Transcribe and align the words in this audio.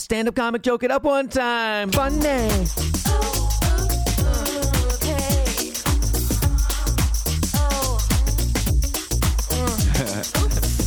Stand 0.00 0.28
up 0.28 0.34
comic, 0.34 0.62
joke 0.62 0.82
it 0.82 0.90
up 0.90 1.04
one 1.04 1.28
time. 1.28 1.90
Funny. 1.92 2.48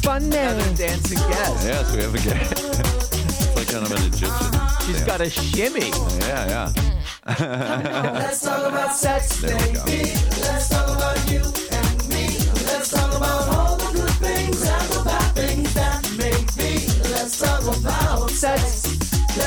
Funny. 0.01 0.29
dancing 0.75 1.17
guest. 1.19 1.63
Yes, 1.63 1.95
we 1.95 2.01
have 2.01 2.15
a 2.15 2.17
guest. 2.17 2.51
it's 3.13 3.55
like 3.55 3.67
kind 3.67 3.85
of 3.85 3.91
an 3.91 4.01
Egyptian. 4.07 4.51
She's 4.87 5.03
got 5.03 5.21
a 5.21 5.29
shimmy. 5.29 5.91
Yeah, 6.27 6.71
yeah. 6.73 8.13
Let's 8.17 8.41
talk 8.41 8.67
about 8.67 8.95
sex, 8.95 9.41
There 9.41 9.55
baby. 9.57 10.11
Let's 10.41 10.69
talk 10.69 10.89
about 10.89 11.31
you 11.31 11.41
and 11.71 12.09
me. 12.09 12.25
Let's 12.65 12.89
talk 12.89 13.15
about 13.15 13.47
all 13.47 13.77
the 13.77 13.91
good 13.93 14.09
things 14.09 14.67
and 14.67 14.89
the 14.89 15.03
bad 15.05 15.35
things 15.35 15.73
that 15.75 16.01
make 16.17 16.57
me. 16.57 16.87
Let's 17.11 17.39
talk 17.39 17.61
about 17.61 18.31
sex. 18.31 18.72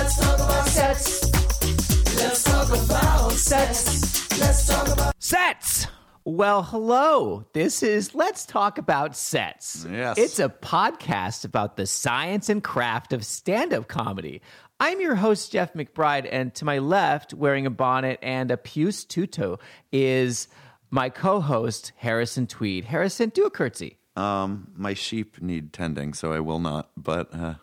Let's 0.07 0.19
talk 0.21 0.37
about 0.37 0.69
sex. 0.69 2.17
Let's 2.17 2.45
talk 2.45 2.69
about 2.69 3.33
sex. 3.33 4.39
Let's 4.39 4.69
talk 4.69 4.89
about 4.93 5.15
Sets. 5.19 5.89
Well, 6.25 6.63
hello. 6.63 7.45
This 7.55 7.83
is 7.83 8.15
Let's 8.15 8.47
Talk 8.47 8.79
About 8.79 9.17
Sets. 9.17 9.85
Yes. 9.91 10.17
It's 10.17 10.39
a 10.39 10.49
podcast 10.49 11.45
about 11.45 11.77
the 11.77 11.89
science 11.89 12.49
and 12.49 12.63
craft 12.63 13.13
of 13.13 13.27
stand 13.27 13.75
up 13.75 13.89
comedy. 13.89 14.43
I'm 14.79 15.01
your 15.01 15.17
host, 15.17 15.51
Jeff 15.51 15.75
McBride, 15.75 16.29
and 16.31 16.55
to 16.55 16.65
my 16.65 16.79
left, 16.79 17.35
wearing 17.35 17.67
a 17.67 17.71
bonnet 17.71 18.21
and 18.23 18.53
a 18.53 18.57
puce 18.57 19.05
tutu, 19.05 19.57
is 19.91 20.47
my 20.89 21.11
co 21.11 21.41
host, 21.41 21.91
Harrison 21.97 22.47
Tweed. 22.47 22.85
Harrison, 22.85 23.31
do 23.31 23.45
a 23.45 23.51
curtsy. 23.51 23.99
Um, 24.15 24.69
my 24.77 24.95
sheep 24.95 25.43
need 25.43 25.73
tending, 25.73 26.15
so 26.15 26.33
I 26.33 26.39
will 26.39 26.61
not. 26.61 26.91
But 26.97 27.35
uh, 27.35 27.55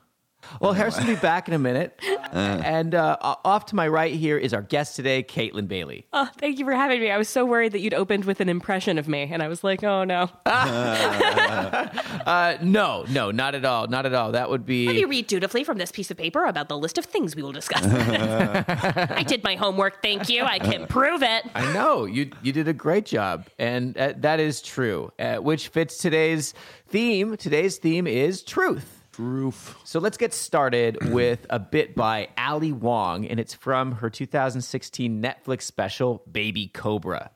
Well, 0.59 0.73
Harrison 0.73 1.07
will 1.07 1.15
be 1.15 1.19
back 1.21 1.47
in 1.47 1.53
a 1.53 1.59
minute. 1.59 1.99
and 2.31 2.95
uh, 2.95 3.17
off 3.21 3.67
to 3.67 3.75
my 3.75 3.87
right 3.87 4.13
here 4.13 4.37
is 4.37 4.53
our 4.53 4.61
guest 4.61 4.95
today, 4.95 5.23
Caitlin 5.23 5.67
Bailey. 5.67 6.05
Oh, 6.13 6.29
thank 6.37 6.59
you 6.59 6.65
for 6.65 6.73
having 6.73 6.99
me. 6.99 7.11
I 7.11 7.17
was 7.17 7.29
so 7.29 7.45
worried 7.45 7.71
that 7.73 7.79
you'd 7.79 7.93
opened 7.93 8.25
with 8.25 8.39
an 8.39 8.49
impression 8.49 8.97
of 8.97 9.07
me, 9.07 9.29
and 9.31 9.41
I 9.41 9.47
was 9.47 9.63
like, 9.63 9.83
oh 9.83 10.03
no. 10.03 10.29
Uh, 12.23 12.57
no, 12.61 13.03
no, 13.09 13.31
not 13.31 13.53
at 13.53 13.65
all. 13.65 13.87
Not 13.87 14.05
at 14.05 14.13
all. 14.13 14.31
That 14.31 14.49
would 14.49 14.65
be. 14.65 14.87
Let 14.87 14.95
me 14.95 15.03
read 15.03 15.27
dutifully 15.27 15.63
from 15.63 15.77
this 15.77 15.91
piece 15.91 16.09
of 16.09 16.17
paper 16.17 16.45
about 16.45 16.69
the 16.69 16.77
list 16.77 16.97
of 16.97 17.05
things 17.05 17.35
we 17.35 17.43
will 17.43 17.51
discuss. 17.51 17.83
I 17.85 19.23
did 19.27 19.43
my 19.43 19.55
homework, 19.55 20.01
thank 20.01 20.29
you. 20.29 20.43
I 20.43 20.59
can 20.59 20.87
prove 20.87 21.21
it. 21.21 21.45
I 21.53 21.73
know 21.73 22.05
you 22.05 22.31
you 22.41 22.53
did 22.53 22.67
a 22.67 22.73
great 22.73 23.05
job, 23.05 23.47
and 23.59 23.97
uh, 23.97 24.13
that 24.17 24.39
is 24.39 24.61
true. 24.61 25.11
Uh, 25.19 25.37
which 25.37 25.67
fits 25.67 25.97
today's 25.97 26.53
theme. 26.87 27.35
Today's 27.37 27.77
theme 27.77 28.07
is 28.07 28.43
truth. 28.43 29.02
Roof. 29.19 29.77
So 29.83 29.99
let's 29.99 30.17
get 30.17 30.33
started 30.33 30.97
with 31.11 31.45
a 31.49 31.59
bit 31.59 31.95
by 31.95 32.29
Ali 32.37 32.71
Wong, 32.71 33.25
and 33.25 33.39
it's 33.39 33.53
from 33.53 33.93
her 33.93 34.09
2016 34.09 35.21
Netflix 35.21 35.63
special 35.63 36.23
Baby 36.31 36.67
Cobra. 36.67 37.31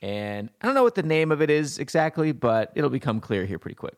And 0.00 0.50
I 0.60 0.66
don't 0.66 0.74
know 0.74 0.84
what 0.84 0.94
the 0.94 1.02
name 1.02 1.32
of 1.32 1.42
it 1.42 1.50
is 1.50 1.78
exactly, 1.78 2.32
but 2.32 2.72
it'll 2.74 2.90
become 2.90 3.20
clear 3.20 3.44
here 3.44 3.58
pretty 3.58 3.74
quick. 3.74 3.96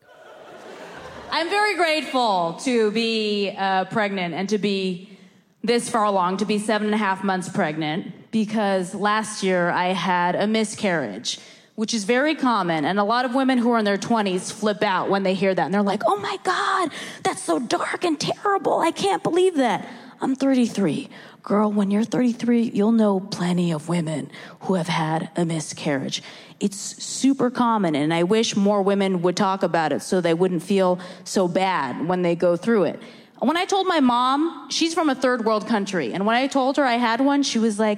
I'm 1.33 1.49
very 1.49 1.75
grateful 1.75 2.59
to 2.63 2.91
be 2.91 3.55
uh, 3.57 3.85
pregnant 3.85 4.33
and 4.33 4.49
to 4.49 4.57
be 4.57 5.17
this 5.63 5.89
far 5.89 6.03
along, 6.03 6.37
to 6.37 6.45
be 6.45 6.57
seven 6.57 6.87
and 6.87 6.95
a 6.95 6.97
half 6.97 7.23
months 7.23 7.47
pregnant, 7.47 8.31
because 8.31 8.95
last 8.95 9.43
year 9.43 9.69
I 9.69 9.93
had 9.93 10.35
a 10.35 10.47
miscarriage, 10.47 11.39
which 11.75 11.93
is 11.93 12.03
very 12.03 12.35
common. 12.35 12.85
And 12.85 12.99
a 12.99 13.03
lot 13.03 13.25
of 13.25 13.33
women 13.33 13.57
who 13.57 13.71
are 13.71 13.79
in 13.79 13.85
their 13.85 13.97
20s 13.97 14.51
flip 14.51 14.83
out 14.83 15.09
when 15.09 15.23
they 15.23 15.33
hear 15.33 15.53
that. 15.53 15.65
And 15.65 15.73
they're 15.73 15.81
like, 15.81 16.03
oh 16.05 16.17
my 16.17 16.37
God, 16.43 16.91
that's 17.23 17.41
so 17.41 17.59
dark 17.59 18.03
and 18.03 18.19
terrible. 18.19 18.79
I 18.79 18.91
can't 18.91 19.23
believe 19.23 19.55
that. 19.55 19.87
I'm 20.19 20.35
33. 20.35 21.09
Girl, 21.43 21.71
when 21.71 21.89
you're 21.89 22.03
33, 22.03 22.71
you'll 22.73 22.91
know 22.91 23.19
plenty 23.19 23.71
of 23.71 23.89
women 23.89 24.29
who 24.61 24.75
have 24.75 24.87
had 24.87 25.31
a 25.35 25.43
miscarriage. 25.43 26.21
It's 26.59 26.77
super 26.77 27.49
common, 27.49 27.95
and 27.95 28.13
I 28.13 28.21
wish 28.21 28.55
more 28.55 28.83
women 28.83 29.23
would 29.23 29.35
talk 29.35 29.63
about 29.63 29.91
it 29.91 30.03
so 30.03 30.21
they 30.21 30.35
wouldn't 30.35 30.61
feel 30.61 30.99
so 31.23 31.47
bad 31.47 32.07
when 32.07 32.21
they 32.21 32.35
go 32.35 32.55
through 32.55 32.83
it. 32.83 32.99
When 33.39 33.57
I 33.57 33.65
told 33.65 33.87
my 33.87 33.99
mom, 33.99 34.69
she's 34.69 34.93
from 34.93 35.09
a 35.09 35.15
third 35.15 35.43
world 35.43 35.67
country, 35.67 36.13
and 36.13 36.27
when 36.27 36.35
I 36.35 36.45
told 36.45 36.77
her 36.77 36.83
I 36.83 36.97
had 36.97 37.21
one, 37.21 37.41
she 37.41 37.57
was 37.57 37.79
like, 37.79 37.97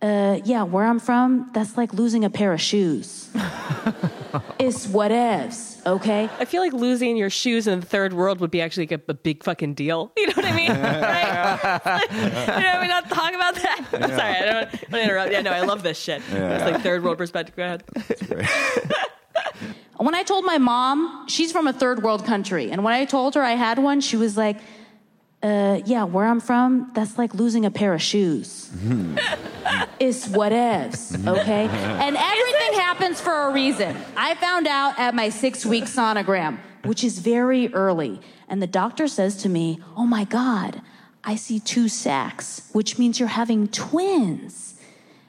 uh, 0.00 0.40
yeah, 0.44 0.62
where 0.62 0.84
I'm 0.84 1.00
from, 1.00 1.50
that's 1.52 1.76
like 1.76 1.92
losing 1.92 2.24
a 2.24 2.30
pair 2.30 2.52
of 2.52 2.60
shoes. 2.60 3.28
it's 4.58 4.86
whatevs, 4.86 5.84
okay? 5.84 6.30
I 6.38 6.44
feel 6.44 6.62
like 6.62 6.72
losing 6.72 7.16
your 7.16 7.30
shoes 7.30 7.66
in 7.66 7.80
the 7.80 7.86
third 7.86 8.12
world 8.12 8.38
would 8.40 8.50
be 8.50 8.60
actually 8.60 8.86
like 8.86 9.00
a, 9.08 9.10
a 9.10 9.14
big 9.14 9.42
fucking 9.42 9.74
deal. 9.74 10.12
You 10.18 10.26
know 10.26 10.32
what 10.36 10.44
I 10.44 10.54
mean? 10.56 10.70
right? 10.70 12.56
you 12.56 12.62
know, 12.62 12.80
we 12.80 12.88
not 12.88 13.08
talk 13.08 13.32
about 13.32 13.54
that. 13.54 13.86
Sorry, 13.90 14.36
I 14.36 14.44
don't 14.44 14.54
want 14.54 14.90
to 14.90 15.02
interrupt. 15.02 15.32
Yeah, 15.32 15.40
no, 15.40 15.52
I 15.52 15.60
love 15.62 15.82
this 15.82 15.98
shit. 15.98 16.22
It's 16.30 16.64
like 16.64 16.82
third 16.82 17.02
world 17.02 17.18
perspective. 17.18 17.56
Go 17.56 17.64
ahead. 17.64 17.84
When 19.98 20.14
I 20.14 20.22
told 20.22 20.44
my 20.44 20.58
mom, 20.58 21.26
she's 21.28 21.50
from 21.50 21.66
a 21.66 21.72
third 21.72 22.04
world 22.04 22.24
country, 22.24 22.70
and 22.70 22.84
when 22.84 22.94
I 22.94 23.04
told 23.04 23.34
her 23.34 23.42
I 23.42 23.52
had 23.52 23.78
one, 23.78 24.00
she 24.00 24.16
was 24.16 24.36
like, 24.36 24.58
uh, 25.42 25.80
yeah, 25.84 26.04
where 26.04 26.26
I'm 26.26 26.40
from, 26.40 26.90
that's 26.94 27.18
like 27.18 27.34
losing 27.34 27.64
a 27.64 27.70
pair 27.70 27.94
of 27.94 28.02
shoes. 28.02 28.70
Mm-hmm. 28.74 29.18
it's 30.00 30.28
whatevs, 30.28 31.12
mm-hmm. 31.12 31.28
okay? 31.28 31.68
and 31.68 32.16
everything 32.16 32.80
happens 32.80 33.20
for 33.20 33.48
a 33.48 33.52
reason. 33.52 33.96
I 34.16 34.34
found 34.34 34.66
out 34.66 34.98
at 34.98 35.14
my 35.14 35.28
six 35.28 35.64
week 35.64 35.84
sonogram, 35.84 36.58
which 36.84 37.04
is 37.04 37.18
very 37.20 37.72
early, 37.72 38.20
and 38.48 38.60
the 38.62 38.66
doctor 38.66 39.06
says 39.08 39.36
to 39.42 39.48
me, 39.48 39.80
oh 39.96 40.06
my 40.06 40.24
God, 40.24 40.82
I 41.24 41.36
see 41.36 41.60
two 41.60 41.88
sacks, 41.88 42.68
which 42.72 42.98
means 42.98 43.18
you're 43.20 43.28
having 43.28 43.68
twins. 43.68 44.80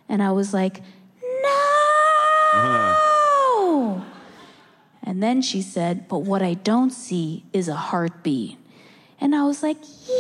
And 0.07 0.23
I 0.23 0.31
was 0.31 0.53
like, 0.53 0.81
no! 1.21 1.49
Uh-huh. 2.53 3.09
And 5.09 5.23
then 5.23 5.41
she 5.41 5.63
said, 5.63 6.07
But 6.07 6.19
what 6.19 6.43
I 6.43 6.53
don't 6.53 6.91
see 6.91 7.43
is 7.51 7.67
a 7.67 7.73
heartbeat. 7.73 8.58
And 9.22 9.35
I 9.35 9.44
was 9.44 9.62
like, 9.62 9.78
Yeah! 10.07 10.16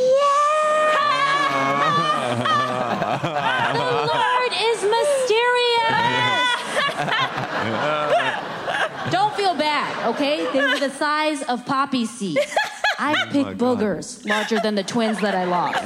the 3.73 3.91
Lord 4.13 4.53
is 4.53 4.83
mysterious! 4.83 6.99
don't 9.11 9.33
feel 9.35 9.55
bad, 9.55 10.07
okay? 10.13 10.51
They 10.51 10.61
were 10.61 10.79
the 10.79 10.89
size 10.89 11.41
of 11.43 11.65
poppy 11.65 12.05
seeds. 12.05 12.55
I 12.99 13.27
picked 13.31 13.57
boogers 13.57 14.25
larger 14.27 14.59
than 14.59 14.75
the 14.75 14.83
twins 14.83 15.19
that 15.21 15.33
I 15.33 15.45
lost. 15.45 15.81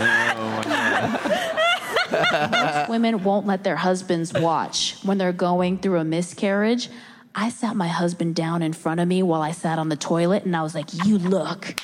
Most 2.51 2.90
women 2.90 3.24
won't 3.24 3.45
let 3.45 3.63
their 3.63 3.75
husbands 3.75 4.34
watch 4.34 4.97
when 5.03 5.18
they're 5.19 5.31
going 5.31 5.78
through 5.78 6.00
a 6.00 6.03
miscarriage. 6.03 6.90
I 7.35 7.50
sat 7.50 7.75
my 7.75 7.88
husband 7.88 8.35
down 8.35 8.62
in 8.63 8.74
front 8.74 9.00
of 9.00 9.07
me 9.07 9.22
while 9.24 9.41
I 9.41 9.51
sat 9.51 9.78
on 9.80 9.90
the 9.90 9.95
toilet 9.95 10.44
and 10.45 10.56
I 10.56 10.62
was 10.63 10.74
like, 10.75 10.91
You 11.06 11.18
look. 11.19 11.75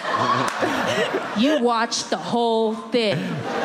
you 1.38 1.60
watched 1.60 2.10
the 2.10 2.16
whole 2.16 2.74
thing. 2.74 3.18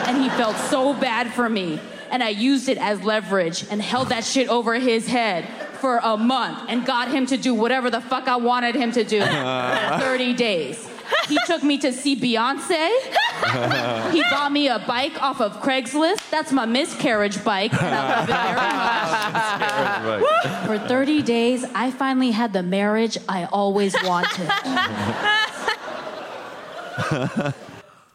And 0.08 0.22
he 0.22 0.30
felt 0.30 0.56
so 0.70 0.94
bad 0.94 1.34
for 1.34 1.50
me. 1.50 1.80
And 2.12 2.24
I 2.24 2.30
used 2.30 2.70
it 2.70 2.78
as 2.78 3.04
leverage 3.04 3.66
and 3.70 3.82
held 3.82 4.10
that 4.10 4.24
shit 4.24 4.48
over 4.48 4.76
his 4.76 5.08
head 5.08 5.48
for 5.80 6.00
a 6.02 6.18
month 6.18 6.60
and 6.70 6.86
got 6.86 7.10
him 7.10 7.26
to 7.28 7.38
do 7.38 7.54
whatever 7.54 7.90
the 7.90 8.02
fuck 8.02 8.28
I 8.28 8.38
wanted 8.38 8.76
him 8.76 8.92
to 8.94 9.04
do 9.04 9.22
for 9.22 9.98
30 10.00 10.34
days. 10.34 10.90
He 11.28 11.38
took 11.46 11.64
me 11.64 11.78
to 11.80 11.92
see 11.94 12.16
Beyonce. 12.16 12.90
He 14.12 14.22
bought 14.24 14.52
me 14.52 14.68
a 14.68 14.80
bike 14.80 15.22
off 15.22 15.42
of 15.42 15.62
Craigslist. 15.62 16.30
That's 16.32 16.52
my 16.52 16.66
miscarriage 16.66 17.44
bike. 17.44 17.74
And 17.74 17.94
I 17.94 18.26
love 18.26 20.22
it 20.22 20.22
very 20.22 20.22
much. 20.22 20.82
For 20.82 20.88
30 20.88 21.22
days, 21.22 21.66
I 21.76 21.92
finally 21.92 22.32
had 22.32 22.54
the 22.54 22.64
marriage 22.64 23.18
I 23.30 23.46
always 23.46 23.96
wanted. 24.04 24.50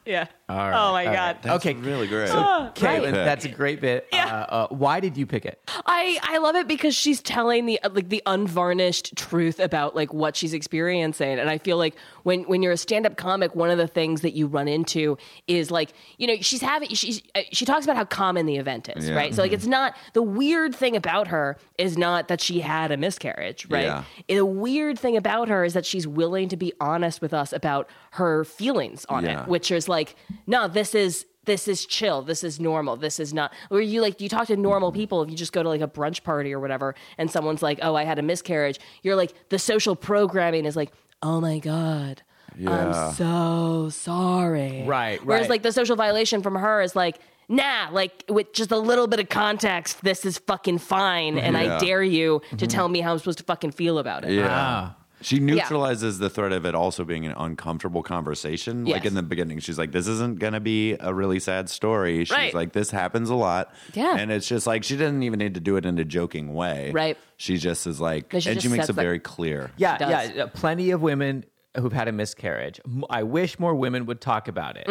Yeah. 0.07 0.27
All 0.51 0.57
right, 0.71 0.89
oh 0.89 0.93
my 0.93 1.07
all 1.07 1.13
God. 1.15 1.17
right. 1.37 1.43
That's 1.43 1.67
Okay. 1.67 1.75
really 1.75 2.07
great. 2.09 2.29
Caitlin, 2.29 3.05
right. 3.05 3.13
that's 3.13 3.45
a 3.45 3.49
great 3.49 3.81
bit. 3.81 4.07
Yeah. 4.13 4.27
Uh, 4.51 4.55
uh, 4.55 4.67
why 4.69 5.01
did 5.01 5.17
you 5.17 5.27
pick 5.27 5.45
it? 5.45 5.61
I 5.87 6.19
I 6.23 6.39
love 6.39 6.57
it 6.57 6.67
because 6.69 6.95
she's 6.95 7.21
telling 7.23 7.67
the 7.67 7.79
like 7.91 8.09
the 8.09 8.23
unvarnished 8.27 9.17
truth 9.17 9.61
about 9.61 9.95
like 9.97 10.13
what 10.13 10.37
she's 10.37 10.53
experiencing, 10.55 11.39
and 11.39 11.49
I 11.49 11.59
feel 11.59 11.77
like 11.77 11.95
when 12.23 12.43
when 12.45 12.63
you're 12.63 12.73
a 12.73 12.77
stand 12.77 13.07
up 13.07 13.17
comic, 13.17 13.55
one 13.55 13.71
of 13.71 13.79
the 13.79 13.87
things 13.87 14.21
that 14.23 14.33
you 14.33 14.47
run 14.47 14.69
into 14.69 15.17
is 15.47 15.71
like 15.71 15.93
you 16.19 16.27
know 16.27 16.37
she's 16.41 16.61
having 16.61 16.89
she's 16.91 17.23
uh, 17.35 17.41
she 17.53 17.65
talks 17.65 17.85
about 17.85 17.97
how 17.97 18.05
common 18.05 18.47
the 18.47 18.57
event 18.57 18.89
is, 18.97 19.09
Yeah. 19.09 19.15
right? 19.15 19.35
So 19.35 19.43
like 19.43 19.53
it's 19.53 19.67
not 19.67 19.97
the 20.13 20.23
weird 20.23 20.75
thing 20.75 20.97
about 20.97 21.29
her 21.29 21.57
is 21.79 21.97
not 21.97 22.29
that 22.29 22.41
she 22.41 22.61
had 22.61 22.91
a 22.91 22.97
miscarriage, 22.97 23.67
right? 23.71 23.85
Yeah. 23.85 24.05
The 24.29 24.45
weird 24.45 24.99
thing 24.99 25.17
about 25.17 25.49
her 25.49 25.65
is 25.65 25.75
that 25.75 25.87
she's 25.87 26.07
willing 26.07 26.49
to 26.49 26.57
be 26.57 26.73
honest 26.81 27.21
with 27.21 27.33
us 27.35 27.53
about 27.53 27.89
her 28.13 28.45
feelings 28.45 29.05
on 29.09 29.25
Yeah. 29.25 29.43
it, 29.43 29.49
which 29.49 29.71
is 29.71 29.89
like 29.89 30.17
no, 30.47 30.69
this 30.69 30.95
is 30.95 31.27
this 31.47 31.67
is 31.67 31.87
chill. 31.87 32.23
This 32.23 32.45
is 32.45 32.61
normal. 32.61 32.97
This 32.97 33.19
is 33.19 33.33
not 33.33 33.53
where 33.71 33.81
you 33.81 34.01
like 34.03 34.21
you 34.21 34.29
talk 34.29 34.47
to 34.49 34.57
normal 34.57 34.93
people. 34.93 35.23
If 35.23 35.31
you 35.31 35.37
just 35.37 35.53
go 35.53 35.63
to 35.63 35.69
like 35.69 35.81
a 35.81 35.89
brunch 35.89 36.23
party 36.23 36.53
or 36.53 36.61
whatever, 36.61 36.95
and 37.19 37.31
someone's 37.31 37.63
like, 37.63 37.79
"Oh, 37.83 37.95
I 37.95 38.05
had 38.05 38.19
a 38.19 38.23
miscarriage," 38.23 38.79
you're 39.03 39.17
like, 39.17 39.33
the 39.49 39.59
social 39.59 39.97
programming 39.97 40.65
is 40.67 40.77
like, 40.77 40.93
"Oh 41.23 41.41
my 41.41 41.59
god." 41.59 42.23
Yeah. 42.59 42.71
I'm 42.71 43.15
so 43.15 43.89
sorry. 43.91 44.83
Right, 44.87 45.25
Whereas 45.25 45.49
like 45.49 45.63
the 45.63 45.73
social 45.73 45.95
violation 45.97 46.43
from 46.43 46.57
her 46.57 46.83
is 46.83 46.95
like, 46.97 47.19
nah, 47.49 47.89
like 47.93 48.25
with 48.29 48.53
just 48.53 48.71
a 48.73 48.77
little 48.79 49.07
bit 49.07 49.21
of 49.21 49.29
context, 49.29 50.03
this 50.03 50.27
is 50.27 50.39
fucking 50.39 50.79
fine, 50.79 51.39
and 51.39 51.57
I 51.57 51.79
dare 51.79 52.03
you 52.03 52.41
Mm-hmm. 52.41 52.57
to 52.57 52.67
tell 52.67 52.89
me 52.89 53.01
how 53.01 53.13
I'm 53.13 53.19
supposed 53.19 53.39
to 53.39 53.45
fucking 53.45 53.71
feel 53.71 53.99
about 53.99 54.25
it. 54.25 54.33
Yeah. 54.33 54.49
Ah. 54.51 54.97
She 55.23 55.39
neutralizes 55.39 56.19
the 56.19 56.31
threat 56.31 56.53
of 56.53 56.65
it 56.65 56.75
also 56.75 57.05
being 57.05 57.27
an 57.27 57.35
uncomfortable 57.37 58.03
conversation. 58.03 58.85
Like 58.87 59.05
in 59.05 59.15
the 59.15 59.23
beginning, 59.23 59.59
she's 59.61 59.79
like, 59.79 59.93
"This 59.93 60.07
isn't 60.07 60.39
going 60.39 60.55
to 60.55 60.61
be 60.61 60.97
a 60.99 61.13
really 61.13 61.41
sad 61.41 61.69
story." 61.69 62.25
She's 62.25 62.31
Right. 62.37 62.55
like, 62.55 62.73
"This 62.73 62.91
happens 62.91 63.31
a 63.31 63.35
lot." 63.35 63.73
Yeah. 63.95 64.17
and 64.17 64.31
it's 64.33 64.49
just 64.49 64.67
like 64.67 64.85
she 64.85 64.97
doesn't 64.97 65.23
even 65.23 65.39
need 65.39 65.55
to 65.55 65.61
do 65.61 65.77
it 65.77 65.85
in 65.85 65.99
a 65.99 66.05
joking 66.05 66.55
way. 66.55 66.91
Right. 66.93 67.19
She 67.37 67.57
just 67.59 67.87
is 67.87 68.01
like, 68.01 68.33
she 68.39 68.51
and 68.51 68.63
she 68.63 68.69
makes 68.69 68.89
it 68.89 68.97
the- 68.97 69.03
very 69.03 69.19
clear. 69.19 69.71
Yeah, 69.77 69.97
yeah. 70.35 70.47
Plenty 70.47 70.91
of 70.91 71.03
women 71.03 71.45
who've 71.77 71.93
had 71.93 72.09
a 72.09 72.13
miscarriage. 72.13 72.81
I 73.09 73.23
wish 73.23 73.59
more 73.61 73.75
women 73.77 74.07
would 74.07 74.21
talk 74.21 74.49
about 74.49 74.77
it. 74.77 74.89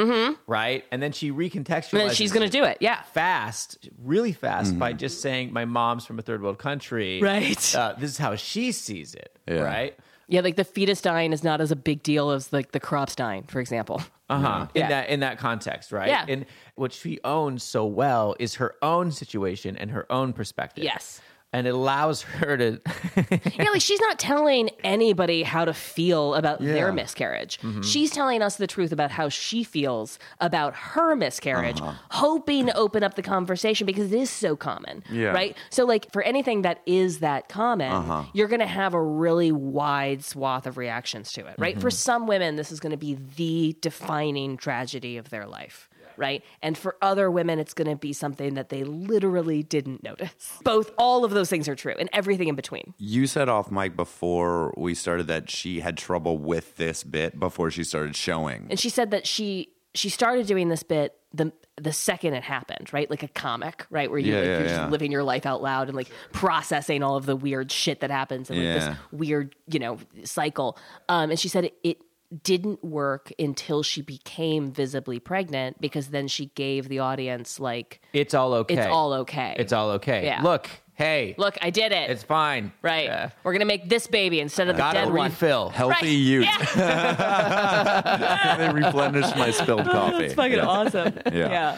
Right? 0.47 0.85
And 0.91 1.01
then 1.03 1.11
she 1.11 1.29
recontextualizes. 1.31 1.91
And 1.93 2.01
then 2.09 2.15
she's 2.15 2.31
gonna 2.31 2.49
do 2.49 2.63
it. 2.63 2.77
Yeah. 2.79 3.01
Fast, 3.13 3.89
really 4.01 4.31
fast, 4.31 4.77
by 4.79 4.93
just 4.93 5.21
saying, 5.21 5.51
"My 5.51 5.65
mom's 5.65 6.05
from 6.05 6.19
a 6.19 6.21
third 6.21 6.41
world 6.41 6.57
country." 6.57 7.19
Right. 7.21 7.75
Uh, 7.75 7.95
this 7.97 8.11
is 8.11 8.17
how 8.17 8.35
she 8.35 8.71
sees 8.71 9.13
it. 9.15 9.37
Yeah. 9.47 9.61
Right. 9.61 9.97
Yeah, 10.29 10.41
like 10.41 10.55
the 10.55 10.63
fetus 10.63 11.01
dying 11.01 11.33
is 11.33 11.43
not 11.43 11.59
as 11.59 11.71
a 11.71 11.75
big 11.75 12.03
deal 12.03 12.29
as 12.31 12.53
like 12.53 12.71
the 12.71 12.79
crops 12.79 13.15
dying, 13.15 13.43
for 13.43 13.59
example. 13.59 14.01
Uh 14.29 14.39
huh. 14.39 14.67
In 14.75 14.81
Yeah. 14.81 14.87
that 14.89 15.09
in 15.09 15.19
that 15.21 15.39
context, 15.39 15.91
right? 15.91 16.07
Yeah. 16.07 16.23
And 16.27 16.45
what 16.75 16.93
she 16.93 17.19
owns 17.23 17.63
so 17.63 17.85
well 17.85 18.35
is 18.39 18.55
her 18.55 18.75
own 18.83 19.11
situation 19.11 19.75
and 19.75 19.89
her 19.89 20.05
own 20.11 20.33
perspective. 20.33 20.83
Yes. 20.83 21.19
And 21.51 21.65
it 21.65 21.73
allows 21.73 22.21
her 22.21 22.57
to. 22.57 22.79
yeah, 23.57 23.69
like 23.71 23.81
she's 23.81 23.99
not 23.99 24.19
telling 24.19 24.69
anybody 24.83 25.41
how 25.41 25.65
to 25.65 25.73
feel 25.73 26.35
about 26.35 26.59
their 26.59 26.93
miscarriage. 26.93 27.59
Mm-hmm. 27.61 27.81
She's 27.81 28.11
telling 28.11 28.43
us 28.43 28.57
the 28.57 28.67
truth 28.67 28.91
about 28.91 29.09
how 29.09 29.29
she 29.29 29.63
feels 29.63 30.19
about 30.39 30.75
her 30.75 31.15
miscarriage, 31.15 31.81
Uh-huh. 31.81 31.93
hoping 32.11 32.67
to 32.67 32.77
open 32.77 33.01
up 33.03 33.15
the 33.15 33.23
conversation 33.23 33.87
because 33.87 34.11
it 34.13 34.19
is 34.19 34.29
so 34.29 34.55
common. 34.55 35.03
Yeah. 35.09 35.29
Right? 35.31 35.57
So, 35.71 35.85
like, 35.85 36.11
for 36.13 36.21
anything 36.21 36.61
that 36.61 36.81
is 36.85 37.19
that 37.21 37.49
common, 37.49 37.91
Uh-huh. 37.91 38.23
you're 38.33 38.47
going 38.47 38.59
to 38.59 38.67
have 38.67 38.93
a 38.93 39.01
really 39.01 39.51
wide 39.51 40.23
swath 40.23 40.67
of 40.67 40.77
reactions 40.77 41.31
to 41.31 41.47
it. 41.47 41.55
Right? 41.57 41.73
Mm-hmm. 41.73 41.81
For 41.81 41.89
some 41.89 42.27
women, 42.27 42.57
this 42.57 42.71
is 42.71 42.79
going 42.79 42.91
to 42.91 42.97
be 42.97 43.17
the 43.37 43.75
defining 43.81 44.55
tragedy 44.55 45.17
of 45.17 45.31
their 45.31 45.47
life. 45.47 45.88
Right. 46.19 46.43
And 46.61 46.77
for 46.77 46.95
other 47.01 47.31
women, 47.31 47.57
it's 47.59 47.73
going 47.73 47.87
to 47.89 47.95
be 47.95 48.13
something 48.13 48.53
that 48.55 48.69
they 48.69 48.83
literally 48.83 49.63
didn't 49.63 50.03
notice. 50.03 50.59
Both, 50.63 50.91
all 50.97 51.23
of 51.23 51.31
those 51.31 51.49
things 51.49 51.67
are 51.69 51.75
true 51.75 51.95
and 51.97 52.09
everything 52.13 52.49
in 52.49 52.55
between. 52.55 52.93
You 52.97 53.25
said 53.25 53.47
off 53.49 53.71
mic 53.71 53.95
before 53.95 54.73
we 54.77 54.93
started 54.93 55.27
that 55.27 55.49
she 55.49 55.79
had 55.79 55.97
trouble 55.97 56.37
with 56.37 56.75
this 56.75 57.03
bit 57.03 57.39
before 57.39 57.71
she 57.71 57.83
started 57.83 58.15
showing. 58.15 58.67
and 58.69 58.79
she 58.79 58.89
said 58.89 59.11
that 59.11 59.25
she 59.25 59.69
she 59.95 60.09
started 60.09 60.45
doing 60.45 60.69
this 60.69 60.83
bit 60.83 61.15
the 61.33 61.51
the 61.81 61.93
second 61.93 62.33
it 62.33 62.43
happened, 62.43 62.91
right? 62.93 63.09
Like 63.09 63.23
a 63.23 63.27
comic, 63.29 63.85
right? 63.89 64.09
Where 64.09 64.19
you 64.19 64.33
Yeah, 64.33 64.39
like, 64.39 64.45
yeah, 64.47 64.57
you're 64.59 64.67
yeah. 64.67 64.77
just 64.79 64.91
living 64.91 65.11
your 65.11 65.23
life 65.23 65.45
out 65.45 65.61
loud 65.63 65.87
and 65.87 65.95
like 65.95 66.11
processing 66.33 67.01
all 67.03 67.15
of 67.15 67.25
the 67.25 67.35
weird 67.35 67.71
shit 67.71 68.01
that 68.01 68.11
happens 68.11 68.49
and 68.49 68.59
like 68.59 68.65
Yeah. 68.65 68.73
this 68.89 68.97
weird, 69.11 69.55
you 69.67 69.79
know, 69.79 69.97
cycle. 70.25 70.77
Um, 71.07 71.29
and 71.31 71.39
she 71.39 71.47
said 71.47 71.65
it, 71.65 71.73
it 71.83 71.97
didn't 72.43 72.83
work 72.83 73.31
until 73.39 73.81
she 73.81 74.01
became 74.01 74.71
visibly 74.71 75.19
pregnant 75.19 75.81
because 75.81 76.09
then 76.09 76.27
she 76.27 76.47
gave 76.55 76.87
the 76.87 76.99
audience 76.99 77.59
like 77.59 78.01
It's 78.13 78.33
all 78.35 78.53
okay. 78.53 78.75
it's 78.75 78.85
all 78.87 79.13
okay. 79.13 79.55
It's 79.57 79.73
all 79.73 79.89
okay. 79.91 80.25
Yeah. 80.25 80.43
Look, 80.43 80.69
hey, 80.93 81.33
Look, 81.39 81.57
I 81.61 81.71
did 81.71 81.91
it. 81.91 82.11
it's 82.11 82.21
fine. 82.23 82.71
right. 82.83 83.05
Yeah. 83.05 83.29
We're 83.43 83.53
gonna 83.53 83.65
make 83.65 83.89
this 83.89 84.05
baby 84.05 84.39
instead 84.41 84.67
of 84.69 84.75
the 84.75 84.81
Got 84.81 84.93
dead 84.93 85.07
a 85.07 85.11
one. 85.11 85.29
refill. 85.31 85.69
Healthy 85.69 85.93
Right. 85.93 86.03
youth. 86.11 86.45
Yeah. 86.77 88.55
they 88.57 88.69
replenished 88.73 89.35
my 89.35 89.49
spilled 89.51 89.85
coffee. 89.89 90.19
That's 90.19 90.33
fucking 90.35 90.57
Yeah. 90.57 90.65
awesome. 90.67 91.13
Yeah. 91.33 91.49
yeah. 91.49 91.77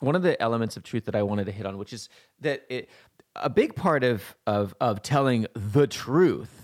one 0.00 0.14
of 0.14 0.22
the 0.22 0.40
elements 0.42 0.76
of 0.76 0.82
truth 0.82 1.04
that 1.06 1.14
I 1.14 1.22
wanted 1.22 1.44
to 1.46 1.52
hit 1.52 1.66
on, 1.66 1.78
which 1.78 1.92
is 1.92 2.08
that 2.40 2.64
it, 2.68 2.88
a 3.36 3.48
big 3.50 3.74
part 3.76 4.02
of, 4.04 4.34
of 4.46 4.74
of 4.80 5.02
telling 5.02 5.46
the 5.54 5.86
truth 5.86 6.59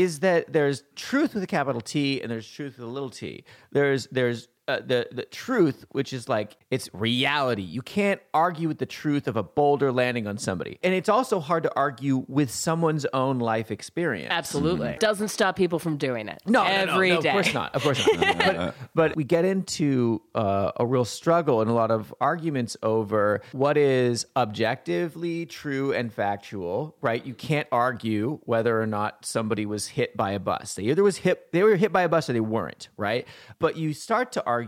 is 0.00 0.20
that 0.20 0.50
there's 0.50 0.82
truth 0.96 1.34
with 1.34 1.42
a 1.42 1.46
capital 1.46 1.80
T 1.80 2.22
and 2.22 2.30
there's 2.30 2.50
truth 2.50 2.78
with 2.78 2.86
a 2.86 2.90
little 2.90 3.10
t. 3.10 3.44
There's 3.70 4.06
there's 4.10 4.48
uh, 4.70 4.80
the 4.86 5.08
the 5.10 5.24
truth, 5.24 5.84
which 5.90 6.12
is 6.12 6.28
like 6.28 6.56
it's 6.70 6.88
reality. 6.92 7.62
You 7.62 7.82
can't 7.82 8.20
argue 8.32 8.68
with 8.68 8.78
the 8.78 8.86
truth 8.86 9.26
of 9.26 9.36
a 9.36 9.42
boulder 9.42 9.90
landing 9.90 10.26
on 10.26 10.38
somebody, 10.38 10.78
and 10.82 10.94
it's 10.94 11.08
also 11.08 11.40
hard 11.40 11.64
to 11.64 11.72
argue 11.74 12.24
with 12.28 12.50
someone's 12.50 13.06
own 13.12 13.38
life 13.38 13.70
experience. 13.70 14.30
Absolutely. 14.30 14.96
Doesn't 15.00 15.28
stop 15.28 15.56
people 15.56 15.78
from 15.78 15.96
doing 15.96 16.28
it. 16.28 16.40
No, 16.46 16.64
no, 16.64 16.84
no, 16.84 16.98
no, 17.00 17.20
day. 17.20 17.28
Of 17.28 17.32
course 17.32 17.54
not. 17.54 17.74
Of 17.74 17.82
course 17.82 18.06
not. 18.06 18.38
but, 18.38 18.74
but 18.94 19.16
we 19.16 19.24
get 19.24 19.44
into 19.44 20.22
uh, 20.34 20.72
a 20.76 20.86
real 20.86 21.04
struggle 21.04 21.60
and 21.60 21.70
a 21.70 21.74
lot 21.74 21.90
of 21.90 22.14
arguments 22.20 22.76
over 22.82 23.42
what 23.52 23.76
is 23.76 24.26
objectively 24.36 25.46
true 25.46 25.92
and 25.92 26.12
factual. 26.12 26.96
Right? 27.00 27.24
You 27.24 27.34
can't 27.34 27.68
argue 27.72 28.38
whether 28.44 28.80
or 28.80 28.86
not 28.86 29.24
somebody 29.24 29.66
was 29.66 29.88
hit 29.88 30.16
by 30.16 30.32
a 30.32 30.38
bus. 30.38 30.74
They 30.74 30.84
either 30.84 31.02
was 31.02 31.18
hit, 31.18 31.50
they 31.52 31.62
were 31.62 31.76
hit 31.76 31.92
by 31.92 32.02
a 32.02 32.08
bus, 32.08 32.30
or 32.30 32.34
they 32.34 32.40
weren't. 32.40 32.88
Right? 32.96 33.26
But 33.58 33.76
you 33.76 33.92
start 33.92 34.32
to 34.32 34.44
argue 34.44 34.59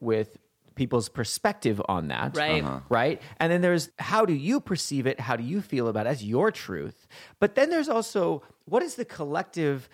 with 0.00 0.38
people's 0.74 1.08
perspective 1.08 1.82
on 1.86 2.08
that 2.08 2.34
Right. 2.36 2.64
right? 2.88 3.22
And 3.38 3.52
then 3.52 3.60
there's 3.60 3.90
how 3.98 4.24
do 4.24 4.32
you 4.32 4.60
perceive 4.60 5.06
it? 5.06 5.20
How 5.20 5.36
do 5.36 5.42
you 5.44 5.60
feel 5.60 5.86
about 5.88 6.06
it 6.06 6.10
as 6.10 6.24
your 6.24 6.50
truth? 6.50 7.06
But 7.40 7.54
then 7.54 7.68
there's 7.70 7.88
also 7.90 8.42
what 8.64 8.82
is 8.82 8.94
the 8.94 9.04
collective 9.04 9.88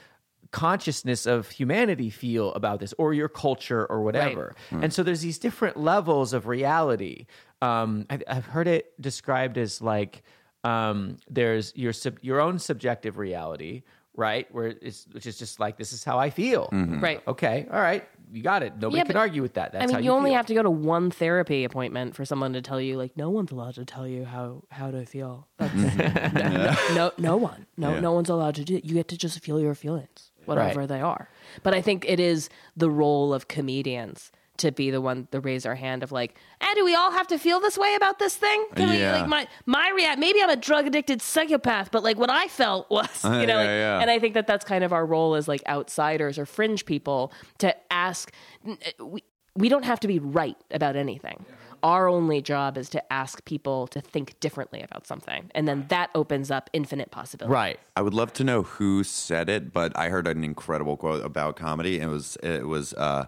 consciousness 0.51 1.27
of 1.27 1.51
humanity 1.51 2.11
feel 2.11 2.53
about 2.55 2.81
this 2.81 2.95
or 2.97 3.13
your 3.13 3.29
culture 3.29 3.85
or 3.87 4.03
whatever? 4.03 4.55
And 4.71 4.93
so 4.93 5.03
there's 5.03 5.21
these 5.21 5.39
different 5.39 5.77
levels 5.77 6.33
of 6.33 6.47
reality. 6.47 7.27
Um, 7.61 8.07
I, 8.09 8.21
i've 8.29 8.47
heard 8.47 8.69
it 8.69 8.99
described 9.01 9.59
as 9.59 9.83
like 9.83 10.23
um, 10.65 11.17
there's 11.29 11.73
your 11.77 11.93
sub, 11.93 12.19
your 12.23 12.41
own 12.41 12.59
subjective 12.59 13.19
reality 13.19 13.83
right? 14.15 14.53
Where 14.53 14.75
it's 14.83 15.07
which 15.13 15.27
is 15.27 15.39
just 15.39 15.61
like 15.61 15.77
this 15.77 15.93
is 15.93 16.03
how 16.03 16.19
i 16.19 16.31
feel. 16.31 16.69
Right. 16.73 17.23
okay 17.29 17.67
all 17.73 17.81
right 17.81 18.05
you 18.33 18.43
got 18.43 18.63
it 18.63 18.75
nobody 18.77 18.99
Yeah, 18.99 19.05
can 19.05 19.13
but- 19.15 19.19
argue 19.19 19.43
with 19.43 19.55
that 19.55 19.73
that's 19.73 19.83
I 19.83 19.87
mean, 19.87 19.95
how 19.95 19.99
you, 20.01 20.05
you 20.07 20.11
only 20.13 20.31
feel. 20.31 20.37
have 20.37 20.47
to 20.47 20.55
go 20.55 20.63
to 20.63 20.71
one 20.71 21.11
therapy 21.11 21.65
appointment 21.65 22.15
for 22.15 22.25
someone 22.25 22.53
to 22.53 22.63
tell 22.63 22.81
you, 22.81 22.97
like, 22.97 23.17
no 23.17 23.31
one's 23.31 23.51
allowed 23.53 23.75
to 23.77 23.85
tell 23.85 24.07
you 24.07 24.25
how 24.25 24.63
how 24.71 24.91
to 24.91 25.05
feel. 25.07 25.49
That's, 25.59 25.75
no, 26.35 26.77
no, 26.95 27.13
no 27.19 27.37
one, 27.37 27.67
no, 27.77 27.95
Yeah. 27.95 28.01
no 28.01 28.13
one's 28.13 28.29
allowed 28.29 28.55
to 28.57 28.65
do 28.65 28.77
it. 28.77 28.85
You 28.85 28.95
get 28.95 29.09
to 29.09 29.17
just 29.19 29.41
feel 29.43 29.61
your 29.61 29.75
feelings, 29.75 30.31
whatever 30.45 30.81
Right. 30.81 30.89
they 30.89 31.01
are. 31.01 31.29
But 31.63 31.75
I 31.75 31.81
think 31.83 32.05
it 32.09 32.21
is 32.21 32.49
the 32.77 32.91
role 32.91 33.33
of 33.35 33.49
comedians 33.49 34.31
to 34.59 34.71
be 34.73 34.91
the 34.91 35.01
one 35.01 35.27
to 35.33 35.41
raise 35.41 35.65
our 35.67 35.75
hand 35.75 36.03
of 36.03 36.13
like, 36.13 36.37
and 36.61 36.71
do 36.77 36.85
we 36.85 36.95
all 36.95 37.11
have 37.13 37.27
to 37.29 37.39
feel 37.39 37.61
this 37.61 37.79
way 37.79 37.95
about 37.95 38.19
this 38.19 38.37
thing? 38.37 38.67
Can 38.77 38.91
we, 38.91 38.99
Yeah. 39.01 39.13
like 39.21 39.29
my 39.29 39.49
my 39.67 39.91
react? 39.95 40.19
Maybe 40.19 40.43
I'm 40.43 40.51
a 40.51 40.57
drug 40.57 40.87
addicted 40.87 41.23
psychopath, 41.23 41.91
but 41.91 42.03
like 42.03 42.19
what 42.19 42.31
I 42.31 42.49
felt 42.49 42.91
was, 42.91 43.25
uh, 43.25 43.31
you 43.41 43.47
know, 43.47 43.55
Yeah, 43.55 43.59
like, 43.61 43.67
yeah. 43.69 44.01
and 44.01 44.11
I 44.11 44.19
think 44.19 44.35
that 44.35 44.47
that's 44.47 44.65
kind 44.65 44.85
of 44.85 44.93
our 44.93 45.07
role 45.07 45.35
as 45.35 45.49
like 45.49 45.63
outsiders 45.67 46.39
or 46.39 46.47
fringe 46.47 46.85
people 46.87 47.33
to 47.59 47.75
ask. 47.93 48.33
Eh, 48.67 48.75
we 49.03 49.23
we 49.57 49.69
don't 49.69 49.85
have 49.85 49.99
to 50.01 50.07
be 50.09 50.19
right 50.21 50.57
about 50.71 50.95
anything. 50.95 51.45
Our 51.83 52.09
only 52.09 52.43
job 52.43 52.77
is 52.77 52.89
to 52.91 53.13
ask 53.13 53.45
people 53.45 53.87
to 53.89 54.01
think 54.01 54.39
differently 54.41 54.83
about 54.83 55.07
something, 55.07 55.51
and 55.55 55.67
then 55.69 55.87
that 55.89 56.11
opens 56.15 56.51
up 56.51 56.69
infinite 56.73 57.11
possibilities. 57.13 57.53
right 57.53 57.79
I 57.97 58.03
would 58.03 58.15
love 58.15 58.33
to 58.35 58.45
know 58.45 58.65
who 58.65 59.05
said 59.05 59.49
it, 59.49 59.73
but 59.73 59.97
I 59.97 60.09
heard 60.09 60.27
an 60.27 60.43
incredible 60.43 60.97
quote 60.97 61.25
about 61.25 61.55
comedy. 61.57 62.01
It 62.01 62.07
was 62.09 62.37
it 62.43 62.67
was 62.67 62.95
uh, 62.95 63.27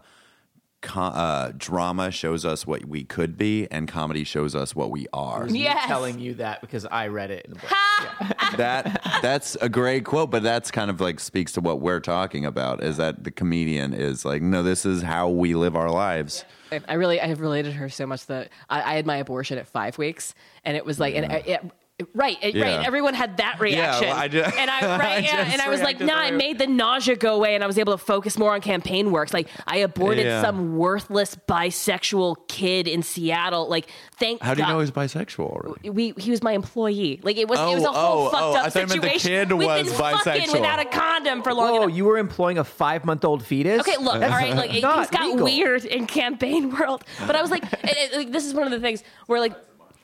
co- 0.82 1.00
uh, 1.02 1.52
drama 1.56 2.10
shows 2.10 2.44
us 2.44 2.66
what 2.66 2.84
we 2.86 3.04
could 3.04 3.36
be, 3.36 3.66
and 3.70 3.86
comedy 3.88 4.24
shows 4.24 4.54
us 4.54 4.74
what 4.74 4.90
we 4.90 5.06
are. 5.12 5.46
me 5.46 5.62
Yes. 5.64 5.86
telling 5.86 6.18
you 6.18 6.34
that 6.34 6.60
because 6.60 6.86
I 6.86 7.08
read 7.08 7.30
it 7.30 7.46
in 7.46 7.54
the 7.54 7.58
book. 7.60 8.36
that 8.56 9.00
that's 9.22 9.56
a 9.56 9.68
great 9.68 10.04
quote, 10.04 10.30
but 10.30 10.42
that's 10.42 10.70
kind 10.70 10.90
of 10.90 11.00
like 11.00 11.20
speaks 11.20 11.52
to 11.52 11.60
what 11.60 11.80
we're 11.80 12.00
talking 12.00 12.44
about. 12.44 12.82
Is 12.82 12.96
that 12.96 13.24
the 13.24 13.30
comedian 13.30 13.92
is 13.92 14.24
like, 14.24 14.42
no, 14.42 14.62
this 14.62 14.84
is 14.86 15.02
how 15.02 15.28
we 15.28 15.54
live 15.54 15.76
our 15.76 15.90
lives. 15.90 16.44
I- 16.72 16.80
I 16.88 16.94
really 16.94 17.20
I 17.20 17.26
have 17.26 17.40
related 17.40 17.72
her 17.74 17.88
so 17.88 18.06
much 18.06 18.26
that 18.26 18.48
I, 18.68 18.82
I 18.82 18.94
had 18.94 19.06
my 19.06 19.16
abortion 19.16 19.58
at 19.58 19.66
five 19.66 19.98
weeks, 19.98 20.34
and 20.64 20.76
it 20.76 20.84
was 20.84 20.98
like, 21.00 21.14
and 21.14 21.26
I, 21.30 21.36
it, 21.46 21.70
right, 22.14 22.36
Yeah. 22.42 22.64
right. 22.76 22.86
Everyone 22.86 23.14
had 23.14 23.36
that 23.38 23.60
reaction, 23.60 24.08
well, 24.08 24.16
I 24.16 24.28
ju- 24.28 24.42
and 24.42 24.70
I 24.70 24.80
right, 24.98 25.00
I 25.02 25.18
yeah, 25.18 25.36
just 25.44 25.52
and 25.52 25.62
I 25.62 25.68
was 25.68 25.80
like, 25.80 25.98
reacted 26.00 26.06
nah, 26.08 26.16
I 26.18 26.30
made 26.30 26.58
the 26.58 26.66
nausea 26.66 27.16
go 27.16 27.34
away, 27.36 27.54
and 27.54 27.62
I 27.64 27.66
was 27.66 27.78
able 27.78 27.92
to 27.92 27.98
focus 28.04 28.38
more 28.38 28.52
on 28.54 28.60
campaign 28.60 29.10
works. 29.12 29.32
Like 29.34 29.48
I 29.66 29.78
aborted 29.78 30.26
Yeah. 30.26 30.42
some 30.42 30.76
worthless 30.76 31.36
bisexual 31.48 32.36
kid 32.48 32.86
in 32.88 33.02
Seattle. 33.02 33.68
Like, 33.68 33.88
thank 34.18 34.42
How 34.42 34.54
do 34.54 34.60
you 34.60 34.66
God. 34.66 34.72
know 34.74 34.80
he's 34.80 34.90
bisexual 34.90 35.40
already? 35.50 35.90
we 35.90 36.14
he 36.18 36.30
was 36.30 36.42
my 36.42 36.52
employee. 36.52 37.20
Like 37.22 37.36
it 37.36 37.48
was 37.48 37.58
it 37.58 37.74
was 37.74 37.84
a 37.84 37.88
Oh, 37.88 37.92
whole 37.92 38.26
oh, 38.26 38.30
fucked 38.30 38.42
oh, 38.42 38.56
up 38.56 38.66
I 38.66 38.70
thought 38.70 38.94
you 38.94 39.00
meant 39.00 39.14
the 39.14 39.18
kid 39.20 39.52
We've 39.52 39.66
was 39.66 39.88
been 39.88 39.94
fucking 39.96 40.32
bisexual. 40.32 40.52
without 40.52 40.78
a 40.80 40.84
condom 40.84 41.42
for 41.42 41.52
long 41.54 41.70
Whoa, 41.74 41.82
enough. 41.84 41.96
you 41.96 42.04
were 42.04 42.18
employing 42.18 42.58
a 42.58 42.64
five 42.64 43.04
month 43.04 43.24
old 43.24 43.44
fetus? 43.44 43.80
Okay, 43.80 43.96
look, 43.98 44.14
all 44.14 44.20
right, 44.20 44.54
like 44.54 44.74
it, 44.74 44.82
Not 44.82 45.08
things 45.08 45.10
got 45.10 45.28
legal. 45.30 45.44
weird 45.44 45.84
in 45.84 46.06
campaign 46.06 46.70
world, 46.70 47.04
but 47.26 47.36
I 47.36 47.42
was 47.42 47.50
like, 47.50 47.64
it, 47.72 47.78
it- 47.84 48.16
like, 48.16 48.32
this 48.32 48.44
is 48.46 48.54
one 48.54 48.64
of 48.64 48.70
the 48.72 48.80
things 48.80 49.02
where 49.26 49.40
like. 49.40 49.54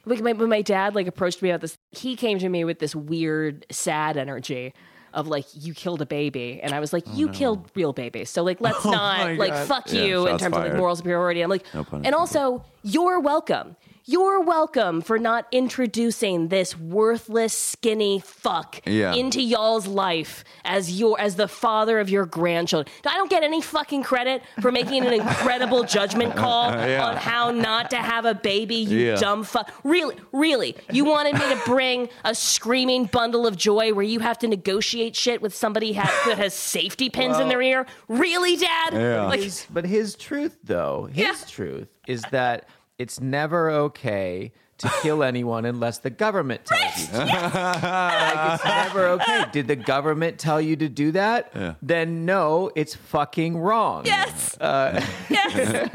Like 0.07 0.21
my, 0.23 0.33
when 0.33 0.49
my 0.49 0.63
dad 0.63 0.95
like 0.95 1.07
approached 1.07 1.43
me 1.43 1.51
about 1.51 1.61
this, 1.61 1.77
he 1.91 2.17
came 2.17 2.39
to 2.39 2.49
me 2.49 2.65
with 2.65 2.79
this 2.79 2.95
weird, 2.95 3.67
sad 3.71 4.17
energy, 4.17 4.73
of 5.13 5.27
like 5.29 5.47
you 5.53 5.75
killed 5.75 6.01
a 6.03 6.07
baby, 6.07 6.61
and 6.63 6.73
I 6.73 6.81
was 6.81 6.93
like, 6.93 7.05
Oh, 7.07 7.13
you 7.15 7.29
killed 7.29 7.71
real 7.75 7.93
babies, 7.93 8.29
so 8.31 8.43
like 8.43 8.61
let's 8.61 8.85
oh 8.87 8.91
not 8.91 9.37
like 9.37 9.51
God. 9.53 9.67
fuck 9.67 9.93
Yeah, 9.93 10.03
you 10.03 10.21
in 10.27 10.33
shots 10.33 10.43
terms 10.43 10.57
of 10.57 10.63
like 10.63 10.71
fired. 10.73 10.79
moral 10.79 10.95
superiority. 10.97 11.41
I'm 11.41 11.51
like, 11.51 11.65
No 11.75 11.85
pun 11.85 12.05
and 12.07 12.15
also 12.15 12.65
you're 12.83 13.19
welcome. 13.21 13.77
You're 14.09 14.41
welcome 14.41 15.01
for 15.01 15.19
not 15.19 15.49
introducing 15.51 16.47
this 16.47 16.79
worthless, 16.79 17.53
skinny 17.53 18.21
fuck 18.25 18.81
Yeah. 18.87 19.13
into 19.15 19.43
y'all's 19.43 19.89
life 19.89 20.45
as 20.65 21.01
your 21.01 21.19
as 21.21 21.35
the 21.35 21.49
father 21.49 21.99
of 21.99 22.09
your 22.09 22.25
grandchildren. 22.25 22.87
I 23.05 23.17
don't 23.17 23.29
get 23.29 23.43
any 23.43 23.61
fucking 23.61 24.05
credit 24.05 24.43
for 24.61 24.71
making 24.71 25.05
an 25.05 25.13
incredible 25.13 25.83
judgment 25.97 26.37
call 26.37 26.71
uh, 26.71 26.87
Yeah. 26.87 27.05
on 27.05 27.17
how 27.17 27.51
not 27.51 27.91
to 27.91 27.97
have 27.97 28.27
a 28.27 28.35
baby, 28.35 28.77
you 28.77 28.99
Yeah. 29.07 29.17
dumb 29.17 29.43
fuck. 29.43 29.73
Really, 29.83 30.15
really, 30.31 30.77
you 30.93 31.05
wanted 31.05 31.35
me 31.35 31.41
to 31.41 31.61
bring 31.67 32.09
a 32.25 32.33
screaming 32.33 33.07
bundle 33.07 33.45
of 33.45 33.57
joy 33.57 33.93
where 33.93 34.05
you 34.05 34.21
have 34.21 34.39
to 34.39 34.47
negotiate 34.47 35.17
shit 35.17 35.43
with 35.43 35.53
somebody 35.53 35.95
ha- 35.95 36.23
that 36.29 36.39
has 36.39 36.55
safety 36.55 37.11
pins 37.11 37.41
in 37.41 37.49
their 37.49 37.61
ear? 37.61 37.87
Really, 38.07 38.55
Dad? 38.55 38.95
Like, 39.27 39.41
His- 39.41 39.67
but 39.69 39.85
his 39.85 40.15
truth, 40.15 40.59
though, 40.63 41.09
his 41.13 41.25
Yeah. 41.27 41.35
truth 41.49 41.89
is 42.07 42.23
that 42.31 42.69
it's 42.99 43.21
never 43.21 43.71
okay 43.71 44.53
to 44.79 44.93
kill 45.03 45.23
anyone 45.23 45.65
unless 45.65 45.99
the 45.99 46.11
government 46.11 46.65
tells 46.65 46.99
you 47.01 47.07
to. 47.07 47.19
like, 47.25 48.55
it's 48.55 48.65
never 48.65 49.07
okay. 49.09 49.45
Did 49.53 49.69
the 49.69 49.77
government 49.77 50.39
tell 50.39 50.61
you 50.61 50.77
to 50.77 50.89
do 50.89 51.13
that? 51.13 51.53
Then 51.83 52.25
no, 52.25 52.71
it's 52.75 52.95
fucking 52.95 53.57
wrong. 53.57 54.05
yes, 54.07 54.57
Uh, 54.61 55.01
yes, 55.31 55.89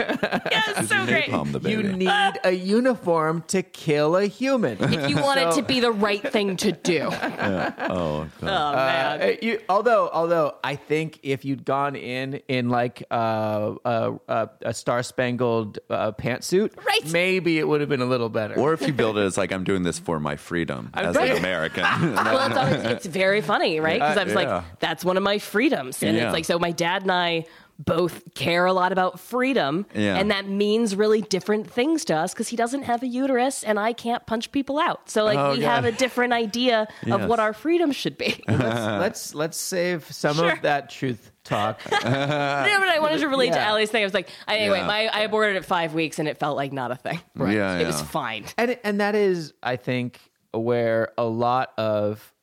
yes, 0.52 0.88
so 0.90 1.06
great. 1.06 1.26
Napalm 1.26 1.52
the 1.52 1.60
baby. 1.60 1.72
You 1.76 1.84
need 1.94 2.40
a 2.44 2.52
uniform 2.52 3.44
to 3.48 3.62
kill 3.64 4.16
a 4.18 4.26
human. 4.26 4.78
If 4.82 5.10
you 5.10 5.18
want 5.22 5.40
it 5.40 5.52
to 5.54 5.62
be 5.64 5.80
the 5.80 5.92
right 5.92 6.22
thing 6.32 6.58
to 6.58 6.72
do. 6.72 7.02
oh, 7.12 7.12
God. 7.12 8.30
Oh 8.42 8.76
man. 8.76 9.22
Uh, 9.22 9.32
you, 9.42 9.60
although, 9.70 10.10
although 10.12 10.56
I 10.64 10.76
think 10.76 11.20
if 11.24 11.46
you'd 11.46 11.66
gone 11.66 11.96
in 11.96 12.42
in 12.48 12.70
like 12.70 13.04
uh, 13.12 13.76
uh, 13.86 14.18
uh, 14.28 14.48
a 14.62 14.74
star 14.74 15.04
spangled 15.04 15.80
uh, 15.90 16.12
pantsuit, 16.14 16.72
Right. 16.86 17.12
maybe 17.12 17.60
it 17.60 17.68
would 17.68 17.82
have 17.82 17.90
been 17.90 18.02
a 18.02 18.06
little 18.06 18.30
better. 18.30 18.56
or 18.60 18.71
if 18.74 18.82
you 18.86 18.94
build 18.94 19.18
it 19.18 19.22
as 19.22 19.38
like 19.38 19.52
I'm 19.52 19.64
doing 19.64 19.84
this 19.84 20.00
for 20.00 20.20
my 20.20 20.36
freedom 20.36 20.90
as 20.94 21.16
right. 21.16 21.32
an 21.32 21.38
American. 21.38 21.84
well, 22.16 22.48
it's, 22.48 22.58
always, 22.58 22.84
it's 22.92 23.06
very 23.06 23.42
funny, 23.42 23.80
right? 23.80 24.00
Because 24.00 24.18
I 24.18 24.24
was 24.24 24.34
yeah. 24.34 24.56
like, 24.56 24.80
that's 24.80 25.04
one 25.06 25.18
of 25.18 25.24
my 25.24 25.40
freedoms. 25.40 26.02
And 26.04 26.16
Yeah. 26.16 26.26
it's 26.26 26.34
like, 26.34 26.46
so 26.46 26.60
my 26.60 26.72
dad 26.72 27.04
and 27.04 27.12
I 27.12 27.46
both 27.80 28.36
care 28.36 28.66
a 28.68 28.74
lot 28.74 28.92
about 28.92 29.20
freedom. 29.20 29.86
Yeah. 29.96 30.16
And 30.16 30.30
that 30.30 30.48
means 30.48 30.96
really 30.96 31.22
different 31.22 31.70
things 31.70 32.06
to 32.06 32.16
us 32.16 32.34
because 32.34 32.48
he 32.48 32.56
doesn't 32.56 32.84
have 32.84 33.02
a 33.02 33.08
uterus 33.08 33.64
and 33.64 33.80
I 33.80 33.94
can't 33.94 34.24
punch 34.28 34.52
people 34.52 34.78
out. 34.78 35.10
So, 35.10 35.24
like, 35.24 35.38
Oh, 35.38 35.54
we 35.54 35.62
God. 35.62 35.68
have 35.68 35.86
a 35.86 35.92
different 35.92 36.34
idea 36.34 36.88
of 37.10 37.26
what 37.28 37.40
our 37.40 37.54
freedom 37.54 37.92
should 37.92 38.18
be. 38.18 38.44
let's, 38.48 38.62
let's 39.00 39.36
let's 39.36 39.58
save 39.58 40.12
some 40.12 40.36
Sure. 40.36 40.52
of 40.52 40.62
that 40.62 40.90
truth 40.92 41.31
talk. 41.44 41.80
No, 41.92 42.00
but 42.02 42.90
I 42.90 43.00
wanted 43.00 43.20
to 43.20 43.28
relate 43.30 43.50
to 43.54 43.56
Yeah. 43.60 43.72
Ali's 43.72 43.90
thing. 43.90 44.04
I 44.04 44.06
was 44.06 44.14
like, 44.14 44.30
anyway, 44.48 44.80
Yeah. 44.80 44.88
my, 44.88 45.08
I 45.08 45.20
aborted 45.22 45.56
at 45.56 45.66
five 45.66 45.94
weeks 45.94 46.20
and 46.20 46.28
it 46.28 46.38
felt 46.38 46.56
like 46.58 46.72
not 46.74 46.92
a 46.92 46.96
thing. 46.96 47.20
Right. 47.36 47.56
Yeah, 47.56 47.78
It 47.80 47.88
was 47.88 48.02
fine. 48.02 48.46
and 48.58 48.78
and 48.84 49.00
that 49.02 49.16
is 49.16 49.54
i 49.64 49.76
think 49.76 50.20
where 50.54 51.12
a 51.18 51.24
lot 51.26 51.72
of 51.78 52.34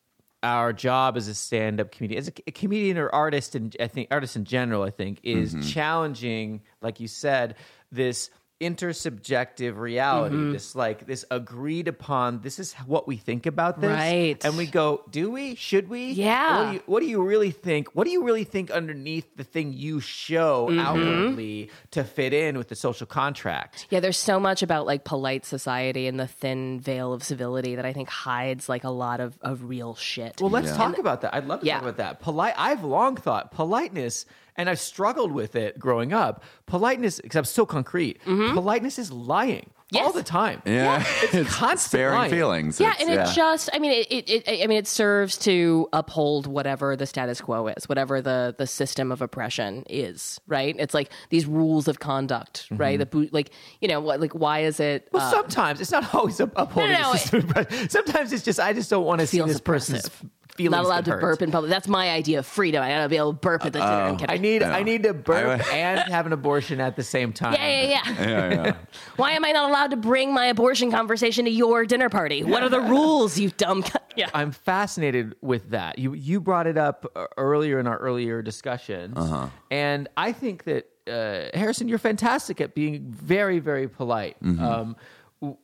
our 0.42 0.72
job 0.72 1.16
as 1.16 1.28
a 1.28 1.34
stand-up 1.34 1.90
comedian 1.90 2.18
as 2.18 2.28
a, 2.28 2.32
a 2.46 2.50
comedian 2.52 2.96
or 2.96 3.08
artist 3.10 3.54
and 3.54 3.76
i 3.80 3.86
think 3.88 4.08
artist 4.10 4.36
in 4.36 4.44
general 4.44 4.82
i 4.82 4.90
think 4.90 5.18
is 5.24 5.52
Mm-hmm. 5.54 5.68
challenging 5.68 6.60
like 6.80 7.00
you 7.00 7.08
said 7.08 7.56
this 7.92 8.30
intersubjective 8.60 9.76
reality 9.78 10.36
Mm-hmm. 10.36 10.52
this 10.52 10.74
like 10.74 11.06
this 11.06 11.24
agreed 11.30 11.88
upon 11.88 12.40
this 12.40 12.58
is 12.58 12.72
what 12.86 13.06
we 13.06 13.16
think 13.16 13.46
about 13.46 13.80
this 13.80 13.90
Right. 13.90 14.44
and 14.44 14.56
we 14.56 14.66
go 14.66 15.02
do 15.10 15.30
we 15.30 15.54
should 15.54 15.88
we 15.88 16.10
Yeah. 16.12 16.58
what 16.58 16.66
do 16.70 16.74
you, 16.74 16.82
what 16.86 17.00
do 17.00 17.06
you 17.06 17.22
really 17.22 17.50
think 17.50 17.88
what 17.94 18.04
do 18.04 18.10
you 18.10 18.24
really 18.24 18.44
think 18.44 18.70
underneath 18.70 19.36
the 19.36 19.44
thing 19.44 19.72
you 19.72 20.00
show 20.00 20.68
Mm-hmm. 20.68 20.80
outwardly 20.80 21.70
to 21.92 22.04
fit 22.04 22.32
in 22.32 22.58
with 22.58 22.68
the 22.68 22.74
social 22.76 23.06
contract 23.06 23.86
Yeah, 23.90 24.00
there's 24.00 24.16
so 24.18 24.40
much 24.40 24.62
about 24.62 24.86
like 24.86 25.04
polite 25.04 25.44
society 25.46 26.06
and 26.06 26.18
the 26.18 26.26
thin 26.26 26.80
veil 26.80 27.12
of 27.12 27.22
civility 27.22 27.76
that 27.76 27.86
I 27.86 27.92
think 27.92 28.08
hides 28.08 28.68
like 28.68 28.84
a 28.84 28.90
lot 28.90 29.20
of, 29.20 29.38
of 29.40 29.64
real 29.68 29.94
shit. 29.94 30.40
Well, 30.40 30.50
let's 30.50 30.72
talk 30.76 30.98
about 30.98 31.20
that. 31.22 31.34
I'd 31.34 31.46
love 31.46 31.60
to 31.60 31.66
Yeah. 31.66 31.74
talk 31.74 31.82
about 31.82 31.96
that. 31.98 32.20
Polite. 32.20 32.54
I've 32.56 32.84
long 32.84 33.16
thought 33.16 33.52
politeness, 33.52 34.26
and 34.58 34.68
I've 34.68 34.80
struggled 34.80 35.32
with 35.32 35.56
it 35.56 35.78
growing 35.78 36.12
up. 36.12 36.42
Politeness, 36.66 37.20
because 37.20 37.36
I'm 37.36 37.44
so 37.44 37.64
concrete. 37.64 38.20
Politeness 38.24 38.98
is 38.98 39.10
lying 39.10 39.70
all 39.94 40.08
Mm-hmm. 40.10 40.18
The 40.18 40.22
time. 40.22 40.60
yeah, 40.66 41.02
it's 41.32 41.48
constant 41.54 41.80
sparing 41.80 42.14
lying. 42.18 42.30
feelings. 42.30 42.78
yeah, 42.78 42.90
It's- 42.90 43.08
and 43.08 43.18
it 43.20 43.34
just 43.34 43.70
I 43.72 43.78
mean 43.78 43.92
it, 43.92 44.06
it, 44.12 44.30
it 44.46 44.62
I 44.62 44.66
mean 44.66 44.76
it 44.76 44.86
serves 44.86 45.38
to 45.38 45.88
uphold 45.94 46.46
whatever 46.46 46.94
the 46.94 47.06
status 47.06 47.40
quo 47.40 47.68
is, 47.68 47.88
whatever 47.88 48.20
the 48.20 48.54
the 48.58 48.66
system 48.66 49.10
of 49.10 49.22
oppression 49.22 49.84
is, 49.88 50.42
right? 50.46 50.76
It's 50.78 50.92
like 50.92 51.10
these 51.30 51.46
rules 51.46 51.88
of 51.88 52.00
conduct, 52.00 52.66
right? 52.70 52.98
The 52.98 53.06
boot 53.06 53.32
like 53.32 53.50
you 53.80 53.88
know, 53.88 53.98
what 54.00 54.20
like 54.20 54.32
why 54.34 54.58
is 54.60 54.78
it 54.78 55.08
Well, 55.10 55.26
uh, 55.26 55.30
sometimes 55.30 55.80
it's 55.80 55.90
not 55.92 56.14
always 56.14 56.38
upholding 56.38 56.92
No, 56.92 57.00
no, 57.04 57.12
the 57.12 57.18
system. 57.18 57.50
but 57.54 57.72
Sometimes 57.90 58.34
it's 58.34 58.44
just 58.44 58.60
I 58.60 58.74
just 58.74 58.90
don't 58.90 59.06
want 59.06 59.22
to 59.22 59.26
see 59.26 59.40
this 59.40 59.58
person's 59.58 60.04
oppressive. 60.04 60.30
Feelings 60.58 60.72
not 60.76 60.84
allowed 60.84 61.04
to 61.06 61.12
hurt. 61.12 61.20
burp 61.22 61.42
in 61.42 61.50
public? 61.50 61.70
That's 61.70 61.88
my 61.88 62.10
idea 62.10 62.40
of 62.40 62.46
freedom. 62.46 62.82
I 62.82 62.88
gotta 62.90 63.08
be 63.08 63.16
able 63.16 63.32
to 63.32 63.38
burp 63.38 63.64
at 63.64 63.72
the 63.72 63.78
dinner. 63.78 63.90
I'm. 63.90 64.18
I 64.28 64.36
need 64.36 64.62
I 64.62 64.82
need 64.82 65.02
to 65.04 65.14
burp 65.14 65.72
and 65.72 66.00
have 66.12 66.26
an 66.26 66.32
abortion 66.34 66.80
at 66.80 66.96
the 66.96 67.02
same 67.02 67.32
time. 67.32 67.54
yeah, 67.54 67.68
yeah, 67.68 67.88
yeah. 67.88 68.22
yeah, 68.28 68.54
yeah. 68.66 68.76
Why 69.16 69.32
am 69.32 69.44
I 69.44 69.52
not 69.52 69.70
allowed 69.70 69.90
to 69.92 69.96
bring 69.96 70.34
my 70.34 70.46
abortion 70.46 70.90
conversation 70.90 71.44
to 71.46 71.50
your 71.50 71.86
dinner 71.86 72.08
party? 72.10 72.42
What 72.44 72.62
are 72.62 72.68
the 72.68 72.80
rules, 72.80 73.38
you 73.38 73.50
dumb? 73.50 73.82
cu- 73.82 73.98
Yeah. 74.18 74.30
I'm 74.34 74.50
fascinated 74.50 75.36
with 75.42 75.70
that. 75.70 75.98
You 76.00 76.12
you 76.12 76.40
brought 76.40 76.66
it 76.66 76.76
up 76.76 77.06
uh, 77.14 77.26
earlier 77.36 77.78
in 77.78 77.86
our 77.86 77.98
earlier 77.98 78.42
discussions, 78.42 79.16
Uh-huh. 79.16 79.46
and 79.70 80.08
I 80.16 80.32
think 80.32 80.64
that 80.64 80.88
uh, 81.08 81.56
Harrison, 81.56 81.88
you're 81.88 81.98
fantastic 81.98 82.60
at 82.60 82.74
being 82.74 83.04
very 83.12 83.60
very 83.60 83.86
polite. 83.88 84.36
Mm-hmm. 84.42 84.62
Um, 84.62 84.68
w- 84.68 84.96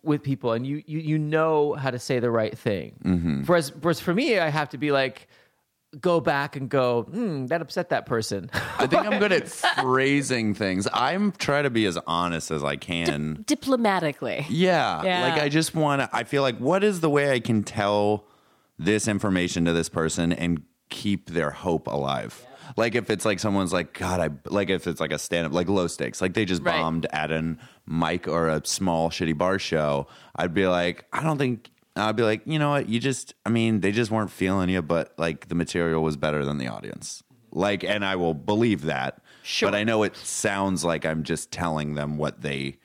with 0.02 0.23
people, 0.23 0.52
and 0.52 0.66
you, 0.66 0.83
you 0.87 0.99
you 0.99 1.19
know 1.19 1.75
how 1.75 1.90
to 1.90 1.99
say 1.99 2.21
the 2.21 2.31
right 2.31 2.57
thing. 2.57 2.95
Mm-hmm. 3.04 3.43
Whereas, 3.45 3.75
whereas 3.81 4.00
for 4.00 4.14
me, 4.14 4.38
I 4.38 4.49
have 4.49 4.69
to 4.71 4.78
be 4.78 4.93
like, 4.93 5.28
go 6.00 6.21
back 6.21 6.57
and 6.57 6.69
go, 6.69 7.02
hmm, 7.02 7.47
that 7.47 7.61
upset 7.62 7.88
that 7.90 8.07
person. 8.07 8.50
I 8.78 8.87
think 8.87 9.07
I'm 9.07 9.19
good 9.19 9.33
at 9.33 9.49
phrasing 9.49 10.54
things. 10.54 10.88
I'm 10.93 11.33
trying 11.33 11.64
to 11.64 11.71
be 11.71 11.87
as 11.87 11.99
honest 12.07 12.50
as 12.50 12.64
I 12.64 12.76
can. 12.76 13.45
Diplomatically. 13.47 14.47
Yeah. 14.49 15.02
Yeah. 15.02 15.23
Like 15.23 15.43
I 15.43 15.49
just 15.49 15.75
want 15.75 16.02
to, 16.02 16.09
I 16.12 16.25
feel 16.25 16.43
like 16.43 16.59
what 16.59 16.85
is 16.85 17.00
the 17.00 17.11
way 17.11 17.31
I 17.31 17.40
can 17.40 17.62
tell 17.62 18.25
this 18.78 19.09
information 19.09 19.64
to 19.66 19.73
this 19.73 19.88
person 19.88 20.33
and 20.33 20.62
keep 20.90 21.31
their 21.31 21.50
hope 21.50 21.87
alive? 21.87 22.45
Like 22.76 22.94
if 22.94 23.11
it's 23.11 23.25
like 23.25 23.40
someone's 23.40 23.73
like, 23.73 23.92
God, 23.99 24.21
I 24.21 24.30
like 24.49 24.71
if 24.71 24.87
it's 24.87 25.00
like 25.00 25.12
a 25.12 25.18
stand 25.18 25.47
up, 25.47 25.52
like 25.52 25.68
low 25.68 25.87
stakes, 25.87 26.21
like 26.21 26.35
they 26.35 26.44
just 26.44 26.62
Right. 26.62 26.76
bombed 26.80 27.06
at 27.12 27.30
an 27.30 27.59
mic 27.87 28.26
or 28.28 28.49
a 28.49 28.64
small 28.64 29.11
shitty 29.11 29.37
bar 29.37 29.59
show. 29.59 30.06
I'd 30.37 30.54
be 30.54 30.66
like, 30.66 31.04
I 31.12 31.23
don't 31.23 31.38
think, 31.38 31.71
I'd 31.97 32.16
be 32.16 32.23
like, 32.23 32.42
you 32.47 32.59
know 32.59 32.71
what? 32.71 32.88
You 32.88 32.99
just, 33.00 33.35
I 33.47 33.50
mean, 33.50 33.80
they 33.80 33.92
just 33.92 34.11
weren't 34.11 34.30
feeling 34.30 34.68
you, 34.68 34.83
but 34.83 35.12
like 35.18 35.49
the 35.49 35.54
material 35.54 36.02
was 36.02 36.16
better 36.16 36.44
than 36.44 36.59
the 36.59 36.68
audience. 36.68 37.23
Like, 37.52 37.85
and 37.85 38.04
I 38.04 38.16
will 38.16 38.35
believe 38.35 38.83
that. 38.87 39.21
Sure. 39.44 39.71
But 39.71 39.76
I 39.76 39.85
know 39.85 40.02
it 40.02 40.16
sounds 40.16 40.85
like 40.85 41.04
I'm 41.06 41.23
just 41.23 41.52
telling 41.52 41.94
them 41.94 42.16
what 42.16 42.40
they 42.40 42.78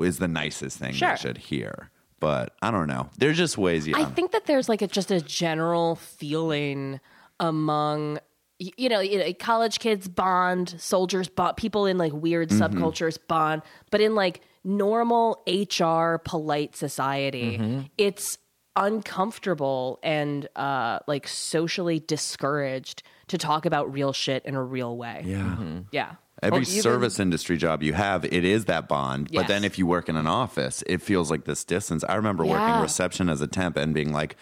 is 0.00 0.18
the 0.18 0.28
nicest 0.28 0.78
thing 0.78 0.92
Sure. 0.92 1.10
they 1.10 1.16
should 1.16 1.38
hear. 1.38 1.90
But 2.20 2.54
I 2.60 2.70
don't 2.70 2.88
know. 2.88 3.08
There's 3.18 3.36
just 3.36 3.56
ways. 3.56 3.86
Yeah, 3.86 3.98
I 3.98 4.04
think 4.04 4.32
that 4.32 4.46
there's 4.46 4.68
like 4.68 4.82
a, 4.82 4.86
just 4.88 5.10
a 5.10 5.20
general 5.20 5.94
feeling 5.96 7.00
among 7.40 8.14
y- 8.14 8.20
you 8.58 8.88
know, 8.88 9.00
you 9.00 9.18
know, 9.18 9.32
college 9.34 9.78
kids 9.80 10.06
bond, 10.08 10.74
soldiers 10.78 11.28
bond, 11.28 11.56
people 11.56 11.86
in 11.86 11.98
like 11.98 12.12
weird 12.12 12.50
Mm-hmm. 12.50 12.62
subcultures 12.78 13.18
bond, 13.28 13.62
but 13.90 14.00
in 14.00 14.14
like 14.14 14.40
normal 14.64 15.42
HR 15.46 16.18
polite 16.24 16.76
society, 16.76 17.58
Mm-hmm. 17.58 17.80
it's 17.98 18.38
uncomfortable 18.76 20.00
and 20.02 20.48
uh 20.56 20.98
like 21.06 21.28
socially 21.28 22.00
discouraged 22.00 23.02
to 23.28 23.38
talk 23.38 23.66
about 23.66 23.92
real 23.92 24.12
shit 24.12 24.44
in 24.44 24.54
a 24.54 24.62
real 24.62 24.96
way. 24.96 25.22
yeah. 25.24 25.56
Yeah. 25.92 26.12
Every 26.42 26.58
Or 26.58 26.62
even- 26.62 26.82
service 26.82 27.20
industry 27.20 27.56
job 27.56 27.82
you 27.82 27.92
have, 27.94 28.24
it 28.24 28.44
is 28.44 28.64
that 28.66 28.88
bond. 28.88 29.30
But 29.32 29.46
then 29.46 29.64
if 29.64 29.78
you 29.78 29.86
work 29.86 30.08
in 30.08 30.16
an 30.16 30.26
office, 30.26 30.82
it 30.86 31.00
feels 31.00 31.30
like 31.30 31.44
this 31.44 31.64
distance. 31.64 32.04
I 32.08 32.16
remember 32.16 32.44
Yeah. 32.44 32.52
working 32.68 32.82
reception 32.82 33.28
as 33.30 33.40
a 33.40 33.46
temp 33.46 33.76
and 33.76 33.94
being 33.94 34.12
like, 34.12 34.36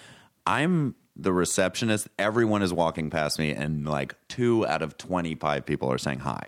I'm 0.47 0.95
the 1.17 1.33
receptionist. 1.33 2.09
Everyone 2.19 2.63
is 2.63 2.73
walking 2.73 3.11
past 3.11 3.39
me, 3.39 3.51
and 3.53 3.87
like 3.87 4.15
two 4.29 4.67
out 4.67 4.83
of 4.83 4.97
25 4.97 5.65
people 5.67 5.91
are 5.93 5.99
saying 5.99 6.21
hi. 6.21 6.47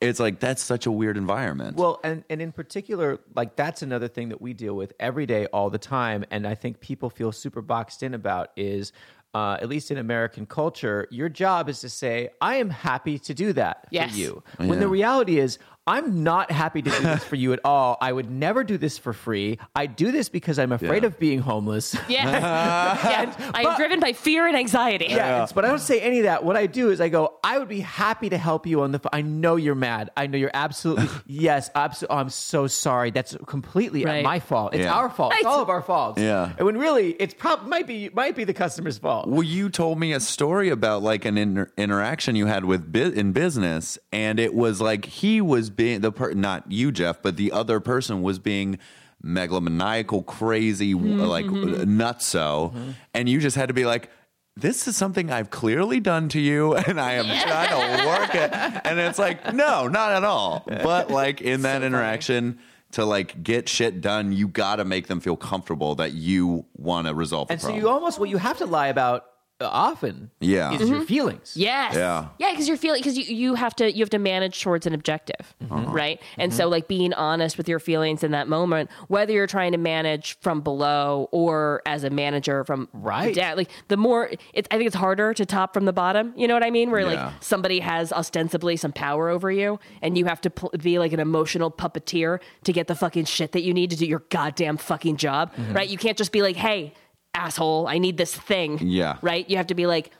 It's 0.00 0.18
like, 0.18 0.40
that's 0.40 0.60
such 0.60 0.86
a 0.86 0.90
weird 0.90 1.16
environment. 1.16 1.76
Well, 1.76 2.00
and, 2.02 2.24
and 2.28 2.42
in 2.42 2.50
particular, 2.50 3.20
like 3.36 3.54
that's 3.54 3.82
another 3.82 4.08
thing 4.08 4.30
that 4.30 4.42
we 4.42 4.52
deal 4.52 4.74
with 4.74 4.92
every 4.98 5.26
day, 5.26 5.46
all 5.46 5.70
the 5.70 5.78
time, 5.78 6.24
and 6.30 6.44
I 6.46 6.56
think 6.56 6.80
people 6.80 7.08
feel 7.08 7.30
super 7.30 7.62
boxed 7.62 8.02
in 8.02 8.12
about 8.12 8.50
is, 8.56 8.92
uh, 9.32 9.58
at 9.62 9.68
least 9.68 9.92
in 9.92 9.98
American 9.98 10.44
culture, 10.44 11.06
your 11.12 11.28
job 11.28 11.68
is 11.68 11.80
to 11.82 11.88
say, 11.88 12.30
"I 12.40 12.56
am 12.56 12.68
happy 12.68 13.18
to 13.20 13.32
do 13.32 13.52
that 13.52 13.86
Yes. 13.90 14.10
for 14.10 14.16
you," 14.16 14.42
when 14.58 14.80
the 14.80 14.88
reality 14.88 15.38
is, 15.38 15.58
I'm 15.86 16.22
not 16.22 16.52
happy 16.52 16.80
to 16.80 16.90
do 16.90 17.00
this 17.00 17.24
for 17.24 17.34
you 17.34 17.52
at 17.52 17.58
all. 17.64 17.98
I 18.00 18.12
would 18.12 18.30
never 18.30 18.62
do 18.62 18.78
this 18.78 18.98
for 18.98 19.12
free. 19.12 19.58
I 19.74 19.86
do 19.86 20.12
this 20.12 20.28
because 20.28 20.58
I'm 20.60 20.70
afraid 20.70 21.02
Yeah. 21.02 21.08
of 21.08 21.18
being 21.18 21.40
homeless. 21.40 21.96
Yes. 22.08 22.24
yeah. 22.26 23.50
I 23.54 23.62
am 23.62 23.76
driven 23.76 23.98
by 23.98 24.12
fear 24.12 24.46
and 24.46 24.56
anxiety. 24.56 25.06
Yeah, 25.10 25.34
it's- 25.34 25.52
but 25.52 25.64
I 25.64 25.68
don't 25.68 25.80
say 25.80 26.00
any 26.00 26.18
of 26.20 26.24
that. 26.24 26.44
What 26.44 26.56
I 26.56 26.66
do 26.66 26.90
is 26.90 27.00
I 27.00 27.08
go, 27.08 27.34
I 27.42 27.58
would 27.58 27.68
be 27.68 27.80
happy 27.80 28.28
to 28.30 28.38
help 28.38 28.64
you 28.64 28.82
on 28.82 28.92
the 28.92 29.00
phone. 29.00 29.10
I 29.12 29.22
know 29.22 29.56
you're 29.56 29.74
mad. 29.74 30.10
I 30.16 30.28
know 30.28 30.38
you're 30.38 30.52
absolutely, 30.54 31.08
yes, 31.26 31.68
absolutely. 31.74 32.14
Oh, 32.16 32.20
I'm 32.20 32.30
so 32.30 32.68
sorry. 32.68 33.10
That's 33.10 33.36
completely 33.46 34.04
Right. 34.04 34.22
my 34.22 34.38
fault. 34.38 34.74
It's 34.74 34.84
Yeah. 34.84 34.94
our 34.94 35.10
fault. 35.10 35.32
It's 35.34 35.44
all 35.44 35.62
of 35.62 35.68
our 35.68 35.82
faults. 35.82 36.20
Yeah. 36.20 36.52
And 36.58 36.64
when 36.64 36.78
really, 36.78 37.10
it's 37.18 37.34
probably, 37.34 37.68
might 37.68 37.88
be, 37.88 38.08
might 38.14 38.36
be 38.36 38.44
the 38.44 38.54
customer's 38.54 38.98
fault. 38.98 39.26
Well, 39.26 39.42
you 39.42 39.68
told 39.68 39.98
me 39.98 40.12
a 40.12 40.20
story 40.20 40.68
about 40.68 41.02
like 41.02 41.24
an 41.24 41.36
inter- 41.36 41.72
interaction 41.76 42.36
you 42.36 42.46
had 42.46 42.64
with 42.64 42.92
bu- 42.92 43.10
in 43.16 43.32
business, 43.32 43.98
and 44.12 44.38
it 44.38 44.54
was 44.54 44.80
like 44.80 45.06
he 45.06 45.40
was 45.40 45.70
being 45.72 46.00
the 46.00 46.12
per- 46.12 46.32
not 46.32 46.70
you, 46.70 46.92
Jeff, 46.92 47.22
but 47.22 47.36
the 47.36 47.52
other 47.52 47.80
person 47.80 48.22
was 48.22 48.38
being 48.38 48.78
megalomaniacal, 49.24 50.26
crazy, 50.26 50.94
mm-hmm. 50.94 51.20
like 51.20 51.46
nutso, 51.46 52.72
mm-hmm. 52.72 52.90
and 53.14 53.28
you 53.28 53.40
just 53.40 53.56
had 53.56 53.68
to 53.68 53.74
be 53.74 53.84
like. 53.84 54.10
This 54.54 54.86
is 54.86 54.98
something 54.98 55.32
I've 55.32 55.48
clearly 55.48 55.98
done 55.98 56.28
to 56.28 56.38
you, 56.38 56.74
and 56.86 57.00
I 57.00 57.12
am 57.12 57.24
trying 57.24 57.70
to 57.70 58.06
work 58.06 58.34
it. 58.34 58.52
And 58.84 58.98
it's 59.00 59.18
like, 59.18 59.54
no, 59.54 59.88
not 59.88 60.12
at 60.12 60.24
all. 60.24 60.64
But 60.66 61.10
like 61.10 61.40
in 61.40 61.62
that 61.62 61.82
interaction, 61.82 62.58
to 62.92 63.04
like 63.04 63.42
get 63.42 63.68
shit 63.68 64.00
done, 64.00 64.32
you 64.32 64.48
got 64.48 64.76
to 64.76 64.84
make 64.84 65.06
them 65.08 65.20
feel 65.20 65.36
comfortable 65.36 65.96
that 65.96 66.12
you 66.12 66.64
want 66.76 67.06
to 67.06 67.14
resolve 67.14 67.48
the 67.48 67.54
And 67.54 67.62
so 67.62 67.74
you 67.74 67.88
almost, 67.88 68.18
what 68.18 68.28
you 68.28 68.36
have 68.36 68.58
to 68.58 68.66
lie 68.66 68.88
about 68.88 69.24
often 69.64 70.30
Yeah. 70.40 70.72
is 70.72 70.88
your 70.88 71.02
feelings. 71.02 71.54
Yes. 71.56 71.94
Yeah. 71.94 72.28
Yeah, 72.38 72.50
because 72.50 72.68
you're 72.68 72.76
feeling 72.76 73.00
because 73.00 73.16
you, 73.18 73.24
you 73.34 73.54
have 73.54 73.74
to 73.76 73.92
you 73.92 74.00
have 74.02 74.10
to 74.10 74.18
manage 74.18 74.62
towards 74.62 74.86
an 74.86 74.94
objective, 74.94 75.54
Mm-hmm. 75.62 75.92
right? 75.92 76.20
And 76.38 76.52
so 76.52 76.68
like 76.68 76.88
being 76.88 77.12
honest 77.14 77.56
with 77.58 77.68
your 77.68 77.78
feelings 77.78 78.22
in 78.24 78.30
that 78.32 78.48
moment, 78.48 78.90
whether 79.08 79.32
you're 79.32 79.46
trying 79.46 79.72
to 79.72 79.78
manage 79.78 80.38
from 80.40 80.60
below 80.60 81.28
or 81.32 81.82
as 81.86 82.04
a 82.04 82.10
manager 82.10 82.64
from 82.64 82.88
Right. 82.92 83.34
down, 83.34 83.56
like 83.56 83.70
the 83.88 83.96
more 83.96 84.30
it's 84.52 84.68
I 84.70 84.76
think 84.76 84.86
it's 84.86 84.96
harder 84.96 85.34
to 85.34 85.46
top 85.46 85.74
from 85.74 85.84
the 85.84 85.92
bottom. 85.92 86.32
You 86.36 86.48
know 86.48 86.54
what 86.54 86.64
I 86.64 86.70
mean? 86.70 86.90
Where 86.90 87.00
Yeah. 87.00 87.26
like 87.26 87.32
somebody 87.42 87.80
has 87.80 88.12
ostensibly 88.12 88.76
some 88.76 88.92
power 88.92 89.28
over 89.28 89.50
you, 89.50 89.78
and 90.02 90.16
you 90.18 90.24
have 90.26 90.40
to 90.42 90.50
pl- 90.50 90.70
be 90.82 90.98
like 90.98 91.12
an 91.12 91.20
emotional 91.20 91.70
puppeteer 91.70 92.40
to 92.64 92.72
get 92.72 92.86
the 92.86 92.94
fucking 92.94 93.24
shit 93.26 93.52
that 93.52 93.62
you 93.62 93.72
need 93.74 93.90
to 93.90 93.96
do 93.96 94.06
your 94.06 94.22
goddamn 94.30 94.76
fucking 94.76 95.16
job, 95.16 95.52
Mm-hmm. 95.54 95.72
right? 95.74 95.88
You 95.88 95.98
can't 95.98 96.16
just 96.18 96.32
be 96.32 96.42
like, 96.42 96.56
hey. 96.56 96.94
Asshole, 97.34 97.86
I 97.88 97.98
need 97.98 98.16
this 98.16 98.34
thing. 98.34 98.78
Yeah. 98.82 99.16
Right? 99.22 99.48
You 99.48 99.56
have 99.56 99.68
to 99.68 99.74
be 99.74 99.86
like, 99.86 100.10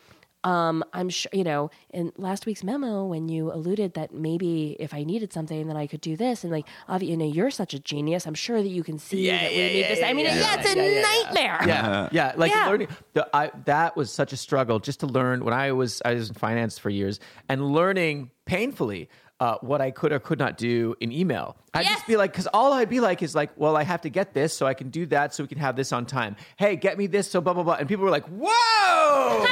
um, 0.45 0.83
I'm 0.93 1.09
sure, 1.09 1.31
you 1.33 1.45
know, 1.45 1.71
in 1.91 2.11
last 2.17 2.47
week's 2.47 2.65
memo, 2.65 3.05
when 3.05 3.29
you 3.29 3.53
alluded 3.53 3.95
that 3.95 4.13
maybe 4.13 4.77
if 4.81 4.93
I 4.93 5.05
needed 5.05 5.33
something, 5.33 5.69
then 5.69 5.77
I 5.77 5.87
could 5.87 6.01
do 6.01 6.17
this. 6.17 6.43
And 6.43 6.53
like, 6.53 6.67
obvi- 6.89 7.09
you 7.09 7.17
know, 7.17 7.27
you're 7.27 7.51
such 7.53 7.75
a 7.75 7.79
genius. 7.79 8.27
I'm 8.27 8.35
sure 8.35 8.61
that 8.61 8.69
you 8.69 8.83
can 8.83 8.99
see 8.99 9.29
that 9.31 9.51
we 9.53 9.57
need 9.57 9.83
this. 9.85 10.03
I 10.03 10.13
mean, 10.15 10.25
yeah, 10.25 10.57
it's 10.59 10.73
a 10.73 10.75
nightmare. 11.03 11.59
Yeah, 11.65 12.09
yeah, 12.13 12.33
like 12.37 12.51
Yeah. 12.51 12.67
learning. 12.67 12.89
The, 13.13 13.29
I, 13.33 13.53
that 13.67 13.95
was 13.97 14.11
such 14.11 14.33
a 14.33 14.37
struggle 14.37 14.81
just 14.81 15.01
to 15.01 15.07
learn 15.07 15.45
when 15.45 15.55
I 15.55 15.71
was 15.73 16.03
I 16.05 16.15
was 16.15 16.31
in 16.31 16.35
finance 16.35 16.77
for 16.77 16.91
years 16.91 17.21
and 17.49 17.71
learning 17.73 18.31
painfully 18.45 19.11
uh, 19.43 19.57
what 19.61 19.81
I 19.81 19.91
could 19.91 20.13
or 20.13 20.21
could 20.21 20.39
not 20.39 20.57
do 20.57 20.95
in 21.01 21.11
email. 21.11 21.57
I'd 21.75 21.85
Yes. 21.85 21.95
just 21.95 22.07
be 22.07 22.17
like, 22.17 22.31
because 22.33 22.47
all 22.59 22.73
I'd 22.75 22.89
be 22.91 23.01
like 23.01 23.23
is 23.23 23.35
like, 23.35 23.51
well, 23.57 23.77
I 23.77 23.83
have 23.83 24.03
to 24.03 24.11
get 24.11 24.35
this 24.35 24.55
so 24.57 24.67
I 24.67 24.75
can 24.75 24.89
do 24.91 25.05
that 25.07 25.35
so 25.35 25.43
we 25.43 25.49
can 25.49 25.59
have 25.59 25.75
this 25.75 25.91
on 25.93 26.07
time. 26.07 26.37
Hey, 26.57 26.77
get 26.77 26.97
me 26.97 27.07
this 27.09 27.27
so 27.31 27.41
blah 27.41 27.55
blah 27.55 27.65
blah. 27.65 27.75
And 27.81 27.89
people 27.89 28.05
were 28.05 28.11
like, 28.19 28.27
whoa, 28.27 29.47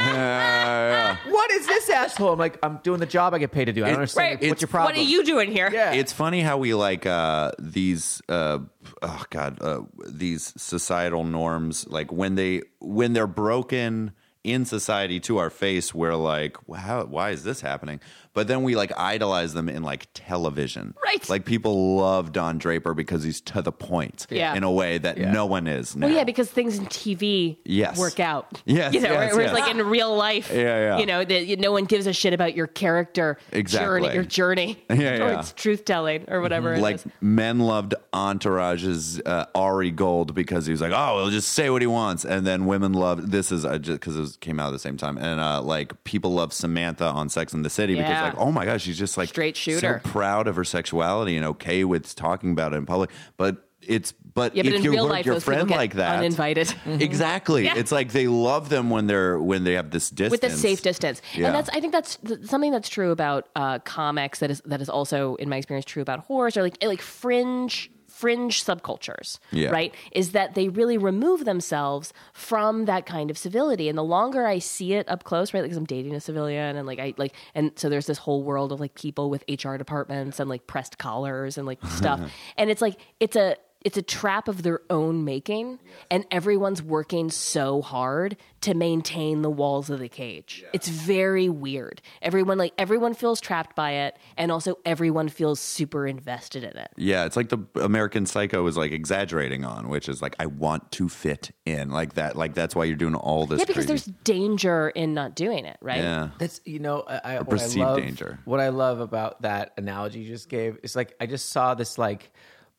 what 1.32 1.50
is 1.52 1.66
this 1.66 1.90
asshole? 1.90 2.32
I'm 2.32 2.38
like, 2.38 2.58
I'm 2.62 2.78
doing 2.82 3.00
the 3.00 3.06
job 3.06 3.34
I 3.34 3.38
get 3.38 3.52
paid 3.52 3.64
to 3.66 3.72
do. 3.72 3.84
I 3.84 3.88
don't 3.88 3.96
understand 3.96 4.24
Right. 4.34 4.40
like, 4.42 4.50
what's 4.50 4.60
your 4.62 4.68
problem. 4.68 4.94
What 4.94 5.00
are 5.00 5.08
you 5.08 5.24
doing 5.24 5.50
here? 5.50 5.70
Yeah. 5.72 5.92
It's 5.92 6.12
funny 6.12 6.40
how 6.40 6.58
we 6.58 6.74
like 6.74 7.06
uh, 7.06 7.52
these 7.58 8.22
uh, 8.28 8.58
oh 9.02 9.24
god 9.30 9.58
uh, 9.60 9.80
these 10.08 10.52
societal 10.56 11.24
norms 11.24 11.86
like 11.88 12.12
when 12.12 12.34
they 12.34 12.62
when 12.80 13.12
they're 13.12 13.26
broken 13.26 14.12
in 14.42 14.64
society 14.64 15.20
to 15.20 15.36
our 15.36 15.50
face 15.50 15.94
we're 15.94 16.14
like 16.14 16.56
how 16.74 17.04
why 17.04 17.28
is 17.30 17.44
this 17.44 17.60
happening 17.60 18.00
but 18.34 18.46
then 18.48 18.62
we 18.62 18.74
like 18.76 18.92
idolize 18.96 19.54
them 19.54 19.68
in 19.68 19.82
like 19.82 20.06
television 20.14 20.94
Right. 21.04 21.28
like 21.28 21.44
people 21.44 21.96
love 21.96 22.32
Don 22.32 22.58
Draper 22.58 22.94
because 22.94 23.24
he's 23.24 23.40
to 23.42 23.62
the 23.62 23.72
point 23.72 24.26
Yeah. 24.30 24.54
in 24.54 24.62
a 24.64 24.70
way 24.70 24.98
that 24.98 25.18
Yeah. 25.18 25.32
no 25.32 25.46
one 25.46 25.66
is 25.66 25.96
now. 25.96 26.06
Well, 26.06 26.16
yeah, 26.16 26.24
because 26.24 26.48
things 26.50 26.78
in 26.78 26.86
TV 26.86 27.58
Yes. 27.64 27.98
work 27.98 28.20
out. 28.20 28.62
Yes, 28.64 28.94
you 28.94 29.00
know, 29.00 29.10
yes, 29.12 29.34
whereas 29.34 29.52
yes. 29.52 29.60
like 29.60 29.70
in 29.70 29.84
real 29.86 30.14
life, 30.16 30.50
Yeah, 30.52 30.60
yeah. 30.60 30.98
you 30.98 31.06
know, 31.06 31.24
that 31.24 31.58
no 31.60 31.72
one 31.72 31.84
gives 31.84 32.06
a 32.06 32.12
shit 32.12 32.32
about 32.32 32.54
your 32.54 32.66
character 32.66 33.38
Exactly. 33.52 34.02
journey, 34.02 34.14
your 34.14 34.24
journey 34.24 34.78
Yeah, 34.90 34.96
yeah. 34.96 35.18
towards 35.18 35.52
truth 35.52 35.84
telling 35.84 36.24
or 36.28 36.40
whatever. 36.40 36.74
it 36.74 36.80
like 36.80 36.96
is. 36.96 37.06
men 37.20 37.58
loved 37.60 37.94
Entourage's 38.12 39.20
uh, 39.26 39.46
Ari 39.54 39.90
Gold 39.90 40.34
because 40.34 40.66
he 40.66 40.72
was 40.72 40.80
like, 40.80 40.92
oh, 40.94 41.18
he'll 41.22 41.30
just 41.30 41.50
say 41.52 41.68
what 41.70 41.82
he 41.82 41.86
wants, 41.86 42.24
and 42.24 42.46
then 42.46 42.66
women 42.66 42.92
loved 42.92 43.30
this 43.30 43.52
is 43.52 43.64
uh, 43.64 43.78
just 43.78 44.00
because 44.00 44.16
it 44.16 44.20
was, 44.20 44.36
came 44.36 44.58
out 44.60 44.68
at 44.68 44.72
the 44.72 44.78
same 44.78 44.96
time, 44.96 45.18
and 45.18 45.40
uh, 45.40 45.60
like 45.62 46.02
people 46.04 46.32
love 46.32 46.52
Samantha 46.52 47.06
on 47.06 47.28
Sex 47.28 47.52
and 47.52 47.64
the 47.64 47.70
City 47.70 47.94
because 47.94 48.19
Yeah. 48.20 48.28
like, 48.30 48.38
oh 48.38 48.52
my 48.52 48.64
gosh, 48.64 48.82
she's 48.82 48.98
just 48.98 49.16
like 49.16 49.28
Straight 49.28 49.56
shooter. 49.56 50.00
so 50.04 50.10
proud 50.10 50.48
of 50.48 50.56
her 50.56 50.64
sexuality 50.64 51.36
and 51.36 51.44
okay 51.46 51.84
with 51.84 52.14
talking 52.14 52.52
about 52.52 52.72
it 52.72 52.76
in 52.76 52.86
public, 52.86 53.10
but 53.36 53.66
it's 53.86 54.12
but 54.12 54.54
yeah, 54.54 54.62
but 54.62 54.74
if 54.74 54.84
you 54.84 54.92
life, 55.02 55.24
your 55.26 55.40
friend 55.40 55.70
like 55.70 55.94
that, 55.94 56.18
uninvited. 56.18 56.72
exactly, 56.86 57.64
Yeah. 57.64 57.74
it's 57.76 57.90
like 57.90 58.12
they 58.12 58.28
love 58.28 58.68
them 58.68 58.90
when 58.90 59.06
they're 59.06 59.40
when 59.40 59.64
they 59.64 59.72
have 59.72 59.90
this 59.90 60.10
distance 60.10 60.30
with 60.30 60.40
the 60.42 60.50
safe 60.50 60.82
distance. 60.82 61.22
Yeah. 61.34 61.46
And 61.46 61.54
that's 61.54 61.68
I 61.70 61.80
think 61.80 61.92
that's 61.92 62.16
th- 62.16 62.44
something 62.44 62.70
that's 62.72 62.88
true 62.88 63.10
about 63.10 63.48
uh, 63.56 63.78
comics 63.80 64.38
that 64.40 64.50
is 64.50 64.60
that 64.66 64.80
is 64.80 64.88
also 64.90 65.34
in 65.36 65.48
my 65.48 65.56
experience 65.56 65.86
true 65.86 66.02
about 66.02 66.20
horrors 66.20 66.56
or 66.56 66.62
like 66.62 66.76
like 66.84 67.00
fringe 67.00 67.90
fringe 68.20 68.64
subcultures 68.64 69.38
Yeah. 69.50 69.70
right 69.70 69.94
is 70.12 70.32
that 70.32 70.54
they 70.54 70.68
really 70.68 70.98
remove 70.98 71.44
themselves 71.44 72.12
from 72.32 72.84
that 72.84 73.06
kind 73.06 73.30
of 73.30 73.38
civility 73.38 73.88
and 73.88 73.96
the 73.96 74.04
longer 74.04 74.46
i 74.46 74.58
see 74.58 74.92
it 74.94 75.08
up 75.08 75.24
close 75.24 75.54
right 75.54 75.62
because 75.62 75.76
i'm 75.78 75.84
dating 75.86 76.14
a 76.14 76.20
civilian 76.20 76.76
and 76.76 76.86
like 76.86 76.98
i 76.98 77.14
like 77.16 77.34
and 77.54 77.72
so 77.76 77.88
there's 77.88 78.06
this 78.06 78.18
whole 78.18 78.42
world 78.42 78.72
of 78.72 78.78
like 78.80 78.94
people 78.94 79.30
with 79.30 79.42
hr 79.64 79.76
departments 79.76 80.38
and 80.40 80.50
like 80.50 80.66
pressed 80.66 80.98
collars 80.98 81.56
and 81.58 81.66
like 81.66 81.78
stuff 81.86 82.20
and 82.58 82.70
it's 82.70 82.82
like 82.82 82.96
it's 83.20 83.36
a 83.36 83.56
it's 83.82 83.96
a 83.96 84.02
trap 84.02 84.46
of 84.48 84.62
their 84.62 84.80
own 84.90 85.24
making 85.24 85.78
and 86.10 86.24
everyone's 86.30 86.82
working 86.82 87.30
so 87.30 87.80
hard 87.82 88.36
to 88.60 88.74
maintain 88.74 89.42
the 89.42 89.50
walls 89.50 89.88
of 89.90 89.98
the 89.98 90.08
cage 90.08 90.64
it's 90.72 90.88
very 90.88 91.48
weird 91.48 92.02
everyone 92.22 92.58
like 92.58 92.72
everyone 92.78 93.14
feels 93.14 93.40
trapped 93.40 93.74
by 93.74 93.92
it 93.92 94.16
and 94.36 94.52
also 94.52 94.76
everyone 94.84 95.28
feels 95.28 95.58
super 95.60 96.06
invested 96.06 96.62
in 96.62 96.76
it 96.76 96.90
Yeah, 96.96 97.24
it's 97.24 97.36
like 97.36 97.48
the 97.48 97.58
American 97.76 98.26
Psycho 98.26 98.66
is 98.66 98.76
like 98.76 98.92
exaggerating 98.92 99.64
on, 99.64 99.88
which 99.88 100.08
is 100.08 100.20
like 100.20 100.36
I 100.38 100.46
want 100.46 100.90
to 100.92 101.08
fit 101.08 101.50
in, 101.64 101.90
like 101.90 102.14
that. 102.14 102.36
Like 102.36 102.54
that's 102.54 102.74
why 102.74 102.84
you're 102.84 102.96
doing 102.96 103.14
all 103.14 103.46
this. 103.46 103.60
yeah 103.60 103.64
because 103.64 103.86
crazy- 103.86 103.88
there's 103.88 104.04
danger 104.24 104.90
in 104.90 105.14
not 105.14 105.34
doing 105.34 105.64
it 105.64 105.78
right 105.80 105.98
yeah. 105.98 106.30
That's 106.38 106.60
you 106.64 106.78
know 106.78 107.02
I, 107.06 107.36
I, 107.36 107.40
what 107.40 107.60
I 107.60 107.66
love, 107.66 107.98
danger. 107.98 108.38
What 108.44 108.60
I 108.60 108.68
love 108.68 109.00
about 109.00 109.42
that 109.42 109.72
analogy 109.76 110.20
you 110.20 110.28
just 110.28 110.48
gave 110.48 110.78
is 110.82 110.94
like 110.94 111.14
I 111.20 111.26
just 111.26 111.48
saw 111.50 111.74
this 111.74 111.96
like 111.98 112.30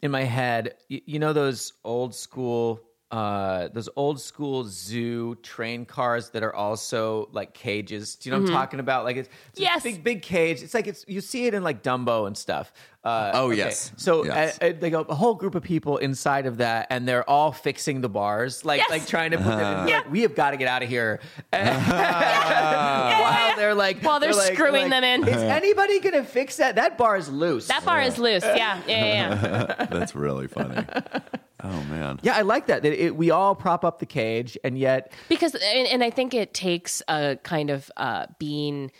in 0.02 0.12
my 0.12 0.24
head. 0.24 0.76
You, 0.88 1.02
you 1.06 1.20
know 1.20 1.34
those 1.34 1.74
old 1.84 2.16
school. 2.16 2.82
Uh, 3.12 3.67
those 3.74 3.89
old 3.97 4.21
school 4.21 4.63
zoo 4.63 5.36
train 5.43 5.86
cars 5.86 6.30
that 6.30 6.43
are 6.43 6.56
also 6.56 7.28
like 7.34 7.54
cages. 7.54 8.15
Do 8.15 8.30
you 8.30 8.34
know 8.36 8.41
what 8.41 8.47
I'm 8.50 8.56
talking 8.56 8.80
about? 8.80 9.04
Like 9.04 9.17
it's, 9.17 9.30
it's 9.50 9.60
a 9.60 9.63
Mm-hmm. 9.63 9.74
Yes. 9.74 9.84
big 9.84 10.04
big 10.04 10.21
cage. 10.21 10.63
It's 10.63 10.74
like 10.74 10.88
it's 10.88 11.04
you 11.10 11.19
see 11.19 11.45
it 11.45 11.54
in 11.54 11.62
like 11.62 11.84
Dumbo 11.84 12.26
and 12.26 12.38
stuff. 12.38 12.71
Uh, 13.04 13.32
Oh, 13.34 13.47
okay. 13.47 13.58
yes. 13.58 13.91
So 13.97 14.24
Yes. 14.24 14.60
uh, 14.62 14.65
uh, 14.67 14.74
like 14.80 14.93
a, 14.93 15.00
a 15.00 15.15
whole 15.15 15.34
group 15.36 15.56
of 15.56 15.63
people 15.63 15.97
inside 15.97 16.45
of 16.45 16.58
that, 16.58 16.88
and 16.89 17.06
they're 17.08 17.28
all 17.30 17.52
fixing 17.52 18.00
the 18.00 18.08
bars, 18.10 18.63
like 18.63 18.78
Yes. 18.78 18.89
like 18.89 19.08
trying 19.08 19.32
to 19.32 19.38
put 19.38 19.58
them 19.58 19.82
in. 19.84 19.88
Yeah. 19.89 19.97
Like, 19.97 20.12
we 20.12 20.21
have 20.21 20.36
got 20.36 20.52
to 20.52 20.58
get 20.58 20.67
out 20.69 20.82
of 20.84 20.88
here. 20.89 21.19
While 21.52 23.56
they're 23.58 23.76
like 23.76 24.02
While 24.02 24.19
they're 24.19 24.34
like- 24.34 24.54
screwing 24.54 24.89
like, 24.89 25.02
them 25.02 25.04
in. 25.04 25.28
Is 25.28 25.41
anybody 25.41 26.00
gonna 26.00 26.24
fix 26.24 26.58
that? 26.58 26.76
That 26.76 26.97
bar 26.97 27.17
is 27.17 27.30
loose. 27.30 27.67
that 27.67 27.84
bar 27.86 28.02
is 28.02 28.17
loose 28.17 28.43
yeah 28.43 28.80
yeah 28.88 28.88
yeah, 28.88 29.76
yeah. 29.78 29.86
That's 29.91 30.15
really 30.15 30.47
funny. 30.47 30.84
Oh 31.63 31.84
man. 31.86 32.19
yeah, 32.21 32.36
I 32.36 32.41
like 32.41 32.67
that. 32.67 32.84
That 32.84 32.93
it, 32.93 33.15
we 33.15 33.32
all 33.32 33.56
prop 33.56 33.84
up 33.86 34.00
the 34.00 34.06
cage, 34.06 34.58
and 34.63 34.78
yet 34.78 35.12
because 35.30 35.54
and, 35.56 35.88
and 35.88 36.04
i 36.04 36.10
think 36.10 36.34
it 36.34 36.54
takes 36.54 37.02
a 37.08 37.38
kind 37.43 37.69
of 37.69 37.91
uh, 37.97 38.26
being 38.39 38.91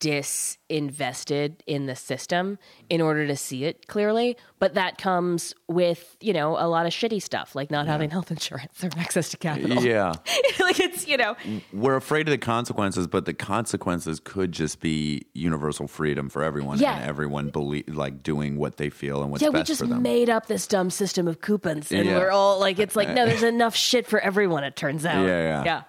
disinvested 0.00 1.54
in 1.66 1.86
the 1.86 1.96
system 1.96 2.58
in 2.90 3.00
order 3.00 3.26
to 3.26 3.36
see 3.36 3.64
it 3.64 3.86
clearly 3.86 4.36
but 4.58 4.74
that 4.74 4.98
comes 4.98 5.54
with 5.68 6.16
you 6.20 6.32
know 6.32 6.56
a 6.58 6.68
lot 6.68 6.86
of 6.86 6.92
shitty 6.92 7.20
stuff 7.22 7.54
like 7.54 7.70
not 7.70 7.86
having 7.86 8.10
health 8.10 8.30
insurance 8.36 8.82
or 8.84 8.90
access 8.98 9.30
to 9.30 9.36
capital 9.36 9.82
Yeah. 9.82 10.12
like 10.60 10.80
it's 10.80 11.06
you 11.06 11.16
know 11.16 11.36
We're 11.72 11.96
afraid 11.96 12.28
of 12.28 12.32
the 12.32 12.38
consequences, 12.38 13.06
but 13.06 13.24
the 13.24 13.34
consequences 13.34 14.20
could 14.22 14.52
just 14.52 14.80
be 14.80 15.26
universal 15.34 15.88
freedom 15.88 16.28
for 16.28 16.42
everyone 16.42 16.78
Yeah. 16.78 16.96
and 16.96 17.08
everyone 17.08 17.50
believe 17.50 17.88
like 17.88 18.22
doing 18.22 18.56
what 18.58 18.76
they 18.76 18.90
feel 18.90 19.22
and 19.22 19.30
what's 19.30 19.42
yeah 19.42 19.50
best 19.50 19.68
for 19.78 19.86
them. 19.86 19.88
We 19.88 19.94
just 19.94 20.02
made 20.02 20.30
up 20.30 20.46
this 20.46 20.66
dumb 20.66 20.90
system 20.90 21.28
of 21.28 21.40
coupons 21.40 21.90
and 21.92 22.06
Yeah. 22.06 22.18
we're 22.18 22.30
all 22.30 22.58
like 22.60 22.78
it's 22.78 22.96
like 22.96 23.08
no 23.10 23.26
there's 23.26 23.42
enough 23.56 23.74
shit 23.76 24.06
for 24.06 24.18
everyone 24.20 24.64
it 24.64 24.76
turns 24.76 25.04
out 25.06 25.22
Yeah, 25.26 25.38
yeah. 25.40 25.64
yeah 25.64 25.82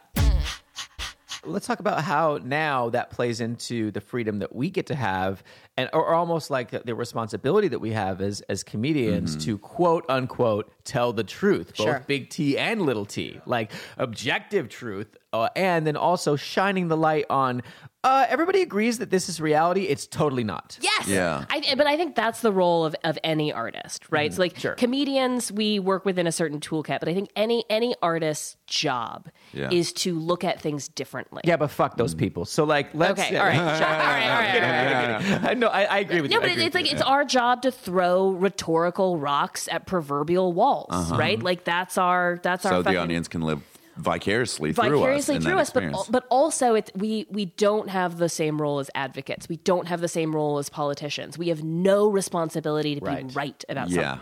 let's 1.45 1.67
talk 1.67 1.79
about 1.79 2.03
how 2.03 2.39
now 2.43 2.89
that 2.89 3.09
plays 3.09 3.39
into 3.41 3.91
the 3.91 4.01
freedom 4.01 4.39
that 4.39 4.55
we 4.55 4.69
get 4.69 4.85
to 4.87 4.95
have 4.95 5.43
and 5.77 5.89
or 5.93 6.13
almost 6.13 6.49
like 6.49 6.71
the, 6.71 6.79
the 6.79 6.95
responsibility 6.95 7.67
that 7.67 7.79
we 7.79 7.91
have 7.91 8.21
as 8.21 8.41
as 8.41 8.63
comedians 8.63 9.35
to 9.45 9.57
quote 9.57 10.05
unquote 10.09 10.71
tell 10.83 11.13
the 11.13 11.23
truth 11.23 11.75
both 11.77 11.85
Sure. 11.87 12.03
big 12.07 12.29
T 12.29 12.57
and 12.57 12.81
little 12.81 13.05
t 13.05 13.39
like 13.45 13.71
objective 13.97 14.69
truth 14.69 15.15
uh, 15.33 15.49
and 15.55 15.85
then 15.85 15.95
also 15.95 16.35
shining 16.35 16.87
the 16.87 16.97
light 16.97 17.25
on 17.29 17.61
uh, 18.07 18.25
everybody 18.29 18.61
agrees 18.61 18.95
that 18.99 19.09
this 19.09 19.27
is 19.29 19.39
reality 19.41 19.83
it's 19.93 20.07
totally 20.07 20.43
not 20.43 20.77
Yes. 20.81 21.07
Yeah. 21.07 21.45
I, 21.49 21.75
but 21.75 21.87
I 21.87 21.95
think 21.97 22.15
that's 22.15 22.39
the 22.41 22.51
role 22.51 22.85
of, 22.85 22.95
of 23.03 23.17
any 23.23 23.51
artist, 23.51 24.03
right? 24.09 24.33
So 24.33 24.41
like 24.43 24.57
Sure. 24.57 24.75
comedians, 24.75 25.51
we 25.51 25.79
work 25.79 26.05
within 26.05 26.25
a 26.27 26.31
certain 26.31 26.59
toolkit, 26.59 26.99
but 27.01 27.09
I 27.09 27.13
think 27.13 27.29
any 27.35 27.63
any 27.69 27.95
artist's 28.01 28.55
job 28.65 29.29
Yeah. 29.53 29.69
is 29.71 29.93
to 30.03 30.17
look 30.29 30.43
at 30.43 30.61
things 30.61 30.87
differently. 31.01 31.41
yeah 31.45 31.57
but 31.57 31.69
fuck 31.71 31.97
those 31.97 32.15
people 32.15 32.43
so 32.45 32.63
like 32.63 32.87
let's 32.93 33.19
Okay. 33.19 33.37
All 33.37 33.45
right. 33.45 33.55
Sure. 33.79 33.87
All 33.87 34.13
right. 34.15 34.29
All 34.33 34.39
right. 34.39 35.13
All 35.23 35.39
right. 35.39 35.49
I 35.51 35.53
know 35.53 35.67
I, 35.67 35.83
I 35.83 35.97
agree 35.99 36.21
with 36.21 36.31
No, 36.31 36.37
you 36.37 36.43
I 36.43 36.49
but 36.55 36.57
it's 36.65 36.75
like 36.75 36.85
you. 36.87 36.91
it's 36.93 37.01
our 37.01 37.23
job 37.25 37.61
to 37.63 37.71
throw 37.71 38.29
rhetorical 38.31 39.17
rocks 39.17 39.67
at 39.69 39.85
proverbial 39.85 40.53
walls, 40.53 40.87
Uh-huh. 40.89 41.17
right? 41.17 41.41
Like 41.41 41.63
that's 41.63 41.97
our 41.97 42.39
that's 42.43 42.65
our 42.65 42.71
so 42.71 42.77
the 42.79 42.83
fucking- 42.85 42.99
audience 42.99 43.27
can 43.27 43.41
live 43.41 43.61
vicariously 43.97 44.73
through 44.73 44.85
us. 44.85 44.91
vicariously 44.91 45.35
in 45.35 45.41
through 45.41 45.57
us, 45.57 45.69
but 45.69 46.07
but 46.09 46.25
also 46.29 46.75
it's 46.75 46.91
we 46.95 47.25
we 47.29 47.45
don't 47.45 47.89
have 47.89 48.17
the 48.17 48.29
same 48.29 48.61
role 48.61 48.79
as 48.79 48.89
advocates. 48.95 49.49
We 49.49 49.57
don't 49.57 49.87
have 49.87 50.01
the 50.01 50.07
same 50.07 50.35
role 50.35 50.57
as 50.57 50.69
politicians. 50.69 51.37
We 51.37 51.49
have 51.49 51.63
no 51.63 52.07
responsibility 52.07 52.95
to 52.99 53.05
Right. 53.05 53.27
be 53.27 53.33
right 53.33 53.65
about 53.69 53.89
yeah. 53.89 53.95
something. 53.95 54.21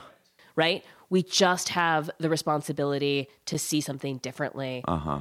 Right? 0.56 0.86
We 1.10 1.22
just 1.24 1.70
have 1.70 2.10
the 2.20 2.30
responsibility 2.30 3.28
to 3.46 3.60
see 3.60 3.82
something 3.82 4.18
differently 4.18 4.84
Uh-huh. 4.88 5.20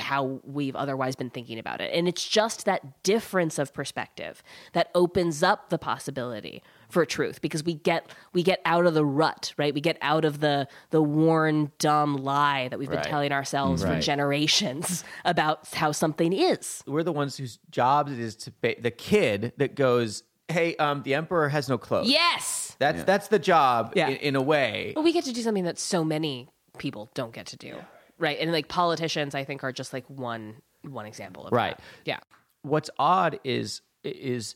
Than 0.00 0.06
how 0.06 0.40
we've 0.44 0.76
otherwise 0.76 1.16
been 1.16 1.30
thinking 1.30 1.58
about 1.58 1.80
it. 1.80 1.92
And 1.94 2.08
it's 2.08 2.26
just 2.26 2.64
that 2.64 3.02
difference 3.02 3.58
of 3.58 3.72
perspective 3.74 4.42
that 4.72 4.90
opens 4.94 5.42
up 5.42 5.70
the 5.70 5.78
possibility 5.78 6.62
for 6.88 7.04
truth 7.06 7.40
because 7.40 7.62
we 7.64 7.74
get 7.74 8.10
we 8.32 8.42
get 8.42 8.60
out 8.64 8.86
of 8.86 8.94
the 8.94 9.04
rut, 9.04 9.54
right? 9.56 9.72
We 9.74 9.80
get 9.80 9.96
out 10.02 10.24
of 10.24 10.40
the 10.40 10.66
the 10.90 11.02
worn 11.02 11.70
dumb 11.78 12.16
lie 12.16 12.68
that 12.68 12.78
we've 12.78 12.90
been 12.90 13.02
telling 13.02 13.32
ourselves 13.32 13.82
for 13.84 14.00
generations 14.00 15.04
about 15.24 15.68
how 15.74 15.92
something 15.92 16.32
is. 16.32 16.82
we're 16.86 17.02
the 17.02 17.12
ones 17.12 17.36
whose 17.36 17.58
jobs 17.70 18.10
it 18.12 18.18
is 18.18 18.34
to 18.36 18.52
ba- 18.60 18.80
the 18.80 18.90
kid 18.90 19.52
that 19.56 19.74
goes 19.74 20.22
hey 20.48 20.74
um 20.76 21.02
the 21.04 21.14
emperor 21.14 21.48
has 21.48 21.68
no 21.68 21.78
clothes 21.78 22.08
Yes. 22.10 22.76
That's 22.80 23.04
that's 23.04 23.28
the 23.28 23.38
job 23.38 23.92
Yeah. 23.94 24.08
in, 24.08 24.16
in 24.16 24.36
a 24.36 24.42
way. 24.42 24.92
But 24.94 25.04
we 25.04 25.12
get 25.12 25.24
to 25.24 25.32
do 25.32 25.42
something 25.42 25.64
that 25.64 25.78
so 25.78 26.02
many 26.02 26.48
people 26.78 27.10
don't 27.14 27.32
get 27.32 27.46
to 27.46 27.56
do. 27.56 27.76
Right? 28.20 28.38
And 28.38 28.52
like 28.52 28.68
politicians 28.68 29.34
I 29.34 29.44
think 29.44 29.64
are 29.64 29.72
just 29.72 29.92
like 29.92 30.04
one 30.08 30.56
one 30.82 31.06
example 31.06 31.46
of 31.46 31.52
Right. 31.52 31.76
that. 31.76 31.84
Yeah. 32.04 32.18
What's 32.62 32.90
odd 32.98 33.40
is 33.42 33.80
is 34.04 34.54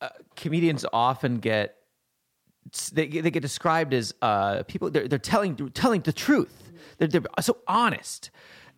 uh, 0.00 0.10
comedians 0.36 0.84
often 0.92 1.38
get 1.38 1.76
they, 2.92 3.06
they 3.06 3.30
get 3.30 3.40
described 3.40 3.92
as 3.92 4.14
uh, 4.22 4.62
people 4.64 4.90
they're, 4.90 5.08
they're 5.08 5.18
telling 5.18 5.56
telling 5.70 6.02
the 6.02 6.12
truth. 6.12 6.72
They're, 6.98 7.08
they're 7.08 7.22
so 7.40 7.58
honest, 7.66 8.30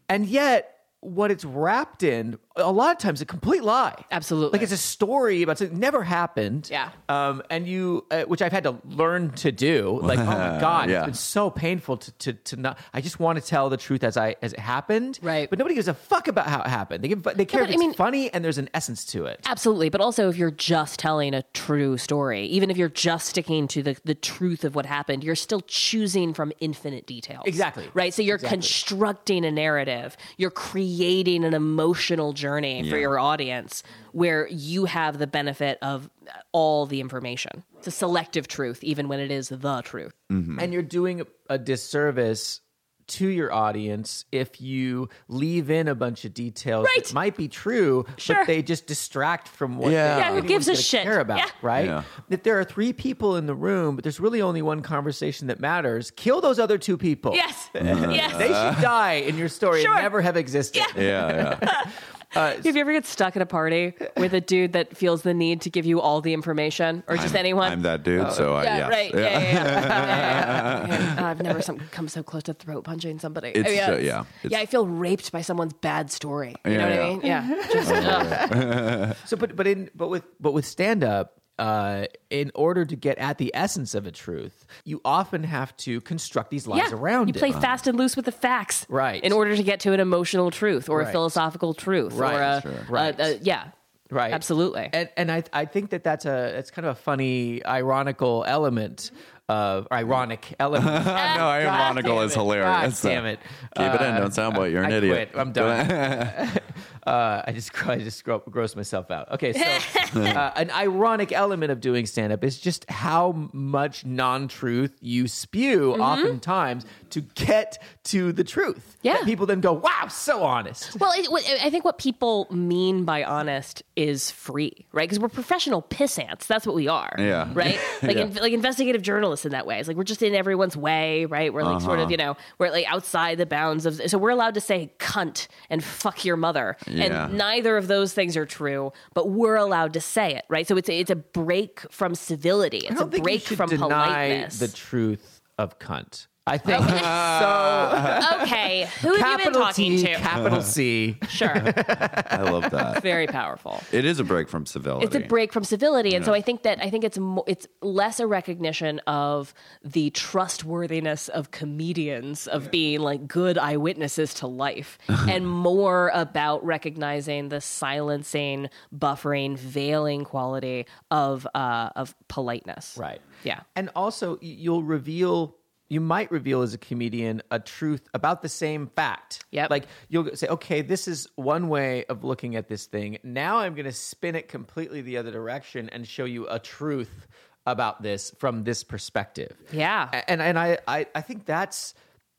and 0.09 0.27
yet 0.27 0.79
what 1.01 1.31
it's 1.31 1.45
wrapped 1.45 2.03
in 2.03 2.39
a 2.57 2.73
lot 2.73 2.93
of 2.93 2.99
times 2.99 3.21
a 3.21 3.27
complete 3.27 3.63
lie. 3.63 4.05
Absolutely. 4.11 4.53
like 4.59 4.63
it's 4.63 4.73
a 4.73 4.77
story 4.77 5.43
about 5.43 5.59
something 5.59 5.75
that 5.77 5.81
never 5.81 6.03
happened. 6.03 6.69
Yeah. 6.71 6.91
um, 7.09 7.43
and 7.51 7.67
you 7.69 8.07
uh, 8.11 8.23
which 8.23 8.41
I've 8.43 8.53
had 8.53 8.65
to 8.65 8.77
learn 8.85 9.31
to 9.33 9.53
do. 9.53 9.99
Like 10.03 10.19
oh 10.19 10.25
my 10.25 10.59
god, 10.61 10.89
Yeah. 10.91 10.99
it's 11.01 11.05
been 11.07 11.15
so 11.15 11.51
painful 11.51 11.99
to, 11.99 12.13
to 12.13 12.33
to 12.33 12.57
not. 12.57 12.79
I 12.95 13.01
just 13.01 13.21
want 13.21 13.39
to 13.41 13.45
tell 13.47 13.69
the 13.69 13.77
truth 13.77 14.03
as 14.05 14.17
I 14.17 14.37
as 14.43 14.53
it 14.55 14.59
happened. 14.59 15.19
Right. 15.23 15.51
but 15.51 15.59
nobody 15.59 15.75
gives 15.75 15.89
a 15.89 15.95
fuck 15.95 16.29
about 16.29 16.47
how 16.47 16.61
it 16.63 16.69
happened. 16.69 17.05
They 17.05 17.09
give 17.09 17.23
they 17.23 17.45
care 17.45 17.61
but 17.61 17.71
if 17.71 17.71
I 17.71 17.73
it's 17.75 17.79
mean- 17.81 17.95
funny 17.95 18.33
and 18.33 18.43
there's 18.45 18.59
an 18.59 18.71
essence 18.73 19.05
to 19.07 19.27
it. 19.27 19.41
Absolutely, 19.45 19.91
but 19.91 20.01
also 20.01 20.29
if 20.31 20.37
you're 20.37 20.51
just 20.51 20.99
telling 20.99 21.35
a 21.35 21.43
true 21.53 21.99
story, 21.99 22.47
even 22.47 22.71
if 22.71 22.77
you're 22.79 22.89
just 22.89 23.29
sticking 23.29 23.69
to 23.69 23.83
the, 23.83 23.97
the 24.05 24.15
truth 24.15 24.65
of 24.65 24.75
what 24.75 24.87
happened, 24.87 25.23
you're 25.25 25.35
still 25.37 25.61
choosing 25.67 26.33
from 26.33 26.53
infinite 26.61 27.07
details. 27.07 27.43
Exactly. 27.47 27.85
Right? 27.93 28.15
So 28.15 28.23
you're 28.23 28.37
Exactly. 28.37 28.57
constructing 28.57 29.45
a 29.45 29.51
narrative, 29.51 30.17
you're 30.39 30.51
creating 30.51 31.45
an 31.45 31.53
emotional 31.53 32.33
journey 32.33 32.46
for 32.47 32.97
Yeah. 32.97 32.97
your 32.97 33.19
audience 33.19 33.83
where 34.13 34.47
you 34.49 34.85
have 34.87 35.19
the 35.19 35.27
benefit 35.27 35.79
of 35.83 36.09
all 36.53 36.87
the 36.87 37.01
information. 37.01 37.63
It's 37.79 37.87
a 37.87 37.91
selective 37.91 38.49
truth, 38.49 38.83
even 38.85 39.09
when 39.09 39.21
it 39.21 39.31
is 39.31 39.49
the 39.49 39.83
truth. 39.83 40.13
Mm-hmm. 40.33 40.59
and 40.59 40.73
you're 40.73 40.83
doing 40.83 41.23
a 41.49 41.57
disservice 41.59 42.61
to 43.09 43.29
your 43.29 43.53
audience 43.53 44.25
if 44.33 44.61
you 44.61 45.09
leave 45.29 45.71
in 45.71 45.87
a 45.87 45.95
bunch 45.95 46.25
of 46.25 46.35
details 46.35 46.85
Right. 46.87 47.05
that 47.05 47.15
might 47.15 47.37
be 47.37 47.47
true, 47.47 48.05
Sure. 48.17 48.35
but 48.35 48.49
they 48.49 48.63
just 48.63 48.89
distract 48.89 49.47
from 49.47 49.79
what 49.79 49.93
Yeah. 49.93 50.17
they- 50.17 50.21
Yeah, 50.23 50.41
who 50.41 50.43
gives 50.49 50.67
a 50.67 50.75
shit? 50.75 51.05
care 51.05 51.21
about, 51.21 51.39
Yeah. 51.39 51.47
right? 51.63 51.85
Yeah. 51.87 52.03
If 52.29 52.43
there 52.43 52.59
are 52.59 52.65
three 52.65 52.93
people 52.93 53.37
in 53.37 53.47
the 53.47 53.55
room, 53.55 53.95
but 53.95 54.03
there's 54.03 54.19
really 54.19 54.43
only 54.43 54.61
one 54.61 54.83
conversation 54.83 55.47
that 55.47 55.61
matters, 55.61 56.11
kill 56.11 56.41
those 56.41 56.59
other 56.59 56.79
two 56.79 56.97
people. 56.99 57.33
Yes. 57.37 57.71
yes. 57.75 58.37
They 58.39 58.49
should 58.49 58.83
die 58.83 59.13
in 59.25 59.39
your 59.39 59.49
story 59.49 59.83
Sure. 59.83 59.93
and 59.93 60.03
never 60.03 60.21
have 60.21 60.37
existed. 60.37 60.83
Yeah, 60.97 61.59
yeah. 61.63 61.83
If 62.37 62.75
you 62.75 62.81
ever 62.81 62.93
get 62.93 63.07
stuck 63.07 63.37
at 63.37 63.43
a 63.43 63.47
party 63.47 63.95
with 64.17 64.35
a 64.35 64.41
dude 64.41 64.73
that 64.75 64.97
feels 64.97 65.23
the 65.23 65.35
need 65.35 65.63
to 65.63 65.71
give 65.71 65.87
you 65.87 66.01
all 66.01 66.21
the 66.21 66.33
information, 66.35 67.03
or 67.09 67.17
just 67.17 67.29
I'm- 67.35 67.37
anyone, 67.37 67.73
I'm 67.73 67.83
that 67.83 68.03
dude, 68.03 68.33
so 68.33 68.55
I, 68.55 68.65
Yeah, 68.65 68.77
yes. 68.79 68.91
right. 68.91 69.15
Yeah, 69.15 69.21
yeah, 69.21 69.39
yeah. 69.41 70.87
Yeah, 70.87 71.15
yeah. 71.17 71.27
I've 71.27 71.43
never 71.43 71.63
some, 71.63 71.79
come 71.91 72.09
so 72.09 72.23
close 72.23 72.45
to 72.45 72.55
throat 72.55 72.85
punching 72.85 73.19
somebody. 73.19 73.49
It's, 73.51 73.69
Oh, 73.69 73.73
yeah. 73.73 73.91
uh, 73.91 73.97
yeah, 73.97 74.21
it's- 74.43 74.51
yeah, 74.53 74.59
I 74.61 74.67
feel 74.67 74.87
raped 74.87 75.33
by 75.33 75.41
someone's 75.43 75.73
bad 75.75 76.11
story. 76.11 76.55
You 76.65 76.73
Yeah, 76.73 76.79
know 76.79 76.91
what 76.91 77.01
I 77.01 77.09
mean? 77.09 77.21
Yeah. 77.25 77.63
Just, 77.73 77.91
ugh. 77.93 79.17
So, 79.27 79.37
but 79.37 79.57
but 79.57 79.67
in 79.67 79.91
but 79.95 80.09
with 80.09 80.25
but 80.41 80.53
with 80.53 80.65
stand 80.67 81.03
up, 81.05 81.41
uh, 81.59 82.05
in 82.31 82.51
order 82.55 82.85
to 82.85 82.97
get 82.97 83.19
at 83.19 83.39
the 83.39 83.51
essence 83.55 83.95
of 83.95 84.07
a 84.07 84.11
truth, 84.11 84.67
you 84.85 85.01
often 85.05 85.43
have 85.45 85.77
to 85.79 86.01
construct 86.03 86.51
these 86.51 86.67
lies 86.67 86.91
yeah. 86.91 86.97
around 86.97 87.29
you 87.29 87.33
it. 87.35 87.39
play 87.39 87.53
fast 87.53 87.87
and 87.87 87.97
loose 87.97 88.15
with 88.17 88.25
the 88.27 88.33
facts, 88.33 88.85
Right. 88.89 89.23
In 89.25 89.33
order 89.33 89.57
to 89.57 89.63
get 89.63 89.81
to 89.81 89.93
an 89.93 90.01
emotional 90.01 90.51
truth 90.51 90.89
or 90.89 91.01
a 91.01 91.11
philosophical 91.11 91.73
truth, 91.75 92.15
Right, 92.15 92.35
or 92.35 92.43
a, 92.43 92.61
sure. 92.63 92.87
Right. 92.89 93.19
a- 93.21 93.39
yeah, 93.43 93.69
right 94.11 94.33
absolutely. 94.33 94.89
and 94.93 95.09
and 95.17 95.33
i 95.33 95.43
i 95.53 95.65
think 95.65 95.91
that 95.91 96.05
that's 96.05 96.27
a 96.27 96.57
it's 96.59 96.71
kind 96.71 96.87
of 96.87 96.97
a 96.97 97.01
funny 97.01 97.65
ironical 97.67 98.45
element 98.47 99.11
of 99.49 99.89
ironic 99.91 100.55
element 100.61 100.85
no, 101.07 101.13
ironical 101.13 102.21
is 102.23 102.33
hilarious. 102.35 103.03
God 103.03 103.09
damn 103.09 103.27
it 103.27 103.41
Keep 103.77 103.95
it 103.95 104.01
in. 104.03 104.15
Don't 104.15 104.33
sound 104.33 104.57
like 104.59 104.71
you're 104.73 104.85
an 104.85 104.93
I 104.93 104.97
idiot. 104.97 105.31
quit. 105.33 105.41
i'm 105.41 105.51
done 105.53 106.51
uh, 107.07 107.43
i 107.47 107.53
just 107.53 107.71
i 107.89 107.99
just 107.99 108.25
gro- 108.25 108.41
grossed 108.51 108.77
myself 108.77 109.11
out 109.11 109.31
okay 109.33 109.53
so 109.53 110.21
uh, 110.23 110.53
an 110.57 110.71
ironic 110.73 111.31
element 111.33 111.71
of 111.71 111.81
doing 111.81 112.05
stand-up 112.07 112.43
is 112.45 112.59
just 112.59 112.89
how 112.91 113.49
much 113.53 114.05
non-truth 114.05 114.97
you 115.01 115.29
spew 115.29 115.93
Mm-hmm. 115.93 116.01
oftentimes 116.03 116.85
to 117.11 117.21
get 117.21 117.83
to 118.05 118.33
the 118.33 118.45
truth 118.45 118.97
Yeah. 119.03 119.15
that 119.15 119.25
people 119.25 119.47
then 119.47 119.61
go 119.61 119.73
wow 119.73 120.07
so 120.09 120.43
honest 120.43 120.99
Well, 121.01 121.13
it, 121.13 121.31
what- 121.31 121.45
I 121.63 121.71
think 121.71 121.85
what 121.85 121.99
people 121.99 122.47
mean 122.51 123.05
by 123.05 123.25
honest 123.25 123.83
is 123.97 124.31
free, 124.31 124.87
right? 124.93 125.09
Because 125.09 125.19
we're 125.19 125.29
professional 125.29 125.81
piss 125.83 126.19
ants. 126.19 126.47
That's 126.47 126.67
what 126.67 126.75
we 126.77 126.87
are. 126.89 127.15
Yeah. 127.19 127.49
Right? 127.53 127.79
Like, 128.03 128.17
Yeah. 128.17 128.23
in, 128.25 128.35
like 128.35 128.53
investigative 128.53 129.03
journalists 129.03 129.47
in 129.47 129.53
that 129.53 129.67
way. 129.67 129.79
It's 129.79 129.89
like 129.89 129.97
we're 129.97 130.05
just 130.05 130.23
in 130.23 130.35
everyone's 130.35 130.77
way, 130.77 131.25
right? 131.25 131.53
We're 131.53 131.63
like 131.63 131.81
sort 131.81 131.95
Uh-huh. 131.99 132.05
of, 132.05 132.11
you 132.11 132.17
know, 132.17 132.37
we're 132.59 132.71
like 132.71 132.87
outside 132.93 133.39
the 133.39 133.47
bounds 133.47 133.87
of. 133.87 134.01
So 134.11 134.19
we're 134.19 134.31
allowed 134.31 134.55
to 134.55 134.61
say 134.61 134.93
cunt 134.99 135.49
and 135.71 135.83
fuck 135.83 136.25
your 136.25 136.37
mother. 136.37 136.77
Yeah. 136.87 137.27
And 137.27 137.39
neither 137.39 137.77
of 137.77 137.89
those 137.89 138.13
things 138.13 138.37
are 138.37 138.47
true, 138.47 138.93
but 139.15 139.31
we're 139.31 139.57
allowed 139.57 139.95
to 139.95 140.01
say 140.01 140.35
it, 140.37 140.45
right? 140.49 140.67
So 140.69 140.77
it's 140.77 140.89
a, 140.89 140.99
it's 140.99 141.11
a 141.11 141.17
break 141.17 141.81
from 141.91 142.15
civility. 142.15 142.79
It's 142.79 142.91
a 142.91 142.95
don't 143.01 143.11
think 143.13 143.25
break 143.25 143.51
you 143.51 143.57
from 143.57 143.71
deny 143.71 143.87
politeness. 143.89 144.59
the 144.59 144.69
truth 144.69 145.41
of 145.59 145.79
cunt. 145.79 146.27
I 146.49 146.59
think 146.59 146.79
so. 146.89 148.43
okay. 148.43 148.89
Who 149.01 149.15
have 149.17 149.41
you 149.41 149.47
been 149.47 149.53
talking 149.55 149.97
T, 149.97 150.03
to? 150.05 150.15
capital 150.15 150.63
C. 150.77 151.19
Sure. 151.29 151.51
I 151.51 152.43
love 152.43 152.71
that. 152.71 153.03
Very 153.03 153.27
powerful. 153.27 153.83
It 153.91 154.05
is 154.05 154.21
a 154.21 154.25
break 154.25 154.49
from 154.49 154.65
civility. 154.65 155.07
It's 155.07 155.17
a 155.17 155.21
break 155.21 155.53
from 155.53 155.65
civility, 155.65 156.15
and 156.15 156.25
so 156.25 156.33
I 156.33 156.41
think 156.41 156.63
that 156.63 156.81
I 156.81 156.89
think 156.91 157.03
it's 157.05 157.19
mo- 157.19 157.45
it's 157.47 157.67
less 157.83 158.21
a 158.21 158.27
recognition 158.27 159.01
of 159.07 159.55
the 159.85 160.11
trustworthiness 160.11 161.29
of 161.29 161.51
comedians 161.51 162.47
of 162.47 162.71
being 162.71 163.01
like 163.01 163.27
good 163.27 163.59
eyewitnesses 163.59 164.35
to 164.35 164.47
life, 164.47 164.99
and 165.09 165.49
more 165.49 166.11
about 166.15 166.65
recognizing 166.65 167.49
the 167.49 167.61
silencing, 167.61 168.69
buffering, 168.97 169.59
veiling 169.59 170.25
quality 170.25 170.87
of 171.11 171.47
uh, 171.55 171.91
of 171.97 172.15
politeness. 172.29 172.97
Right. 172.97 173.21
Yeah. 173.43 173.61
And 173.75 173.91
also, 173.97 174.39
you'll 174.41 174.83
reveal, 174.83 175.57
you 175.89 176.01
might 176.01 176.31
reveal 176.31 176.63
as 176.63 176.75
a 176.75 176.79
comedian 176.79 177.43
a 177.51 177.61
truth 177.61 178.09
about 178.15 178.43
the 178.43 178.49
same 178.49 178.89
fact. 178.89 179.45
Yeah. 179.51 179.69
Like 179.71 179.87
you'll 180.09 180.35
say, 180.35 180.49
okay, 180.49 180.83
this 180.83 181.07
is 181.07 181.29
one 181.37 181.69
way 181.69 182.05
of 182.07 182.25
looking 182.25 182.57
at 182.57 182.69
this 182.69 182.87
thing. 182.87 183.19
Now 183.23 183.59
I'm 183.59 183.75
going 183.75 183.87
to 183.87 183.93
spin 183.93 184.35
it 184.35 184.49
completely 184.49 185.01
the 185.03 185.17
other 185.17 185.31
direction 185.31 185.89
and 185.91 186.07
show 186.07 186.25
you 186.25 186.49
a 186.49 186.59
truth 186.59 187.27
about 187.67 188.03
this 188.03 188.33
from 188.39 188.65
this 188.65 188.85
perspective. 188.85 189.57
Yeah. 189.73 190.23
And 190.29 190.41
and 190.41 190.59
I 190.59 190.79
I, 190.87 191.07
I 191.15 191.21
think 191.21 191.47
that's 191.47 191.95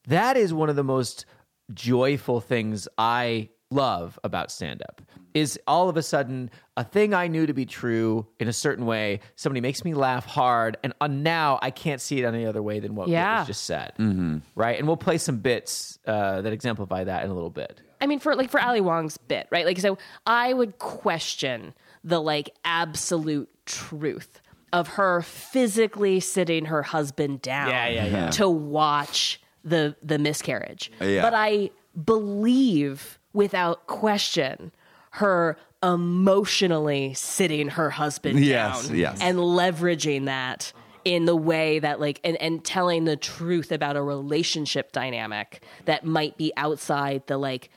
that 0.07 0.37
is 0.37 0.53
one 0.53 0.69
of 0.69 0.75
the 0.75 0.83
most 0.83 1.25
joyful 1.73 2.39
things 2.39 2.87
I 2.97 3.49
love 3.69 4.17
about 4.23 4.51
stand 4.51 4.81
up 4.81 5.01
is 5.33 5.59
all 5.67 5.89
of 5.89 5.97
a 5.97 6.01
sudden 6.01 6.49
a 6.77 6.83
thing 6.83 7.13
I 7.13 7.27
knew 7.27 7.45
to 7.45 7.53
be 7.53 7.65
true 7.65 8.25
in 8.39 8.47
a 8.47 8.53
certain 8.53 8.85
way. 8.85 9.19
Somebody 9.35 9.61
makes 9.61 9.83
me 9.85 9.93
laugh 9.93 10.25
hard, 10.25 10.77
and 10.83 10.93
uh, 11.01 11.07
now 11.07 11.59
I 11.61 11.69
can't 11.71 12.01
see 12.01 12.19
it 12.19 12.25
any 12.25 12.45
other 12.45 12.61
way 12.63 12.79
than 12.79 12.95
what 12.95 13.07
Yeah. 13.09 13.39
was 13.39 13.47
just 13.47 13.65
said. 13.65 13.93
Mm-hmm. 13.99 14.37
Right, 14.55 14.77
and 14.79 14.87
we'll 14.87 14.97
play 14.97 15.17
some 15.17 15.37
bits 15.39 15.99
uh, 16.07 16.41
that 16.41 16.53
exemplify 16.53 17.03
that 17.03 17.23
in 17.25 17.29
a 17.29 17.33
little 17.33 17.49
bit. 17.51 17.81
I 17.99 18.07
mean, 18.07 18.19
for 18.19 18.35
like 18.35 18.49
for 18.49 18.59
Ali 18.61 18.81
Wong's 18.81 19.17
bit, 19.17 19.47
right? 19.51 19.65
Like, 19.65 19.79
so 19.79 19.97
I 20.25 20.53
would 20.53 20.79
question 20.79 21.73
the 22.03 22.19
like 22.21 22.49
absolute 22.63 23.49
truth 23.65 24.41
of 24.73 24.87
her 24.89 25.21
physically 25.21 26.19
sitting 26.19 26.65
her 26.65 26.83
husband 26.83 27.41
down 27.41 27.69
Yeah, 27.69 27.87
yeah, 27.89 28.05
yeah. 28.05 28.29
to 28.31 28.49
watch 28.49 29.41
the 29.63 29.95
the 30.01 30.17
miscarriage. 30.19 30.91
Yeah. 31.01 31.21
But 31.21 31.33
I 31.35 31.71
believe 32.03 33.16
without 33.33 33.87
question 33.87 34.71
her 35.11 35.57
emotionally 35.83 37.13
sitting 37.13 37.69
her 37.69 37.89
husband 37.89 38.39
Yes, 38.39 38.87
down 38.87 38.97
yes. 38.97 39.17
and 39.21 39.37
leveraging 39.37 40.25
that 40.25 40.73
in 41.05 41.25
the 41.25 41.35
way 41.35 41.79
that 41.79 41.99
like 41.99 42.19
and, 42.23 42.35
and 42.37 42.63
telling 42.65 43.05
the 43.05 43.15
truth 43.15 43.71
about 43.71 43.95
a 43.95 44.01
relationship 44.01 44.91
dynamic 44.91 45.63
that 45.85 46.03
might 46.03 46.37
be 46.37 46.51
outside 46.57 47.25
the 47.27 47.37
like 47.37 47.69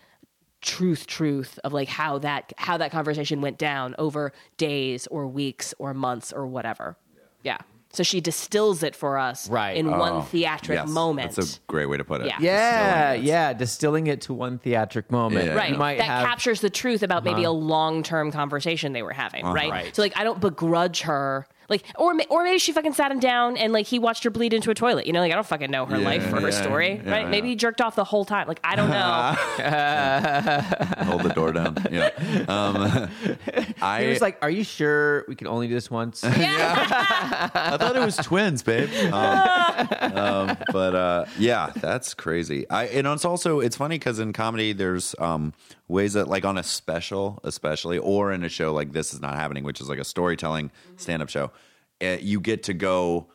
truth 0.63 1.07
truth 1.07 1.59
of 1.65 1.73
like 1.73 1.89
how 1.89 2.19
that 2.19 2.53
how 2.59 2.77
that 2.77 2.91
conversation 2.91 3.41
went 3.41 3.57
down 3.59 3.95
over 3.99 4.33
days 4.57 5.07
or 5.07 5.27
weeks 5.27 5.73
or 5.79 5.95
months 5.95 6.33
or 6.33 6.47
whatever 6.47 6.97
yeah 7.43 7.59
so 7.93 8.03
she 8.03 8.21
distills 8.21 8.83
it 8.83 8.95
for 8.95 9.19
us 9.19 9.49
Right. 9.51 9.77
in 9.77 9.91
one 9.91 10.13
Oh, 10.13 10.21
theatric 10.23 10.79
yes, 10.79 10.89
moment 10.89 11.35
That's 11.35 11.57
a 11.57 11.61
great 11.67 11.87
way 11.87 11.97
to 11.97 12.05
put 12.05 12.21
it. 12.21 12.29
Yeah. 12.29 12.37
Yeah, 12.41 13.13
Distilling 13.13 13.23
it. 13.25 13.29
yeah, 13.29 13.53
distilling 13.53 14.07
it 14.07 14.21
to 14.23 14.35
one 14.35 14.59
theatric 14.59 15.11
moment. 15.11 15.47
Yeah. 15.47 15.55
right 15.55 15.77
might 15.77 15.99
that 15.99 16.05
have, 16.07 16.27
captures 16.27 16.61
the 16.61 16.71
truth 16.71 17.03
about 17.03 17.25
maybe 17.25 17.43
uh-huh. 17.45 17.51
a 17.51 17.53
long-term 17.53 18.31
conversation 18.33 18.93
they 18.93 19.03
were 19.03 19.13
having 19.13 19.45
uh-huh. 19.45 19.55
right? 19.55 19.71
Right. 19.71 19.97
so 19.97 20.03
like 20.03 20.17
i 20.17 20.25
don't 20.25 20.41
begrudge 20.41 21.03
her 21.03 21.47
like 21.71 21.85
or 21.97 22.13
or 22.29 22.45
maybe 22.45 22.59
she 22.59 22.73
fucking 22.73 22.93
sat 22.93 23.11
him 23.11 23.21
down 23.21 23.57
and 23.57 23.73
like 23.73 23.87
he 23.87 23.99
watched 23.99 24.23
her 24.25 24.31
bleed 24.31 24.53
into 24.53 24.71
a 24.71 24.75
toilet 24.75 25.07
you 25.07 25.13
know 25.15 25.21
like 25.21 25.33
i 25.33 25.35
don't 25.35 25.47
fucking 25.47 25.71
know 25.71 25.87
her 25.87 25.97
Yeah, 25.97 26.05
life 26.05 26.31
or 26.33 26.41
her 26.41 26.53
story 26.53 27.01
yeah, 27.03 27.11
right 27.11 27.23
yeah. 27.23 27.31
maybe 27.31 27.49
he 27.49 27.57
jerked 27.57 27.81
off 27.81 27.97
the 27.97 28.05
whole 28.05 28.27
time 28.27 28.47
like 28.49 28.61
i 28.65 28.77
don't 28.77 28.91
know 28.91 29.01
Hold 31.11 31.23
the 31.23 31.33
door 31.35 31.53
down. 31.53 31.77
Yeah. 31.91 32.11
Um, 32.49 33.09
I 33.83 34.03
He 34.05 34.09
was 34.11 34.21
like, 34.21 34.39
"Are 34.43 34.51
you 34.51 34.65
sure 34.65 35.25
we 35.29 35.35
can 35.35 35.47
only 35.47 35.69
do 35.69 35.75
this 35.75 35.91
once?" 35.91 36.23
yeah. 36.25 37.51
I 37.55 37.77
thought 37.77 37.97
it 37.97 38.05
was 38.05 38.17
twins, 38.17 38.63
babe. 38.63 38.91
Um, 39.13 40.17
um, 40.17 40.57
but 40.73 40.95
uh, 40.95 41.25
yeah, 41.39 41.73
that's 41.77 42.15
crazy. 42.15 42.69
I 42.71 42.85
and 42.87 43.07
it's 43.07 43.25
also 43.25 43.61
it's 43.61 43.77
funny 43.77 43.99
because 43.99 44.19
in 44.19 44.33
comedy 44.33 44.73
there's 44.73 45.15
um, 45.19 45.53
ways 45.91 46.13
that 46.15 46.29
like 46.29 46.45
on 46.45 46.57
a 46.57 46.63
special, 46.63 47.41
especially 47.45 47.99
or 47.99 48.33
in 48.33 48.45
a 48.45 48.49
show 48.49 48.73
like 48.73 48.93
this 48.93 49.13
is 49.13 49.21
not 49.21 49.35
happening, 49.35 49.65
which 49.65 49.81
is 49.81 49.89
like 49.89 49.99
a 49.99 50.05
storytelling 50.05 50.71
stand 50.97 51.23
up 51.23 51.29
show. 51.29 51.51
Uh, 52.03 52.17
you 52.21 52.41
get 52.41 52.63
to 52.65 52.75
go. 52.75 53.27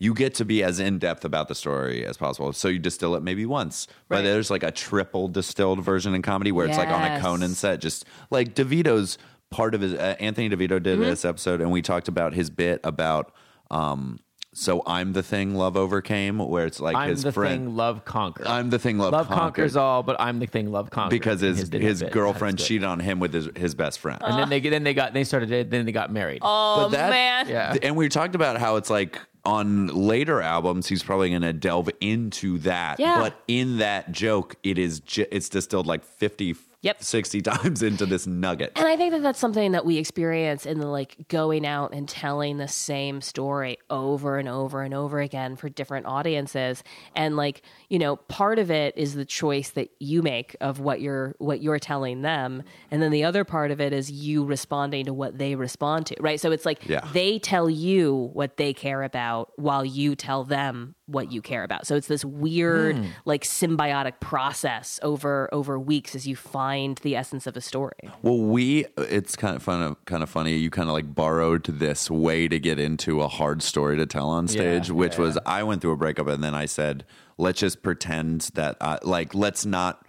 You 0.00 0.14
get 0.14 0.34
to 0.34 0.44
be 0.44 0.62
as 0.62 0.78
in 0.78 0.98
depth 1.00 1.24
about 1.24 1.48
the 1.48 1.56
story 1.56 2.06
as 2.06 2.16
possible. 2.16 2.52
So 2.52 2.68
you 2.68 2.78
distill 2.78 3.16
it 3.16 3.22
maybe 3.24 3.44
once, 3.46 3.88
but 4.08 4.22
there's 4.22 4.48
like 4.48 4.62
a 4.62 4.70
triple 4.70 5.26
distilled 5.26 5.82
version 5.82 6.14
in 6.14 6.22
comedy 6.22 6.52
where 6.52 6.66
it's 6.66 6.78
like 6.78 6.88
on 6.88 7.02
a 7.02 7.20
Conan 7.20 7.54
set, 7.54 7.80
just 7.80 8.04
like 8.30 8.54
DeVito's 8.54 9.18
part 9.50 9.74
of 9.74 9.80
his. 9.80 9.94
Uh, 9.94 10.14
Anthony 10.20 10.48
DeVito 10.50 10.80
did 10.80 10.98
Mm-hmm. 10.98 11.02
this 11.02 11.24
episode, 11.24 11.60
and 11.60 11.72
we 11.72 11.82
talked 11.82 12.06
about 12.08 12.32
his 12.32 12.48
bit 12.48 12.80
about. 12.84 13.32
Um, 13.70 14.20
so 14.58 14.82
I'm 14.86 15.12
the 15.12 15.22
thing 15.22 15.54
love 15.54 15.76
overcame, 15.76 16.38
where 16.38 16.66
it's 16.66 16.80
like 16.80 16.96
I'm 16.96 17.10
his 17.10 17.22
the 17.22 17.32
friend. 17.32 17.66
thing, 17.66 17.76
love 17.76 18.04
conquers. 18.04 18.46
I'm 18.46 18.70
the 18.70 18.78
thing 18.78 18.98
love, 18.98 19.12
love 19.12 19.26
conquered. 19.28 19.40
conquers 19.40 19.76
all, 19.76 20.02
but 20.02 20.16
I'm 20.20 20.38
the 20.40 20.46
thing, 20.46 20.70
love 20.72 20.90
conquers. 20.90 21.10
because 21.18 21.40
his 21.40 21.58
His 21.70 22.00
his, 22.00 22.02
girlfriend 22.10 22.58
cheated 22.58 22.84
on 22.84 23.00
him 23.00 23.20
with 23.20 23.32
his 23.32 23.48
his 23.56 23.74
best 23.74 23.98
friend. 24.00 24.20
and 24.24 24.38
then 24.38 24.48
they 24.48 24.60
then 24.60 24.82
they 24.84 24.94
got 24.94 25.12
they 25.12 25.24
started 25.24 25.70
then 25.70 25.86
they 25.86 25.92
got 25.92 26.12
married. 26.12 26.40
oh 26.42 26.82
But 26.82 26.88
that- 26.90 27.10
man 27.10 27.48
Yeah. 27.48 27.76
And 27.82 27.96
we 27.96 28.08
talked 28.08 28.34
about 28.34 28.58
how 28.58 28.76
it's 28.76 28.90
like 28.90 29.20
on 29.44 29.86
later 29.86 30.42
albums, 30.42 30.88
he's 30.88 31.02
probably 31.02 31.30
going 31.30 31.40
to 31.42 31.52
delve 31.54 31.88
into 32.02 32.58
that. 32.58 32.98
Yeah. 33.00 33.18
But 33.18 33.40
in 33.48 33.78
that 33.78 34.12
joke, 34.12 34.56
it 34.62 34.76
is 34.78 35.00
ju- 35.00 35.24
it's 35.30 35.48
distilled 35.48 35.86
like 35.86 36.04
50, 36.04 36.54
Yep. 36.82 37.02
60 37.02 37.42
times 37.42 37.82
into 37.82 38.06
this 38.06 38.26
nugget. 38.26 38.72
And 38.76 38.86
I 38.86 38.96
think 38.96 39.12
that 39.12 39.22
that's 39.22 39.38
something 39.40 39.72
that 39.72 39.84
we 39.84 39.96
experience 39.96 40.64
in 40.64 40.78
the 40.78 40.86
like 40.86 41.26
going 41.28 41.66
out 41.66 41.92
and 41.92 42.08
telling 42.08 42.58
the 42.58 42.68
same 42.68 43.20
story 43.20 43.78
over 43.90 44.38
and 44.38 44.48
over 44.48 44.82
and 44.82 44.94
over 44.94 45.20
again 45.20 45.56
for 45.56 45.68
different 45.68 46.06
audiences. 46.06 46.84
And 47.16 47.36
like, 47.36 47.62
you 47.88 47.98
know, 47.98 48.14
part 48.16 48.60
of 48.60 48.70
it 48.70 48.96
is 48.96 49.14
the 49.14 49.24
choice 49.24 49.70
that 49.70 49.90
you 49.98 50.22
make 50.22 50.54
of 50.60 50.78
what 50.78 51.00
you're 51.00 51.34
what 51.38 51.60
you're 51.60 51.80
telling 51.80 52.22
them. 52.22 52.62
And 52.92 53.02
then 53.02 53.10
the 53.10 53.24
other 53.24 53.44
part 53.44 53.72
of 53.72 53.80
it 53.80 53.92
is 53.92 54.10
you 54.10 54.44
responding 54.44 55.06
to 55.06 55.12
what 55.12 55.36
they 55.36 55.56
respond 55.56 56.06
to. 56.06 56.16
Right. 56.20 56.40
So 56.40 56.52
it's 56.52 56.64
like 56.64 56.88
Yeah. 56.88 57.06
they 57.12 57.40
tell 57.40 57.68
you 57.68 58.30
what 58.34 58.56
they 58.56 58.72
care 58.72 59.02
about 59.02 59.50
while 59.56 59.84
you 59.84 60.14
tell 60.14 60.44
them 60.44 60.94
what 61.08 61.32
you 61.32 61.40
care 61.40 61.64
about. 61.64 61.86
So 61.86 61.96
it's 61.96 62.06
this 62.06 62.24
weird 62.24 62.98
hmm. 62.98 63.06
like 63.24 63.44
symbiotic 63.44 64.20
process 64.20 65.00
over 65.02 65.48
over 65.52 65.78
weeks 65.78 66.14
as 66.14 66.28
you 66.28 66.36
find 66.36 66.98
the 66.98 67.16
essence 67.16 67.46
of 67.46 67.56
a 67.56 67.60
story. 67.60 68.10
Well, 68.22 68.38
we 68.38 68.86
it's 68.96 69.34
kind 69.34 69.56
of 69.56 69.62
fun, 69.62 69.96
kind 70.04 70.22
of 70.22 70.28
funny. 70.30 70.56
You 70.56 70.70
kind 70.70 70.88
of 70.88 70.92
like 70.92 71.14
borrowed 71.14 71.64
this 71.64 72.10
way 72.10 72.46
to 72.48 72.60
get 72.60 72.78
into 72.78 73.22
a 73.22 73.28
hard 73.28 73.62
story 73.62 73.96
to 73.96 74.06
tell 74.06 74.28
on 74.28 74.48
stage, 74.48 74.88
Yeah, 74.88 74.94
which 74.94 75.14
yeah, 75.14 75.20
was 75.20 75.38
I 75.46 75.62
went 75.62 75.80
through 75.80 75.92
a 75.92 75.96
breakup 75.96 76.28
and 76.28 76.44
then 76.44 76.54
I 76.54 76.66
said, 76.66 77.04
let's 77.38 77.60
just 77.60 77.82
pretend 77.82 78.42
that 78.54 78.76
I, 78.80 78.98
like 79.02 79.34
let's 79.34 79.64
not 79.64 80.06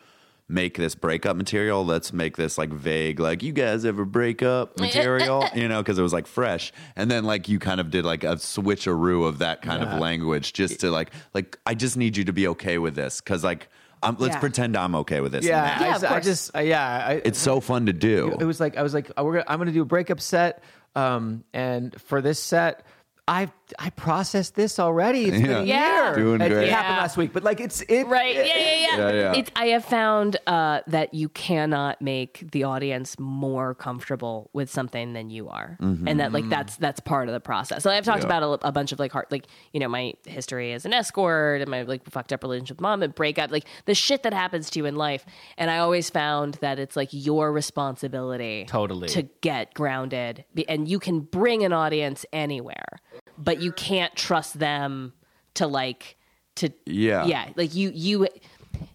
make 0.49 0.75
this 0.77 0.95
breakup 0.95 1.37
material. 1.37 1.85
Let's 1.85 2.11
make 2.11 2.35
this 2.35 2.57
like 2.57 2.71
vague, 2.71 3.19
like 3.19 3.43
you 3.43 3.53
guys 3.53 3.85
ever 3.85 4.03
break 4.03 4.41
up 4.43 4.77
material, 4.79 5.45
you 5.55 5.67
know, 5.67 5.81
because 5.81 5.97
it 5.99 6.01
was 6.01 6.11
like 6.11 6.25
fresh. 6.27 6.73
And 6.95 7.09
then 7.09 7.23
like 7.23 7.47
you 7.47 7.59
kind 7.59 7.79
of 7.79 7.91
did 7.91 8.03
like 8.03 8.23
a 8.23 8.35
switcheroo 8.35 9.27
of 9.27 9.37
that 9.39 9.61
kind 9.61 9.83
of 9.83 9.99
language, 9.99 10.53
just 10.53 10.79
to 10.81 10.91
like 10.91 11.11
like 11.33 11.57
I 11.65 11.75
just 11.75 11.95
need 11.97 12.17
you 12.17 12.25
to 12.25 12.33
be 12.33 12.47
okay 12.49 12.77
with 12.77 12.95
this 12.95 13.21
because 13.21 13.43
like. 13.43 13.69
Um, 14.01 14.15
let's 14.17 14.35
Yeah. 14.35 14.39
pretend 14.39 14.77
I'm 14.77 14.95
okay 14.95 15.19
with 15.19 15.33
this. 15.33 15.43
yeah, 15.43 15.75
now. 15.77 15.85
Yeah, 15.85 15.91
I, 15.91 15.95
of 15.97 16.03
I 16.05 16.19
just 16.21 16.55
uh, 16.55 16.59
yeah, 16.61 17.05
I, 17.05 17.21
It's 17.25 17.37
so 17.37 17.59
fun 17.59 17.87
to 17.87 17.91
do. 17.91 18.33
it 18.39 18.45
was 18.45 18.57
like 18.57 18.77
I 18.77 18.81
was 18.81 18.93
like 18.93 19.11
oh, 19.17 19.25
we're 19.25 19.33
gonna, 19.33 19.45
I'm 19.49 19.57
going 19.57 19.67
to 19.67 19.73
do 19.73 19.81
a 19.81 19.85
breakup 19.85 20.21
set, 20.21 20.63
um, 20.95 21.43
and 21.53 21.99
for 22.03 22.21
this 22.21 22.39
set. 22.39 22.85
I 23.29 23.51
I 23.77 23.91
processed 23.91 24.55
this 24.55 24.79
already. 24.79 25.25
It's 25.25 25.39
been 25.39 25.51
a 25.51 25.63
Yeah. 25.63 26.07
year. 26.07 26.15
Doing 26.15 26.41
it, 26.41 26.49
great. 26.49 26.67
It 26.67 26.71
happened 26.71 26.95
Yeah. 26.95 27.01
last 27.03 27.15
week, 27.17 27.31
but 27.31 27.43
like 27.43 27.59
it's 27.59 27.81
it 27.81 28.07
Right. 28.07 28.33
Yeah, 28.35 28.43
yeah, 28.43 28.55
yeah. 28.55 28.97
Yeah, 28.97 29.11
yeah. 29.11 29.33
It's, 29.39 29.51
I 29.55 29.67
have 29.67 29.85
found 29.85 30.37
uh, 30.47 30.81
that 30.87 31.13
you 31.13 31.29
cannot 31.29 32.01
make 32.01 32.49
the 32.51 32.63
audience 32.63 33.19
more 33.19 33.75
comfortable 33.75 34.49
with 34.53 34.71
something 34.71 35.13
than 35.13 35.29
you 35.29 35.47
are, 35.49 35.77
and 35.79 36.19
that 36.19 36.31
like 36.33 36.49
that's 36.49 36.77
that's 36.77 36.99
part 36.99 37.27
of 37.29 37.33
the 37.35 37.39
process. 37.39 37.83
So 37.83 37.91
I've 37.91 38.03
talked 38.03 38.23
Mm-hmm. 38.23 38.31
Yeah. 38.31 38.37
about 38.37 38.63
a, 38.63 38.67
a 38.69 38.71
bunch 38.71 38.91
of 38.91 38.97
like 38.99 39.11
hard, 39.11 39.27
like 39.29 39.45
you 39.73 39.79
know, 39.79 39.87
my 39.87 40.13
history 40.25 40.73
as 40.73 40.85
an 40.85 40.93
escort 40.93 41.61
and 41.61 41.69
my 41.69 41.83
like 41.83 42.09
fucked 42.09 42.33
up 42.33 42.41
relationship 42.41 42.77
with 42.77 42.81
mom 42.81 43.03
and 43.03 43.13
breakup, 43.13 43.51
like 43.51 43.65
the 43.85 43.93
shit 43.93 44.23
that 44.23 44.33
happens 44.33 44.71
to 44.71 44.79
you 44.79 44.85
in 44.87 44.95
life. 44.95 45.23
And 45.59 45.69
I 45.69 45.77
always 45.77 46.09
found 46.09 46.55
that 46.55 46.79
it's 46.79 46.95
like 46.95 47.09
your 47.11 47.51
responsibility, 47.53 48.65
Totally. 48.67 49.07
to 49.09 49.23
get 49.41 49.73
grounded, 49.75 50.45
and 50.67 50.87
you 50.87 50.97
can 50.99 51.19
bring 51.21 51.63
an 51.63 51.73
audience 51.73 52.25
anywhere, 52.33 52.97
but 53.39 53.61
you 53.61 53.71
can't 53.71 54.15
trust 54.15 54.59
them 54.59 55.13
to 55.55 55.65
like 55.65 56.17
to 56.55 56.69
Yeah. 56.85 57.25
yeah 57.25 57.49
like 57.55 57.73
you 57.73 57.91
you 57.93 58.27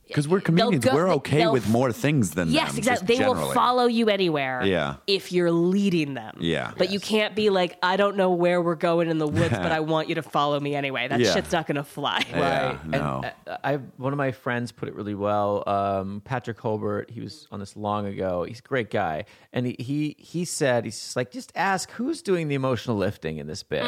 Because 0.06 0.28
we're 0.28 0.40
comedians, 0.40 0.84
go- 0.84 0.94
we're 0.94 1.08
okay 1.14 1.46
with 1.46 1.68
more 1.68 1.90
things 1.92 2.32
than 2.32 2.48
yes 2.50 2.70
them. 2.70 2.78
exactly 2.78 3.06
just 3.16 3.20
they 3.22 3.26
will 3.26 3.52
follow 3.52 3.86
you 3.86 4.08
anywhere 4.08 4.62
Yeah. 4.64 4.96
if 5.06 5.32
you're 5.32 5.50
leading 5.50 6.14
them 6.14 6.36
Yeah. 6.40 6.72
but 6.76 6.90
you 6.90 7.00
can't 7.00 7.34
be 7.34 7.50
like 7.50 7.78
i 7.82 7.96
don't 7.96 8.16
know 8.16 8.30
where 8.30 8.60
we're 8.60 8.74
going 8.74 9.08
in 9.08 9.18
the 9.18 9.26
woods 9.26 9.50
but 9.50 9.72
i 9.72 9.80
want 9.94 10.08
you 10.08 10.14
to 10.16 10.22
follow 10.22 10.60
me 10.60 10.74
anyway 10.74 11.08
that 11.08 11.20
Yeah. 11.20 11.32
shit's 11.32 11.52
not 11.52 11.66
gonna 11.66 11.84
fly 11.84 12.24
Yeah, 12.30 12.66
Right. 12.68 12.86
no. 12.86 13.22
And 13.24 13.32
uh, 13.46 13.56
I 13.64 13.76
one 13.96 14.12
of 14.12 14.16
my 14.18 14.32
friends 14.32 14.72
put 14.72 14.88
it 14.88 14.94
really 14.94 15.14
well. 15.14 15.62
Um, 15.66 16.20
Patrick 16.24 16.58
Holbert, 16.58 17.10
he 17.10 17.20
was 17.20 17.46
on 17.50 17.60
this 17.60 17.76
long 17.76 18.06
ago. 18.06 18.44
He's 18.44 18.58
a 18.58 18.62
great 18.62 18.90
guy, 18.90 19.24
and 19.52 19.66
he 19.66 19.76
he, 19.78 20.16
he 20.18 20.44
said 20.44 20.84
he's 20.84 20.98
just 20.98 21.16
like 21.16 21.30
just 21.30 21.52
ask 21.54 21.90
who's 21.92 22.22
doing 22.22 22.48
the 22.48 22.54
emotional 22.54 22.96
lifting 22.96 23.38
in 23.38 23.46
this 23.46 23.62
bit. 23.62 23.84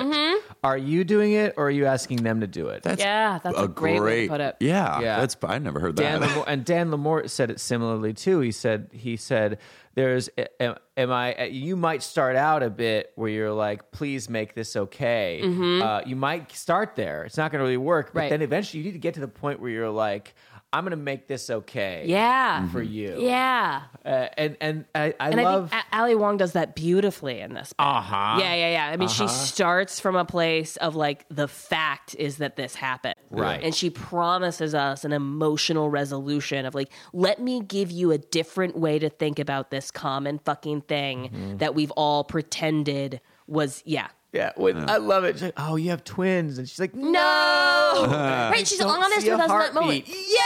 Are 0.62 0.76
you 0.79 1.05
doing 1.05 1.33
it, 1.33 1.55
or 1.57 1.66
are 1.66 1.70
you 1.70 1.87
asking 1.87 2.18
them 2.22 2.40
to 2.40 2.46
do 2.46 2.68
it? 2.68 2.83
That's 2.83 3.00
Yeah, 3.02 3.38
that's 3.42 3.59
a 3.59 3.68
great 3.68 4.00
way 4.00 4.22
to 4.26 4.29
put 4.33 4.40
it. 4.40 4.57
Yeah, 4.61 5.00
Yeah. 5.00 5.20
that's 5.20 5.37
I 5.42 5.59
never 5.59 5.81
heard 5.81 5.96
Dan. 6.12 6.20
Lamore, 6.22 6.44
and 6.46 6.64
Dan 6.64 6.90
Lamore 6.90 7.28
said 7.30 7.50
it 7.50 7.60
similarly 7.60 8.12
too. 8.12 8.40
He 8.40 8.52
said 8.52 8.88
he 8.92 9.16
said 9.16 9.58
there's 9.94 10.28
am, 10.60 10.76
am 10.96 11.10
I 11.10 11.44
you 11.46 11.76
might 11.76 12.02
start 12.02 12.36
out 12.36 12.62
a 12.62 12.70
bit 12.70 13.12
where 13.16 13.30
you're 13.30 13.52
like 13.52 13.90
please 13.92 14.28
make 14.28 14.54
this 14.54 14.76
okay. 14.76 15.40
Uh, 15.82 16.02
you 16.06 16.16
might 16.16 16.52
start 16.52 16.96
there. 16.96 17.24
It's 17.24 17.36
not 17.36 17.50
going 17.50 17.60
to 17.60 17.64
really 17.64 17.76
work, 17.76 18.12
but 18.12 18.20
Right. 18.20 18.30
then 18.30 18.42
eventually 18.42 18.80
you 18.80 18.86
need 18.86 18.92
to 18.92 18.98
get 18.98 19.14
to 19.14 19.20
the 19.20 19.28
point 19.28 19.60
where 19.60 19.70
you're 19.70 19.90
like 19.90 20.34
I'm 20.72 20.83
going 20.85 20.90
to 20.90 20.96
make 20.96 21.26
this 21.29 21.48
okay. 21.48 22.05
Yeah. 22.07 22.68
For 22.68 22.83
you. 22.83 23.16
Yeah. 23.18 23.83
Uh, 24.05 24.26
and 24.37 24.57
and 24.61 24.85
I, 24.94 25.14
I 25.18 25.31
And 25.31 25.42
love. 25.42 25.68
I 25.72 25.76
think 25.76 25.85
Ali 25.92 26.14
Wong 26.16 26.37
does 26.37 26.52
that 26.52 26.74
beautifully 26.74 27.40
in 27.40 27.55
this. 27.55 27.68
bit. 27.72 27.85
Uh-huh. 27.85 28.37
Yeah, 28.40 28.55
yeah, 28.55 28.70
yeah. 28.72 28.87
I 28.92 28.96
mean, 28.96 29.09
she 29.09 29.26
starts 29.29 30.00
from 30.00 30.16
a 30.16 30.24
place 30.24 30.76
of 30.76 30.94
like 30.94 31.24
the 31.31 31.48
fact 31.48 32.14
is 32.18 32.38
that 32.38 32.57
this 32.57 32.74
happened. 32.74 33.14
Right. 33.31 33.62
And 33.62 33.74
she 33.74 33.88
promises 33.90 34.74
us 34.74 35.05
an 35.05 35.12
emotional 35.12 35.88
resolution 35.88 36.66
of 36.66 36.74
like, 36.74 36.90
let 37.12 37.40
me 37.40 37.61
give 37.61 37.90
you 37.90 38.11
a 38.12 38.18
different 38.18 38.76
way 38.76 38.98
to 38.98 39.09
think 39.09 39.38
about 39.38 39.70
this 39.70 39.90
common 39.90 40.38
fucking 40.40 40.83
thing 40.83 41.16
Mm-hmm. 41.16 41.57
that 41.59 41.74
we've 41.74 41.90
all 41.92 42.24
pretended 42.24 43.20
was, 43.46 43.83
yeah. 43.87 44.09
Yeah, 44.37 44.53
when, 44.57 44.88
I 44.88 44.99
love 44.99 45.25
it. 45.25 45.35
She's 45.37 45.42
like, 45.42 45.55
oh, 45.57 45.77
you 45.77 45.90
have 45.90 46.05
twins, 46.05 46.59
and 46.59 46.68
she's 46.68 46.79
like, 46.79 46.94
No! 46.94 48.07
right, 48.11 48.66
she's 48.66 48.79
don't 48.79 48.90
honest 48.90 49.22
see 49.22 49.29
a 49.29 49.33
with 49.37 49.40
us 49.40 49.51
in 49.51 49.59
that 49.59 49.75
moment. 49.75 50.07
heartbeat. 50.07 50.09
Yay! 50.09 50.37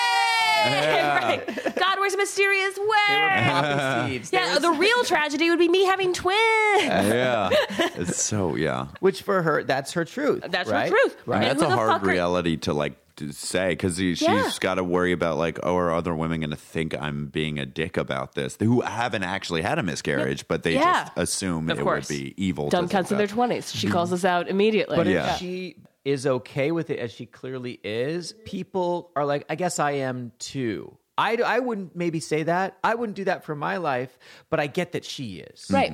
right. 0.64 1.74
God 1.76 1.98
works 1.98 2.12
in 2.12 2.18
mysterious 2.18 2.74
They 2.74 2.80
were 2.82 2.88
ways. 2.88 3.48
poppy 3.48 4.10
seeds. 4.12 4.30
There 4.30 4.44
Yeah, 4.44 4.54
was- 4.54 4.62
the 4.62 4.70
real 4.72 5.04
tragedy 5.04 5.48
would 5.50 5.58
be 5.58 5.68
me 5.68 5.84
having 5.84 6.12
twins. 6.12 6.36
yeah, 6.82 7.48
it's 7.78 8.22
so 8.22 8.54
yeah. 8.56 8.88
which 9.00 9.22
for 9.22 9.42
her, 9.42 9.62
that's 9.64 9.92
her 9.92 10.04
truth. 10.04 10.44
That's 10.48 10.68
her 10.68 10.74
right? 10.76 10.90
truth. 10.90 11.16
Right. 11.26 11.36
And 11.42 11.44
That's 11.50 11.60
who 11.62 11.66
a 11.66 11.70
the 11.70 11.76
hard 11.76 11.90
fuck 11.90 12.02
are- 12.04 12.06
reality 12.10 12.56
to 12.58 12.72
like 12.74 12.92
to 13.20 13.32
say 13.32 13.70
because 13.70 13.96
she's 13.96 14.20
Yeah. 14.20 14.50
got 14.60 14.74
to 14.74 14.84
worry 14.84 15.12
about 15.12 15.38
like, 15.38 15.58
oh, 15.62 15.76
are 15.76 15.92
other 15.94 16.14
women 16.14 16.40
going 16.40 16.50
to 16.50 16.56
think 16.56 16.94
I'm 17.00 17.26
being 17.26 17.58
a 17.58 17.64
dick 17.66 17.96
about 17.96 18.34
this? 18.34 18.56
Who 18.60 18.80
haven't 18.80 19.22
actually 19.22 19.62
had 19.62 19.78
a 19.78 19.82
miscarriage, 19.82 20.46
but 20.48 20.62
they 20.64 20.74
Yeah. 20.74 21.04
just 21.04 21.12
assume 21.16 21.70
Of 21.70 21.78
it 21.78 21.82
course. 21.82 22.08
would 22.08 22.14
be 22.16 22.34
evil. 22.36 22.68
Dumb 22.68 22.88
to 22.88 22.88
think 22.88 23.06
cunts 23.06 23.12
in 23.12 23.18
their 23.18 23.26
20s. 23.28 23.74
She 23.74 23.88
calls 23.88 24.12
us 24.12 24.24
out 24.24 24.48
immediately. 24.48 24.96
But 24.96 25.06
Yeah. 25.06 25.32
if 25.34 25.38
she 25.38 25.76
is 26.04 26.26
okay 26.26 26.72
with 26.72 26.90
it 26.90 26.98
as 26.98 27.12
she 27.12 27.26
clearly 27.26 27.78
is, 27.84 28.32
people 28.44 29.10
are 29.14 29.24
like, 29.24 29.44
I 29.48 29.54
guess 29.54 29.78
I 29.78 29.92
am 29.92 30.32
too. 30.38 30.96
I, 31.18 31.36
I 31.36 31.58
wouldn't 31.58 31.94
maybe 31.94 32.18
say 32.20 32.44
that. 32.44 32.78
I 32.82 32.94
wouldn't 32.94 33.16
do 33.16 33.24
that 33.24 33.44
for 33.44 33.54
my 33.54 33.76
life, 33.76 34.18
but 34.48 34.58
I 34.58 34.66
get 34.66 34.92
that 34.92 35.04
she 35.04 35.36
is. 35.40 35.66
Right. 35.70 35.92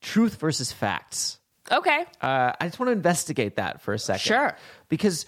Truth 0.00 0.36
versus 0.36 0.70
facts. 0.70 1.38
Okay. 1.70 2.04
Uh, 2.22 2.52
I 2.60 2.66
just 2.66 2.78
want 2.78 2.88
to 2.88 2.92
investigate 2.92 3.56
that 3.56 3.80
for 3.82 3.92
a 3.92 3.98
second. 3.98 4.20
Sure. 4.20 4.56
Because 4.88 5.26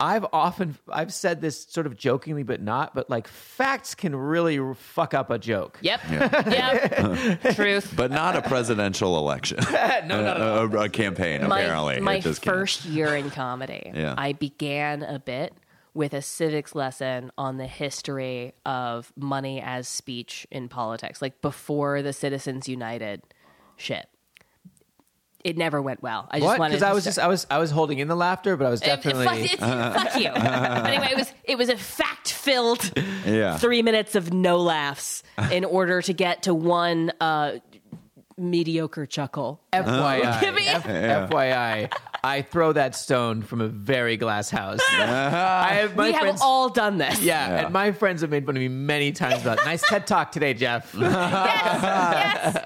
I've 0.00 0.24
often 0.32 0.76
I've 0.88 1.12
said 1.12 1.40
this 1.40 1.64
sort 1.64 1.86
of 1.86 1.96
jokingly, 1.96 2.44
but 2.44 2.60
not. 2.62 2.94
But 2.94 3.10
like 3.10 3.26
facts 3.26 3.94
can 3.96 4.14
really 4.14 4.58
fuck 4.74 5.12
up 5.12 5.30
a 5.30 5.38
joke. 5.38 5.78
Yep. 5.82 6.00
Yep. 6.10 7.42
Truth. 7.54 7.94
But 7.96 8.10
not 8.10 8.36
a 8.36 8.42
presidential 8.42 9.16
election. 9.18 9.58
no, 9.72 10.00
no, 10.22 10.38
no. 10.68 10.78
a, 10.78 10.84
a 10.84 10.88
campaign, 10.88 11.46
My, 11.48 11.60
apparently. 11.62 12.00
my 12.00 12.14
It 12.16 12.22
just 12.22 12.42
can't. 12.42 12.56
first 12.56 12.84
year 12.84 13.16
in 13.16 13.30
comedy, 13.30 13.90
Yeah. 13.94 14.14
I 14.16 14.32
began 14.34 15.02
a 15.02 15.18
bit 15.18 15.52
with 15.94 16.14
a 16.14 16.22
civics 16.22 16.76
lesson 16.76 17.32
on 17.36 17.56
the 17.56 17.66
history 17.66 18.52
of 18.64 19.12
money 19.16 19.60
as 19.60 19.88
speech 19.88 20.46
in 20.50 20.68
politics, 20.68 21.20
like 21.20 21.40
before 21.40 22.02
the 22.02 22.12
Citizens 22.12 22.68
United 22.68 23.22
shit. 23.76 24.06
It 25.44 25.56
never 25.56 25.80
went 25.80 26.02
well. 26.02 26.26
I 26.30 26.38
just 26.40 26.46
What? 26.46 26.58
wanted 26.58 26.72
Because 26.74 26.82
I 26.82 26.92
was 26.92 27.04
say- 27.04 27.08
just 27.10 27.18
I 27.20 27.28
was 27.28 27.46
I 27.50 27.58
was 27.58 27.70
holding 27.70 27.98
in 28.00 28.08
the 28.08 28.16
laughter, 28.16 28.56
but 28.56 28.66
I 28.66 28.70
was 28.70 28.82
It- 28.82 28.86
it- 28.86 28.88
definitely. 29.02 29.26
fuck, 29.26 29.38
it's- 29.38 30.02
fuck 30.12 30.20
you. 30.20 30.28
anyway, 30.34 31.08
it 31.12 31.16
was 31.16 31.32
it 31.44 31.56
was 31.58 31.68
a 31.68 31.76
fact 31.76 32.32
filled 32.32 32.90
Yeah. 33.24 33.56
three 33.56 33.82
minutes 33.82 34.14
of 34.16 34.32
no 34.32 34.58
laughs 34.58 35.22
in 35.52 35.64
order 35.64 36.02
to 36.02 36.12
get 36.12 36.42
to 36.42 36.54
one 36.54 37.12
uh, 37.20 37.52
mediocre 38.36 39.06
chuckle. 39.06 39.60
FYI, 39.72 40.40
Give 40.40 40.54
me- 40.54 40.64
FYI, 40.66 41.90
I 42.24 42.42
throw 42.42 42.72
that 42.72 42.94
stone 42.96 43.42
from 43.42 43.60
a 43.60 43.68
very 43.68 44.16
glass 44.16 44.50
house. 44.50 44.80
I 44.90 45.74
have 45.74 45.96
my 45.96 46.06
we 46.06 46.12
have 46.12 46.22
friends. 46.22 46.40
all 46.42 46.68
done 46.68 46.98
this. 46.98 47.20
yeah, 47.22 47.64
and 47.64 47.72
my 47.72 47.92
friends 47.92 48.22
have 48.22 48.30
made 48.30 48.44
fun 48.44 48.56
of 48.56 48.60
me 48.60 48.68
many 48.68 49.12
times 49.12 49.42
about. 49.42 49.58
Nice 49.64 49.82
TED 49.82 50.06
talk 50.06 50.32
today, 50.32 50.54
Jeff. 50.54 50.94
Yes. 51.08 52.58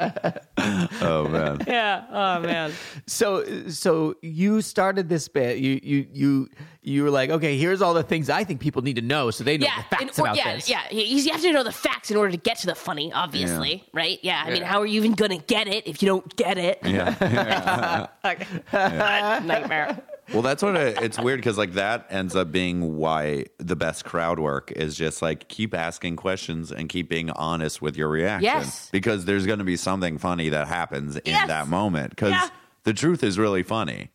yes. 0.57 0.89
Oh 1.01 1.27
man. 1.29 1.59
Yeah. 1.67 2.05
Oh 2.11 2.41
man. 2.41 2.73
so, 3.07 3.69
so 3.69 4.15
you 4.23 4.61
started 4.61 5.09
this 5.09 5.29
bit. 5.29 5.59
You, 5.59 5.81
you, 5.83 6.07
you, 6.13 6.49
you 6.85 7.05
were 7.05 7.11
like, 7.11 7.31
okay, 7.31 7.57
here's 7.57 7.81
all 7.81 7.95
the 7.95 8.03
things 8.03 8.29
I 8.29 8.43
think 8.45 8.61
people 8.61 8.83
need 8.83 8.97
to 8.97 9.03
know, 9.03 9.31
so 9.31 9.45
they 9.45 9.57
know 9.57 9.67
Yeah. 9.67 9.83
the 9.89 9.97
facts 9.97 10.19
or- 10.19 10.23
about 10.23 10.37
yeah. 10.37 10.55
this. 10.57 10.69
Yeah. 10.69 10.83
You 10.91 11.03
you 11.03 11.31
have 11.33 11.41
to 11.43 11.53
know 11.53 11.63
the 11.63 11.71
facts 11.73 12.11
in 12.11 12.17
order 12.17 12.33
to 12.33 12.37
get 12.37 12.59
to 12.59 12.67
the 12.67 12.75
funny. 12.75 13.13
Obviously, 13.13 13.85
right? 13.93 14.19
Yeah. 14.23 14.43
I 14.45 14.51
mean, 14.51 14.63
how 14.63 14.81
are 14.81 14.87
you 14.87 14.97
even 14.99 15.13
gonna 15.13 15.39
get 15.39 15.69
it 15.69 15.87
if 15.87 16.03
you 16.03 16.09
don't 16.09 16.35
get 16.37 16.59
it? 16.59 16.79
Yeah. 16.85 18.07
Nightmare. 18.73 20.03
Well, 20.33 20.43
that's 20.43 20.63
what 20.63 20.77
it, 20.77 21.03
it's 21.03 21.19
weird 21.19 21.39
because 21.41 21.59
like 21.59 21.73
that 21.75 22.07
ends 22.09 22.35
up 22.37 22.51
being 22.53 22.97
why 22.97 23.47
the 23.59 23.77
best 23.77 24.05
crowd 24.05 24.39
work 24.39 24.73
is 24.73 24.97
just 24.97 25.21
like 25.21 25.49
keep 25.49 25.75
asking 25.75 26.17
questions 26.17 26.73
and 26.73 26.89
keep 26.89 27.09
being 27.09 27.31
honest 27.31 27.83
with 27.83 27.97
your 27.97 28.09
reaction. 28.09 28.45
Yes. 28.45 28.89
Because 28.93 29.25
there's 29.25 29.47
going 29.47 29.59
to 29.59 29.65
be 29.65 29.77
something 29.77 30.19
funny 30.19 30.49
that 30.51 30.69
happens 30.69 31.17
in 31.17 31.23
Yes. 31.27 31.49
that 31.49 31.69
moment 31.69 32.11
because 32.11 32.31
Yeah. 32.31 32.49
the 32.85 32.95
truth 32.95 33.23
is 33.23 33.39
really 33.39 33.63
funny. 33.63 34.11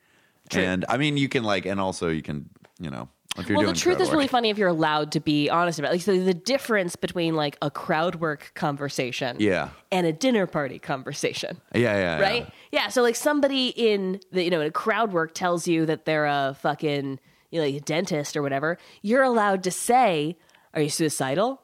True. 0.49 0.61
And 0.63 0.85
I 0.87 0.95
mean, 0.97 1.17
you 1.17 1.27
can 1.27 1.43
like, 1.43 1.65
and 1.65 1.79
also 1.79 2.07
you 2.07 2.21
can, 2.21 2.49
you 2.79 2.89
know, 2.89 3.09
if 3.37 3.47
you're 3.47 3.57
well, 3.57 3.67
the 3.67 3.73
truth 3.73 3.99
is 3.99 4.09
really 4.09 4.27
funny 4.27 4.49
if 4.49 4.57
you're 4.57 4.67
allowed 4.67 5.11
to 5.11 5.19
be 5.19 5.49
honest 5.49 5.77
about 5.79 5.89
it. 5.89 5.95
Like, 5.95 6.01
so 6.01 6.17
the 6.19 6.33
difference 6.33 6.95
between 6.95 7.35
like 7.35 7.57
a 7.61 7.69
crowd 7.69 8.15
work 8.15 8.51
conversation 8.55 9.37
Yeah. 9.39 9.69
and 9.91 10.07
a 10.07 10.13
dinner 10.13 10.47
party 10.47 10.79
conversation. 10.79 11.61
Yeah, 11.75 11.93
yeah, 11.97 12.19
Right? 12.19 12.49
Yeah. 12.71 12.87
So 12.89 13.01
like 13.03 13.15
somebody 13.15 13.67
in 13.67 14.19
the 14.31 14.43
you 14.43 14.49
know 14.49 14.61
in 14.61 14.67
a 14.67 14.71
crowd 14.71 15.13
work 15.13 15.33
tells 15.33 15.67
you 15.67 15.85
that 15.85 16.05
they're 16.05 16.25
a 16.25 16.55
fucking 16.61 17.19
you 17.51 17.59
know, 17.61 17.65
like 17.65 17.75
a 17.75 17.79
dentist 17.81 18.35
or 18.35 18.41
whatever. 18.41 18.77
You're 19.01 19.23
allowed 19.23 19.63
to 19.63 19.71
say, 19.71 20.37
"Are 20.73 20.81
you 20.81 20.89
suicidal?" 20.89 21.61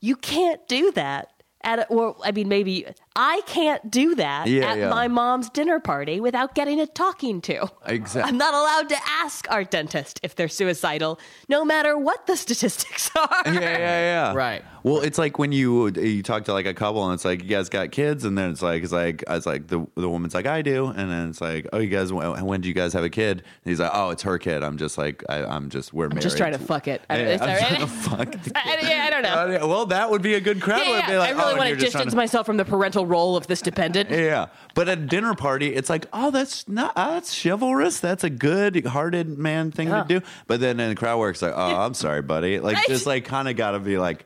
You 0.00 0.16
can't 0.16 0.66
do 0.68 0.92
that. 0.92 1.32
At 1.62 1.80
a, 1.80 1.86
or 1.88 2.16
I 2.24 2.30
mean, 2.30 2.48
maybe 2.48 2.86
I 3.16 3.40
can't 3.46 3.90
do 3.90 4.14
that 4.16 4.46
Yeah, 4.46 4.70
at 4.72 4.78
yeah. 4.78 4.90
my 4.90 5.08
mom's 5.08 5.48
dinner 5.50 5.80
party 5.80 6.20
without 6.20 6.54
getting 6.54 6.78
a 6.80 6.86
talking 6.86 7.40
to. 7.42 7.68
Exactly. 7.86 8.28
I'm 8.28 8.36
not 8.36 8.52
allowed 8.54 8.88
to 8.90 8.96
ask 9.08 9.50
our 9.50 9.64
dentist 9.64 10.20
if 10.22 10.34
they're 10.36 10.48
suicidal, 10.48 11.18
no 11.48 11.64
matter 11.64 11.96
what 11.96 12.26
the 12.26 12.36
statistics 12.36 13.10
are. 13.16 13.42
yeah, 13.46 13.52
yeah, 13.60 13.78
yeah. 13.78 14.34
Right. 14.34 14.62
Well, 14.82 15.00
it's 15.00 15.18
like 15.18 15.38
when 15.38 15.50
you 15.50 15.88
you 15.88 16.22
talk 16.22 16.44
to 16.44 16.52
like 16.52 16.66
a 16.66 16.74
couple 16.74 17.04
and 17.06 17.14
it's 17.14 17.24
like 17.24 17.42
you 17.42 17.48
guys 17.48 17.68
got 17.68 17.90
kids, 17.90 18.24
and 18.24 18.36
then 18.38 18.50
it's 18.50 18.62
like 18.62 18.84
it's 18.84 18.92
like 18.92 19.24
it's 19.28 19.46
like 19.46 19.66
the 19.66 19.84
the 19.96 20.08
woman's 20.08 20.32
like 20.34 20.46
I 20.46 20.62
do, 20.62 20.86
and 20.86 21.10
then 21.10 21.30
it's 21.30 21.40
like 21.40 21.66
oh 21.72 21.78
you 21.78 21.88
guys 21.88 22.12
when, 22.12 22.44
when 22.44 22.60
do 22.60 22.68
you 22.68 22.74
guys 22.74 22.92
have 22.92 23.02
a 23.02 23.10
kid? 23.10 23.38
And 23.38 23.70
he's 23.70 23.80
like 23.80 23.90
oh 23.94 24.10
it's 24.10 24.22
her 24.22 24.38
kid. 24.38 24.62
I'm 24.62 24.76
just 24.76 24.96
like 24.98 25.24
I, 25.28 25.44
I'm 25.44 25.70
just 25.70 25.92
we're 25.92 26.08
married. 26.08 26.22
Just 26.22 26.36
trying 26.36 26.52
to 26.52 26.58
fuck 26.58 26.86
it. 26.86 27.02
I 27.10 27.16
don't- 27.16 27.26
Yeah, 27.26 27.32
is 27.34 27.40
I'm 27.40 27.46
that 27.48 27.58
trying 27.68 27.80
to 27.80 27.86
fuck. 27.86 28.30
the 28.44 28.52
I, 28.54 28.78
yeah, 28.88 29.04
I 29.06 29.10
don't 29.10 29.22
know. 29.22 29.34
Uh, 29.34 29.46
yeah, 29.60 29.64
well, 29.64 29.86
that 29.86 30.08
would 30.10 30.22
be 30.22 30.34
a 30.34 30.40
good 30.40 30.60
crowd. 30.60 30.82
Yeah, 30.86 31.10
yeah, 31.10 31.18
like, 31.18 31.30
I 31.30 31.32
oh, 31.32 31.36
really 31.38 31.48
and 31.50 31.58
want 31.58 31.60
to 31.62 31.68
you're 31.70 31.76
just 31.78 31.92
trying 31.92 32.04
distance 32.04 32.14
myself 32.14 32.46
from 32.46 32.56
the 32.58 32.64
parental 32.64 33.05
role 33.06 33.36
of 33.36 33.46
this 33.46 33.60
dependent. 33.62 34.10
Yeah, 34.26 34.46
but 34.74 34.88
at 34.88 34.98
a 34.98 35.06
dinner 35.06 35.34
party, 35.34 35.74
it's 35.74 35.88
like, 35.88 36.06
oh, 36.12 36.30
that's 36.30 36.68
not 36.68 36.92
oh, 36.96 37.12
that's 37.14 37.42
chivalrous. 37.42 38.00
That's 38.00 38.24
a 38.24 38.30
good-hearted 38.30 39.38
man 39.38 39.70
thing 39.70 39.88
Yeah. 39.88 40.02
to 40.02 40.20
do. 40.20 40.26
But 40.46 40.60
then 40.60 40.80
in 40.80 40.88
the 40.90 40.94
crowd 40.96 41.18
work, 41.18 41.34
it's 41.34 41.42
like, 41.42 41.54
oh, 41.54 41.76
I'm 41.76 41.94
sorry, 41.94 42.22
buddy. 42.22 42.58
Like, 42.60 42.76
Right. 42.76 42.88
just 42.88 43.06
like 43.06 43.24
kind 43.24 43.48
of 43.48 43.56
got 43.56 43.70
to 43.72 43.78
be 43.78 43.96
like, 43.98 44.24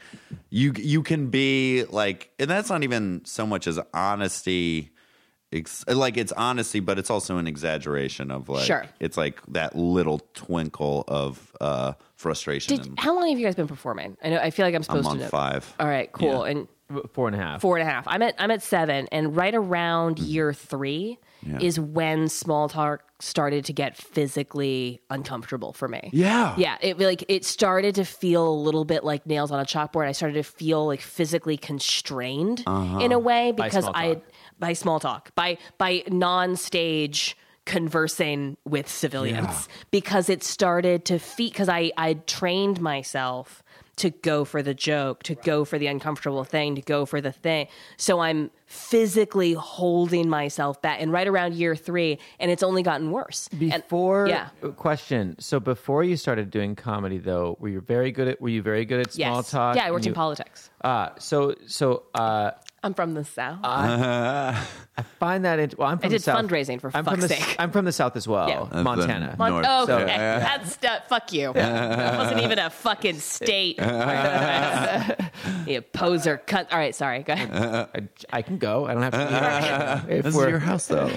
you 0.48 0.72
you 0.76 1.02
can 1.02 1.28
be 1.28 1.84
like, 1.88 2.30
and 2.38 2.48
that's 2.50 2.70
not 2.70 2.82
even 2.82 3.22
so 3.24 3.46
much 3.46 3.66
as 3.66 3.78
honesty. 3.94 4.90
Ex- 5.52 5.84
like 5.88 6.16
it's 6.16 6.30
honesty, 6.30 6.78
but 6.78 6.96
it's 6.96 7.10
also 7.10 7.36
an 7.38 7.48
exaggeration 7.48 8.30
of 8.30 8.48
like, 8.48 8.64
Sure. 8.64 8.86
it's 9.00 9.16
like 9.16 9.40
that 9.48 9.74
little 9.74 10.20
twinkle 10.32 11.02
of 11.08 11.52
uh, 11.60 11.94
frustration. 12.14 12.76
Did, 12.76 12.86
and 12.86 13.00
how 13.00 13.16
long 13.18 13.28
have 13.30 13.36
you 13.38 13.44
guys 13.44 13.56
been 13.56 13.66
performing? 13.66 14.16
I 14.22 14.28
know. 14.30 14.38
I 14.38 14.50
feel 14.50 14.64
like 14.64 14.74
I'm 14.74 14.78
I'm 14.78 14.82
supposed 14.84 15.08
on 15.08 15.16
to 15.18 15.24
know. 15.24 15.28
five. 15.28 15.74
All 15.80 15.88
right, 15.88 16.10
cool. 16.12 16.44
Yeah. 16.46 16.52
And 16.52 16.68
Four 17.12 17.28
and 17.28 17.36
a 17.36 17.38
half. 17.38 17.60
four 17.60 17.78
and 17.78 17.88
a 17.88 17.90
half. 17.90 18.04
I'm 18.08 18.22
at 18.22 18.34
I'm 18.38 18.50
at 18.50 18.62
seven, 18.62 19.06
and 19.12 19.36
right 19.36 19.54
around 19.54 20.18
year 20.18 20.52
three 20.52 21.18
Mm-hmm. 21.42 21.52
Yeah. 21.58 21.66
is 21.68 21.80
when 21.80 22.28
small 22.28 22.68
talk 22.68 23.02
started 23.18 23.64
to 23.64 23.72
get 23.72 23.96
physically 23.96 25.00
uncomfortable 25.08 25.72
for 25.72 25.88
me. 25.88 26.10
Yeah. 26.12 26.54
Yeah, 26.58 26.76
it 26.82 26.98
like 26.98 27.24
it 27.30 27.46
started 27.46 27.94
to 27.94 28.04
feel 28.04 28.46
a 28.46 28.52
little 28.52 28.84
bit 28.84 29.04
like 29.04 29.24
nails 29.24 29.50
on 29.50 29.58
a 29.58 29.64
chalkboard. 29.64 30.06
I 30.06 30.12
started 30.12 30.34
to 30.34 30.42
feel 30.42 30.86
like 30.86 31.00
physically 31.00 31.56
constrained 31.56 32.62
Uh-huh. 32.66 32.98
in 32.98 33.12
a 33.12 33.18
way 33.18 33.52
because 33.52 33.84
small 33.84 33.96
I 33.96 34.20
by 34.58 34.74
small 34.74 35.00
talk 35.00 35.34
by 35.34 35.56
by 35.78 36.02
non-stage 36.08 37.38
conversing 37.64 38.56
with 38.66 38.88
civilians 38.88 39.66
because 39.90 40.28
it 40.28 40.42
started 40.42 41.06
to 41.06 41.18
feel 41.18 41.48
because 41.48 41.70
I 41.70 41.92
I 41.96 42.14
trained 42.14 42.80
myself 42.82 43.62
to 44.00 44.10
go 44.10 44.44
for 44.44 44.62
the 44.62 44.72
joke, 44.74 45.22
to 45.24 45.34
go 45.34 45.64
for 45.64 45.78
the 45.78 45.86
uncomfortable 45.86 46.42
thing, 46.44 46.74
to 46.74 46.82
go 46.82 47.04
for 47.04 47.20
the 47.20 47.32
thing. 47.32 47.68
So 47.98 48.20
I'm 48.20 48.50
physically 48.66 49.52
holding 49.52 50.28
myself 50.28 50.80
back 50.80 51.00
and 51.02 51.12
right 51.12 51.26
around 51.28 51.54
year 51.54 51.76
3 51.76 52.18
and 52.38 52.50
it's 52.50 52.62
only 52.62 52.82
gotten 52.82 53.10
worse. 53.10 53.48
And- 53.52 53.60
Before 53.70 54.26
yeah. 54.26 54.48
question. 54.76 55.36
So 55.38 55.60
before 55.60 56.02
you 56.04 56.16
started 56.16 56.50
doing 56.50 56.76
comedy, 56.76 57.18
though, 57.18 57.56
were 57.60 57.68
you 57.68 57.80
very 57.80 58.10
good 58.10 58.28
at? 58.28 58.40
Were 58.40 58.48
you 58.48 58.62
very 58.62 58.84
good 58.84 59.00
at 59.00 59.12
small 59.12 59.36
Yes. 59.38 59.50
talk? 59.50 59.76
Yeah, 59.76 59.86
I 59.86 59.90
worked 59.90 60.06
And 60.06 60.12
in 60.12 60.14
politics. 60.14 60.70
Uh, 60.82 61.10
so 61.18 61.54
so 61.66 62.04
uh, 62.14 62.52
I'm 62.82 62.94
from 62.94 63.12
the 63.14 63.24
south. 63.24 63.58
I 63.62 65.02
find 65.18 65.44
that 65.44 65.58
int- 65.58 65.76
well. 65.78 65.88
I'm 65.88 65.98
from 65.98 66.08
did 66.10 66.20
the 66.20 66.22
south. 66.24 66.38
fundraising, 66.44 66.80
for 66.80 66.90
I'm 66.94 67.04
from 67.04 67.20
the, 67.20 67.28
sake. 67.28 67.56
I'm 67.58 67.70
from 67.72 67.84
the 67.84 67.92
south 67.92 68.16
as 68.16 68.26
well, 68.26 68.48
Yeah. 68.72 68.82
Montana. 68.82 69.34
Mon- 69.38 69.52
Mon- 69.52 69.62
North. 69.62 69.66
oh, 69.68 69.86
So- 69.86 69.98
okay. 69.98 70.16
That's 70.16 70.82
uh, 70.82 71.00
fuck 71.08 71.32
you. 71.32 71.52
That 71.52 72.16
wasn't 72.18 72.40
even 72.42 72.58
a 72.58 72.70
fucking 72.70 73.18
state. 73.18 73.78
you 75.66 75.80
poser 75.92 76.38
cut. 76.38 76.72
All 76.72 76.78
right, 76.78 76.94
sorry. 76.94 77.22
Go 77.22 77.32
ahead. 77.34 77.88
I, 78.32 78.38
I 78.38 78.42
can 78.42 78.58
go. 78.58 78.86
I 78.86 78.94
don't 78.94 79.02
have 79.02 79.12
to. 79.12 79.18
Be 79.18 79.24
here. 79.66 80.16
If 80.18 80.24
This 80.24 80.34
is 80.34 80.38
we're- 80.38 80.50
your 80.50 80.58
house, 80.58 80.86
though. 80.86 81.10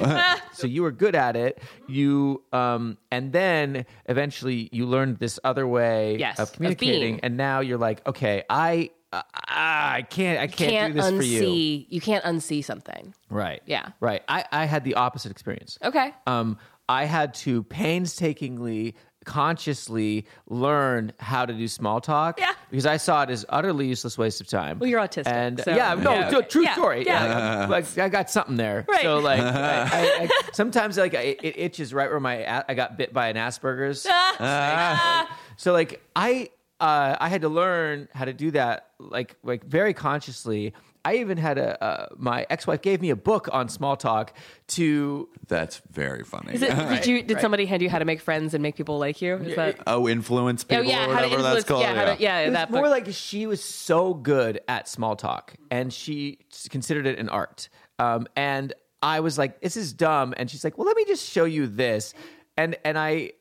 so 0.53 0.67
you 0.67 0.83
were 0.83 0.91
good 0.91 1.15
at 1.15 1.35
it. 1.35 1.59
You 1.87 2.43
um, 2.51 2.97
and 3.11 3.31
then 3.31 3.85
eventually 4.05 4.69
you 4.71 4.85
learned 4.85 5.17
this 5.19 5.39
other 5.43 5.67
way 5.67 6.17
Yes, 6.17 6.39
of 6.39 6.49
of 6.49 6.53
communicating, 6.53 6.99
being. 7.01 7.19
and 7.21 7.37
now 7.37 7.61
you're 7.61 7.77
like, 7.77 8.05
okay, 8.07 8.43
I. 8.49 8.89
Uh, 9.13 9.21
I 9.47 10.05
can't. 10.09 10.39
I 10.39 10.47
can't, 10.47 10.71
Can't 10.71 10.93
do 10.95 11.01
this 11.01 11.09
for 11.11 11.21
you. 11.21 11.41
unsee. 11.43 11.85
You 11.89 12.01
can't 12.01 12.23
unsee 12.25 12.63
something. 12.63 13.13
Right. 13.29 13.61
Yeah. 13.65 13.89
Right. 13.99 14.23
I, 14.27 14.43
I 14.51 14.65
had 14.65 14.83
the 14.83 14.95
opposite 14.95 15.31
experience. 15.31 15.77
Okay. 15.83 16.13
Um, 16.25 16.57
I 16.89 17.05
had 17.05 17.33
to 17.35 17.63
painstakingly, 17.63 18.95
consciously 19.25 20.25
learn 20.47 21.13
how 21.19 21.45
to 21.45 21.53
do 21.53 21.67
small 21.67 22.01
talk. 22.01 22.39
Yeah. 22.39 22.51
Because 22.71 22.85
I 22.87 22.97
saw 22.97 23.21
it 23.23 23.29
as 23.29 23.45
utterly 23.49 23.87
useless 23.87 24.17
waste 24.17 24.41
of 24.41 24.47
time. 24.47 24.79
Well, 24.79 24.89
you're 24.89 24.99
autistic, 24.99 25.27
And 25.27 25.61
so- 25.63 25.75
yeah, 25.75 25.93
no, 25.93 26.11
Yeah, 26.11 26.29
t- 26.29 26.35
okay. 26.37 26.47
true 26.47 26.63
Yeah, 26.63 26.73
story. 26.73 27.05
yeah. 27.05 27.59
Yeah. 27.61 27.65
like 27.69 27.97
I 27.99 28.09
got 28.09 28.29
something 28.31 28.57
there. 28.57 28.83
Right. 28.89 29.01
So 29.03 29.19
like, 29.19 29.39
I, 29.41 29.81
I, 29.83 29.89
I, 30.23 30.29
sometimes 30.53 30.97
like 30.97 31.13
I, 31.13 31.37
it 31.41 31.53
itches 31.57 31.93
right 31.93 32.09
where 32.09 32.19
my 32.19 32.63
I 32.67 32.73
got 32.73 32.97
bit 32.97 33.13
by 33.13 33.27
an 33.29 33.35
Asperger's. 33.37 34.07
So 35.57 35.71
like 35.71 36.01
I 36.15 36.49
uh, 36.79 37.15
I 37.19 37.29
had 37.29 37.41
to 37.41 37.49
learn 37.49 38.07
how 38.13 38.25
to 38.25 38.33
do 38.33 38.51
that 38.51 38.89
like 38.99 39.35
like 39.43 39.63
very 39.65 39.93
consciously. 39.93 40.73
I 41.05 41.15
even 41.17 41.37
had 41.37 41.57
a 41.57 41.83
uh, 41.83 42.07
my 42.15 42.45
ex 42.49 42.65
wife 42.65 42.81
gave 42.81 43.01
me 43.01 43.09
a 43.09 43.15
book 43.15 43.49
on 43.51 43.67
small 43.67 43.97
talk 43.97 44.33
to 44.69 45.27
That's 45.47 45.81
very 45.91 46.23
funny. 46.23 46.53
Is 46.53 46.61
it, 46.61 46.69
did 46.89 47.05
you? 47.05 47.23
Did 47.23 47.41
somebody 47.41 47.65
hand 47.65 47.81
you 47.81 47.89
how 47.89 47.99
to 47.99 48.05
make 48.05 48.21
friends 48.21 48.53
and 48.53 48.63
make 48.63 48.75
people 48.77 48.99
like 48.99 49.21
you? 49.21 49.35
Is 49.35 49.55
that? 49.57 49.79
oh, 49.85 50.07
influence 50.07 50.63
Oh 50.63 50.67
people 50.77 50.85
yeah, 50.85 51.07
or 51.07 51.13
how 51.13 51.21
to 51.21 51.27
whatever 51.27 51.33
influence. 51.35 51.55
that's 51.55 51.67
called. 51.67 51.81
yeah, 51.81 51.93
how 51.95 52.15
to, 52.15 52.21
yeah, 52.21 52.39
it 52.39 52.45
was 52.45 52.53
that 52.53 52.71
more 52.71 52.83
book. 52.83 52.91
like 52.91 53.07
she 53.13 53.45
was 53.47 53.61
so 53.61 54.13
good 54.13 54.61
at 54.69 54.87
small 54.87 55.15
talk 55.17 55.55
and 55.69 55.91
she 55.91 56.39
considered 56.69 57.05
it 57.05 57.19
an 57.19 57.27
art. 57.29 57.67
Um, 57.99 58.25
and 58.37 58.73
I 59.01 59.19
was 59.19 59.37
like, 59.37 59.59
this 59.59 59.75
is 59.75 59.91
dumb. 59.91 60.33
And 60.37 60.49
she's 60.49 60.63
like, 60.63 60.77
well, 60.77 60.87
let 60.87 60.95
me 60.95 61.03
just 61.05 61.29
show 61.29 61.43
you 61.43 61.67
this. 61.67 62.13
And 62.55 62.77
and 62.85 62.97
I 62.97 63.31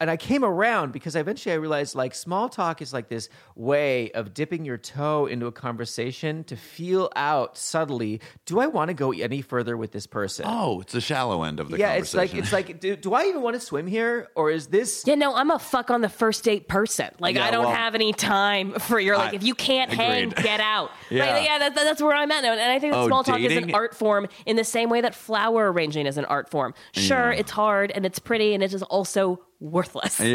and 0.00 0.10
I 0.10 0.16
came 0.16 0.42
around 0.44 0.92
because 0.92 1.16
eventually 1.16 1.52
I 1.52 1.56
realized 1.56 1.94
like 1.94 2.14
small 2.14 2.48
talk 2.48 2.80
is 2.80 2.92
like 2.92 3.08
this 3.08 3.28
way 3.54 4.10
of 4.12 4.32
dipping 4.32 4.64
your 4.64 4.78
toe 4.78 5.26
into 5.26 5.46
a 5.46 5.52
conversation 5.52 6.44
to 6.44 6.56
feel 6.56 7.10
out 7.14 7.58
subtly. 7.58 8.20
Do 8.46 8.58
I 8.58 8.66
want 8.68 8.88
to 8.88 8.94
go 8.94 9.12
any 9.12 9.42
further 9.42 9.76
with 9.76 9.92
this 9.92 10.06
person? 10.06 10.46
Oh, 10.48 10.80
it's 10.80 10.92
the 10.94 11.00
shallow 11.00 11.42
end 11.42 11.60
of 11.60 11.70
the 11.70 11.78
yeah, 11.78 11.92
it's 11.92 12.14
like 12.14 12.34
it's 12.34 12.52
like 12.52 12.80
do, 12.80 12.96
do 12.96 13.12
I 13.14 13.24
even 13.24 13.42
want 13.42 13.54
to 13.54 13.60
swim 13.60 13.86
here 13.86 14.28
or 14.34 14.50
is 14.50 14.68
this 14.68 15.04
Yeah, 15.06 15.14
no, 15.14 15.34
I'm 15.34 15.50
a 15.50 15.58
fuck 15.58 15.90
on 15.90 16.00
the 16.00 16.08
first 16.08 16.44
date 16.44 16.68
person. 16.68 17.10
Like, 17.18 17.36
Yeah, 17.36 17.44
I 17.46 17.50
don't 17.50 17.66
well, 17.66 17.74
have 17.74 17.94
any 17.94 18.12
time 18.12 18.72
for 18.72 18.98
your 18.98 19.16
like. 19.18 19.32
I- 19.32 19.36
if 19.36 19.42
you 19.42 19.54
can't 19.54 19.92
hang, 19.92 20.30
get 20.30 20.60
out. 20.60 20.90
Yeah. 21.10 21.30
right? 21.32 21.44
Yeah, 21.44 21.58
that, 21.58 21.74
that's 21.74 22.02
where 22.02 22.12
I'm 22.14 22.30
at 22.32 22.42
now. 22.42 22.52
And 22.52 22.60
I 22.60 22.78
think 22.78 22.92
that 22.92 22.98
Oh, 23.00 23.06
small 23.06 23.22
talk 23.22 23.38
is 23.40 23.56
an 23.56 23.74
art 23.74 23.94
form 23.94 24.26
in 24.46 24.56
the 24.56 24.64
same 24.64 24.88
way 24.90 25.00
that 25.02 25.14
flower 25.14 25.70
arranging 25.70 26.06
is 26.06 26.16
an 26.18 26.24
art 26.24 26.48
form. 26.50 26.74
Sure, 26.92 27.32
Yeah. 27.32 27.38
it's 27.38 27.50
hard 27.50 27.90
and 27.92 28.04
it's 28.06 28.18
pretty 28.18 28.54
and 28.54 28.62
it 28.62 28.72
is 28.74 28.82
also 28.82 29.40
worthless. 29.60 30.20
yeah, 30.20 30.26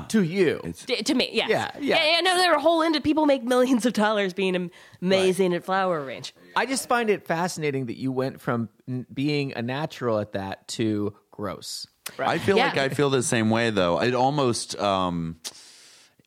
yeah. 0.00 0.04
to 0.08 0.22
you? 0.22 0.60
D- 0.86 1.02
To 1.02 1.14
me, 1.14 1.30
yes. 1.32 1.48
Yeah, 1.50 1.70
yeah. 1.80 1.96
yeah, 2.04 2.10
yeah. 2.16 2.20
No, 2.20 2.36
there 2.36 2.52
are 2.52 2.56
a 2.56 2.60
whole 2.60 2.82
into 2.82 3.00
people 3.00 3.26
make 3.26 3.42
millions 3.42 3.84
of 3.86 3.92
dollars 3.92 4.32
being 4.32 4.54
am- 4.54 4.70
amazing 5.02 5.54
at 5.54 5.64
flower 5.64 6.02
arrange. 6.02 6.34
I 6.56 6.66
just 6.66 6.88
find 6.88 7.10
it 7.10 7.26
fascinating 7.26 7.86
that 7.86 7.96
you 7.96 8.12
went 8.12 8.40
from 8.40 8.68
n- 8.88 9.06
being 9.12 9.52
a 9.54 9.62
natural 9.62 10.18
at 10.18 10.32
that 10.32 10.68
to 10.68 11.14
gross. 11.30 11.86
I 12.18 12.38
feel 12.38 12.56
Yeah. 12.56 12.66
like 12.66 12.78
I 12.78 12.88
feel 12.88 13.10
the 13.10 13.22
same 13.22 13.50
way 13.50 13.70
though. 13.70 14.00
It 14.00 14.14
almost 14.14 14.78
um 14.80 15.36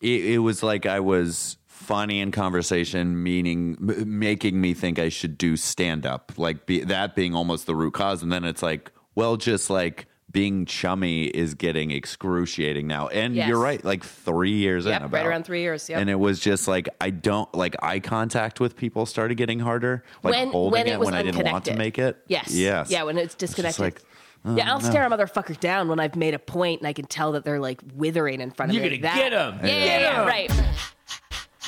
it, 0.00 0.24
it 0.24 0.38
was 0.38 0.62
like 0.62 0.86
I 0.86 1.00
was 1.00 1.56
funny 1.66 2.20
in 2.20 2.30
conversation 2.30 3.22
meaning 3.22 3.76
m- 3.80 4.18
making 4.18 4.58
me 4.60 4.72
think 4.72 4.98
I 4.98 5.08
should 5.10 5.36
do 5.36 5.56
stand 5.56 6.06
up 6.06 6.32
like 6.38 6.64
be, 6.66 6.80
that 6.80 7.14
being 7.14 7.34
almost 7.34 7.66
the 7.66 7.74
root 7.74 7.92
cause 7.94 8.22
and 8.22 8.32
then 8.32 8.44
it's 8.44 8.62
like 8.62 8.90
well 9.14 9.36
just 9.36 9.68
like 9.68 10.06
being 10.34 10.66
chummy 10.66 11.24
is 11.28 11.54
getting 11.54 11.90
excruciating 11.92 12.86
now 12.86 13.08
and 13.08 13.34
Yes. 13.34 13.48
you're 13.48 13.58
right 13.58 13.82
like 13.82 14.04
3 14.04 14.50
years 14.50 14.84
Yep, 14.84 15.02
in 15.04 15.10
right 15.10 15.24
around 15.24 15.44
three 15.46 15.62
years, 15.62 15.88
yep. 15.88 16.00
and 16.00 16.10
it 16.10 16.16
was 16.18 16.40
just 16.40 16.68
like 16.68 16.88
I 17.00 17.08
don't 17.08 17.52
like 17.54 17.74
eye 17.82 18.00
contact 18.00 18.60
with 18.60 18.76
people 18.76 19.06
started 19.06 19.36
getting 19.36 19.60
harder 19.60 20.04
like 20.22 20.34
When- 20.34 20.50
holding 20.50 20.72
when 20.72 20.86
it 20.88 20.92
it 20.94 20.98
was 20.98 21.06
when 21.06 21.14
I 21.14 21.22
didn't 21.22 21.50
want 21.50 21.64
to 21.66 21.74
make 21.76 21.98
it 21.98 22.18
Yes. 22.26 22.50
yes 22.52 22.90
Yeah, 22.90 23.04
when 23.04 23.16
it's 23.16 23.34
disconnected. 23.34 23.80
like, 23.80 24.02
oh, 24.44 24.56
yeah, 24.56 24.70
I'll 24.70 24.80
no. 24.80 24.90
stare 24.90 25.06
a 25.06 25.08
motherfucker 25.10 25.58
down 25.58 25.88
when 25.88 25.98
I've 26.00 26.16
made 26.16 26.34
a 26.34 26.38
point 26.38 26.80
and 26.80 26.88
I 26.88 26.92
can 26.92 27.06
tell 27.06 27.32
that 27.32 27.44
they're 27.44 27.60
like 27.60 27.80
withering 27.94 28.40
in 28.42 28.50
front 28.50 28.70
of 28.72 28.76
me. 28.76 28.82
You're 28.82 28.90
me. 28.90 28.98
gonna 28.98 29.14
That- 29.14 29.30
get 29.30 29.32
'em. 29.32 29.54
Yeah, 29.62 29.66
yeah, 29.66 29.84
Get 29.86 30.00
yeah, 30.02 30.20
'em. 30.20 30.26
right. 30.26 30.52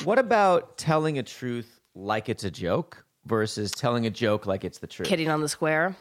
What 0.03 0.19
about 0.19 0.77
telling 0.77 1.17
a 1.17 1.23
truth 1.23 1.79
like 1.95 2.29
it's 2.29 2.43
a 2.43 2.51
joke 2.51 3.03
versus 3.25 3.71
telling 3.71 4.05
a 4.05 4.09
joke 4.11 4.45
like 4.45 4.63
it's 4.63 4.77
the 4.79 4.87
truth? 4.87 5.07
Kidding 5.07 5.29
on 5.29 5.41
the 5.41 5.49
square. 5.49 5.95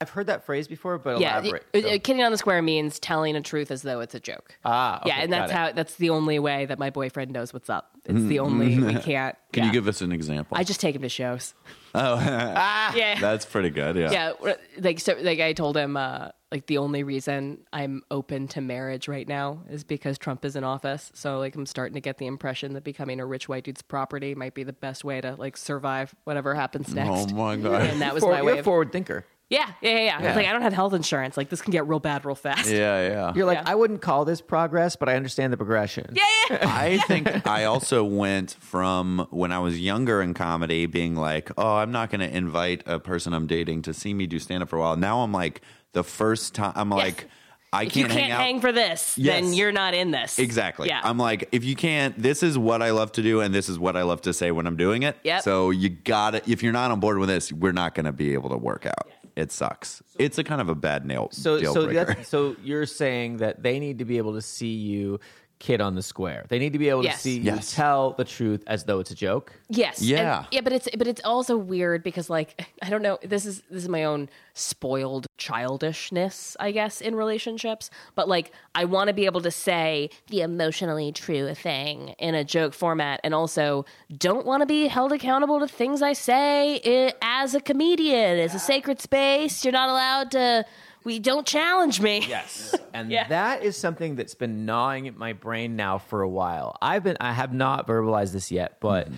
I've 0.00 0.10
heard 0.10 0.26
that 0.26 0.44
phrase 0.44 0.68
before, 0.68 0.98
but 0.98 1.20
Yeah, 1.20 1.38
elaborate. 1.40 1.64
So- 1.74 1.80
uh, 1.88 1.98
kidding 1.98 2.22
on 2.22 2.30
the 2.30 2.36
square 2.36 2.60
means 2.60 2.98
telling 2.98 3.34
a 3.34 3.40
truth 3.40 3.70
as 3.70 3.80
though 3.80 4.00
it's 4.00 4.14
a 4.14 4.20
joke. 4.20 4.58
Ah, 4.64 5.00
okay, 5.00 5.08
yeah, 5.08 5.20
and 5.22 5.32
that's 5.32 5.50
how 5.50 5.72
that's 5.72 5.94
the 5.94 6.10
only 6.10 6.38
way 6.38 6.66
that 6.66 6.78
my 6.78 6.90
boyfriend 6.90 7.30
knows 7.32 7.54
what's 7.54 7.70
up. 7.70 7.92
It's 8.04 8.24
the 8.24 8.38
only 8.40 8.78
we 8.78 8.94
can't. 9.00 9.36
Can 9.52 9.62
yeah. 9.62 9.66
you 9.66 9.72
give 9.72 9.88
us 9.88 10.00
an 10.02 10.12
example? 10.12 10.56
I 10.56 10.64
just 10.64 10.80
take 10.80 10.94
him 10.94 11.02
to 11.02 11.08
shows. 11.08 11.54
Oh, 11.94 12.20
yeah, 12.20 13.18
That's 13.18 13.46
pretty 13.46 13.70
good. 13.70 13.96
Yeah. 13.96 14.32
yeah. 14.42 14.54
Like 14.78 15.00
so, 15.00 15.16
like 15.20 15.40
I 15.40 15.54
told 15.54 15.76
him, 15.76 15.96
uh, 15.96 16.28
like 16.52 16.66
the 16.66 16.78
only 16.78 17.02
reason 17.02 17.64
I'm 17.72 18.02
open 18.10 18.46
to 18.48 18.60
marriage 18.60 19.08
right 19.08 19.26
now 19.26 19.62
is 19.70 19.82
because 19.82 20.18
Trump 20.18 20.44
is 20.44 20.54
in 20.56 20.62
office. 20.62 21.10
So 21.14 21.38
like 21.38 21.56
I'm 21.56 21.66
starting 21.66 21.94
to 21.94 22.00
get 22.00 22.18
the 22.18 22.26
impression 22.26 22.74
that 22.74 22.84
becoming 22.84 23.18
a 23.18 23.26
rich 23.26 23.48
white 23.48 23.64
dude's 23.64 23.82
property 23.82 24.34
might 24.34 24.52
be 24.54 24.62
the 24.62 24.72
best 24.74 25.04
way 25.04 25.20
to 25.22 25.34
like 25.36 25.56
survive 25.56 26.14
whatever 26.24 26.54
happens 26.54 26.94
next. 26.94 27.32
Oh 27.32 27.34
my 27.34 27.56
god. 27.56 27.82
And 27.86 28.02
that 28.02 28.12
was 28.14 28.22
For- 28.22 28.30
my 28.30 28.36
you're 28.38 28.44
way. 28.44 28.52
a 28.56 28.58
Of, 28.58 28.64
forward 28.66 28.92
thinker. 28.92 29.24
Yeah, 29.48 29.70
yeah, 29.80 29.90
yeah. 29.90 29.96
yeah. 29.96 30.04
Yeah. 30.20 30.26
It's 30.28 30.36
like 30.36 30.46
I 30.46 30.52
don't 30.52 30.62
have 30.62 30.72
health 30.72 30.92
insurance. 30.94 31.36
Like 31.36 31.48
this 31.50 31.62
can 31.62 31.70
get 31.70 31.86
real 31.86 32.00
bad 32.00 32.24
real 32.24 32.34
fast. 32.34 32.68
yeah, 32.70 33.08
yeah. 33.08 33.32
You're 33.36 33.46
like, 33.46 33.58
Yeah. 33.58 33.70
I 33.70 33.74
wouldn't 33.74 34.02
call 34.02 34.24
this 34.24 34.40
progress, 34.40 34.96
but 34.96 35.08
I 35.08 35.14
understand 35.16 35.52
the 35.52 35.56
progression. 35.56 36.14
yeah, 36.14 36.24
yeah. 36.50 36.58
I 36.68 36.98
think 37.06 37.46
I 37.46 37.64
also 37.64 38.02
went 38.04 38.56
from 38.60 39.26
when 39.30 39.52
I 39.52 39.58
was 39.58 39.78
younger 39.80 40.20
in 40.22 40.34
comedy 40.34 40.86
being 40.86 41.14
like, 41.14 41.50
oh, 41.56 41.76
I'm 41.76 41.92
not 41.92 42.10
going 42.10 42.28
to 42.28 42.36
invite 42.36 42.82
a 42.86 42.98
person 42.98 43.32
I'm 43.32 43.46
dating 43.46 43.82
to 43.82 43.94
see 43.94 44.12
me 44.14 44.26
do 44.26 44.38
stand 44.38 44.62
up 44.62 44.68
for 44.68 44.76
a 44.76 44.80
while. 44.80 44.96
Now 44.96 45.20
I'm 45.20 45.32
like, 45.32 45.60
the 45.92 46.02
first 46.04 46.54
time, 46.54 46.72
I'm 46.76 46.90
like, 46.90 47.26
I 47.72 47.84
If 47.84 47.92
can't, 47.92 48.10
can't 48.10 48.32
hang 48.32 48.56
out. 48.56 48.60
for 48.60 48.70
this, 48.72 49.18
Yes. 49.18 49.40
then 49.42 49.52
you're 49.52 49.72
not 49.72 49.92
in 49.92 50.10
this. 50.10 50.38
Exactly. 50.38 50.88
Yeah. 50.88 51.00
I'm 51.02 51.18
like, 51.18 51.48
if 51.52 51.64
you 51.64 51.74
can't, 51.74 52.16
this 52.16 52.42
is 52.42 52.56
what 52.56 52.80
I 52.80 52.90
love 52.90 53.12
to 53.12 53.22
do, 53.22 53.40
and 53.40 53.54
this 53.54 53.68
is 53.68 53.78
what 53.78 53.96
I 53.96 54.02
love 54.02 54.20
to 54.22 54.32
say 54.32 54.50
when 54.50 54.66
I'm 54.66 54.76
doing 54.76 55.02
it. 55.02 55.16
Yep. 55.24 55.42
So 55.42 55.70
you 55.70 55.88
got 55.88 56.30
to 56.32 56.50
If 56.50 56.62
you're 56.62 56.72
not 56.72 56.90
on 56.90 57.00
board 57.00 57.18
with 57.18 57.28
this, 57.28 57.52
we're 57.52 57.72
not 57.72 57.94
going 57.94 58.06
to 58.06 58.12
be 58.12 58.34
able 58.34 58.50
to 58.50 58.56
work 58.56 58.86
out. 58.86 59.10
It 59.36 59.52
sucks. 59.52 60.02
It's 60.18 60.38
a 60.38 60.44
kind 60.44 60.60
of 60.62 60.70
a 60.70 60.74
bad 60.74 61.04
nail 61.04 61.28
So, 61.30 61.60
deal 61.60 61.74
so, 61.74 61.84
breaker. 61.84 62.14
that's, 62.14 62.28
so 62.28 62.56
you're 62.64 62.86
saying 62.86 63.36
that 63.38 63.62
they 63.62 63.78
need 63.78 63.98
to 63.98 64.06
be 64.06 64.16
able 64.16 64.32
to 64.32 64.40
see 64.42 64.74
you 64.74 65.20
kid 65.58 65.80
on 65.80 65.94
the 65.94 66.02
square. 66.02 66.44
They 66.48 66.58
need 66.58 66.74
to 66.74 66.78
be 66.78 66.88
able 66.90 67.02
Yes. 67.04 67.16
to 67.16 67.20
see 67.22 67.38
Yes. 67.38 67.72
you 67.72 67.76
tell 67.76 68.12
the 68.12 68.24
truth 68.24 68.62
as 68.66 68.84
though 68.84 69.00
it's 69.00 69.10
a 69.10 69.14
joke. 69.14 69.54
Yes. 69.68 70.02
Yeah. 70.02 70.38
And- 70.40 70.46
yeah, 70.50 70.60
but 70.60 70.72
it's 70.72 70.88
but 70.98 71.06
it's 71.06 71.20
also 71.24 71.56
weird 71.56 72.02
because 72.02 72.28
like 72.28 72.66
I 72.82 72.90
don't 72.90 73.02
know, 73.02 73.18
this 73.22 73.46
is 73.46 73.62
this 73.70 73.82
is 73.84 73.88
my 73.88 74.04
own 74.04 74.28
spoiled 74.54 75.26
childishness, 75.38 76.56
I 76.60 76.72
guess, 76.72 77.00
in 77.00 77.14
relationships. 77.14 77.90
But 78.14 78.28
like 78.28 78.52
I 78.74 78.84
want 78.84 79.08
to 79.08 79.14
be 79.14 79.26
able 79.26 79.40
to 79.42 79.50
say 79.50 80.10
the 80.28 80.42
emotionally 80.42 81.12
true 81.12 81.54
thing 81.54 82.10
in 82.18 82.34
a 82.34 82.44
joke 82.44 82.74
format 82.74 83.20
and 83.24 83.34
also 83.34 83.84
don't 84.16 84.46
want 84.46 84.60
to 84.62 84.66
be 84.66 84.86
held 84.88 85.12
accountable 85.12 85.60
to 85.60 85.68
things 85.68 86.02
I 86.02 86.12
say 86.12 86.80
i 87.22 87.42
as 87.42 87.54
a 87.54 87.60
comedian. 87.60 88.38
It's 88.38 88.54
a 88.54 88.58
sacred 88.58 89.00
space. 89.00 89.64
You're 89.64 89.72
not 89.72 89.88
allowed 89.88 90.30
to 90.32 90.64
we 91.06 91.18
don't 91.20 91.46
challenge 91.46 92.00
me. 92.00 92.22
Yes. 92.28 92.74
And 92.92 93.10
Yeah. 93.10 93.28
that 93.28 93.62
is 93.62 93.76
something 93.76 94.16
that's 94.16 94.34
been 94.34 94.64
gnawing 94.64 95.06
at 95.06 95.16
my 95.16 95.34
brain 95.34 95.76
now 95.76 95.98
for 95.98 96.22
a 96.22 96.28
while. 96.28 96.76
I've 96.82 97.04
been 97.04 97.16
I 97.20 97.32
have 97.32 97.52
not 97.52 97.86
verbalized 97.86 98.32
this 98.32 98.50
yet, 98.50 98.78
but 98.80 99.08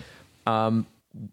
um, 0.45 0.85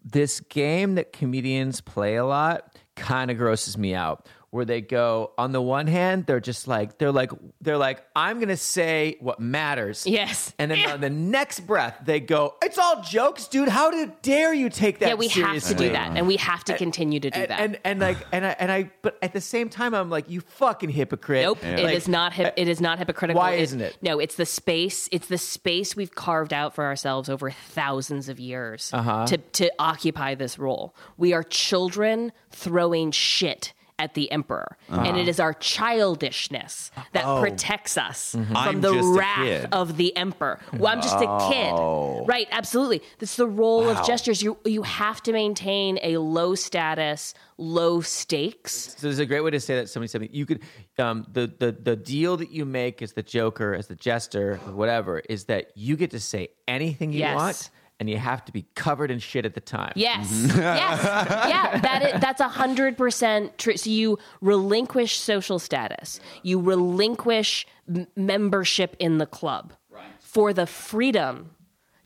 this 0.05 0.39
game 0.41 0.95
that 0.95 1.13
comedians 1.13 1.81
play 1.81 2.15
a 2.17 2.25
lot 2.25 2.77
kind 2.95 3.31
of 3.33 3.37
grosses 3.37 3.77
me 3.77 3.95
out. 3.95 4.27
Where 4.57 4.65
they 4.65 4.81
go 4.81 5.33
on 5.37 5.53
the 5.53 5.61
one 5.61 5.87
hand 5.87 6.25
they're 6.27 6.41
just 6.41 6.67
like 6.67 6.97
they're 6.97 7.13
like 7.13 7.31
they're 7.61 7.77
like 7.77 8.03
I'm 8.17 8.41
gonna 8.41 8.57
say 8.57 9.17
what 9.21 9.39
matters. 9.39 10.07
Yes. 10.07 10.55
And 10.59 10.71
then 10.71 10.91
on 10.91 11.01
the 11.03 11.11
next 11.37 11.61
breath 11.61 11.99
they 12.05 12.21
go, 12.21 12.55
It's 12.63 12.79
all 12.79 13.03
jokes, 13.03 13.49
dude. 13.49 13.69
How 13.69 13.91
dare 14.23 14.55
you 14.55 14.71
take 14.71 15.01
that 15.01 15.09
yeah, 15.11 15.15
we 15.15 15.29
have 15.29 15.63
to 15.65 15.75
do 15.75 15.91
that, 15.91 16.17
and 16.17 16.27
we 16.27 16.37
have 16.37 16.65
to 16.65 16.77
continue 16.79 17.21
to 17.21 17.31
do 17.31 17.41
and, 17.41 17.51
that. 17.51 17.61
And 17.61 17.79
and 17.85 18.01
like 18.01 18.17
and 18.33 18.47
I 18.47 18.57
and 18.59 18.73
I 18.73 18.91
but 19.03 19.19
at 19.21 19.33
the 19.35 19.41
same 19.43 19.69
time 19.69 19.95
I'm 19.95 20.09
like, 20.09 20.31
you 20.31 20.41
fucking 20.41 20.89
hypocrite. 20.89 21.43
Nope, 21.43 21.63
it 21.63 21.85
Like, 21.85 21.95
is 21.95 22.09
not. 22.09 22.33
Hip, 22.33 22.55
it 22.57 22.67
is 22.67 22.81
not 22.81 22.99
hypocritical. 22.99 23.39
Why 23.39 23.53
isn't 23.53 23.81
it? 23.81 23.97
No, 24.01 24.19
it's 24.19 24.37
the 24.37 24.47
space. 24.47 25.09
It's 25.13 25.29
the 25.29 25.39
space 25.39 25.95
we've 25.95 26.15
carved 26.15 26.53
out 26.53 26.75
for 26.75 26.85
ourselves 26.85 27.29
over 27.29 27.51
thousands 27.51 28.29
of 28.29 28.41
years 28.41 28.91
Uh-huh. 28.95 29.27
to 29.27 29.37
to 29.37 29.71
occupy 29.79 30.35
this 30.35 30.59
role. 30.59 30.95
We 31.19 31.33
are 31.35 31.43
children 31.43 32.33
throwing 32.51 33.11
shit 33.11 33.75
at 33.99 34.15
the 34.15 34.31
emperor, 34.31 34.77
Uh-huh. 34.91 35.01
and 35.03 35.17
it 35.17 35.27
is 35.29 35.41
our 35.41 35.55
childishness 35.55 36.91
that 37.13 37.25
protects 37.41 37.97
us 37.97 38.35
Mm-hmm. 38.35 38.47
from 38.53 38.57
I'm 38.57 38.81
the 38.81 38.93
wrath 39.03 39.69
of 39.73 39.97
the 39.97 40.15
emperor. 40.17 40.59
Well, 40.75 40.93
I'm 40.93 41.01
just 41.01 41.17
a 41.17 41.27
Oh. 41.29 42.21
kid, 42.23 42.29
right? 42.29 42.49
Absolutely. 42.51 43.03
That's 43.19 43.37
the 43.37 43.47
role 43.47 43.89
of 43.89 44.07
gestures. 44.07 44.43
You 44.43 44.59
you 44.65 44.83
have 44.83 45.23
to 45.25 45.33
maintain 45.33 45.99
a 46.03 46.19
low 46.19 46.55
status, 46.55 47.35
low 47.59 48.01
stakes. 48.03 48.95
So 48.99 49.07
there's 49.07 49.19
a 49.19 49.27
great 49.27 49.41
way 49.43 49.51
to 49.51 49.61
say 49.61 49.77
that 49.77 49.89
somebody 49.89 50.09
said 50.09 50.29
you 50.33 50.47
could 50.47 50.61
um, 50.99 51.27
the 51.33 51.47
the 51.59 51.73
the 51.73 51.97
deal 51.97 52.37
that 52.37 52.51
you 52.51 52.65
make 52.65 53.01
as 53.03 53.13
the 53.15 53.23
Joker, 53.23 53.75
as 53.75 53.87
the 53.87 53.95
jester, 53.97 54.57
whatever, 54.73 55.21
is 55.21 55.45
that 55.47 55.71
you 55.75 55.97
get 55.97 56.11
to 56.11 56.21
say 56.21 56.49
anything 56.69 57.13
you 57.13 57.21
Yes. 57.21 57.35
want, 57.37 57.71
and 57.99 58.11
you 58.11 58.19
have 58.19 58.45
to 58.45 58.53
be 58.53 58.67
covered 58.75 59.11
in 59.11 59.19
shit 59.19 59.45
at 59.47 59.55
the 59.55 59.61
time. 59.61 59.93
Yes, 59.97 60.31
yes, 60.57 61.05
yeah. 61.05 61.79
That 61.79 62.03
is, 62.15 62.21
that's 62.21 62.41
a 62.41 62.49
hundred 62.49 62.97
percent 62.97 63.57
true. 63.59 63.77
So 63.77 63.91
you 63.91 64.19
relinquish 64.41 65.19
social 65.19 65.59
status, 65.59 66.21
you 66.43 66.61
relinquish 66.61 67.67
m- 67.89 68.07
membership 68.17 68.97
in 68.99 69.19
the 69.19 69.27
club 69.27 69.73
for 70.21 70.53
the 70.53 70.67
freedom 70.67 71.51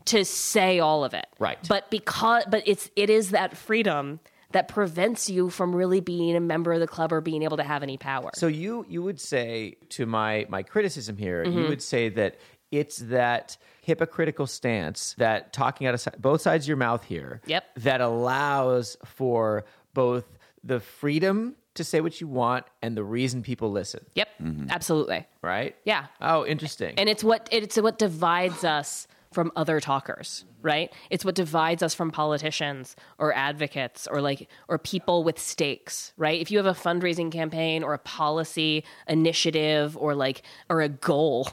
to 0.05 0.23
say 0.25 0.79
all 0.79 1.03
of 1.03 1.13
it. 1.13 1.27
Right. 1.39 1.57
But 1.67 1.89
because, 1.91 2.43
but 2.49 2.63
it's 2.65 2.89
it 2.95 3.09
is 3.09 3.31
that 3.31 3.57
freedom 3.57 4.19
that 4.51 4.67
prevents 4.67 5.29
you 5.29 5.49
from 5.49 5.75
really 5.75 5.99
being 6.01 6.35
a 6.35 6.39
member 6.39 6.73
of 6.73 6.79
the 6.79 6.87
club 6.87 7.13
or 7.13 7.21
being 7.21 7.43
able 7.43 7.57
to 7.57 7.63
have 7.63 7.83
any 7.83 7.97
power. 7.97 8.31
So 8.33 8.47
you 8.47 8.85
you 8.89 9.01
would 9.03 9.19
say 9.19 9.75
to 9.89 10.05
my 10.05 10.45
my 10.49 10.63
criticism 10.63 11.17
here, 11.17 11.43
Mm-hmm. 11.45 11.57
you 11.59 11.67
would 11.67 11.81
say 11.81 12.09
that 12.09 12.37
it's 12.71 12.97
that 12.97 13.57
hypocritical 13.81 14.47
stance 14.47 15.15
that 15.17 15.51
talking 15.53 15.87
out 15.87 15.93
of 15.93 16.01
si- 16.01 16.11
both 16.19 16.41
sides 16.41 16.65
of 16.65 16.67
your 16.69 16.77
mouth 16.77 17.03
here. 17.03 17.41
Yep. 17.45 17.63
That 17.77 17.99
allows 18.01 18.95
for 19.05 19.65
both 19.93 20.25
the 20.63 20.79
freedom 20.79 21.55
to 21.73 21.83
say 21.83 22.01
what 22.01 22.21
you 22.21 22.27
want 22.27 22.65
and 22.81 22.95
the 22.95 23.03
reason 23.03 23.41
people 23.43 23.71
listen. 23.71 24.05
yep, 24.13 24.27
mm-hmm. 24.41 24.67
absolutely. 24.69 25.25
Right. 25.41 25.75
Yeah. 25.85 26.07
Oh, 26.19 26.45
interesting. 26.45 26.95
and 26.97 27.09
it's 27.09 27.23
what 27.23 27.47
it's 27.51 27.77
what 27.77 27.97
divides 27.97 28.63
us 28.63 29.07
from 29.31 29.49
other 29.55 29.79
talkers 29.79 30.43
right 30.61 30.91
it's 31.09 31.23
what 31.23 31.35
divides 31.35 31.81
us 31.81 31.93
from 31.95 32.11
politicians 32.11 32.97
or 33.17 33.33
advocates 33.33 34.05
or 34.11 34.19
like 34.21 34.49
or 34.67 34.77
people 34.77 35.23
with 35.23 35.39
stakes 35.39 36.11
right 36.17 36.41
if 36.41 36.51
you 36.51 36.57
have 36.57 36.65
a 36.65 36.73
fundraising 36.77 37.31
campaign 37.31 37.81
or 37.81 37.93
a 37.93 37.97
policy 37.97 38.83
initiative 39.07 39.95
or 39.95 40.13
like 40.15 40.41
or 40.69 40.81
a 40.81 40.89
goal 40.89 41.47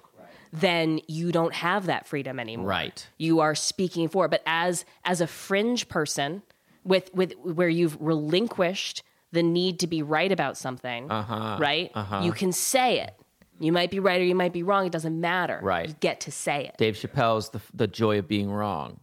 then 0.52 1.00
you 1.08 1.30
don't 1.32 1.54
have 1.54 1.86
that 1.86 2.06
freedom 2.06 2.38
anymore 2.40 2.66
Right. 2.66 3.06
you 3.18 3.40
are 3.40 3.54
speaking 3.54 4.08
for 4.08 4.28
but 4.28 4.42
as 4.46 4.84
as 5.04 5.20
a 5.20 5.26
fringe 5.26 5.88
person 5.88 6.42
with 6.84 7.12
with 7.14 7.32
where 7.42 7.68
you've 7.68 7.96
relinquished 8.00 9.02
the 9.32 9.42
need 9.42 9.78
to 9.80 9.86
be 9.86 10.02
right 10.02 10.32
about 10.32 10.56
something 10.56 11.10
Uh-huh. 11.10 11.58
right 11.60 11.90
you 12.22 12.32
can 12.32 12.52
say 12.52 13.00
it 13.00 13.14
you 13.60 13.72
might 13.72 13.90
be 13.90 13.98
right 14.00 14.20
or 14.20 14.24
you 14.24 14.34
might 14.34 14.52
be 14.52 14.62
wrong 14.62 14.86
it 14.86 14.92
doesn't 14.92 15.20
matter 15.20 15.58
Right. 15.62 15.88
you 15.88 15.94
get 16.00 16.20
to 16.20 16.32
say 16.32 16.66
it 16.66 16.76
Dave 16.78 16.94
Chappelle's 16.94 17.50
the 17.50 17.60
the 17.74 17.86
joy 17.86 18.18
of 18.18 18.28
being 18.28 18.50
wrong. 18.50 19.00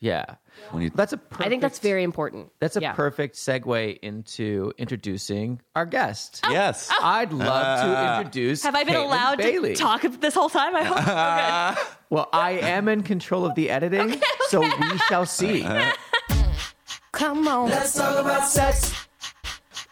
Yeah. 0.00 0.34
When 0.70 0.82
you- 0.84 0.90
That's 0.94 1.12
a 1.12 1.16
perfect, 1.16 1.46
i 1.46 1.48
think 1.50 1.62
that's 1.62 1.78
very 1.78 2.02
important 2.04 2.50
That's 2.60 2.76
a 2.76 2.80
Yeah. 2.80 2.92
perfect 2.92 3.36
segue 3.36 3.98
into 4.02 4.72
introducing 4.78 5.60
our 5.76 5.86
guest. 5.86 6.40
Oh, 6.44 6.50
yes. 6.52 6.88
Oh. 6.90 6.98
I'd 7.02 7.32
love 7.32 7.80
to 7.80 7.98
uh, 7.98 8.18
introduce. 8.18 8.64
Oh. 8.64 8.68
have 8.68 8.74
i 8.74 8.84
been 8.84 8.94
Caitlin 8.94 9.04
allowed 9.04 9.38
Bailey. 9.38 9.74
to 9.74 9.80
talk 9.82 10.02
this 10.02 10.34
whole 10.34 10.48
time 10.48 10.74
i 10.76 10.82
hope 10.84 10.96
oh, 11.00 11.74
good. 11.74 11.96
Well, 12.10 12.28
I 12.32 12.52
am 12.52 12.88
in 12.88 13.02
control 13.02 13.44
of 13.44 13.54
the 13.56 13.70
editing, 13.70 14.20
so 14.48 14.60
we 14.60 14.98
shall 15.08 15.26
see. 15.26 15.62
come 17.12 17.46
on 17.48 17.70
Let's 17.70 17.94
talk 17.94 18.18
about 18.18 18.46
sex. 18.48 18.93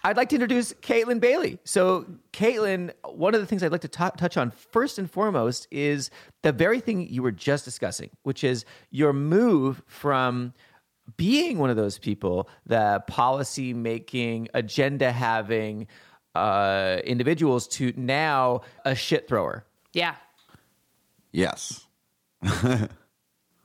I'd 0.04 0.16
like 0.16 0.28
to 0.30 0.36
introduce 0.36 0.72
Caitlin 0.74 1.20
Bailey. 1.20 1.58
So, 1.64 2.06
Caitlin, 2.32 2.92
one 3.04 3.34
of 3.34 3.40
the 3.40 3.46
things 3.46 3.62
I'd 3.62 3.70
like 3.72 3.82
to 3.82 3.88
t- 3.88 4.04
touch 4.16 4.36
on 4.36 4.50
first 4.50 4.98
and 4.98 5.10
foremost 5.10 5.68
is 5.70 6.10
the 6.42 6.52
very 6.52 6.80
thing 6.80 7.08
you 7.08 7.22
were 7.22 7.30
just 7.30 7.64
discussing, 7.64 8.10
which 8.22 8.42
is 8.42 8.64
your 8.90 9.12
move 9.12 9.82
from 9.86 10.54
being 11.16 11.58
one 11.58 11.70
of 11.70 11.76
those 11.76 11.98
people, 11.98 12.48
the 12.66 13.02
policy 13.06 13.74
making, 13.74 14.48
agenda 14.54 15.12
having 15.12 15.86
uh, 16.34 16.98
individuals, 17.04 17.68
to 17.68 17.92
now 17.96 18.62
a 18.84 18.94
shit 18.94 19.28
thrower. 19.28 19.64
yeah 19.92 20.14
yes. 21.32 21.86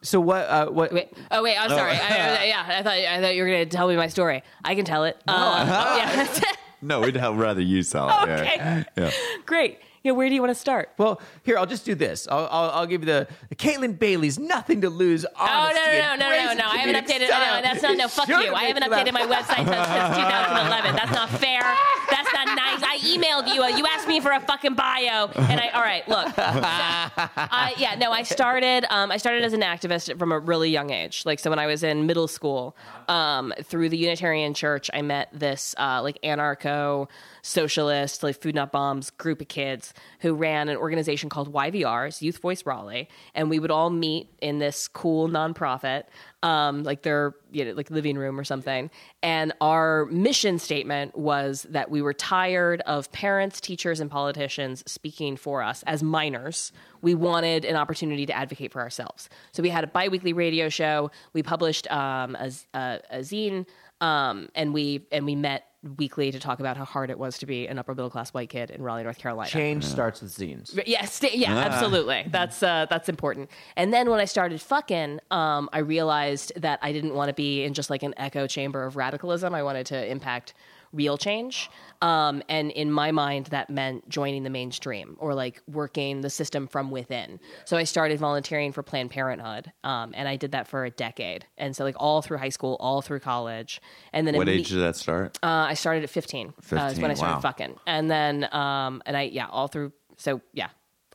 So, 0.08 0.22
what? 0.22 0.47
Uh, 0.47 0.68
what? 0.70 0.93
Wait, 0.93 1.10
oh 1.32 1.43
wait, 1.43 1.58
I'm 1.58 1.70
sorry. 1.70 1.91
I, 1.91 2.38
I, 2.39 2.43
yeah, 2.47 2.66
I 2.66 2.82
thought 2.82 2.93
I 2.93 3.22
thought 3.22 3.36
you 3.36 3.43
were 3.43 3.49
going 3.49 3.68
to 3.68 3.76
tell 3.76 3.89
me 3.89 3.97
my 3.97 4.08
story. 4.08 4.41
I 4.64 4.74
can 4.74 4.86
tell 4.86 5.03
it. 5.03 5.22
Uh, 5.28 5.66
yeah. 5.97 6.28
No, 6.80 7.01
we'd 7.01 7.16
have 7.16 7.36
rather 7.36 7.60
you 7.60 7.82
tell 7.82 8.08
it. 8.08 8.30
Okay. 8.30 8.53
Yeah. 8.55 8.84
yeah. 8.95 9.12
Great. 9.47 9.80
Yeah, 10.03 10.12
where 10.12 10.30
do 10.30 10.36
you 10.36 10.41
want 10.41 10.51
to 10.51 10.60
start? 10.60 10.91
Well, 10.99 11.20
here 11.43 11.58
I'll 11.58 11.66
just 11.66 11.86
do 11.86 11.95
this. 11.95 12.28
I'll 12.30 12.47
I'll, 12.51 12.70
I'll 12.70 12.86
give 12.86 13.01
you 13.01 13.08
the, 13.08 13.28
the 13.49 13.55
Caitlin 13.55 13.97
Bailey's 13.97 14.38
nothing 14.38 14.82
to 14.82 14.89
lose. 14.89 15.26
Oh 15.26 15.72
no 15.74 15.74
no 15.74 16.16
no 16.16 16.30
no 16.30 16.45
no 16.45 16.53
no! 16.53 16.66
I 16.70 16.78
haven't 16.78 17.03
updated. 17.03 17.30
No, 17.30 17.62
that's 17.62 17.82
not 17.82 17.97
no. 17.97 18.08
Fuck 18.08 18.30
you. 18.30 18.53
I 18.53 18.66
haven't 18.66 18.84
updated 18.84 19.12
my 19.12 19.24
website 19.26 19.66
since, 19.66 19.88
since 19.89 20.16
2011. 20.16 20.95
That's 20.95 21.12
not 21.12 21.30
fair. 21.32 21.64
That's 22.10 22.32
not 22.32 22.45
nice. 22.55 22.82
I 22.84 22.97
emailed 23.08 23.53
you. 23.53 23.64
uh, 23.64 23.68
You 23.68 23.86
asked 23.86 24.08
me 24.08 24.20
for 24.20 24.32
a 24.32 24.39
fucking 24.39 24.76
bio, 24.76 25.28
and 25.36 25.60
I. 25.60 25.70
All 25.74 25.82
right, 25.82 26.08
look. 26.08 26.34
I, 26.38 27.74
yeah, 27.78 27.95
no. 27.95 28.12
I 28.12 28.24
started. 28.24 28.86
Um, 28.89 29.12
I 29.12 29.18
started 29.18 29.43
as 29.43 29.53
an 29.53 29.62
activist 29.62 30.18
from 30.20 30.32
a 30.32 30.39
really 30.39 30.70
young 30.70 30.91
age. 30.91 31.24
Like 31.26 31.39
so, 31.39 31.49
when 31.49 31.60
I 31.60 31.68
was 31.68 31.84
in 31.84 32.05
middle 32.05 32.28
school, 32.28 32.76
um, 33.08 33.53
through 33.64 33.89
the 33.89 33.97
Unitarian 33.97 34.53
Church, 34.53 34.89
I 34.93 35.01
met 35.01 35.30
this 35.34 35.74
uh, 35.78 36.01
like 36.01 36.20
anarcho 36.24 37.08
socialist, 37.41 38.24
like 38.24 38.41
food 38.41 38.55
not 38.55 38.72
bombs 38.72 39.10
group 39.12 39.41
of 39.41 39.47
kids 39.47 39.93
who 40.20 40.34
ran 40.34 40.70
an 40.70 40.78
organization 40.78 41.30
called 41.30 41.53
YVR's 41.53 42.22
Youth 42.22 42.39
Voice 42.39 42.66
Raleigh, 42.66 43.08
and 43.34 43.49
we 43.49 43.60
would 43.60 43.72
all 43.72 43.89
meet 43.89 44.30
in 44.41 44.60
this 44.60 44.88
cool 44.88 45.30
nonprofit, 45.30 46.03
um, 46.48 46.84
like 46.84 47.02
their 47.02 47.36
you 47.52 47.66
know, 47.66 47.74
like 47.74 47.91
living 47.91 48.18
room 48.18 48.39
or 48.39 48.45
something. 48.45 48.89
And 49.22 49.52
our 49.60 50.06
mission 50.06 50.60
statement 50.60 51.18
was 51.18 51.68
that 51.70 51.91
we 51.91 52.02
were 52.02 52.14
tired 52.14 52.80
of 52.86 53.12
parents, 53.12 53.60
teachers, 53.60 54.00
and 54.00 54.10
politicians 54.10 54.82
speaking 54.88 55.36
for 55.36 55.62
us 55.62 55.84
as 55.88 56.02
minors. 56.02 56.72
We 57.02 57.16
wanted 57.16 57.66
an 57.66 57.76
opportunity 57.76 58.26
to 58.28 58.34
advocate 58.34 58.72
for 58.72 58.82
ourselves. 58.82 59.28
So 59.52 59.62
we 59.62 59.68
had 59.68 59.84
a 59.84 59.88
biweekly 59.88 60.32
radio 60.32 60.70
show. 60.70 61.12
We 61.34 61.43
published 61.43 61.91
um, 61.91 62.36
a, 62.36 62.50
a, 62.74 63.00
a 63.10 63.20
zine, 63.20 63.66
um, 64.00 64.48
and 64.56 64.74
we 64.74 65.06
and 65.12 65.26
we 65.26 65.36
met 65.36 65.66
weekly 65.98 66.32
to 66.32 66.40
talk 66.40 66.60
about 66.60 66.76
how 66.76 66.86
hard 66.86 67.10
it 67.10 67.20
was 67.20 67.38
to 67.38 67.46
be 67.46 67.68
an 67.68 67.78
upper 67.78 67.94
middle 67.94 68.10
class 68.10 68.34
white 68.34 68.50
kid 68.50 68.72
in 68.72 68.82
Raleigh, 68.82 69.04
North 69.04 69.18
Carolina. 69.20 69.50
Change 69.50 69.84
starts 69.84 70.22
with 70.22 70.36
zines. 70.36 70.80
Yes, 70.86 71.22
yeah, 71.34 71.56
absolutely. 71.56 72.26
That's 72.30 72.64
uh, 72.64 72.88
that's 72.90 73.10
important. 73.10 73.50
And 73.76 73.94
then 73.94 74.10
when 74.10 74.20
I 74.20 74.26
started 74.26 74.62
fucking, 74.62 75.20
um, 75.32 75.70
I 75.74 75.80
realized 75.80 76.52
that 76.56 76.80
I 76.82 76.92
didn't 76.92 77.14
want 77.14 77.30
to 77.30 77.34
be 77.34 77.64
in 77.64 77.74
just 77.74 77.90
like 77.90 78.04
an 78.04 78.14
echo 78.18 78.48
chamber 78.48 78.84
of 78.86 78.96
radicalism. 78.96 79.54
I 79.54 79.64
wanted 79.64 79.86
to 79.88 80.06
impact 80.10 80.54
real 80.94 81.18
change. 81.18 81.70
Um, 82.02 82.44
and 82.48 82.72
in 82.72 82.92
my 82.92 83.12
mind, 83.12 83.48
that 83.48 83.70
meant 83.70 84.08
joining 84.10 84.44
the 84.44 84.50
mainstream 84.50 85.16
or 85.20 85.34
like 85.34 85.62
working 85.68 86.22
the 86.22 86.30
system 86.30 86.68
from 86.68 86.92
within. 86.92 87.40
So 87.66 87.78
I 87.78 87.84
started 87.84 88.20
volunteering 88.20 88.72
for 88.72 88.84
Planned 88.84 89.12
Parenthood, 89.12 89.72
um, 89.84 90.14
and 90.16 90.28
I 90.28 90.36
did 90.36 90.52
that 90.52 90.68
for 90.68 90.86
a 90.86 90.90
decade. 90.90 91.46
And 91.58 91.76
so 91.76 91.84
like 91.84 91.96
all 91.98 92.22
through 92.22 92.38
high 92.38 92.50
school, 92.50 92.78
all 92.80 93.02
through 93.02 93.20
college, 93.20 93.82
and 94.14 94.28
then 94.28 94.36
What 94.36 94.48
imme- 94.48 94.60
age 94.60 94.70
did 94.70 94.80
that 94.80 94.96
start? 94.96 95.38
uh, 95.44 95.48
I 95.48 95.74
started 95.74 96.04
at 96.04 96.10
15. 96.10 96.54
Uh, 96.72 96.76
is 96.92 97.00
when 97.00 97.12
I 97.12 97.14
started 97.16 97.36
wow. 97.36 97.40
fucking. 97.42 97.76
And 97.86 98.10
then, 98.10 98.48
um, 98.54 99.02
and 99.06 99.18
I, 99.18 99.24
yeah, 99.24 99.48
all 99.48 99.68
through, 99.68 99.94
so 100.18 100.42
yeah, 100.54 100.70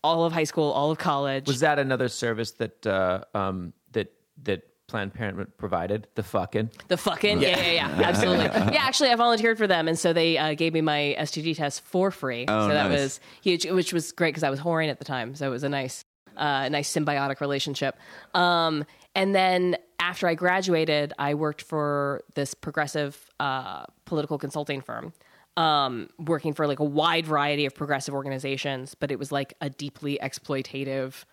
all 0.04 0.24
of 0.24 0.32
high 0.32 0.44
school, 0.44 0.70
all 0.70 0.90
of 0.90 0.98
college. 0.98 1.46
Was 1.46 1.60
that 1.60 1.78
another 1.78 2.08
service 2.08 2.52
that 2.52 2.86
uh, 2.86 3.24
um, 3.34 3.72
that 3.92 4.12
that 4.42 4.62
Planned 4.92 5.14
Parenthood 5.14 5.50
provided? 5.56 6.06
The 6.14 6.22
fucking. 6.22 6.70
the 6.88 6.96
fucking, 6.98 7.40
yeah, 7.40 7.58
yeah, 7.58 7.72
yeah, 7.72 8.08
absolutely. 8.08 8.44
Yeah, 8.74 8.82
actually, 8.82 9.08
I 9.08 9.16
volunteered 9.16 9.56
for 9.56 9.66
them. 9.66 9.88
And 9.88 9.98
so 9.98 10.12
they 10.12 10.36
uh, 10.36 10.52
gave 10.54 10.74
me 10.74 10.82
my 10.82 11.16
STD 11.18 11.56
test 11.56 11.80
for 11.80 12.10
free. 12.10 12.44
Oh, 12.46 12.68
so 12.68 12.74
that 12.74 12.90
nice. 12.90 13.00
was 13.00 13.20
huge, 13.40 13.64
which 13.66 13.92
was 13.94 14.12
great 14.12 14.30
because 14.30 14.42
I 14.42 14.50
was 14.50 14.60
whoring 14.60 14.90
at 14.90 14.98
the 14.98 15.04
time. 15.06 15.34
So 15.34 15.46
it 15.46 15.50
was 15.50 15.62
a 15.64 15.68
nice, 15.70 16.04
uh, 16.36 16.68
nice 16.68 16.92
symbiotic 16.92 17.40
relationship. 17.40 17.96
Um, 18.34 18.84
and 19.14 19.34
then 19.34 19.76
after 19.98 20.28
I 20.28 20.34
graduated, 20.34 21.14
I 21.18 21.34
worked 21.34 21.62
for 21.62 22.22
this 22.34 22.52
progressive 22.52 23.18
uh, 23.40 23.84
political 24.04 24.36
consulting 24.38 24.82
firm. 24.82 25.14
um, 25.56 26.08
working 26.18 26.52
for 26.54 26.66
like 26.66 26.80
a 26.80 26.84
wide 26.84 27.26
variety 27.26 27.66
of 27.66 27.74
progressive 27.74 28.14
organizations, 28.14 28.94
but 28.94 29.10
it 29.10 29.18
was 29.18 29.32
like 29.32 29.54
a 29.60 29.68
deeply 29.70 30.18
exploitative 30.22 31.24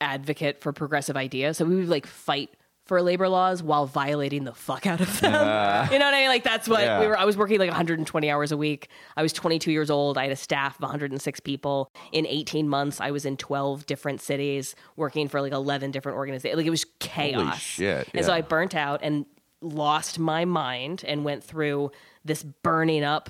advocate 0.00 0.60
for 0.60 0.72
progressive 0.72 1.16
ideas. 1.16 1.56
So 1.56 1.64
we 1.64 1.76
would 1.76 1.88
like 1.88 2.06
fight 2.06 2.50
for 2.88 3.00
labor 3.02 3.28
laws 3.28 3.62
while 3.62 3.86
violating 3.86 4.44
the 4.44 4.52
fuck 4.54 4.86
out 4.86 5.00
of 5.00 5.20
them. 5.20 5.32
you 5.92 5.98
know 5.98 6.06
what 6.06 6.14
I 6.14 6.20
mean? 6.22 6.28
Like 6.28 6.42
that's 6.42 6.66
what 6.66 6.80
Yeah. 6.80 7.00
we 7.00 7.06
were. 7.06 7.18
I 7.18 7.24
was 7.26 7.36
working 7.36 7.58
like 7.58 7.68
120 7.68 8.30
hours 8.30 8.50
a 8.50 8.56
week. 8.56 8.88
I 9.16 9.22
was 9.22 9.32
22 9.34 9.70
years 9.70 9.90
old. 9.90 10.16
I 10.18 10.22
had 10.22 10.32
a 10.32 10.36
staff 10.36 10.76
of 10.76 10.80
106 10.82 11.40
people. 11.40 11.92
In 12.12 12.26
18 12.26 12.68
months, 12.68 13.00
I 13.00 13.10
was 13.10 13.24
in 13.26 13.36
12 13.36 13.84
different 13.86 14.20
cities 14.22 14.74
working 14.96 15.28
for 15.28 15.40
like 15.42 15.52
11 15.52 15.90
different 15.90 16.16
organizations. 16.16 16.56
Like 16.56 16.66
it 16.66 16.70
was 16.70 16.86
chaos. 16.98 17.42
Holy 17.42 17.56
shit, 17.58 18.08
And 18.14 18.24
so. 18.24 18.32
I 18.32 18.40
burnt 18.40 18.74
out 18.74 19.00
and 19.02 19.26
lost 19.60 20.18
my 20.18 20.44
mind 20.46 21.04
and 21.06 21.24
went 21.24 21.44
through 21.44 21.90
this 22.24 22.42
burning 22.42 23.04
up 23.04 23.28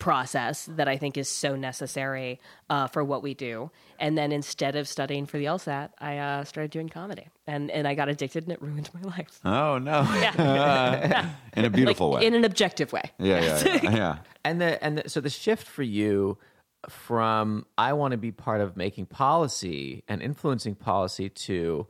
process 0.00 0.64
that 0.76 0.88
I 0.88 0.96
think 0.96 1.16
is 1.16 1.28
so 1.28 1.54
necessary 1.54 2.40
uh, 2.68 2.88
for 2.88 3.04
what 3.04 3.22
we 3.22 3.34
do. 3.34 3.70
And 4.00 4.18
then 4.18 4.32
instead 4.32 4.74
of 4.74 4.88
studying 4.88 5.26
for 5.26 5.38
the 5.38 5.44
LSAT, 5.44 5.90
I 5.98 6.18
uh, 6.18 6.44
started 6.44 6.72
doing 6.72 6.88
comedy, 6.88 7.28
and 7.46 7.70
and 7.70 7.86
I 7.86 7.94
got 7.94 8.08
addicted, 8.08 8.44
and 8.44 8.52
it 8.52 8.60
ruined 8.60 8.90
my 8.92 9.02
life. 9.02 9.38
Oh 9.44 9.78
no, 9.78 10.02
Yeah, 10.20 11.30
in 11.54 11.64
a 11.64 11.70
beautiful 11.70 12.10
like, 12.10 12.22
way. 12.22 12.26
in 12.26 12.34
an 12.34 12.44
objective 12.44 12.92
way. 12.92 13.12
yeah, 13.18 13.40
yeah, 13.40 13.78
yeah, 13.82 13.90
yeah. 13.96 14.18
And 14.44 14.60
the 14.60 14.82
and 14.82 14.98
the, 14.98 15.08
so 15.08 15.20
the 15.20 15.30
shift 15.30 15.68
for 15.68 15.84
you 15.84 16.38
from 16.88 17.66
I 17.76 17.92
want 17.92 18.12
to 18.12 18.18
be 18.18 18.32
part 18.32 18.60
of 18.62 18.76
making 18.76 19.06
policy 19.06 20.02
and 20.08 20.22
influencing 20.22 20.74
policy 20.74 21.28
to 21.28 21.86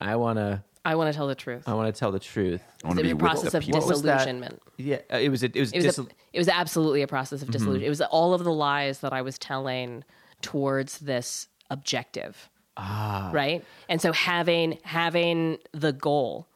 I 0.00 0.14
want 0.14 0.38
to 0.38 0.62
I 0.84 0.94
want 0.94 1.12
to 1.12 1.16
tell 1.16 1.26
the 1.26 1.34
truth. 1.34 1.64
I 1.68 1.74
want 1.74 1.92
to 1.94 1.98
tell 1.98 2.10
the 2.12 2.18
truth. 2.18 2.62
I 2.84 2.86
want 2.88 2.98
to 2.98 3.04
be 3.04 3.10
a 3.10 3.16
process 3.16 3.52
of 3.54 3.62
people. 3.62 3.80
What 3.80 3.88
was 3.88 4.02
that? 4.02 4.18
disillusionment. 4.18 4.62
Yeah, 4.76 4.98
uh, 5.12 5.16
it 5.18 5.28
was 5.28 5.42
it 5.42 5.54
was, 5.54 5.72
It 5.72 5.78
was, 5.84 5.84
dis- 5.84 5.98
a, 5.98 6.06
it 6.32 6.38
was 6.38 6.48
absolutely 6.48 7.02
a 7.02 7.06
process 7.06 7.40
Mm-hmm. 7.40 7.48
of 7.48 7.52
disillusion. 7.52 7.86
It 7.86 7.88
was 7.90 8.00
all 8.00 8.34
of 8.34 8.44
the 8.44 8.52
lies 8.52 9.00
that 9.00 9.12
I 9.12 9.22
was 9.22 9.38
telling 9.38 10.04
towards 10.42 10.98
this 10.98 11.48
objective. 11.70 12.48
Ah. 12.76 13.30
Right? 13.34 13.64
And 13.88 14.00
so 14.00 14.12
having 14.12 14.78
having 14.84 15.58
the 15.72 15.92
goal 15.92 16.46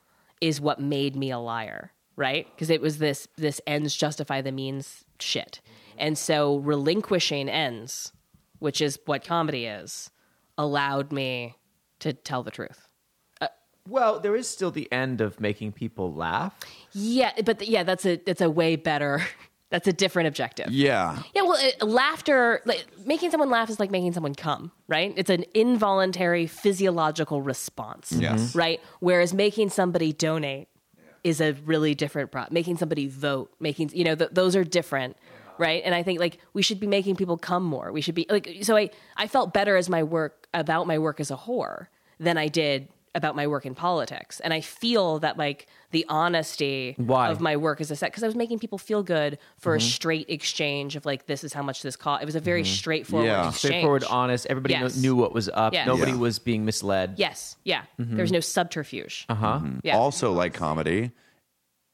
is 0.41 0.61
what 0.61 0.81
made 0.81 1.17
me 1.17 1.31
a 1.31 1.39
liar, 1.39 1.93
right? 2.17 2.47
Because 2.55 2.71
it 2.71 2.81
was 2.81 2.99
this 2.99 3.27
this 3.37 3.61
ends 3.67 3.95
justify 3.97 4.41
the 4.41 4.53
means 4.53 5.05
shit. 5.19 5.61
And 5.99 6.17
so 6.17 6.57
relinquishing 6.59 7.49
ends, 7.49 8.13
which 8.61 8.81
is 8.81 8.99
what 9.05 9.25
comedy 9.25 9.67
is, 9.67 10.11
allowed 10.57 11.13
me 11.13 11.57
to 11.99 12.13
tell 12.13 12.43
the 12.43 12.51
truth. 12.53 12.89
Well, 13.89 14.21
there 14.21 14.37
is 14.37 14.49
still 14.49 14.71
the 14.71 14.91
end 14.93 15.21
of 15.21 15.41
making 15.41 15.73
people 15.73 16.13
laugh. 16.15 16.55
Yeah, 16.93 17.33
but 17.45 17.59
th- 17.59 17.71
yeah, 17.71 17.83
that's 17.83 18.07
a 18.07 18.17
that's 18.17 18.41
a 18.41 18.51
way 18.51 18.77
better 18.77 19.23
that's 19.71 19.89
a 19.89 19.93
different 19.93 20.29
objective. 20.29 20.71
Yeah, 20.71 21.23
Yeah, 21.35 21.43
well, 21.43 21.57
it, 21.59 21.83
laughter, 21.83 22.61
like, 22.67 22.85
making 23.07 23.31
someone 23.31 23.49
laugh 23.49 23.71
is 23.71 23.81
like 23.81 23.91
making 23.91 24.13
someone 24.13 24.35
come, 24.35 24.71
right? 24.87 25.15
It's 25.17 25.31
an 25.31 25.47
involuntary 25.55 26.47
physiological 26.47 27.41
response, 27.41 28.13
Yes. 28.13 28.41
Mm-hmm. 28.51 28.59
right? 28.59 28.81
Whereas 29.01 29.33
making 29.33 29.71
somebody 29.71 30.13
donate 30.13 30.69
is 31.25 31.41
a 31.41 31.53
really 31.65 31.95
different 31.95 32.31
pro. 32.31 32.45
Making 32.51 32.77
somebody 32.77 33.09
vote, 33.09 33.51
making 33.61 33.91
you 33.95 34.05
know, 34.05 34.15
th- 34.15 34.31
those 34.33 34.55
are 34.57 34.65
different, 34.65 35.17
right? 35.57 35.83
And 35.85 35.95
I 35.95 36.03
think 36.03 36.21
like 36.21 36.39
we 36.53 36.61
should 36.63 36.79
be 36.79 36.87
making 36.87 37.17
people 37.17 37.39
come 37.39 37.63
more. 37.65 37.93
We 37.93 38.01
should 38.03 38.15
be 38.15 38.27
like 38.29 38.59
so. 38.63 38.77
I 38.77 38.91
I 39.17 39.27
felt 39.27 39.55
better 39.55 39.77
as 39.77 39.89
my 39.89 40.03
work 40.03 40.49
about 40.53 40.87
my 40.87 40.99
work 40.99 41.19
as 41.19 41.31
a 41.31 41.37
whore 41.37 41.87
than 42.21 42.37
I 42.37 42.49
did 42.49 42.89
about 43.15 43.37
my 43.37 43.47
work 43.47 43.67
in 43.67 43.75
politics, 43.75 44.41
and 44.41 44.55
I 44.55 44.61
feel 44.63 45.19
that 45.19 45.37
like 45.37 45.67
the 45.91 46.07
honesty 46.09 46.95
Why? 46.97 47.29
of 47.31 47.41
my 47.41 47.57
work 47.59 47.81
as 47.83 47.91
a 47.91 47.97
set 47.97 48.11
because 48.11 48.23
I 48.23 48.27
was 48.27 48.35
making 48.35 48.59
people 48.59 48.79
feel 48.79 49.03
good 49.03 49.39
for 49.59 49.75
a 49.75 49.81
straight 49.81 50.31
exchange 50.31 50.97
of 50.97 51.05
like 51.05 51.27
this 51.27 51.45
is 51.45 51.53
how 51.53 51.63
much 51.63 51.83
this 51.83 51.95
cost. 51.97 52.23
It 52.23 52.27
was 52.27 52.37
a 52.37 52.41
very 52.41 52.65
straightforward 52.65 53.27
Yeah. 53.29 53.49
exchange. 53.49 53.57
Straightforward, 53.73 54.05
honest. 54.05 54.47
Everybody 54.47 54.75
kno- 54.75 54.81
Yes. 54.85 54.97
knew 54.97 55.15
what 55.15 55.35
was 55.35 55.51
up. 55.53 55.75
Yes. 55.75 55.87
Nobody 55.87 56.13
Yeah. 56.13 56.17
was 56.19 56.39
being 56.39 56.65
misled. 56.65 57.15
Yes, 57.19 57.57
yeah. 57.65 57.83
There 57.99 58.23
was 58.23 58.33
no 58.33 58.41
subterfuge. 58.41 59.27
Uh 59.29 59.33
Uh-huh. 59.33 59.59
huh. 59.59 59.67
Yeah. 59.83 59.97
Also, 59.99 60.33
like 60.33 60.55
comedy, 60.55 61.11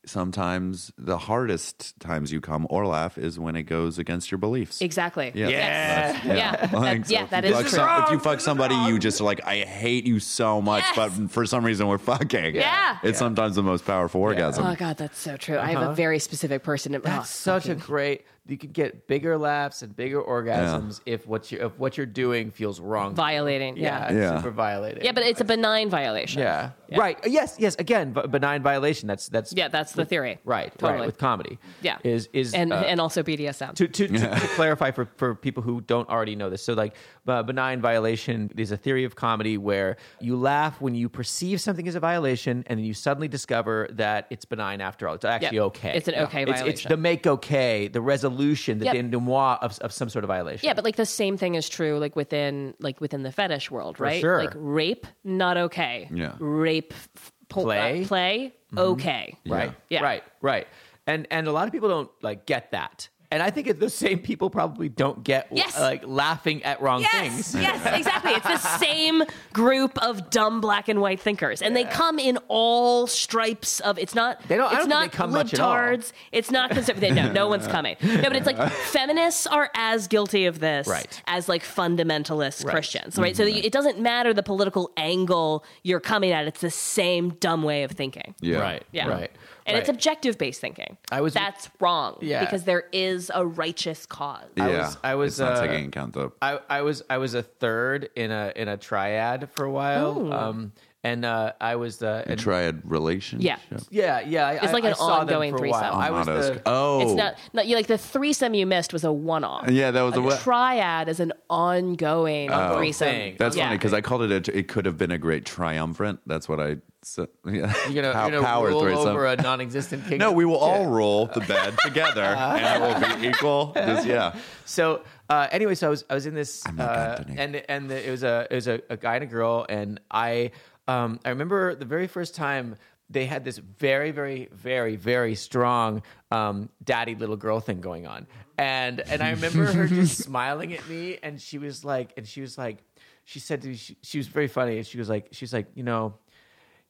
sometimes 0.09 0.93
the 0.99 1.19
hardest 1.19 1.99
times 2.01 2.33
you 2.33 2.41
come 2.41 2.67
or 2.71 2.87
laugh 2.87 3.19
is 3.19 3.39
when 3.39 3.57
it 3.57 3.65
goes 3.65 3.99
against 3.99 4.31
your 4.31 4.39
beliefs. 4.39 4.81
exactly. 4.81 5.33
Yeah. 5.35 5.49
Yes. 5.49 6.25
Yeah. 6.25 6.69
Like, 6.73 7.03
That- 7.07 7.11
yeah, 7.11 7.23
if 7.25 7.31
that 7.31 7.45
you 7.45 7.51
is 7.51 7.57
fuck 7.57 7.67
true. 7.67 7.79
some- 7.79 8.03
if 8.05 8.11
you 8.11 8.19
fuck 8.19 8.41
somebody, 8.41 8.75
you 8.75 8.99
just 8.99 9.21
are 9.21 9.25
like, 9.25 9.45
I 9.47 9.59
hate 9.59 10.07
you 10.07 10.21
so 10.21 10.61
much, 10.63 10.85
Yes. 10.85 10.97
but 10.97 11.31
for 11.31 11.47
some 11.47 11.65
reason 11.65 11.87
we're 11.87 11.99
fucking. 11.99 12.55
Yeah. 12.55 12.99
It's 13.03 13.19
sometimes 13.19 13.57
the 13.57 13.63
most 13.63 13.85
powerful 13.85 14.21
orgasm. 14.21 14.67
Oh 14.67 14.75
god, 14.75 14.97
that's 14.97 15.19
so 15.19 15.37
true. 15.37 15.59
I 15.59 15.67
have 15.73 15.83
a 15.83 15.85
uh-huh. 15.87 15.95
very 15.95 16.19
specific 16.19 16.63
person. 16.63 16.95
In, 16.95 17.03
That's 17.03 17.31
oh, 17.31 17.59
such 17.59 17.69
a 17.69 17.75
great. 17.75 18.25
You 18.49 18.57
could 18.57 18.73
get 18.73 19.07
bigger 19.07 19.37
laughs 19.37 19.83
and 19.83 19.95
bigger 19.95 20.23
orgasms 20.23 21.01
if 21.05 21.27
what 21.27 21.53
you 21.53 21.59
if 21.67 21.79
what 21.79 21.97
you're 21.99 22.07
doing 22.07 22.51
feels 22.51 22.81
wrong. 22.81 23.15
violating. 23.15 23.77
Yeah, 23.77 23.85
Yeah. 23.85 24.05
it's 24.07 24.15
Yeah. 24.15 24.37
super 24.39 24.51
violating. 24.51 25.05
Yeah, 25.05 25.13
but 25.13 25.23
it's 25.25 25.41
a 25.43 25.45
benign 25.45 25.91
violation. 25.91 26.41
yeah. 26.41 26.71
right. 26.97 27.19
Yes, 27.27 27.57
yes. 27.59 27.77
Again, 27.79 28.15
b- 28.15 28.27
benign 28.29 28.63
violation. 28.63 29.07
That's 29.07 29.29
that's 29.29 29.53
Yeah, 29.53 29.69
that's 29.69 29.93
the 29.93 30.07
theory. 30.07 30.39
right. 30.45 30.73
Totally. 30.79 31.01
Right. 31.01 31.07
With 31.07 31.19
comedy. 31.19 31.59
Yeah. 31.83 31.99
Is 32.05 32.31
is 32.33 32.55
and 32.55 32.73
uh, 32.73 32.77
and 32.87 33.01
also 33.03 33.23
BDSM. 33.23 33.75
to, 33.75 33.87
to, 33.87 34.09
to, 34.09 34.19
to 34.19 34.49
clarify 34.57 34.93
for, 34.93 35.07
for 35.17 35.35
people 35.35 35.63
who 35.63 35.83
don't 35.83 36.09
already 36.09 36.35
know 36.35 36.49
this 36.49 36.63
so 36.63 36.73
like 36.73 36.95
uh, 37.27 37.43
benign 37.43 37.83
violation 37.83 38.51
is 38.57 38.73
a 38.73 38.77
theory 38.79 39.05
of 39.05 39.15
comedy 39.15 39.59
where 39.59 39.97
you 40.21 40.37
laugh 40.37 40.81
when 40.81 40.95
you 40.95 41.11
perceive 41.11 41.61
something 41.61 41.87
as 41.87 41.95
a 41.95 42.01
violation 42.01 42.65
and 42.69 42.79
then 42.79 42.85
you 42.87 42.95
suddenly 42.95 43.29
discover 43.29 43.87
that 43.93 44.27
it's 44.31 44.47
benign 44.47 44.81
after 44.81 45.07
all 45.07 45.15
it's 45.15 45.27
actually 45.27 45.57
Yep. 45.57 45.65
okay 45.65 45.93
It's 45.99 46.09
an 46.09 46.15
okay 46.15 46.43
it's, 46.43 46.51
it's 46.53 46.61
violation. 46.61 46.89
the 46.89 46.97
make 46.97 47.27
okay 47.27 47.89
the 47.89 48.01
resolution 48.01 48.37
the 48.39 48.85
Yep. 48.87 48.95
denouement 48.95 49.59
of, 49.63 49.79
of 49.81 49.93
some 49.93 50.09
sort 50.09 50.25
of 50.25 50.29
violation 50.29 50.67
Yeah, 50.67 50.75
but 50.75 50.85
like 50.85 50.97
the 50.97 51.07
same 51.07 51.37
thing 51.37 51.55
is 51.55 51.69
true 51.69 51.99
like 51.99 52.17
within 52.17 52.75
like 52.81 53.01
within 53.01 53.23
the 53.23 53.33
fetish 53.33 53.71
world, 53.71 54.01
right? 54.01 54.21
sure. 54.21 54.39
Like 54.45 54.53
rape, 54.57 55.07
not 55.25 55.57
okay. 55.57 56.09
Yeah. 56.13 56.35
Rape, 56.39 56.93
f- 57.17 57.33
po- 57.49 57.63
Play. 57.65 58.03
uh, 58.05 58.07
play, 58.07 58.55
okay. 58.77 59.37
right 59.47 59.73
Yeah. 59.89 60.03
right 60.03 60.23
right 60.43 60.67
and 61.07 61.27
and 61.31 61.47
a 61.49 61.53
lot 61.53 61.67
of 61.67 61.73
people 61.73 61.89
don't 61.89 62.11
like 62.23 62.47
get 62.47 62.71
that 62.73 63.09
and 63.31 63.43
i 63.43 63.51
think 63.51 63.67
it's 63.67 63.81
the 63.81 63.91
same 63.91 64.19
people 64.19 64.49
probably 64.51 64.89
don't 64.89 65.23
get 65.25 65.47
Yes. 65.51 65.79
like 65.79 66.03
laughing 66.07 66.63
at 66.65 66.81
wrong 66.81 67.01
Yes, 67.03 67.13
things 67.53 67.55
yes, 67.63 67.99
exactly. 67.99 68.33
It's 68.33 68.45
the 68.47 68.57
same 68.79 69.23
group 69.53 69.99
of 70.03 70.31
dumb 70.31 70.61
black 70.61 70.89
and 70.89 71.01
white 71.01 71.21
thinkers, 71.21 71.63
and 71.63 71.75
they 71.77 71.85
come 71.85 72.19
in 72.19 72.39
all 72.49 73.07
stripes 73.07 73.81
of. 73.81 73.99
It's 73.99 74.15
not. 74.15 74.41
They 74.49 74.57
don't- 74.57 74.67
I 74.73 74.77
It's 74.79 74.87
don't 74.87 74.89
think 74.89 74.91
not 74.91 75.13
they 75.13 75.17
come 75.17 75.31
much 75.33 75.55
at 75.55 75.61
all. 75.61 75.75
libtards. 75.75 76.13
It's 76.33 76.51
not 76.51 76.71
conservative. 76.71 77.15
no, 77.15 77.33
no 77.33 77.49
one's 77.49 77.67
coming. 77.67 77.97
No, 78.03 78.23
but 78.23 78.37
it's 78.37 78.47
like 78.47 78.71
feminists 78.73 79.47
are 79.47 79.71
as 79.75 80.07
guilty 80.09 80.47
of 80.47 80.61
this 80.61 80.87
Right. 80.87 81.23
as 81.27 81.49
like 81.49 81.63
fundamentalist 81.63 82.65
Right. 82.65 82.73
Christians, 82.73 83.19
right? 83.19 83.37
So 83.37 83.45
that 83.45 83.53
you- 83.53 83.63
it 83.63 83.73
doesn't 83.73 83.99
matter 84.01 84.33
the 84.35 84.43
political 84.43 84.91
angle 84.97 85.65
you're 85.83 86.01
coming 86.01 86.33
at. 86.33 86.47
It's 86.47 86.61
the 86.61 86.71
same 86.71 87.31
dumb 87.41 87.63
way 87.63 87.83
of 87.83 87.93
thinking. 87.93 88.35
Yeah. 88.41 88.59
right 88.61 88.83
Yeah. 88.93 89.09
right 89.09 89.31
And 89.69 89.77
it's 89.79 89.89
objective 89.89 90.39
based 90.39 90.61
thinking. 90.61 90.97
I 91.13 91.21
was- 91.21 91.35
That's 91.35 91.69
wrong. 91.81 92.17
Yeah. 92.21 92.41
Because 92.41 92.65
there 92.65 92.85
is 92.93 93.31
a 93.35 93.47
righteous 93.47 94.07
cause. 94.07 94.45
Yeah. 94.57 94.67
was- 94.87 94.97
I 95.05 95.15
was, 95.15 95.33
It's 95.35 95.41
not 95.41 95.53
uh, 95.59 95.67
taking 95.67 95.87
account 95.89 96.15
the. 96.15 96.31
I, 96.43 96.59
I 96.69 96.83
was 96.83 97.03
I 97.11 97.19
was 97.19 97.35
a 97.35 97.43
third 97.43 98.11
in 98.17 98.31
a 98.31 98.53
in 98.57 98.69
a 98.69 98.77
triad 98.77 99.51
for 99.53 99.65
a 99.65 99.71
while, 99.71 100.33
um, 100.33 100.73
and 101.05 101.25
uh, 101.25 101.53
I 101.61 101.77
was 101.77 101.99
the 101.99 102.25
and- 102.27 102.39
triad 102.41 102.83
relationship. 102.85 103.59
Yeah. 103.71 103.79
yeah 103.91 104.21
yeah. 104.21 104.47
I, 104.47 104.53
It's 104.65 104.73
like 104.73 104.85
I 104.85 104.89
an 104.91 104.95
saw 104.97 105.21
them 105.25 105.29
ongoing 105.29 105.57
for 105.57 105.65
a 105.65 105.71
while. 105.71 105.81
threesome. 105.81 106.01
I 106.01 106.11
was 106.11 106.27
the 106.27 106.63
oh. 106.67 107.01
It's 107.03 107.13
not, 107.15 107.35
not 107.53 107.67
you 107.67 107.77
like 107.77 107.87
the 107.87 107.99
threesome 107.99 108.55
you 108.55 108.67
missed 108.67 108.93
was 108.93 109.05
a 109.05 109.13
one 109.13 109.45
off. 109.45 109.71
Yeah, 109.71 109.91
that 109.93 110.03
was 110.03 110.17
a 110.17 110.19
a 110.19 110.23
what? 110.23 110.41
triad 110.41 111.09
is 111.09 111.21
an 111.21 111.33
ongoing 111.51 112.51
threesome. 112.51 113.09
thing. 113.09 113.37
That's 113.39 113.57
Yeah. 113.57 113.67
funny 113.67 113.79
because 113.79 113.93
I 113.93 114.01
called 114.01 114.23
it. 114.31 114.49
A, 114.49 114.59
it 114.59 114.69
could 114.69 114.87
have 114.87 114.97
been 114.99 115.11
a 115.11 115.19
great 115.19 115.45
triumvirate. 115.45 116.19
That's 116.27 116.49
what 116.49 116.61
I 116.61 116.79
said. 117.03 117.29
Yeah. 117.47 117.73
you're 117.89 118.03
gonna, 118.03 118.13
Pow- 118.13 118.23
you're 118.27 118.31
gonna 118.33 118.43
power 118.47 118.69
roll 118.69 118.83
threesome. 118.83 119.09
over 119.09 119.27
a 119.27 119.37
non-existent 119.37 120.03
kingdom. 120.09 120.19
No, 120.19 120.33
we 120.33 120.45
will 120.45 120.57
all 120.59 120.87
roll 120.87 121.27
the 121.27 121.41
bed 121.41 121.75
together, 121.85 122.23
and 122.25 122.83
it 122.83 122.87
will 122.87 123.21
be 123.21 123.29
equal. 123.29 123.73
Just 123.75 124.07
yeah. 124.07 124.35
So 124.65 125.03
uh, 125.31 125.47
anyway, 125.53 125.75
so 125.75 125.87
I 125.87 125.91
was 125.91 126.05
I 126.11 126.15
was 126.15 126.27
in 126.27 126.35
this 126.35 126.67
uh, 126.67 127.15
Anthony. 127.19 127.39
and 127.39 127.57
and 127.69 127.91
the, 127.91 128.07
it 128.07 128.11
was 128.11 128.23
a 128.25 128.47
it 128.51 128.55
was 128.55 128.67
a, 128.69 128.81
a 128.91 128.97
guy 128.97 129.15
and 129.15 129.25
a 129.25 129.27
girl, 129.29 129.65
and 129.69 130.01
I 130.11 130.51
um, 130.89 131.21
I 131.25 131.29
remember 131.29 131.75
the 131.75 131.85
very 131.85 132.07
first 132.07 132.35
time 132.35 132.77
they 133.11 133.27
had 133.27 133.45
this 133.45 133.59
very 133.59 134.11
very 134.11 134.49
very 134.53 134.97
very 134.97 135.35
strong 135.35 136.03
um, 136.31 136.69
daddy 136.83 137.15
little 137.15 137.37
girl 137.37 137.61
thing 137.61 137.81
going 137.81 138.07
on, 138.07 138.27
and 138.57 139.01
and 139.01 139.23
I 139.23 139.31
remember 139.31 139.71
her 139.71 139.87
just 139.87 140.19
smiling 140.25 140.73
at 140.73 140.87
me, 140.89 141.19
and 141.23 141.41
she 141.41 141.59
was 141.59 141.85
like, 141.85 142.13
and 142.17 142.27
she 142.27 142.41
was 142.41 142.59
like, 142.59 142.79
she 143.25 143.39
said 143.39 143.63
to 143.63 143.69
me, 143.69 143.77
she, 143.77 143.97
she 144.03 144.19
was 144.19 144.27
very 144.27 144.49
funny, 144.49 144.79
and 144.79 144.87
she 144.87 144.99
was 144.99 145.09
like, 145.09 145.29
she 145.33 145.45
was 145.45 145.53
like, 145.53 145.67
you 145.75 145.83
know, 145.83 146.15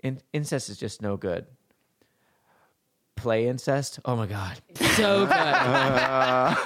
in, 0.02 0.20
incest 0.32 0.70
is 0.70 0.78
just 0.78 1.02
no 1.02 1.16
good. 1.16 1.46
Play 3.18 3.48
incest? 3.48 3.98
Oh 4.04 4.16
my 4.16 4.26
god! 4.26 4.60
So 4.96 5.26
good. 5.26 5.36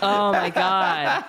oh 0.02 0.30
my 0.32 0.50
god. 0.54 1.24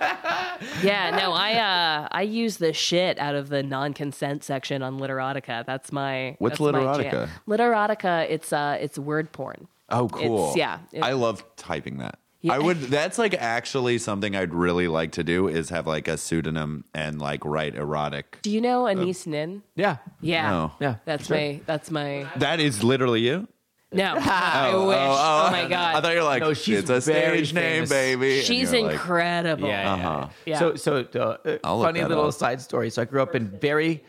Yeah, 0.84 1.12
no, 1.18 1.32
I 1.34 1.54
uh 1.56 2.08
I 2.12 2.22
use 2.24 2.58
the 2.58 2.74
shit 2.74 3.18
out 3.20 3.36
of 3.36 3.50
the 3.50 3.64
non-consent 3.64 4.44
section 4.44 4.82
on 4.82 5.00
Literotica. 5.00 5.66
That's 5.66 5.92
my 5.92 6.36
What's 6.40 6.60
that's 6.60 6.72
my 6.74 6.80
Literotica? 6.80 7.12
jam. 7.12 7.30
Literotica, 7.48 8.30
it's 8.30 8.52
uh 8.54 8.78
it's 8.80 8.98
word 9.00 9.32
porn. 9.32 9.68
Oh, 9.90 10.08
cool. 10.10 10.50
It's- 10.52 10.56
yeah. 10.58 10.80
It- 10.92 11.04
I 11.04 11.14
love 11.14 11.44
typing 11.56 11.98
that. 12.00 12.20
I 12.50 12.60
would. 12.60 12.78
That's 12.82 13.18
like 13.18 13.34
actually 13.36 13.98
something 14.00 14.36
I'd 14.36 14.54
really 14.54 14.90
like 14.90 15.14
to 15.14 15.24
do 15.24 15.48
is 15.48 15.70
have 15.70 15.88
like 15.88 16.10
a 16.10 16.18
pseudonym 16.18 16.84
and 16.94 17.22
like 17.22 17.46
write 17.46 17.74
erotic. 17.76 18.40
Do 18.42 18.52
you 18.52 18.60
know 18.60 18.84
Anaïs 18.84 19.26
Nin? 19.26 19.64
Yeah. 19.76 19.98
Yeah. 20.20 20.50
No. 20.50 20.72
Yeah. 20.82 20.96
That's 21.06 21.28
sure. 21.28 21.38
my 21.38 21.62
that's 21.66 21.90
my 21.90 22.28
That 22.36 22.60
is 22.60 22.84
literally 22.84 23.22
you. 23.22 23.48
No. 23.94 24.16
I 24.20 24.76
wish. 24.76 24.98
Oh, 24.98 25.50
my 25.52 25.68
god. 25.70 25.96
I 25.96 26.02
thought 26.02 26.12
you 26.14 26.20
were 26.20 26.24
like, 26.26 26.42
No, 26.42 26.54
she's 26.54 26.80
it's 26.80 26.90
a 26.90 27.00
very 27.00 27.46
stage 27.46 27.54
name, 27.54 27.86
baby. 27.88 28.38
And 28.40 28.46
She's 28.46 28.72
you're 28.74 28.84
like, 28.84 28.94
incredible. 28.94 29.68
Yeah, 29.68 29.84
yeah, 29.98 30.08
Uh-huh. 30.10 30.28
yeah. 30.46 30.54
Yeah. 30.54 30.60
So, 30.60 30.76
so 30.76 30.98
uh, 31.46 31.58
I'll 31.64 31.78
look 31.80 31.88
funny 31.88 32.00
that 32.02 32.10
little 32.10 32.28
up. 32.28 32.34
side 32.34 32.62
story. 32.62 32.90
So, 32.90 33.02
I 33.02 33.06
grew 33.06 33.22
up 33.22 33.36
in 33.36 33.48
very, 33.60 34.04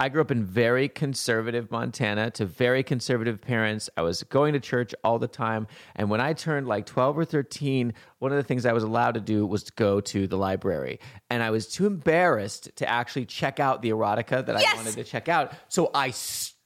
I 0.00 0.08
grew 0.08 0.20
up 0.20 0.30
in 0.32 0.44
very 0.44 0.88
conservative 0.88 1.70
Montana 1.70 2.30
to 2.32 2.44
very 2.44 2.82
conservative 2.82 3.40
parents. 3.40 3.88
I 3.96 4.02
was 4.02 4.22
going 4.24 4.52
to 4.54 4.60
church 4.60 4.94
all 5.04 5.18
the 5.20 5.28
time, 5.28 5.68
and 5.94 6.10
when 6.10 6.20
I 6.20 6.32
turned 6.32 6.66
like 6.66 6.86
twelve 6.86 7.16
or 7.16 7.24
thirteen, 7.24 7.94
one 8.18 8.32
of 8.32 8.36
the 8.36 8.42
things 8.42 8.66
I 8.66 8.72
was 8.72 8.82
allowed 8.82 9.14
to 9.14 9.20
do 9.20 9.46
was 9.46 9.62
to 9.64 9.72
go 9.76 10.00
to 10.00 10.26
the 10.26 10.36
library, 10.36 10.98
and 11.30 11.40
I 11.42 11.50
was 11.50 11.68
too 11.68 11.86
embarrassed 11.86 12.70
to 12.76 12.88
actually 12.88 13.26
check 13.26 13.60
out 13.60 13.80
the 13.82 13.90
erotica 13.90 14.44
that 14.44 14.58
Yes! 14.60 14.72
I 14.72 14.76
wanted 14.76 14.94
to 14.94 15.04
check 15.04 15.28
out. 15.28 15.52
So 15.68 15.90
I. 15.94 16.12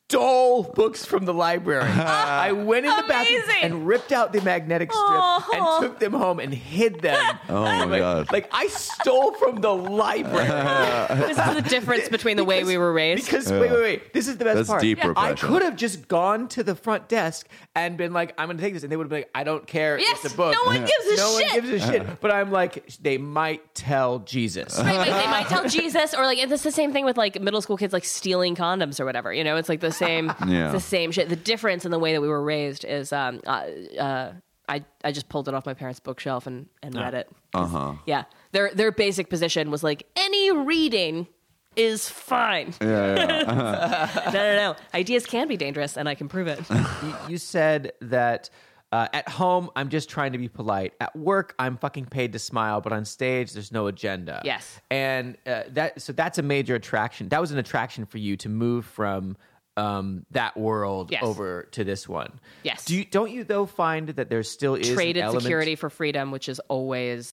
Stole 0.09 0.63
books 0.63 1.05
from 1.05 1.25
the 1.25 1.35
library. 1.35 1.83
I 1.91 2.53
went 2.53 2.87
in 2.87 2.95
the 2.95 3.03
bathroom 3.09 3.43
and 3.61 3.87
ripped 3.89 4.13
out 4.13 4.33
the 4.33 4.41
magnetic 4.41 4.93
strip 4.93 5.05
Oh. 5.09 5.51
and 5.81 5.85
took 5.91 5.99
them 5.99 6.13
home 6.13 6.39
and 6.39 6.55
hid 6.55 7.01
them. 7.01 7.17
Oh 7.49 7.63
my 7.63 7.85
like, 7.87 8.01
god. 8.01 8.33
like 8.33 8.49
I 8.53 8.69
stole 8.69 9.33
from 9.35 9.57
the 9.61 9.75
library. 9.75 10.47
This 11.27 11.39
is 11.39 11.55
the 11.55 11.63
difference 11.63 12.09
between 12.09 12.37
the 12.37 12.45
way 12.45 12.63
we 12.63 12.77
were 12.79 12.93
raised. 12.93 13.25
Because 13.27 13.51
wait, 13.51 13.71
wait, 13.71 13.81
wait. 13.83 14.13
This 14.13 14.29
is 14.29 14.37
the 14.37 14.45
best 14.45 14.57
That's 14.59 14.69
part. 14.69 14.81
deep 14.83 15.05
I 15.05 15.09
repression. 15.09 15.49
could 15.49 15.63
have 15.63 15.75
just 15.77 16.07
gone 16.07 16.47
to 16.49 16.63
the 16.63 16.77
front 16.77 17.09
desk 17.09 17.49
and 17.75 17.97
been 17.97 18.13
like, 18.13 18.33
"I'm 18.39 18.47
going 18.47 18.59
to 18.59 18.63
take 18.63 18.75
this," 18.75 18.83
and 18.85 18.93
they 18.93 18.97
would 18.97 19.05
have 19.05 19.11
been 19.11 19.21
like, 19.21 19.31
"I 19.35 19.43
don't 19.45 19.67
care. 19.67 19.99
Yes, 19.99 20.25
it's 20.25 20.35
a 20.35 20.37
book. 20.37 20.55
no 20.55 20.65
one 20.65 20.81
gives 20.81 21.07
a 21.13 21.17
no 21.17 21.39
shit." 21.39 21.53
one 21.63 21.71
gives 21.71 21.83
a 21.85 21.87
shit." 21.93 22.21
But 22.21 22.31
I'm 22.33 22.51
like, 22.53 22.87
they 23.01 23.19
might 23.19 23.75
tell 23.75 24.21
Jesus. 24.21 24.79
Right, 24.79 24.97
like, 24.97 25.07
they 25.09 25.27
might 25.27 25.47
tell 25.49 25.69
Jesus, 25.69 26.15
or 26.15 26.25
like 26.25 26.39
it's 26.39 26.63
the 26.63 26.71
same 26.73 26.93
thing 26.93 27.05
with 27.05 27.17
like 27.17 27.41
middle 27.41 27.61
school 27.61 27.77
kids 27.77 27.93
like 27.93 28.05
stealing 28.05 28.55
condoms 28.55 29.01
or 29.01 29.05
whatever. 29.05 29.33
You 29.33 29.43
know, 29.45 29.57
it's 29.57 29.69
like 29.69 29.81
the 29.81 29.93
same, 29.97 30.26
Yeah. 30.47 30.66
it's 30.66 30.74
the 30.74 30.80
same 30.80 31.11
shit. 31.12 31.28
The 31.28 31.36
difference 31.36 31.84
in 31.84 31.90
the 31.90 31.99
way 31.99 32.12
that 32.12 32.20
we 32.20 32.28
were 32.28 32.42
raised 32.42 32.84
is, 32.84 33.12
um, 33.12 33.40
uh, 33.47 33.66
uh, 33.99 34.32
I 34.68 34.84
I 35.05 35.12
just 35.12 35.28
pulled 35.28 35.49
it 35.49 35.55
off 35.55 35.64
my 35.66 35.74
parents' 35.74 36.01
bookshelf 36.01 36.47
and 36.47 36.66
and 36.82 36.94
read 36.94 37.14
it. 37.14 37.28
Uh 37.55 37.66
huh. 37.66 37.92
Yeah, 38.07 38.24
their 38.53 38.72
their 38.74 38.90
basic 38.92 39.28
position 39.30 39.70
was 39.70 39.84
like 39.84 40.05
any 40.16 40.51
reading 40.51 41.28
is 41.76 42.09
fine. 42.09 42.74
Yeah, 42.80 43.14
yeah. 43.16 44.22
no, 44.26 44.32
no, 44.32 44.57
no. 44.57 44.76
Ideas 44.94 45.24
can 45.26 45.47
be 45.47 45.57
dangerous, 45.57 45.97
and 45.97 46.09
I 46.09 46.14
can 46.14 46.26
prove 46.28 46.47
it. 46.49 46.59
you, 47.03 47.14
you 47.28 47.38
said 47.38 47.92
that 48.01 48.51
uh, 48.90 49.07
at 49.12 49.28
home 49.28 49.70
I'm 49.76 49.88
just 49.88 50.09
trying 50.09 50.32
to 50.32 50.38
be 50.38 50.49
polite. 50.49 50.94
At 51.01 51.14
work 51.14 51.55
I'm 51.61 51.76
fucking 51.76 52.07
paid 52.07 52.32
to 52.32 52.38
smile, 52.40 52.80
but 52.80 52.92
on 52.92 53.05
stage 53.05 53.53
there's 53.53 53.70
no 53.70 53.86
agenda. 53.88 54.40
Yes. 54.44 54.80
and 54.90 55.36
uh, 55.47 55.62
that 55.70 56.01
so 56.03 56.12
that's 56.12 56.38
a 56.38 56.42
major 56.42 56.74
attraction. 56.74 57.28
That 57.28 57.40
was 57.40 57.53
an 57.53 57.59
attraction 57.59 58.05
for 58.07 58.18
you 58.18 58.36
to 58.38 58.49
move 58.49 58.84
from. 58.84 59.36
Um, 59.77 60.24
that 60.31 60.57
world 60.57 61.11
Yes. 61.11 61.22
over 61.22 61.68
to 61.72 61.85
this 61.85 62.09
one. 62.09 62.41
Yes. 62.62 62.87
Do 62.87 62.97
you, 62.97 63.05
don't 63.05 63.31
you 63.31 63.45
though 63.45 63.66
find 63.66 64.09
that 64.09 64.31
there 64.31 64.43
still 64.43 64.74
is 64.74 64.89
an 64.89 64.95
Traded 64.95 65.22
element- 65.22 65.43
security 65.43 65.74
for 65.77 65.91
freedom, 65.91 66.31
which 66.31 66.49
is 66.49 66.59
always 66.68 67.31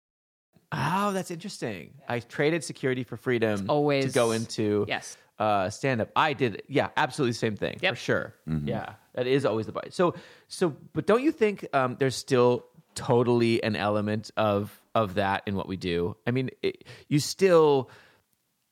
Oh, 0.72 1.12
that's 1.14 1.30
interesting. 1.32 1.94
I 2.10 2.20
traded 2.20 2.64
security 2.64 3.04
for 3.04 3.16
freedom 3.16 3.68
always- 3.70 4.06
to 4.08 4.12
go 4.12 4.32
into 4.32 4.86
Yes. 4.89 5.16
uh, 5.39 5.70
stand 5.70 6.02
up. 6.02 6.10
I 6.16 6.34
did, 6.34 6.64
yeah, 6.68 6.89
absolutely 6.98 7.32
the 7.34 7.38
same 7.38 7.56
thing 7.56 7.78
Yep. 7.82 7.94
for 7.94 8.00
sure. 8.00 8.36
Yeah, 8.48 8.94
that 9.14 9.28
is 9.28 9.46
always 9.46 9.68
the 9.68 9.72
part. 9.72 9.94
So, 9.94 10.16
so, 10.48 10.76
but 10.94 11.06
don't 11.06 11.22
you 11.24 11.32
think 11.32 11.66
um, 11.74 11.96
there's 12.00 12.16
still 12.16 12.66
totally 12.96 13.64
an 13.64 13.76
element 13.76 14.32
of 14.38 14.80
of 14.96 15.16
that 15.16 15.44
in 15.48 15.56
what 15.56 15.68
we 15.68 15.78
do? 15.78 16.16
I 16.28 16.32
mean, 16.32 16.50
it, 16.62 16.84
you 17.08 17.20
still. 17.20 17.89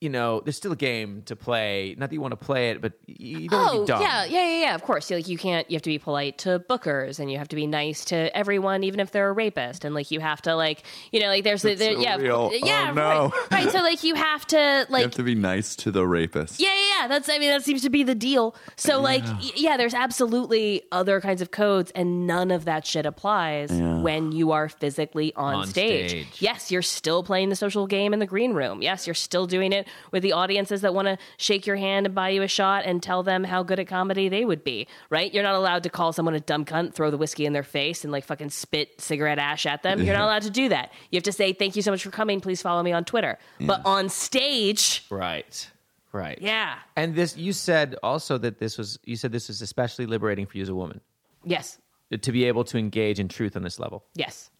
You 0.02 0.08
know, 0.08 0.40
there's 0.40 0.56
still 0.56 0.72
a 0.72 0.76
game 0.76 1.22
to 1.26 1.36
play. 1.36 1.94
Not 1.96 2.10
that 2.10 2.14
you 2.14 2.20
want 2.20 2.32
to 2.32 2.36
play 2.44 2.70
it, 2.70 2.80
but 2.80 2.94
you 3.06 3.48
don't 3.48 3.60
want 3.60 3.70
to 3.70 3.76
Oh 3.78 3.80
be 3.82 3.86
dumb. 3.86 4.02
yeah, 4.02 4.24
yeah, 4.24 4.46
yeah, 4.48 4.60
yeah. 4.62 4.74
Of 4.74 4.82
course, 4.82 5.08
like 5.12 5.28
you 5.28 5.38
can't. 5.38 5.70
You 5.70 5.76
have 5.76 5.82
to 5.82 5.90
be 5.90 5.98
polite 6.00 6.38
to 6.38 6.58
bookers, 6.58 7.20
and 7.20 7.30
you 7.30 7.38
have 7.38 7.46
to 7.48 7.56
be 7.56 7.68
nice 7.68 8.04
to 8.06 8.36
everyone, 8.36 8.82
even 8.82 8.98
if 8.98 9.12
they're 9.12 9.28
a 9.28 9.32
rapist. 9.32 9.84
And 9.84 9.94
like 9.94 10.10
you 10.10 10.18
have 10.18 10.42
to, 10.42 10.56
like 10.56 10.82
you 11.12 11.20
know, 11.20 11.28
like 11.28 11.44
there's, 11.44 11.62
there, 11.62 11.76
so 11.76 11.84
yeah, 12.00 12.16
real. 12.16 12.48
course- 12.48 12.62
yeah, 12.64 12.88
Oh, 12.90 12.94
no. 12.94 13.32
right, 13.50 13.50
right. 13.64 13.70
So 13.70 13.78
like 13.78 14.02
you 14.02 14.16
have 14.16 14.44
to 14.48 14.56
like 14.56 14.88
You 14.88 14.92
like. 14.92 15.02
have 15.04 15.10
to 15.12 15.22
be 15.22 15.36
nice 15.36 15.76
to 15.76 15.92
the 15.92 16.04
rapist. 16.04 16.58
yeah, 16.60 16.68
yeah, 16.74 17.00
yeah. 17.02 17.06
That's. 17.08 17.28
I 17.28 17.38
mean, 17.38 17.50
that 17.50 17.62
seems 17.62 17.82
to 17.82 17.90
be 17.90 18.02
the 18.02 18.16
deal. 18.16 18.56
So, 18.76 19.00
like, 19.00 19.22
yeah, 19.54 19.76
there's 19.76 19.94
absolutely 19.94 20.82
other 20.90 21.20
kinds 21.20 21.42
of 21.42 21.52
codes, 21.52 21.92
and 21.94 22.26
none 22.26 22.50
of 22.50 22.64
that 22.64 22.84
shit 22.86 23.06
applies 23.06 23.70
when 23.70 24.32
you 24.32 24.50
are 24.52 24.68
physically 24.68 25.32
on, 25.36 25.54
On 25.54 25.66
stage. 25.66 26.10
stage. 26.10 26.42
Yes, 26.42 26.70
you're 26.72 26.82
still 26.82 27.22
playing 27.22 27.50
the 27.50 27.56
social 27.56 27.86
game 27.86 28.12
in 28.12 28.18
the 28.18 28.26
green 28.26 28.52
room. 28.52 28.82
Yes, 28.82 29.06
you're 29.06 29.14
still 29.14 29.46
doing 29.46 29.72
it 29.72 29.86
with 30.10 30.22
the 30.22 30.32
audiences 30.32 30.80
that 30.82 30.94
want 30.94 31.08
to 31.08 31.18
shake 31.36 31.66
your 31.66 31.76
hand 31.76 32.06
and 32.06 32.14
buy 32.14 32.28
you 32.30 32.42
a 32.42 32.48
shot 32.48 32.84
and 32.84 33.02
tell 33.02 33.22
them 33.22 33.44
how 33.44 33.62
good 33.62 33.78
at 33.80 33.86
comedy 33.86 34.28
they 34.28 34.44
would 34.44 34.62
be. 34.64 34.86
Right? 35.10 35.32
You're 35.32 35.42
not 35.42 35.54
allowed 35.54 35.82
to 35.84 35.90
call 35.90 36.12
someone 36.12 36.34
a 36.34 36.40
dumb 36.40 36.64
cunt, 36.64 36.94
throw 36.94 37.10
the 37.10 37.16
whiskey 37.18 37.46
in 37.46 37.52
their 37.52 37.62
face, 37.62 38.04
and 38.04 38.12
like 38.12 38.24
fucking 38.24 38.50
spit 38.50 39.00
cigarette 39.00 39.38
ash 39.38 39.66
at 39.66 39.82
them. 39.82 40.02
You're 40.02 40.14
not 40.16 40.24
allowed 40.28 40.42
to 40.42 40.50
do 40.50 40.68
that. 40.70 40.92
You 41.10 41.16
have 41.16 41.24
to 41.24 41.32
say 41.32 41.52
thank 41.52 41.76
you 41.76 41.82
so 41.82 41.90
much 41.90 42.02
for 42.02 42.10
coming. 42.10 42.40
Please 42.40 42.62
follow 42.62 42.82
me 42.82 42.92
on 42.92 43.04
Twitter. 43.04 43.38
But 43.60 43.82
on 43.84 44.08
stage, 44.08 45.04
Right. 45.10 45.68
Right. 46.12 46.38
yeah. 46.42 46.74
And 46.94 47.14
this, 47.14 47.36
you 47.38 47.54
said 47.54 47.96
also 48.02 48.36
that 48.38 48.58
this 48.58 48.76
was, 48.76 48.98
you 49.04 49.16
said 49.16 49.32
this 49.32 49.48
was 49.48 49.62
especially 49.62 50.04
liberating 50.04 50.44
for 50.46 50.58
you 50.58 50.62
as 50.62 50.68
a 50.68 50.74
woman 50.74 51.00
Yes. 51.42 51.78
to 52.20 52.32
be 52.32 52.44
able 52.44 52.64
to 52.64 52.76
engage 52.76 53.18
in 53.18 53.28
truth 53.28 53.56
on 53.56 53.62
this 53.62 53.78
level. 53.78 54.04
Yes. 54.14 54.50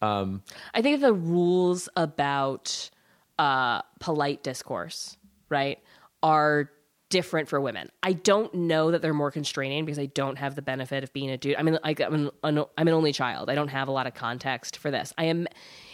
Um, 0.00 0.42
I 0.74 0.80
think 0.82 1.00
the 1.00 1.12
rules 1.12 1.88
about 1.96 2.90
uh, 3.38 3.82
polite 4.00 4.42
discourse, 4.42 5.16
right, 5.48 5.78
are 6.22 6.70
different 7.10 7.48
for 7.48 7.60
women. 7.60 7.90
I 8.02 8.12
don't 8.12 8.52
know 8.52 8.90
that 8.90 9.00
they're 9.00 9.14
more 9.14 9.30
constraining 9.30 9.84
because 9.84 9.98
I 9.98 10.06
don't 10.06 10.36
have 10.36 10.54
the 10.54 10.62
benefit 10.62 11.04
of 11.04 11.12
being 11.12 11.30
a 11.30 11.38
dude. 11.38 11.56
I 11.56 11.62
mean, 11.62 11.78
I'm 11.82 12.14
an, 12.14 12.30
an, 12.44 12.64
I'm 12.76 12.88
an 12.88 12.94
only 12.94 13.12
child. 13.12 13.48
I 13.48 13.54
don't 13.54 13.68
have 13.68 13.88
a 13.88 13.92
lot 13.92 14.06
of 14.06 14.14
context 14.14 14.76
for 14.76 14.90
this. 14.90 15.12
I 15.16 15.24
am. 15.24 15.46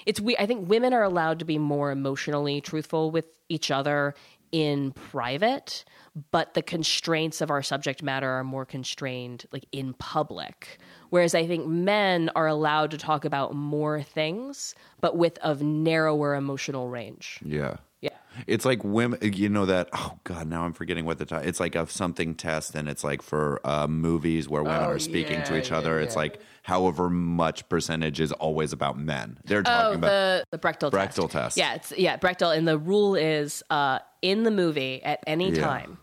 It's 0.07 0.21
we. 0.21 0.37
I 0.37 0.47
think 0.47 0.69
women 0.69 0.93
are 0.93 1.03
allowed 1.03 1.39
to 1.39 1.45
be 1.45 1.59
more 1.59 1.91
emotionally 1.91 2.61
truthful 2.61 3.11
with 3.11 3.27
each 3.49 3.71
other 3.71 4.15
in 4.55 4.93
private, 4.93 5.85
but 6.31 6.55
the 6.55 6.63
constraints 6.63 7.41
of 7.41 7.51
our 7.51 7.61
subject 7.61 8.05
matter 8.05 8.31
are 8.31 8.45
more 8.45 8.65
constrained 8.65 9.47
like 9.51 9.67
in 9.73 9.95
public. 9.95 10.79
Whereas 11.11 11.35
I 11.35 11.45
think 11.45 11.67
men 11.67 12.31
are 12.37 12.47
allowed 12.47 12.93
to 12.93 12.99
talk 12.99 13.25
about 13.25 13.53
more 13.53 14.01
things, 14.01 14.77
but 15.01 15.17
with 15.17 15.41
a 15.43 15.57
narrower 15.57 16.37
emotional 16.37 16.89
range. 16.89 17.41
Yeah. 17.45 17.79
Yeah. 18.01 18.11
It's 18.47 18.65
like 18.65 18.85
women, 18.85 19.19
you 19.23 19.49
know 19.49 19.67
that. 19.67 19.89
Oh 19.93 20.19
God, 20.23 20.47
now 20.47 20.63
I'm 20.63 20.73
forgetting 20.73 21.05
what 21.05 21.19
the 21.19 21.27
title. 21.27 21.49
It's 21.49 21.59
like 21.59 21.75
a 21.75 21.89
something 21.89 22.37
test, 22.37 22.77
and 22.77 22.89
it's 22.89 23.03
like 23.03 23.23
for 23.23 23.61
uh, 23.65 23.89
movies 23.89 24.49
where 24.49 24.63
women 24.63 24.83
Oh, 24.83 24.91
are 24.91 24.99
speaking 25.01 25.43
to 25.45 25.59
each 25.59 25.71
yeah, 25.71 25.79
other. 25.79 25.99
It's 25.99 26.15
like 26.15 26.39
however 26.65 27.09
much 27.11 27.69
percentage 27.69 28.21
is 28.21 28.33
always 28.33 28.73
about 28.73 28.99
men. 28.99 29.39
They're 29.45 29.63
talking 29.63 29.97
Oh, 29.97 29.99
about 29.99 30.09
the 30.09 30.45
the 30.51 30.59
Bechdel 30.59 30.91
test. 30.91 31.17
Bechdel 31.19 31.31
test. 31.31 31.57
Yeah, 31.57 31.75
it's 31.75 31.93
yeah 31.97 32.17
Bechdel, 32.17 32.57
and 32.57 32.67
the 32.67 32.79
rule 32.79 33.15
is 33.15 33.63
uh, 33.71 33.99
in 34.23 34.43
the 34.43 34.51
movie 34.51 35.03
at 35.03 35.21
any 35.27 35.51
Yeah. 35.53 35.63
time, 35.63 35.99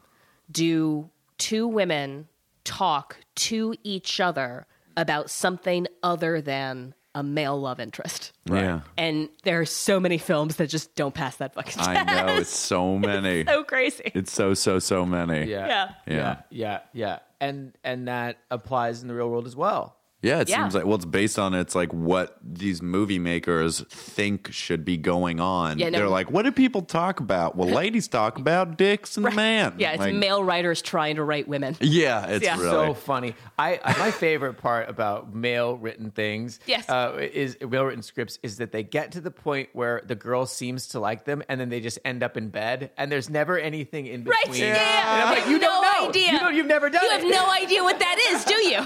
do 0.52 1.10
two 1.38 1.68
women 1.68 2.28
talk 2.64 3.18
to 3.36 3.76
each 3.84 4.20
other 4.20 4.68
about 4.96 5.30
something 5.30 5.88
other 6.04 6.42
than 6.42 6.94
a 7.16 7.24
male 7.24 7.60
love 7.60 7.80
interest? 7.80 8.32
yeah. 8.46 8.82
And 8.98 9.30
there 9.44 9.60
are 9.62 9.66
so 9.66 10.00
many 10.00 10.18
films 10.18 10.58
that 10.58 10.68
just 10.70 10.96
don't 10.96 11.14
pass 11.14 11.38
that 11.38 11.56
fucking 11.56 11.74
test. 11.74 11.90
I 11.90 12.04
know 12.04 12.36
it's 12.36 12.50
so 12.56 12.98
many. 13.12 13.44
so 13.46 13.64
crazy. 13.64 14.12
It's 14.14 14.32
so 14.32 14.54
so 14.54 14.80
so 14.80 15.06
many. 15.06 15.50
Yeah. 15.50 15.66
Yeah. 15.68 15.90
Yeah. 16.08 16.38
Yeah. 16.52 16.80
Yeah. 16.94 17.20
And 17.42 17.74
and 17.84 18.08
that 18.08 18.38
applies 18.52 19.02
in 19.02 19.08
the 19.08 19.16
real 19.16 19.30
world 19.30 19.48
as 19.48 19.56
well. 19.56 19.98
Yeah, 20.24 20.42
it 20.42 20.50
Yeah. 20.50 20.58
seems 20.58 20.76
like 20.76 20.86
well, 20.86 20.96
it's 20.96 21.06
based 21.06 21.40
on 21.40 21.54
it's 21.56 21.74
like 21.74 21.92
what 21.94 22.38
these 22.44 22.82
movie 22.82 23.18
makers 23.20 23.82
think 23.90 24.52
should 24.52 24.86
be 24.86 24.96
going 24.98 25.40
on. 25.40 25.80
Yeah, 25.80 25.90
no. 25.90 25.98
They're 26.00 26.10
like, 26.10 26.30
what 26.30 26.44
do 26.44 26.52
people 26.52 26.84
talk 26.84 27.20
about? 27.20 27.56
Well, 27.56 27.70
ladies 27.70 28.08
talk 28.08 28.38
about 28.38 28.78
dicks 28.78 29.18
and 29.18 29.26
the 29.26 29.32
man. 29.32 29.76
Yeah, 29.80 29.92
it's 29.92 30.00
Like, 30.00 30.14
male 30.14 30.44
writers 30.44 30.82
trying 30.82 31.16
to 31.16 31.24
write 31.24 31.48
women. 31.48 31.76
Yeah, 31.82 32.28
it's 32.28 32.46
Yeah. 32.46 32.58
really 32.60 32.70
So 32.70 32.94
funny. 32.94 33.36
I 33.58 33.80
I- 33.84 33.98
my 33.98 34.12
favorite 34.12 34.58
part 34.60 34.90
about 34.90 35.34
male 35.34 35.76
written 35.78 36.12
things, 36.12 36.60
Yes. 36.68 36.88
uh, 36.90 37.18
is 37.20 37.58
male 37.60 37.86
written 37.86 38.04
scripts 38.04 38.38
is 38.44 38.58
that 38.58 38.72
they 38.72 38.84
get 38.84 39.14
to 39.14 39.22
the 39.22 39.32
point 39.32 39.70
where 39.74 40.02
the 40.06 40.16
girl 40.16 40.46
seems 40.46 40.88
to 40.90 41.00
like 41.00 41.26
them, 41.26 41.42
and 41.50 41.60
then 41.60 41.70
they 41.70 41.80
just 41.80 41.98
end 42.06 42.22
up 42.22 42.38
in 42.38 42.50
bed, 42.50 42.92
and 42.98 43.12
there's 43.12 43.30
never 43.30 43.58
anything 43.58 44.06
in 44.06 44.24
Right? 44.24 44.38
between. 44.44 44.62
Yeah. 44.62 44.76
yeah. 44.76 45.14
And 45.14 45.24
I'm 45.30 45.36
like, 45.40 45.48
you 45.48 45.58
no 45.58 45.68
don't 45.68 45.82
know. 46.04 46.10
idea. 46.10 46.32
You 46.32 46.40
don't. 46.40 46.56
You've 46.56 46.66
never 46.68 46.90
done 46.92 47.02
You 47.04 47.10
it. 47.10 47.22
have 47.22 47.30
no 47.32 47.52
idea 47.52 47.84
what 47.84 47.98
that 48.00 48.18
is, 48.32 48.46
do 48.46 48.56
you? 48.56 48.82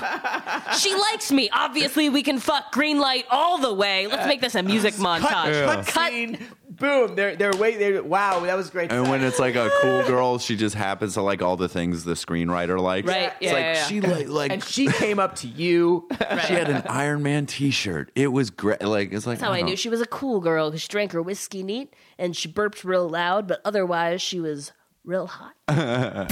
she 0.80 0.96
likes 0.96 1.24
me. 1.32 1.49
Obviously, 1.51 2.09
we 2.09 2.23
can 2.23 2.39
fuck 2.39 2.71
green 2.71 2.99
light 2.99 3.26
all 3.30 3.57
the 3.57 3.73
way. 3.73 4.07
Let's 4.07 4.23
uh, 4.23 4.28
make 4.28 4.41
this 4.41 4.55
a 4.55 4.63
music 4.63 4.95
montage. 4.95 5.21
Cut, 5.21 5.86
cut, 5.86 5.88
Cut. 5.88 6.11
scene, 6.11 6.38
Boom! 6.69 7.15
They're 7.15 7.38
they're 7.38 7.53
wait. 7.55 7.80
They're, 7.80 8.03
wow, 8.03 8.41
that 8.41 8.55
was 8.55 8.69
great. 8.69 8.91
And 8.91 9.07
when 9.09 9.23
it's 9.23 9.39
like 9.39 9.55
a 9.55 9.69
cool 9.82 10.03
girl, 10.07 10.38
she 10.39 10.57
just 10.57 10.76
happens 10.76 11.13
to 11.13 11.21
like 11.21 11.41
all 11.41 11.55
the 11.55 11.69
things 11.69 12.03
the 12.03 12.13
screenwriter 12.15 12.78
likes. 12.80 13.07
Right, 13.07 13.32
It's 13.39 13.41
yeah, 13.41 13.53
like 13.53 13.61
yeah, 13.63 13.73
yeah. 13.73 13.86
she 13.86 14.01
like 14.01 14.28
like 14.28 14.51
and 14.51 14.61
she 14.63 14.88
came 14.88 15.17
up 15.17 15.36
to 15.38 15.47
you. 15.47 16.07
she 16.47 16.53
had 16.53 16.69
an 16.69 16.84
Iron 16.89 17.23
Man 17.23 17.45
T-shirt. 17.45 18.11
It 18.15 18.28
was 18.28 18.49
great. 18.49 18.82
Like 18.82 19.13
it's 19.13 19.26
like 19.26 19.39
That's 19.39 19.47
how 19.47 19.53
I 19.53 19.59
don't- 19.61 19.69
knew 19.69 19.76
she 19.78 19.88
was 19.89 20.01
a 20.01 20.05
cool 20.05 20.41
girl 20.41 20.69
because 20.69 20.82
she 20.82 20.89
drank 20.89 21.13
her 21.13 21.21
whiskey 21.21 21.63
neat 21.63 21.93
and 22.19 22.36
she 22.36 22.49
burped 22.49 22.84
real 22.84 23.07
loud, 23.07 23.47
but 23.47 23.61
otherwise 23.63 24.21
she 24.21 24.41
was 24.41 24.73
real 25.05 25.28
hot. 25.28 25.53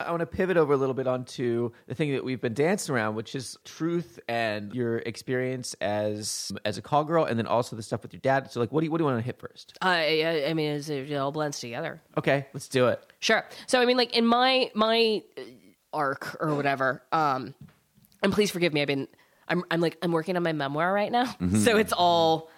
I 0.00 0.10
want 0.10 0.20
to 0.20 0.26
pivot 0.26 0.56
over 0.56 0.72
a 0.72 0.76
little 0.76 0.94
bit 0.94 1.06
onto 1.06 1.70
the 1.86 1.94
thing 1.94 2.12
that 2.12 2.24
we've 2.24 2.40
been 2.40 2.54
dancing 2.54 2.94
around, 2.94 3.16
which 3.16 3.34
is 3.34 3.56
truth 3.64 4.20
and 4.28 4.72
your 4.72 4.98
experience 4.98 5.74
as 5.80 6.52
as 6.64 6.78
a 6.78 6.82
call 6.82 7.04
girl, 7.04 7.24
and 7.24 7.38
then 7.38 7.46
also 7.46 7.74
the 7.74 7.82
stuff 7.82 8.02
with 8.02 8.12
your 8.12 8.20
dad. 8.20 8.50
So, 8.52 8.60
like, 8.60 8.70
what 8.70 8.80
do 8.80 8.86
you 8.86 8.90
what 8.92 8.98
do 8.98 9.02
you 9.02 9.06
want 9.06 9.18
to 9.18 9.24
hit 9.24 9.38
first? 9.40 9.76
I, 9.80 10.22
I, 10.22 10.50
I 10.50 10.54
mean, 10.54 10.72
it's, 10.72 10.88
it 10.88 11.12
all 11.14 11.32
blends 11.32 11.58
together. 11.58 12.00
Okay, 12.16 12.46
let's 12.54 12.68
do 12.68 12.86
it. 12.88 13.04
Sure. 13.18 13.44
So 13.66 13.80
I 13.80 13.86
mean, 13.86 13.96
like 13.96 14.16
in 14.16 14.24
my 14.24 14.70
my 14.74 15.22
uh, 15.36 15.42
arc 15.92 16.36
or 16.40 16.54
whatever. 16.54 17.02
Um, 17.10 17.54
and 18.22 18.32
please 18.32 18.50
forgive 18.50 18.72
me. 18.72 18.82
I've 18.82 18.88
been 18.88 19.08
I'm 19.48 19.64
I'm 19.70 19.80
like 19.80 19.98
I'm 20.02 20.12
working 20.12 20.36
on 20.36 20.42
my 20.42 20.52
memoir 20.52 20.92
right 20.92 21.10
now, 21.10 21.34
so 21.56 21.76
it's 21.76 21.92
all 21.92 22.50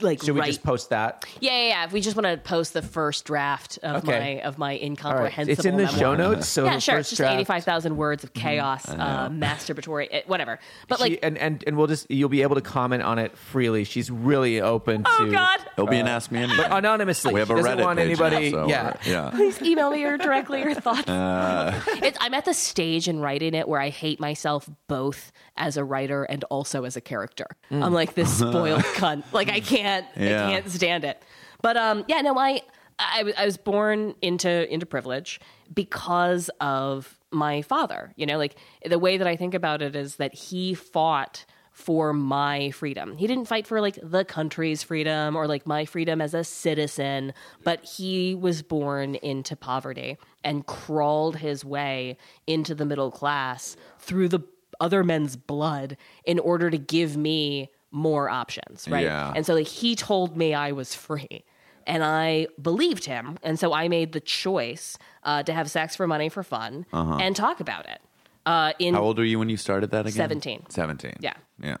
like 0.00 0.20
Should 0.22 0.34
we 0.34 0.40
right. 0.40 0.46
just 0.48 0.62
post 0.62 0.90
that? 0.90 1.24
yeah, 1.40 1.52
yeah, 1.52 1.68
yeah. 1.68 1.84
If 1.84 1.92
we 1.92 2.00
just 2.00 2.16
want 2.16 2.26
to 2.26 2.36
post 2.36 2.72
the 2.72 2.82
first 2.82 3.24
draft 3.24 3.78
of 3.82 4.02
Okay. 4.06 4.36
my 4.40 4.40
of 4.46 4.58
my 4.58 4.66
All 4.66 4.70
right, 4.72 4.82
incomprehensible, 4.82 5.52
it's 5.52 5.64
in 5.64 5.76
the 5.76 5.84
memoir. 5.84 5.98
show 5.98 6.14
notes. 6.16 6.48
So 6.48 6.64
yeah, 6.64 6.74
the 6.74 6.80
sure. 6.80 6.94
first 6.96 7.00
It's 7.00 7.10
just 7.10 7.16
draft- 7.18 7.30
Mm-hmm. 7.32 7.38
eighty 7.40 7.44
five 7.46 7.64
thousand 7.64 7.96
words 7.96 8.24
of 8.24 8.32
chaos, 8.34 8.88
uh, 8.88 9.28
masturbatory, 9.30 10.08
eh, 10.10 10.22
whatever. 10.26 10.58
But 10.88 11.00
like, 11.00 11.12
She- 11.12 11.22
and 11.22 11.38
and 11.38 11.62
and 11.66 11.76
we'll 11.76 11.86
just 11.86 12.10
you'll 12.10 12.28
be 12.28 12.42
able 12.42 12.56
to 12.56 12.60
comment 12.60 13.02
on 13.02 13.18
it 13.18 13.36
freely. 13.36 13.84
She's 13.84 14.10
really 14.10 14.60
open 14.60 15.04
oh 15.06 15.24
to 15.26 15.30
god, 15.30 15.60
It'll 15.78 15.86
be 15.86 15.98
an 15.98 16.08
Ask 16.08 16.30
Me 16.32 16.40
Anything. 16.40 16.56
but 16.56 16.72
anonymously. 16.72 17.32
we 17.32 17.40
have 17.40 17.48
she 17.48 17.54
a 17.54 17.56
doesn't 17.56 17.78
Reddit 17.78 17.82
want 17.84 17.98
page 17.98 18.06
anybody. 18.20 18.50
now, 18.50 18.62
so 18.64 18.68
yeah. 18.68 18.96
yeah. 19.06 19.30
please 19.34 19.62
email 19.62 19.90
me 19.90 20.00
your 20.00 20.18
directly 20.18 20.60
your 20.62 20.74
thoughts. 20.74 21.08
Uh. 21.08 21.80
it's, 22.02 22.18
I'm 22.20 22.34
at 22.34 22.44
the 22.44 22.54
stage 22.54 23.06
in 23.08 23.20
writing 23.20 23.54
it 23.54 23.68
where 23.68 23.80
I 23.80 23.90
hate 23.90 24.18
myself 24.20 24.68
both 24.88 25.30
as 25.56 25.76
a 25.76 25.84
writer 25.84 26.24
and 26.24 26.42
also 26.44 26.82
as 26.84 26.96
a 26.96 27.00
character. 27.00 27.46
Mm. 27.70 27.84
I'm 27.84 27.92
like 27.92 28.14
this 28.14 28.38
spoiled 28.38 28.82
cunt. 28.96 29.22
Like 29.32 29.48
I 29.48 29.60
can't, 29.84 30.06
Yeah. 30.16 30.46
I 30.46 30.50
can't 30.52 30.70
stand 30.70 31.04
it. 31.04 31.22
But 31.62 31.76
um, 31.76 32.04
yeah, 32.08 32.20
no, 32.20 32.38
I, 32.38 32.62
I 32.98 33.32
I 33.36 33.44
was 33.44 33.56
born 33.56 34.14
into 34.22 34.72
into 34.72 34.86
privilege 34.86 35.40
because 35.72 36.50
of 36.60 37.18
my 37.30 37.62
father. 37.62 38.12
You 38.16 38.26
know, 38.26 38.38
like 38.38 38.56
the 38.84 38.98
way 38.98 39.16
that 39.16 39.26
I 39.26 39.36
think 39.36 39.54
about 39.54 39.82
it 39.82 39.96
is 39.96 40.16
that 40.16 40.34
he 40.34 40.74
fought 40.74 41.44
for 41.72 42.12
my 42.12 42.70
freedom. 42.70 43.16
He 43.16 43.26
didn't 43.26 43.46
fight 43.48 43.66
for 43.66 43.80
like 43.80 43.98
the 44.00 44.24
country's 44.24 44.84
freedom 44.84 45.34
or 45.34 45.48
like 45.48 45.66
my 45.66 45.84
freedom 45.84 46.20
as 46.20 46.32
a 46.32 46.44
citizen, 46.44 47.34
but 47.64 47.84
he 47.84 48.34
was 48.34 48.62
born 48.62 49.16
into 49.16 49.56
poverty 49.56 50.16
and 50.44 50.64
crawled 50.66 51.38
his 51.38 51.64
way 51.64 52.16
into 52.46 52.76
the 52.76 52.86
middle 52.86 53.10
class 53.10 53.76
through 53.98 54.28
the 54.28 54.40
other 54.78 55.02
men's 55.02 55.34
blood 55.34 55.96
in 56.24 56.38
order 56.38 56.70
to 56.70 56.78
give 56.78 57.16
me 57.16 57.70
more 57.94 58.28
options, 58.28 58.86
right? 58.88 59.04
Yeah. 59.04 59.32
And 59.34 59.46
so 59.46 59.54
like 59.54 59.66
he 59.68 59.94
told 59.96 60.36
me 60.36 60.52
I 60.52 60.72
was 60.72 60.94
free. 60.94 61.44
And 61.86 62.02
I 62.02 62.46
believed 62.62 63.04
him, 63.04 63.36
and 63.42 63.58
so 63.58 63.74
I 63.74 63.88
made 63.88 64.12
the 64.12 64.20
choice 64.20 64.96
uh, 65.22 65.42
to 65.42 65.52
have 65.52 65.70
sex 65.70 65.94
for 65.94 66.06
money 66.06 66.30
for 66.30 66.42
fun 66.42 66.86
and 66.94 67.36
talk 67.36 67.60
about 67.60 67.84
it. 67.86 68.00
Uh, 68.46 68.72
in 68.78 68.94
How 68.94 69.02
old 69.02 69.18
were 69.18 69.24
you 69.24 69.38
when 69.38 69.50
you 69.50 69.58
started 69.58 69.90
that 69.90 70.06
again? 70.06 70.12
17. 70.12 70.70
Seventeen. 70.70 71.16
Yeah. 71.20 71.34
Yeah. 71.62 71.76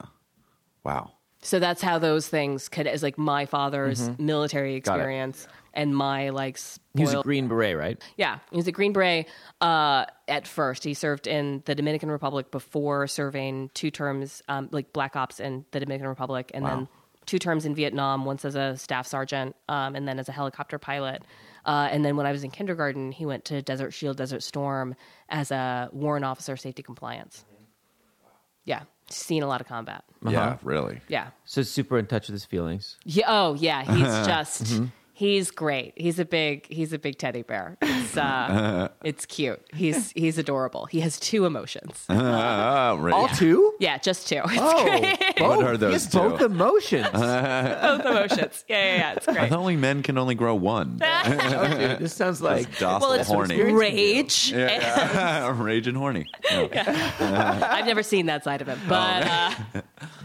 Wow. 0.84 1.12
So 1.44 1.58
that's 1.58 1.82
how 1.82 1.98
those 1.98 2.26
things 2.26 2.68
could 2.68 2.86
as 2.86 3.02
like 3.02 3.18
my 3.18 3.44
father's 3.46 4.10
military 4.18 4.70
Mm-hmm. 4.70 4.74
it. 4.76 4.78
experience 4.78 5.46
and 5.74 5.94
my 5.94 6.30
like 6.30 6.58
He 6.94 7.02
was 7.02 7.12
a 7.14 7.22
Green 7.22 7.48
Beret, 7.48 7.76
right? 7.76 8.02
yeah, 8.16 8.38
he 8.50 8.56
was 8.56 8.66
a 8.66 8.72
Green 8.72 8.92
Beret 8.92 9.26
uh, 9.60 10.06
at 10.26 10.46
first. 10.48 10.84
He 10.84 10.94
served 10.94 11.26
in 11.26 11.62
the 11.66 11.74
Dominican 11.74 12.10
Republic 12.10 12.50
before 12.50 13.06
serving 13.06 13.70
two 13.74 13.90
terms, 13.90 14.42
um, 14.48 14.68
like 14.72 14.92
Black 14.94 15.16
Ops 15.16 15.38
in 15.38 15.64
the 15.72 15.80
Dominican 15.80 16.08
Republic, 16.08 16.50
and 16.54 16.64
then 16.64 16.88
two 17.26 17.38
terms 17.38 17.64
in 17.66 17.74
Vietnam, 17.74 18.24
once 18.24 18.44
as 18.44 18.54
a 18.54 18.76
staff 18.76 19.06
sergeant 19.06 19.54
um, 19.68 19.94
and 19.96 20.06
then 20.08 20.18
as 20.18 20.28
a 20.28 20.32
helicopter 20.32 20.78
pilot. 20.78 21.22
Uh, 21.66 21.88
and 21.90 22.04
then 22.04 22.16
when 22.16 22.26
I 22.26 22.32
was 22.32 22.44
in 22.44 22.50
kindergarten, 22.50 23.12
he 23.12 23.26
went 23.26 23.44
to 23.46 23.60
Desert 23.62 23.92
Shield, 23.92 24.16
Desert 24.16 24.42
Storm 24.42 24.94
as 25.28 25.50
a 25.50 25.88
warrant 25.92 26.24
officer, 26.24 26.56
safety 26.56 26.82
compliance. 26.82 27.44
Yeah, 28.64 28.82
seen 29.10 29.42
a 29.42 29.46
lot 29.46 29.60
of 29.60 29.66
combat. 29.66 30.04
Uh-huh. 30.24 30.30
Yeah. 30.32 30.56
Really. 30.62 31.00
Yeah. 31.08 31.28
So 31.44 31.62
super 31.62 31.98
in 31.98 32.06
touch 32.06 32.28
with 32.28 32.34
his 32.34 32.44
feelings. 32.44 32.96
Yeah. 33.04 33.24
Oh, 33.28 33.54
yeah. 33.54 33.82
He's 33.82 34.26
just. 34.26 34.64
Mm-hmm. 34.64 34.84
He's 35.16 35.52
great. 35.52 35.92
He's 35.96 36.18
a 36.18 36.24
big. 36.24 36.66
He's 36.68 36.92
a 36.92 36.98
big 36.98 37.18
teddy 37.18 37.42
bear. 37.42 37.76
It's 37.80 38.16
uh, 38.16 38.88
it's 39.04 39.24
cute. 39.26 39.64
He's 39.72 40.10
he's 40.12 40.38
adorable. 40.38 40.86
He 40.86 41.00
has 41.00 41.20
two 41.20 41.46
emotions. 41.46 42.04
Ah, 42.10 42.96
right. 42.98 43.14
All 43.14 43.28
two? 43.28 43.74
Yeah, 43.78 43.96
just 43.98 44.26
two. 44.28 44.40
It's 44.44 44.58
Oh, 44.58 44.84
great. 44.84 45.18
both. 45.38 45.56
What 45.56 45.64
are 45.66 45.70
He 45.72 45.76
those 45.78 45.92
has 46.04 46.08
both 46.12 46.40
emotions. 46.40 47.08
Both 47.12 48.06
emotions. 48.06 48.64
Yeah, 48.68 48.84
yeah, 48.84 48.96
yeah. 48.96 49.12
It's 49.14 49.28
I 49.28 49.32
great. 49.34 49.48
thought 49.50 49.58
only 49.60 49.76
men 49.76 50.02
can 50.02 50.18
only 50.18 50.34
grow 50.34 50.54
one. 50.56 50.98
Dude, 50.98 51.98
this 52.00 52.12
sounds 52.14 52.42
like 52.42 52.66
Docile, 52.78 53.00
Well, 53.00 53.12
it's 53.12 53.28
horny. 53.28 53.60
rage. 53.72 54.52
Rage 54.52 55.86
and 55.86 55.96
horny. 55.96 56.26
Yeah. 56.50 57.68
I've 57.70 57.86
never 57.86 58.02
seen 58.02 58.26
that 58.26 58.42
side 58.44 58.60
of 58.62 58.66
him, 58.68 58.80
but 58.88 59.26
uh, 59.26 59.54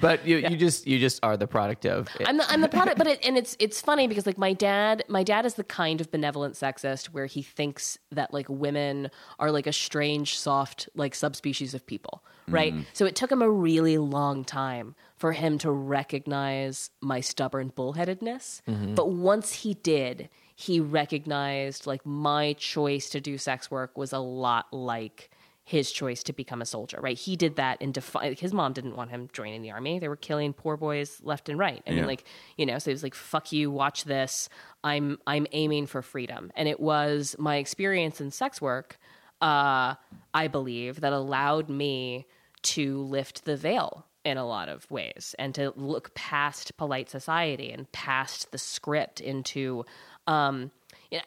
But 0.02 0.26
you, 0.26 0.38
you 0.38 0.58
just 0.58 0.88
you 0.88 0.98
just 1.00 1.20
are 1.24 1.38
the 1.38 1.48
product 1.48 1.86
of. 1.86 2.08
It. 2.20 2.28
I'm 2.28 2.38
the 2.38 2.50
I'm 2.52 2.62
the 2.62 2.70
product. 2.70 2.98
But 2.98 3.08
it, 3.08 3.20
and 3.26 3.38
it's 3.38 3.56
it's 3.60 3.82
funny 3.82 4.08
because 4.08 4.26
like 4.26 4.38
my 4.38 4.54
dad, 4.54 4.79
my 5.08 5.24
dad 5.24 5.46
is 5.46 5.56
the 5.56 5.64
kind 5.64 6.02
of 6.02 6.12
benevolent 6.12 6.56
sexist 6.56 7.08
where 7.08 7.26
he 7.26 7.42
thinks 7.42 7.98
that 8.12 8.34
like 8.34 8.48
women 8.50 9.10
are 9.40 9.52
like 9.52 9.68
a 9.68 9.74
strange, 9.74 10.38
soft 10.38 10.90
like 10.96 11.16
subspecies 11.16 11.74
of 11.74 11.86
people, 11.86 12.24
right? 12.48 12.74
Mm-hmm. 12.74 12.84
So 12.94 13.06
it 13.06 13.16
took 13.16 13.32
him 13.32 13.42
a 13.42 13.50
really 13.50 13.98
long 13.98 14.44
time 14.44 14.96
for 15.16 15.32
him 15.34 15.58
to 15.60 15.72
recognize 15.72 16.90
my 17.02 17.20
stubborn 17.22 17.72
bullheadedness. 17.76 18.62
Mm-hmm. 18.68 18.96
But 18.96 19.12
once 19.12 19.54
he 19.54 19.74
did, 19.76 20.30
he 20.56 20.80
recognized 20.80 21.88
like 21.88 22.06
my 22.06 22.54
choice 22.54 23.10
to 23.12 23.22
do 23.22 23.38
sex 23.38 23.72
work 23.72 23.98
was 23.98 24.12
a 24.12 24.20
lot 24.20 24.68
like 24.74 25.30
his 25.70 25.92
choice 25.92 26.24
to 26.24 26.34
become 26.34 26.64
a 26.64 26.66
soldier, 26.66 27.00
right? 27.00 27.16
He 27.16 27.36
did 27.36 27.58
that 27.58 27.80
in 27.80 27.92
defi- 27.92 28.34
his 28.34 28.56
mom 28.56 28.74
didn't 28.74 28.96
want 28.96 29.12
him 29.12 29.30
joining 29.34 29.62
the 29.62 29.70
army. 29.70 30.00
They 30.00 30.08
were 30.08 30.16
killing 30.16 30.52
poor 30.52 30.78
boys 30.78 31.22
left 31.22 31.48
and 31.48 31.60
right. 31.60 31.84
I 31.86 31.92
mean, 31.92 32.08
like, 32.08 32.24
you 32.58 32.66
know, 32.66 32.80
so 32.80 32.90
he 32.90 32.94
was 32.96 33.04
like, 33.04 33.14
fuck 33.14 33.52
you, 33.52 33.70
watch 33.70 34.06
this. 34.06 34.50
I'm 34.84 35.20
I'm 35.28 35.46
aiming 35.52 35.86
for 35.86 36.02
freedom. 36.02 36.52
And 36.56 36.68
it 36.68 36.80
was 36.80 37.36
my 37.38 37.58
experience 37.58 38.20
in 38.20 38.32
sex 38.32 38.60
work, 38.60 38.98
uh, 39.42 39.94
I 40.34 40.48
believe, 40.48 41.02
that 41.02 41.14
allowed 41.14 41.70
me 41.70 42.26
to 42.64 43.04
lift 43.04 43.46
the 43.46 43.56
veil 43.56 44.08
in 44.26 44.38
a 44.38 44.48
lot 44.48 44.70
of 44.70 44.90
ways 44.90 45.36
and 45.38 45.54
to 45.54 45.72
look 45.76 46.16
past 46.16 46.76
polite 46.78 47.12
society 47.12 47.72
and 47.72 47.92
past 47.92 48.52
the 48.52 48.58
script 48.58 49.22
into 49.22 49.86
um 50.26 50.72
you 51.12 51.20
know, 51.20 51.24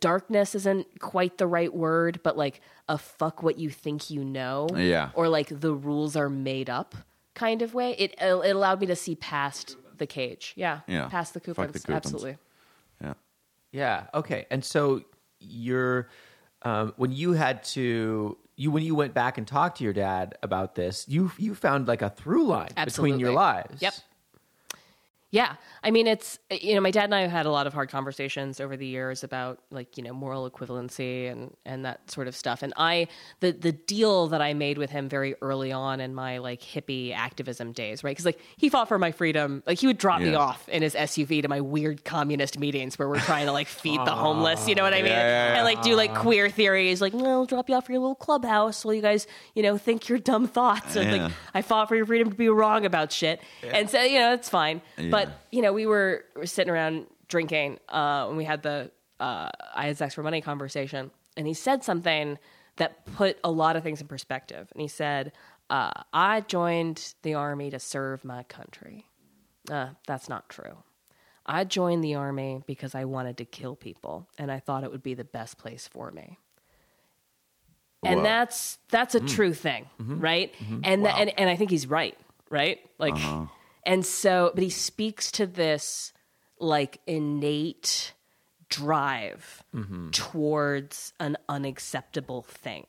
darkness 0.00 0.54
isn't 0.54 1.00
quite 1.00 1.38
the 1.38 1.46
right 1.46 1.72
word, 1.74 2.20
but 2.22 2.36
like 2.36 2.60
a 2.88 2.98
fuck 2.98 3.42
what 3.42 3.58
you 3.58 3.70
think 3.70 4.10
you 4.10 4.24
know. 4.24 4.68
Yeah. 4.74 5.10
Or 5.14 5.28
like 5.28 5.48
the 5.60 5.74
rules 5.74 6.16
are 6.16 6.28
made 6.28 6.70
up 6.70 6.94
kind 7.34 7.62
of 7.62 7.74
way. 7.74 7.92
It 7.92 8.14
it 8.20 8.56
allowed 8.56 8.80
me 8.80 8.86
to 8.86 8.96
see 8.96 9.14
past 9.14 9.76
the 9.98 10.06
cage. 10.06 10.52
Yeah. 10.56 10.80
Yeah. 10.86 11.08
Past 11.08 11.34
the 11.34 11.40
Fuck 11.40 11.56
coupons. 11.56 11.72
the 11.72 11.78
coupons. 11.80 11.96
Absolutely. 12.06 12.38
Yeah. 13.02 13.14
Yeah. 13.72 14.04
Okay. 14.14 14.46
And 14.50 14.64
so 14.64 15.02
you're 15.40 16.08
um, 16.62 16.94
when 16.96 17.12
you 17.12 17.32
had 17.32 17.62
to 17.64 18.36
you 18.56 18.70
when 18.70 18.82
you 18.82 18.94
went 18.94 19.14
back 19.14 19.38
and 19.38 19.46
talked 19.46 19.78
to 19.78 19.84
your 19.84 19.92
dad 19.92 20.36
about 20.42 20.74
this, 20.74 21.06
you 21.08 21.30
you 21.38 21.54
found 21.54 21.86
like 21.86 22.02
a 22.02 22.10
through 22.10 22.46
line 22.46 22.70
between 22.84 23.20
your 23.20 23.32
lives. 23.32 23.80
Yep. 23.80 23.94
Yeah. 25.36 25.56
I 25.84 25.90
mean, 25.90 26.06
it's, 26.06 26.38
you 26.50 26.74
know, 26.74 26.80
my 26.80 26.90
dad 26.90 27.04
and 27.04 27.14
I 27.14 27.20
have 27.20 27.30
had 27.30 27.44
a 27.44 27.50
lot 27.50 27.66
of 27.66 27.74
hard 27.74 27.90
conversations 27.90 28.58
over 28.58 28.74
the 28.74 28.86
years 28.86 29.22
about 29.22 29.58
like, 29.70 29.98
you 29.98 30.02
know, 30.02 30.14
moral 30.14 30.50
equivalency 30.50 31.30
and, 31.30 31.54
and 31.66 31.84
that 31.84 32.10
sort 32.10 32.26
of 32.26 32.34
stuff. 32.34 32.62
And 32.62 32.72
I, 32.78 33.08
the, 33.40 33.52
the 33.52 33.72
deal 33.72 34.28
that 34.28 34.40
I 34.40 34.54
made 34.54 34.78
with 34.78 34.88
him 34.88 35.10
very 35.10 35.34
early 35.42 35.72
on 35.72 36.00
in 36.00 36.14
my 36.14 36.38
like 36.38 36.62
hippie 36.62 37.14
activism 37.14 37.72
days, 37.72 38.02
right? 38.02 38.16
Cause 38.16 38.24
like 38.24 38.40
he 38.56 38.70
fought 38.70 38.88
for 38.88 38.98
my 38.98 39.12
freedom. 39.12 39.62
Like 39.66 39.78
he 39.78 39.86
would 39.86 39.98
drop 39.98 40.22
me 40.22 40.34
off 40.34 40.66
in 40.70 40.80
his 40.80 40.94
SUV 40.94 41.42
to 41.42 41.48
my 41.48 41.60
weird 41.60 42.02
communist 42.06 42.58
meetings 42.58 42.98
where 42.98 43.06
we're 43.08 43.20
trying 43.20 43.44
to 43.44 43.52
like 43.52 43.68
feed 43.68 44.00
the 44.06 44.14
homeless, 44.14 44.66
you 44.66 44.74
know 44.74 44.84
what 44.84 44.94
I 44.94 45.02
mean? 45.02 45.12
yeah, 45.12 45.52
yeah. 45.52 45.54
And 45.56 45.64
like 45.64 45.82
do 45.82 45.94
like 45.96 46.14
queer 46.14 46.48
theories, 46.48 47.02
like, 47.02 47.12
no, 47.12 47.26
I'll 47.40 47.44
drop 47.46 47.68
you 47.68 47.74
off 47.74 47.84
for 47.84 47.92
your 47.92 48.00
little 48.00 48.14
clubhouse 48.14 48.86
while 48.86 48.94
you 48.94 49.02
guys, 49.02 49.26
you 49.54 49.62
know, 49.62 49.76
think 49.76 50.08
your 50.08 50.18
dumb 50.18 50.46
thoughts. 50.48 50.96
And 50.96 51.12
Yeah. 51.12 51.24
like, 51.24 51.32
I 51.52 51.60
fought 51.60 51.88
for 51.88 51.94
your 51.96 52.06
freedom 52.06 52.30
to 52.30 52.36
be 52.36 52.48
wrong 52.48 52.86
about 52.86 53.12
shit. 53.12 53.42
And 53.62 53.90
so, 53.90 54.02
you 54.02 54.18
know, 54.18 54.32
it's 54.32 54.48
fine. 54.48 54.80
But, 55.10 55.25
you 55.50 55.62
know, 55.62 55.72
we 55.72 55.86
were, 55.86 56.24
were 56.34 56.46
sitting 56.46 56.72
around 56.72 57.06
drinking 57.28 57.78
uh, 57.88 58.26
when 58.26 58.36
we 58.36 58.44
had 58.44 58.62
the 58.62 58.90
uh, 59.20 59.48
I 59.74 59.86
had 59.86 59.96
sex 59.96 60.14
for 60.14 60.22
money 60.22 60.40
conversation. 60.40 61.10
And 61.36 61.46
he 61.46 61.54
said 61.54 61.84
something 61.84 62.38
that 62.76 63.04
put 63.14 63.38
a 63.42 63.50
lot 63.50 63.76
of 63.76 63.82
things 63.82 64.00
in 64.00 64.06
perspective. 64.06 64.68
And 64.72 64.80
he 64.80 64.88
said, 64.88 65.32
uh, 65.70 65.90
I 66.12 66.42
joined 66.42 67.14
the 67.22 67.34
army 67.34 67.70
to 67.70 67.78
serve 67.78 68.24
my 68.24 68.42
country. 68.44 69.06
Uh, 69.70 69.90
that's 70.06 70.28
not 70.28 70.48
true. 70.48 70.78
I 71.44 71.64
joined 71.64 72.02
the 72.02 72.14
army 72.14 72.62
because 72.66 72.94
I 72.94 73.04
wanted 73.04 73.36
to 73.38 73.44
kill 73.44 73.76
people 73.76 74.28
and 74.36 74.50
I 74.50 74.58
thought 74.58 74.84
it 74.84 74.90
would 74.90 75.02
be 75.02 75.14
the 75.14 75.24
best 75.24 75.58
place 75.58 75.88
for 75.88 76.10
me. 76.10 76.38
And 78.04 78.18
Whoa. 78.18 78.24
that's 78.24 78.78
that's 78.90 79.14
a 79.14 79.20
true 79.20 79.54
thing, 79.54 79.86
right? 79.98 80.54
And, 80.84 81.04
tha- 81.04 81.16
and 81.16 81.32
and 81.38 81.50
I 81.50 81.56
think 81.56 81.70
he's 81.70 81.86
right, 81.88 82.16
right? 82.50 82.78
Like 82.98 83.16
and 83.86 84.04
so 84.04 84.50
but 84.54 84.62
he 84.62 84.68
speaks 84.70 85.30
to 85.32 85.46
this 85.46 86.12
like 86.58 87.00
innate 87.06 88.12
drive 88.68 89.62
towards 90.12 91.12
an 91.20 91.36
unacceptable 91.48 92.42
thing 92.42 92.84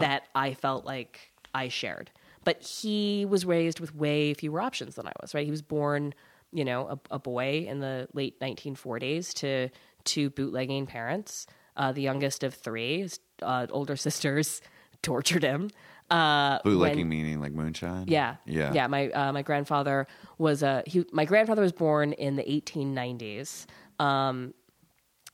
that 0.00 0.24
I 0.34 0.54
felt 0.54 0.84
like 0.84 1.32
I 1.54 1.68
shared. 1.68 2.10
But 2.44 2.62
he 2.62 3.24
was 3.24 3.44
raised 3.44 3.80
with 3.80 3.94
way 3.94 4.34
fewer 4.34 4.60
options 4.60 4.94
than 4.96 5.06
I 5.06 5.12
was, 5.20 5.34
right? 5.34 5.44
He 5.44 5.50
was 5.50 5.62
born, 5.62 6.14
you 6.52 6.64
know, 6.64 6.86
a, 6.88 7.14
a 7.14 7.18
boy 7.18 7.66
in 7.68 7.80
the 7.80 8.08
late 8.12 8.38
1940s 8.40 9.32
to 9.34 9.68
two 10.04 10.30
bootlegging 10.30 10.86
parents. 10.86 11.46
Uh, 11.76 11.92
the 11.92 12.02
youngest 12.02 12.42
of 12.44 12.54
three, 12.54 13.00
his 13.00 13.20
uh, 13.42 13.66
older 13.70 13.96
sisters 14.06 14.60
tortured 15.02 15.42
him. 15.42 15.70
Uh, 16.10 16.60
Bootlegging 16.62 16.98
when- 16.98 17.08
meaning 17.08 17.40
like 17.40 17.52
moonshine. 17.52 18.04
yeah, 18.06 18.36
yeah, 18.46 18.72
yeah. 18.72 18.86
My 18.86 19.10
uh, 19.10 19.32
my 19.32 19.42
grandfather 19.42 20.06
was 20.38 20.62
a 20.62 20.82
he. 20.86 21.04
My 21.12 21.24
grandfather 21.24 21.62
was 21.62 21.72
born 21.72 22.12
in 22.12 22.36
the 22.36 22.44
1890s 22.44 23.66
um, 23.98 24.54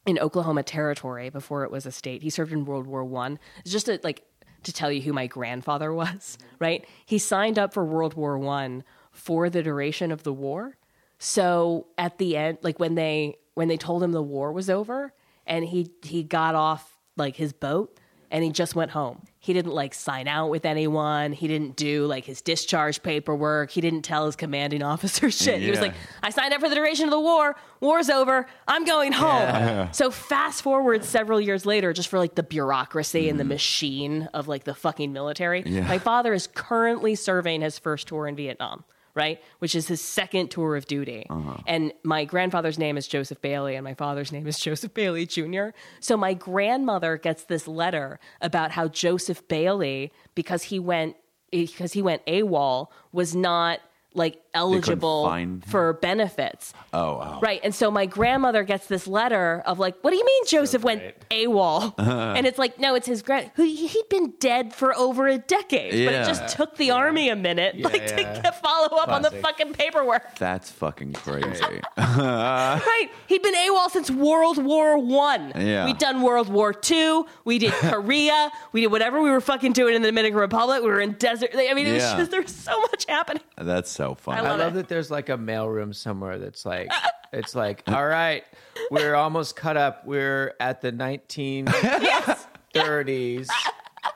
in 0.06 0.18
Oklahoma 0.18 0.62
Territory 0.62 1.28
before 1.30 1.64
it 1.64 1.70
was 1.70 1.84
a 1.86 1.92
state. 1.92 2.22
He 2.22 2.30
served 2.30 2.52
in 2.52 2.64
World 2.64 2.86
War 2.86 3.04
One. 3.04 3.38
It's 3.60 3.70
just 3.72 3.86
to, 3.86 4.00
like 4.02 4.24
to 4.62 4.72
tell 4.72 4.90
you 4.90 5.02
who 5.02 5.12
my 5.12 5.26
grandfather 5.26 5.92
was. 6.02 6.38
Right? 6.58 6.86
He 7.04 7.18
signed 7.18 7.58
up 7.58 7.74
for 7.74 7.84
World 7.84 8.14
War 8.14 8.38
One 8.38 8.82
for 9.10 9.50
the 9.50 9.62
duration 9.62 10.10
of 10.10 10.22
the 10.22 10.32
war. 10.32 10.78
So 11.18 11.86
at 11.98 12.18
the 12.18 12.36
end, 12.36 12.58
like 12.62 12.78
when 12.80 12.94
they 12.94 13.36
when 13.54 13.68
they 13.68 13.76
told 13.76 14.02
him 14.02 14.12
the 14.12 14.22
war 14.22 14.52
was 14.52 14.70
over, 14.70 15.12
and 15.46 15.64
he 15.66 15.90
he 16.02 16.22
got 16.22 16.54
off 16.54 16.98
like 17.16 17.36
his 17.36 17.52
boat 17.52 17.98
and 18.30 18.42
he 18.42 18.50
just 18.50 18.74
went 18.74 18.92
home. 18.92 19.22
He 19.42 19.52
didn't 19.52 19.72
like 19.72 19.92
sign 19.92 20.28
out 20.28 20.50
with 20.50 20.64
anyone. 20.64 21.32
He 21.32 21.48
didn't 21.48 21.74
do 21.74 22.06
like 22.06 22.24
his 22.24 22.40
discharge 22.40 23.02
paperwork. 23.02 23.72
He 23.72 23.80
didn't 23.80 24.02
tell 24.02 24.26
his 24.26 24.36
commanding 24.36 24.82
officer 24.94 25.32
shit. 25.32 25.60
He 25.60 25.68
was 25.68 25.80
like, 25.80 25.94
I 26.22 26.30
signed 26.30 26.54
up 26.54 26.60
for 26.60 26.68
the 26.68 26.76
duration 26.76 27.06
of 27.06 27.10
the 27.10 27.18
war. 27.18 27.56
War's 27.80 28.08
over. 28.08 28.46
I'm 28.68 28.84
going 28.84 29.10
home. 29.10 29.88
So 29.90 30.12
fast 30.12 30.62
forward 30.62 31.02
several 31.02 31.40
years 31.40 31.66
later, 31.66 31.92
just 31.92 32.08
for 32.08 32.20
like 32.20 32.36
the 32.36 32.44
bureaucracy 32.44 33.28
and 33.28 33.40
the 33.40 33.44
mm. 33.44 33.48
machine 33.48 34.28
of 34.32 34.46
like 34.46 34.62
the 34.62 34.76
fucking 34.76 35.12
military. 35.12 35.64
Yeah. 35.66 35.88
My 35.88 35.98
father 35.98 36.32
is 36.32 36.46
currently 36.46 37.16
serving 37.16 37.62
his 37.62 37.80
first 37.80 38.06
tour 38.06 38.28
in 38.28 38.36
Vietnam. 38.36 38.84
Right, 39.14 39.42
which 39.58 39.74
is 39.74 39.88
his 39.88 40.00
second 40.00 40.50
tour 40.50 40.74
of 40.74 40.86
duty, 40.86 41.26
uh-huh. 41.28 41.58
and 41.66 41.92
my 42.02 42.24
grandfather's 42.24 42.78
name 42.78 42.96
is 42.96 43.06
Joseph 43.06 43.42
Bailey, 43.42 43.74
and 43.74 43.84
my 43.84 43.92
father's 43.92 44.32
name 44.32 44.46
is 44.46 44.58
Joseph 44.66 44.94
Bailey 44.94 45.26
Jr. 45.26 45.68
So 46.00 46.16
my 46.16 46.32
grandmother 46.32 47.18
gets 47.18 47.44
this 47.44 47.68
letter 47.68 48.18
about 48.40 48.70
how 48.70 48.88
Joseph 48.88 49.46
Bailey, 49.48 50.12
because 50.34 50.62
he 50.62 50.78
went 50.78 51.16
because 51.50 51.92
he 51.92 52.00
went 52.00 52.24
AWOL, 52.26 52.88
was 53.12 53.34
not 53.36 53.80
like 54.14 54.41
eligible 54.54 55.32
for 55.66 55.94
benefits. 55.94 56.72
Oh, 56.92 57.14
wow. 57.18 57.40
Right. 57.42 57.60
And 57.64 57.74
so 57.74 57.90
my 57.90 58.06
grandmother 58.06 58.62
gets 58.62 58.86
this 58.86 59.06
letter 59.06 59.62
of 59.66 59.78
like, 59.78 59.96
what 60.02 60.10
do 60.10 60.16
you 60.16 60.24
mean 60.24 60.46
Joseph 60.46 60.82
went 60.84 61.02
AWOL? 61.30 61.94
and 62.36 62.46
it's 62.46 62.58
like, 62.58 62.78
no, 62.78 62.94
it's 62.94 63.06
his 63.06 63.22
grand 63.22 63.50
who 63.54 63.64
he'd 63.64 64.08
been 64.10 64.34
dead 64.38 64.74
for 64.74 64.94
over 64.96 65.26
a 65.28 65.38
decade. 65.38 66.06
But 66.06 66.14
it 66.14 66.26
just 66.26 66.56
took 66.56 66.76
the 66.76 66.90
army 66.90 67.28
a 67.28 67.36
minute 67.36 67.78
like 67.80 68.06
to 68.08 68.16
get 68.16 68.62
follow 68.62 68.96
up 68.98 69.08
on 69.08 69.22
the 69.22 69.30
fucking 69.30 69.72
paperwork. 69.74 70.36
That's 70.38 70.70
fucking 70.70 71.14
crazy. 71.14 71.62
Right. 72.22 73.08
He'd 73.26 73.42
been 73.42 73.54
AWOL 73.54 73.90
since 73.90 74.10
World 74.10 74.62
War 74.62 74.98
One. 74.98 75.52
Yeah. 75.56 75.86
We'd 75.86 75.98
done 75.98 76.22
World 76.22 76.48
War 76.48 76.72
Two. 76.72 77.26
We 77.44 77.58
did 77.58 77.72
Korea. 77.72 78.50
we 78.72 78.82
did 78.82 78.88
whatever 78.88 79.20
we 79.22 79.30
were 79.30 79.40
fucking 79.40 79.72
doing 79.72 79.94
in 79.94 80.02
the 80.02 80.08
Dominican 80.08 80.38
Republic. 80.38 80.82
We 80.82 80.88
were 80.88 81.00
in 81.00 81.12
desert. 81.12 81.50
I 81.54 81.72
mean, 81.74 81.86
it 81.86 81.94
was 81.94 82.02
just 82.02 82.30
there 82.30 82.42
was 82.42 82.54
so 82.54 82.78
much 82.80 83.06
happening. 83.08 83.42
That's 83.56 83.90
so 83.90 84.14
funny. 84.14 84.41
I 84.42 84.46
I 84.46 84.50
love 84.50 84.58
love 84.58 84.72
it. 84.72 84.76
that 84.76 84.88
there's 84.88 85.10
like 85.10 85.28
a 85.28 85.36
mailroom 85.36 85.94
somewhere 85.94 86.38
that's 86.38 86.64
like, 86.66 86.90
it's 87.32 87.54
like, 87.54 87.82
all 87.86 88.06
right, 88.06 88.44
we're 88.90 89.14
almost 89.14 89.54
cut 89.56 89.76
up. 89.76 90.06
We're 90.06 90.54
at 90.60 90.80
the 90.80 90.92
1930s. 90.92 93.48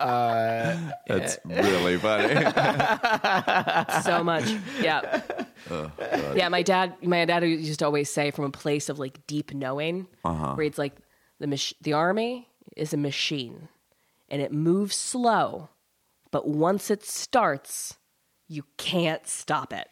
Uh, 0.00 0.76
that's 1.06 1.38
really 1.44 1.96
funny. 1.96 2.34
so 4.02 4.22
much. 4.22 4.44
Yeah. 4.80 5.22
Oh, 5.70 5.90
yeah, 6.34 6.48
my 6.48 6.62
dad 6.62 6.94
my 7.02 7.24
dad 7.24 7.44
used 7.44 7.78
to 7.78 7.86
always 7.86 8.10
say 8.10 8.30
from 8.30 8.44
a 8.44 8.50
place 8.50 8.88
of 8.88 8.98
like 8.98 9.26
deep 9.26 9.54
knowing 9.54 10.06
uh-huh. 10.24 10.54
where 10.54 10.66
it's 10.66 10.76
like 10.76 10.96
the 11.38 11.46
mach- 11.46 11.78
the 11.80 11.92
army 11.92 12.48
is 12.76 12.92
a 12.92 12.96
machine 12.96 13.68
and 14.28 14.42
it 14.42 14.52
moves 14.52 14.96
slow, 14.96 15.70
but 16.30 16.48
once 16.48 16.90
it 16.90 17.04
starts, 17.04 17.96
you 18.48 18.64
can't 18.76 19.26
stop 19.26 19.72
it. 19.72 19.90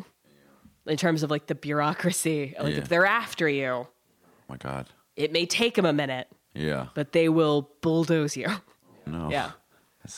In 0.86 0.96
terms 0.96 1.22
of 1.22 1.30
like 1.30 1.46
the 1.46 1.54
bureaucracy, 1.54 2.54
like 2.60 2.72
Yeah. 2.72 2.78
if 2.78 2.88
they're 2.88 3.06
after 3.06 3.48
you, 3.48 3.66
oh 3.68 3.88
my 4.48 4.56
god. 4.56 4.88
it 5.16 5.32
may 5.32 5.46
take 5.46 5.74
them 5.76 5.86
a 5.86 5.92
minute, 5.92 6.28
Yeah. 6.54 6.88
but 6.94 7.12
they 7.12 7.28
will 7.28 7.70
bulldoze 7.80 8.36
you. 8.36 8.48
No. 9.06 9.28
Yeah. 9.30 9.50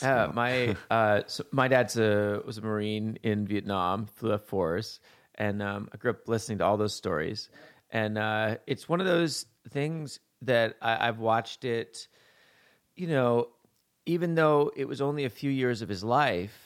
Uh, 0.01 0.29
my 0.33 0.75
uh, 0.89 1.21
so 1.27 1.43
my 1.51 1.67
dad's 1.67 1.97
a 1.97 2.41
was 2.45 2.57
a 2.57 2.61
marine 2.61 3.17
in 3.21 3.45
Vietnam, 3.45 4.05
flew 4.05 4.33
F 4.33 4.43
fours, 4.43 5.01
and 5.35 5.61
um, 5.61 5.89
I 5.93 5.97
grew 5.97 6.11
up 6.11 6.27
listening 6.27 6.59
to 6.59 6.63
all 6.65 6.77
those 6.77 6.95
stories. 6.95 7.49
And 7.89 8.17
uh, 8.17 8.57
it's 8.65 8.87
one 8.87 9.01
of 9.01 9.05
those 9.07 9.45
things 9.69 10.19
that 10.43 10.75
I, 10.81 11.07
I've 11.09 11.19
watched 11.19 11.65
it. 11.65 12.07
You 12.95 13.07
know, 13.07 13.49
even 14.05 14.35
though 14.35 14.71
it 14.75 14.87
was 14.87 15.01
only 15.01 15.25
a 15.25 15.29
few 15.29 15.51
years 15.51 15.81
of 15.81 15.89
his 15.89 16.01
life, 16.03 16.57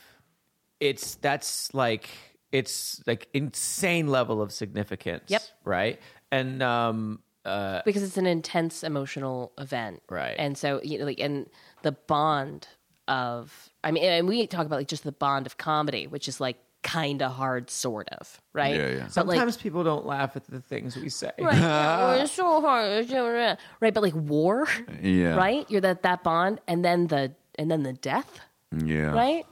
it's 0.79 1.15
that's 1.15 1.73
like 1.73 2.07
it's 2.51 3.01
like 3.07 3.27
insane 3.33 4.07
level 4.07 4.41
of 4.41 4.51
significance. 4.51 5.23
Yep. 5.27 5.41
Right. 5.63 5.99
And 6.31 6.61
um, 6.63 7.19
uh, 7.45 7.81
because 7.85 8.03
it's 8.03 8.17
an 8.17 8.25
intense 8.27 8.83
emotional 8.83 9.51
event 9.57 10.01
Right. 10.09 10.35
and 10.37 10.57
so 10.57 10.79
you 10.83 10.99
know 10.99 11.05
like 11.05 11.19
and 11.19 11.47
the 11.81 11.91
bond 11.93 12.67
of 13.07 13.71
i 13.83 13.89
mean 13.91 14.03
and 14.03 14.27
we 14.27 14.45
talk 14.45 14.65
about 14.67 14.75
like 14.75 14.87
just 14.87 15.03
the 15.03 15.11
bond 15.11 15.47
of 15.47 15.57
comedy 15.57 16.05
which 16.05 16.27
is 16.27 16.39
like 16.39 16.57
kind 16.83 17.21
of 17.23 17.31
hard 17.31 17.69
sort 17.71 18.07
of 18.09 18.39
right 18.53 18.75
Yeah, 18.75 18.87
yeah. 18.89 19.07
but 19.15 19.25
like 19.25 19.35
sometimes 19.37 19.57
people 19.57 19.83
don't 19.83 20.05
laugh 20.05 20.35
at 20.35 20.45
the 20.45 20.61
things 20.61 20.95
we 20.95 21.09
say. 21.09 21.31
right 21.39 21.57
yeah, 21.57 22.13
it's 22.21 22.31
so 22.31 22.61
hard 22.61 23.09
right 23.11 23.57
but 23.93 24.03
like 24.03 24.13
war 24.15 24.67
Yeah. 25.01 25.35
right 25.35 25.65
you're 25.69 25.81
that 25.81 26.03
that 26.03 26.23
bond 26.23 26.61
and 26.67 26.85
then 26.85 27.07
the 27.07 27.33
and 27.57 27.71
then 27.71 27.81
the 27.81 27.93
death 27.93 28.39
Yeah. 28.85 29.11
right 29.13 29.45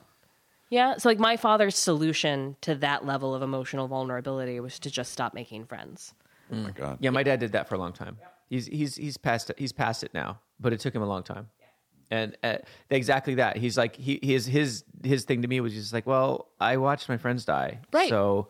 yeah 0.70 0.98
so 0.98 1.10
like 1.10 1.20
my 1.20 1.36
father's 1.38 1.76
solution 1.78 2.56
to 2.62 2.76
that 2.76 3.06
level 3.06 3.34
of 3.36 3.42
emotional 3.42 3.88
vulnerability 3.88 4.60
was 4.60 4.80
to 4.80 4.90
just 4.90 5.12
stop 5.12 5.34
making 5.34 5.66
friends 5.66 6.14
Oh 6.52 6.56
my 6.56 6.72
god. 6.72 6.98
Yeah, 7.00 7.12
my 7.12 7.22
dad 7.22 7.40
did 7.40 7.52
that 7.52 7.70
for 7.70 7.76
a 7.76 7.78
long 7.78 7.94
time. 7.94 8.18
He's 8.50 8.66
he's 8.66 8.96
he's 8.96 9.18
past 9.18 9.52
it. 9.52 9.60
He's 9.60 9.72
past 9.72 10.04
it 10.04 10.16
now, 10.16 10.40
but 10.60 10.74
it 10.74 10.80
took 10.80 10.96
him 10.96 11.04
a 11.04 11.06
long 11.06 11.22
time. 11.22 11.48
And 12.10 12.36
uh, 12.44 12.58
exactly 12.90 13.36
that. 13.36 13.56
He's 13.58 13.78
like 13.78 13.96
he 13.96 14.20
his 14.24 14.48
his 14.48 14.84
his 15.04 15.26
thing 15.26 15.44
to 15.44 15.48
me 15.48 15.60
was 15.62 15.74
just 15.76 15.94
like, 15.94 16.08
well, 16.08 16.48
I 16.60 16.78
watched 16.78 17.08
my 17.08 17.18
friends 17.18 17.46
die, 17.46 17.82
Right. 17.94 18.10
So, 18.10 18.48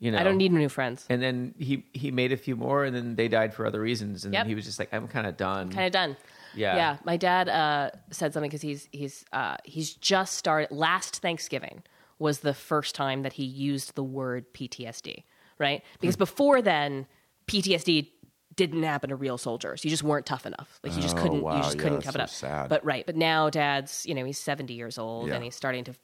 you 0.00 0.10
know, 0.10 0.18
i 0.18 0.24
don't 0.24 0.38
need 0.38 0.50
new 0.50 0.68
friends 0.68 1.06
And 1.08 1.22
then 1.22 1.54
he 1.56 1.84
he 1.92 2.10
made 2.10 2.32
a 2.32 2.36
few 2.36 2.56
more, 2.56 2.84
and 2.84 2.96
then 2.96 3.14
they 3.14 3.28
died 3.28 3.54
for 3.54 3.64
other 3.64 3.80
reasons, 3.80 4.24
and 4.24 4.34
Yep. 4.34 4.40
then 4.42 4.48
he 4.48 4.56
was 4.56 4.64
just 4.64 4.80
like, 4.80 4.92
I'm 4.92 5.06
kind 5.06 5.28
of 5.28 5.36
done. 5.36 5.70
kind 5.70 5.86
of 5.86 5.92
done. 5.92 6.16
Yeah. 6.56 6.76
yeah. 6.76 6.96
My 7.04 7.16
dad 7.16 7.48
uh, 7.48 7.90
said 8.10 8.32
something 8.32 8.48
because 8.48 8.62
he's 8.62 8.88
he's 8.92 9.24
uh, 9.32 9.56
he's 9.64 9.94
just 9.94 10.34
started. 10.36 10.70
Last 10.74 11.16
Thanksgiving 11.22 11.82
was 12.18 12.40
the 12.40 12.54
first 12.54 12.94
time 12.94 13.22
that 13.22 13.34
he 13.34 13.44
used 13.44 13.94
the 13.94 14.02
word 14.02 14.52
PTSD, 14.54 15.24
right? 15.58 15.82
Because 16.00 16.16
before 16.16 16.62
then, 16.62 17.06
PTSD 17.46 18.08
didn't 18.54 18.82
happen 18.84 19.10
to 19.10 19.16
real 19.16 19.36
soldiers. 19.36 19.84
You 19.84 19.90
just 19.90 20.02
weren't 20.02 20.24
tough 20.24 20.46
enough. 20.46 20.80
Like 20.82 20.96
you 20.96 21.02
just 21.02 21.16
Oh, 21.18 21.20
couldn't. 21.22 21.42
wow. 21.42 21.56
You 21.56 21.62
just 21.62 21.76
Yeah, 21.76 21.82
couldn't 21.82 22.00
cover 22.02 22.18
it 22.18 22.22
up. 22.22 22.30
sad. 22.30 22.68
But 22.70 22.82
right. 22.84 23.04
But 23.04 23.16
now, 23.16 23.50
dad's 23.50 24.06
you 24.06 24.14
know 24.14 24.24
he's 24.24 24.38
seventy 24.38 24.74
years 24.74 24.96
old 24.98 25.28
Yeah. 25.28 25.34
and 25.34 25.44
he's 25.44 25.54
starting 25.54 25.84
to 25.84 25.94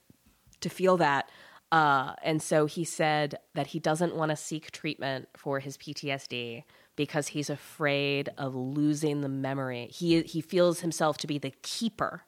to 0.61 0.69
feel 0.69 0.97
that. 0.99 1.29
Uh, 1.73 2.15
and 2.23 2.43
so 2.43 2.67
he 2.67 2.85
said 2.85 3.39
that 3.55 3.69
he 3.69 3.79
doesn't 3.81 4.15
want 4.15 4.29
to 4.29 4.37
seek 4.37 4.71
treatment 4.73 5.27
for 5.35 5.59
his 5.59 5.79
PTSD 5.79 6.65
because 7.05 7.29
he's 7.29 7.51
afraid 7.51 8.29
of 8.39 8.55
losing 8.55 9.21
the 9.23 9.29
memory. 9.29 9.89
He 9.93 10.23
he 10.23 10.41
feels 10.41 10.81
himself 10.81 11.17
to 11.19 11.27
be 11.27 11.39
the 11.39 11.53
keeper 11.63 12.23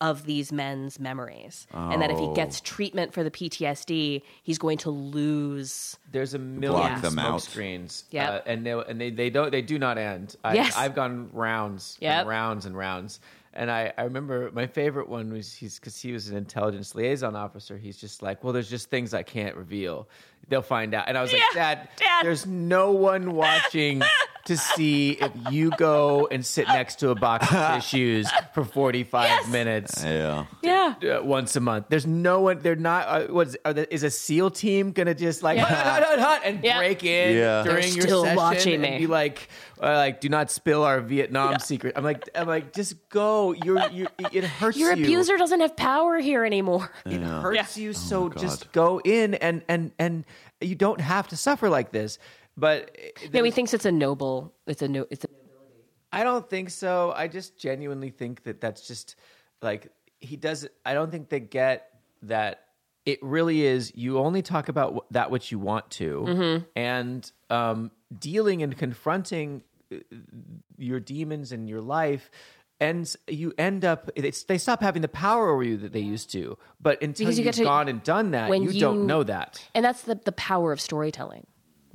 of 0.00 0.24
these 0.26 0.50
men's 0.52 0.98
memories, 0.98 1.66
and 1.72 2.02
that 2.02 2.10
if 2.10 2.18
he 2.18 2.24
Oh. 2.26 2.34
gets 2.34 2.60
treatment 2.60 3.12
for 3.14 3.22
the 3.22 3.30
PTSD, 3.30 4.22
he's 4.42 4.58
going 4.58 4.78
to 4.78 4.90
lose. 4.90 5.96
There's 6.10 6.34
a 6.34 6.38
million 6.38 6.88
Block 6.90 7.02
them 7.02 7.12
smoke 7.12 7.24
out. 7.34 7.42
screens, 7.42 8.04
Yep. 8.10 8.28
uh, 8.30 8.40
and 8.50 8.66
they 8.66 8.72
and 8.72 9.00
they 9.00 9.10
they 9.10 9.30
don't 9.30 9.50
they 9.50 9.62
do 9.62 9.78
not 9.78 9.96
end. 9.98 10.36
I, 10.42 10.54
Yes. 10.54 10.76
I've 10.76 10.94
gone 10.94 11.30
rounds, 11.32 11.96
Yep. 12.00 12.20
and 12.20 12.28
rounds 12.28 12.66
and 12.66 12.76
rounds, 12.76 13.20
And 13.54 13.70
I, 13.70 13.92
I 13.96 14.02
remember 14.02 14.50
my 14.52 14.66
favorite 14.66 15.08
one 15.08 15.32
was 15.32 15.52
he's 15.52 15.78
because 15.78 16.00
he 16.00 16.12
was 16.12 16.28
an 16.28 16.36
intelligence 16.36 16.94
liaison 16.94 17.36
officer. 17.36 17.78
He's 17.78 17.96
just 17.96 18.22
like, 18.22 18.42
well, 18.42 18.52
there's 18.52 18.68
just 18.68 18.90
things 18.90 19.14
I 19.14 19.22
can't 19.22 19.56
reveal. 19.56 20.08
They'll 20.48 20.60
find 20.62 20.92
out. 20.92 21.08
And 21.08 21.16
I 21.16 21.22
was 21.22 21.32
like, 21.32 21.42
Dad, 21.54 21.88
Dad. 21.96 22.24
there's 22.24 22.46
no 22.46 22.90
one 22.92 23.32
watching 23.32 24.02
to 24.46 24.56
see 24.56 25.12
if 25.12 25.32
you 25.50 25.70
go 25.78 26.28
and 26.30 26.44
sit 26.44 26.68
next 26.68 26.96
to 27.00 27.10
a 27.10 27.14
box 27.14 27.50
of 27.52 27.74
tissues 27.76 28.30
for 28.52 28.64
45 28.64 29.24
Yes. 29.24 29.48
minutes 29.48 30.04
Yeah. 30.04 30.44
Yeah. 30.62 30.94
uh, 31.18 31.22
once 31.22 31.56
a 31.56 31.60
month. 31.60 31.86
There's 31.88 32.06
no 32.06 32.40
one. 32.42 32.58
They're 32.58 32.76
not. 32.76 33.06
Uh, 33.08 33.26
what's 33.32 33.56
are 33.64 33.72
the, 33.72 33.92
is 33.92 34.02
a 34.02 34.10
SEAL 34.10 34.50
team 34.50 34.92
gonna 34.92 35.14
just 35.14 35.42
like 35.42 35.56
Yeah. 35.58 35.64
hut, 35.64 35.86
hut, 35.86 36.02
hut, 36.04 36.18
hut, 36.20 36.42
and 36.44 36.62
Yeah. 36.62 36.78
break 36.78 37.02
in 37.04 37.36
Yeah. 37.36 37.62
during 37.62 37.82
They're 37.82 37.88
your 37.92 38.02
still 38.02 38.22
session 38.24 38.36
watching 38.36 38.72
and 38.74 38.82
me. 38.82 38.98
be 38.98 39.06
like, 39.06 39.48
uh, 39.82 39.94
like 39.96 40.20
do 40.20 40.28
not 40.28 40.50
spill 40.50 40.82
our 40.84 41.00
Vietnam 41.00 41.58
secret. 41.58 41.94
I'm 41.96 42.04
like, 42.04 42.28
I'm 42.34 42.46
like, 42.46 42.72
just 42.74 43.08
go. 43.08 43.52
You're, 43.52 43.88
you 43.90 44.08
it 44.32 44.44
hurts 44.44 44.76
Your 44.76 44.92
you. 44.94 45.04
abuser 45.04 45.36
doesn't 45.36 45.60
have 45.60 45.74
power 45.76 46.18
here 46.18 46.44
anymore. 46.44 46.90
It 47.06 47.20
hurts 47.22 47.76
you. 47.78 47.92
So 47.92 48.24
Oh 48.24 48.28
God. 48.28 48.38
just 48.40 48.72
go 48.72 49.00
in 49.04 49.34
and 49.34 49.62
and 49.68 49.92
and 49.98 50.24
you 50.60 50.74
don't 50.74 51.00
have 51.00 51.28
to 51.28 51.36
suffer 51.36 51.68
like 51.68 51.92
this. 51.92 52.18
But 52.56 52.96
Yeah, 53.32 53.42
he 53.42 53.50
thinks 53.50 53.74
it's 53.74 53.84
a 53.84 53.92
noble. 53.92 54.54
It's 54.66 54.82
a 54.82 54.88
no. 54.88 55.06
It's 55.10 55.24
a 55.24 55.28
nobility. 55.28 55.82
I 56.12 56.22
don't 56.24 56.48
think 56.48 56.70
so. 56.70 57.12
I 57.16 57.26
just 57.28 57.58
genuinely 57.58 58.10
think 58.10 58.44
that 58.44 58.60
that's 58.60 58.86
just 58.86 59.16
like 59.62 59.90
he 60.20 60.36
does. 60.36 60.66
I 60.84 60.94
don't 60.94 61.10
think 61.10 61.28
they 61.28 61.40
get 61.40 61.88
that 62.22 62.60
it 63.04 63.18
really 63.22 63.62
is. 63.62 63.92
You 63.94 64.18
only 64.18 64.40
talk 64.42 64.68
about 64.68 65.06
that 65.10 65.30
which 65.30 65.50
you 65.52 65.58
want 65.58 65.90
to, 65.92 66.64
and 66.76 67.30
um, 67.50 67.90
dealing 68.16 68.62
and 68.62 68.76
confronting 68.78 69.62
uh, 69.92 69.96
your 70.78 71.00
demons 71.00 71.52
in 71.52 71.66
your 71.68 71.80
life. 71.80 72.30
And 72.80 73.12
you 73.28 73.54
end 73.56 73.84
up, 73.84 74.10
it's, 74.16 74.42
they 74.44 74.58
stop 74.58 74.82
having 74.82 75.00
the 75.00 75.08
power 75.08 75.48
over 75.48 75.62
you 75.62 75.76
that 75.78 75.92
they 75.92 76.00
used 76.00 76.30
to. 76.32 76.58
But 76.80 77.00
until 77.02 77.26
Because 77.26 77.38
you 77.38 77.44
you've 77.44 77.54
get 77.54 77.58
to- 77.60 77.64
gone 77.64 77.88
and 77.88 78.02
done 78.02 78.32
that, 78.32 78.50
when 78.50 78.62
you, 78.64 78.78
don't 78.78 79.06
know 79.06 79.22
that. 79.22 79.64
and 79.74 79.84
that's 79.84 80.02
the 80.02 80.16
the 80.16 80.32
power 80.32 80.72
of 80.72 80.80
storytelling 80.80 81.46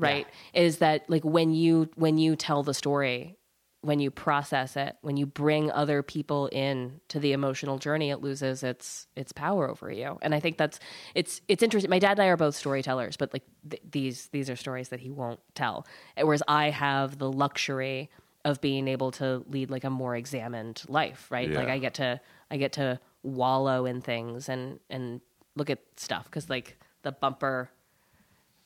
right 0.02 0.28
is 0.54 0.78
that 0.78 1.10
like 1.10 1.24
when 1.24 1.54
you 1.54 1.90
when 1.96 2.18
you 2.18 2.36
tell 2.36 2.64
the 2.64 2.74
story 2.74 3.38
when 3.82 4.00
you 4.00 4.12
process 4.12 4.76
it 4.76 4.98
when 5.02 5.16
you 5.16 5.26
bring 5.26 5.72
other 5.72 6.04
people 6.04 6.48
in 6.48 7.00
to 7.08 7.20
the 7.20 7.32
emotional 7.32 7.78
journey 7.78 8.10
it 8.10 8.22
loses 8.22 8.62
its 8.62 9.08
its 9.16 9.32
power 9.32 9.70
over 9.70 9.90
you. 9.92 10.18
And 10.22 10.36
i 10.36 10.40
think 10.40 10.58
that's 10.58 10.80
it's 11.16 11.42
it's 11.48 11.64
interesting 11.64 11.90
my 11.90 12.00
dad 12.00 12.12
and 12.12 12.22
i 12.22 12.26
are 12.28 12.38
both 12.38 12.56
storytellers 12.56 13.16
but 13.16 13.32
like 13.32 13.44
th- 13.70 13.82
these 13.90 14.28
these 14.28 14.50
are 14.50 14.56
stories 14.56 14.90
that 14.90 15.00
he 15.00 15.10
won't 15.10 15.40
tell. 15.56 15.88
Whereas 16.22 16.44
i 16.48 16.70
have 16.70 17.20
the 17.20 17.32
luxury 17.32 18.10
of 18.44 18.60
being 18.62 18.88
able 18.88 19.12
to 19.12 19.44
lead 19.50 19.70
like 19.70 19.84
a 19.84 19.90
more 19.90 20.16
examined 20.16 20.82
life 20.90 21.28
right? 21.30 21.50
Like 21.52 21.70
i 21.70 21.78
get 21.78 21.94
to 21.96 22.20
i 22.52 22.58
get 22.58 22.74
to 22.74 23.00
wallow 23.24 23.86
in 23.86 24.02
things 24.02 24.50
and 24.50 24.80
and 24.90 25.22
look 25.56 25.70
at 25.70 25.80
stuff 25.96 26.26
because 26.26 26.50
like 26.50 26.78
the 27.04 27.12
bumper 27.14 27.70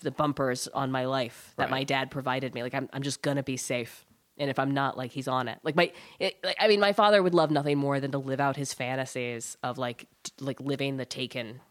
the 0.04 0.12
bumpers 0.12 0.68
on 0.68 0.92
my 0.92 1.06
life 1.06 1.54
that 1.58 1.70
my 1.70 1.84
dad 1.84 2.12
provided 2.12 2.54
me. 2.54 2.64
Like 2.64 2.76
i'm, 2.76 2.90
I'm 2.94 3.02
just 3.02 3.22
gonna 3.22 3.44
be 3.44 3.58
safe. 3.58 4.06
And 4.38 4.50
if 4.50 4.60
i'm 4.60 4.72
not 4.72 4.98
like 4.98 5.12
he's 5.12 5.28
on 5.28 5.48
it. 5.48 5.60
Like 5.64 5.76
my 5.76 5.92
it, 6.20 6.36
like, 6.44 6.58
i 6.60 6.68
mean 6.68 6.80
my 6.80 6.94
father 6.94 7.24
would 7.24 7.34
love 7.34 7.52
nothing 7.52 7.78
more 7.78 8.00
than 8.00 8.12
to 8.12 8.18
live 8.18 8.40
out 8.40 8.56
his 8.56 8.74
fantasies 8.74 9.58
of 9.64 9.78
like 9.78 10.08
t- 10.24 10.32
like 10.40 10.60
living 10.60 10.98
the 10.98 11.06
taken 11.06 11.62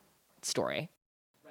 story 0.43 0.89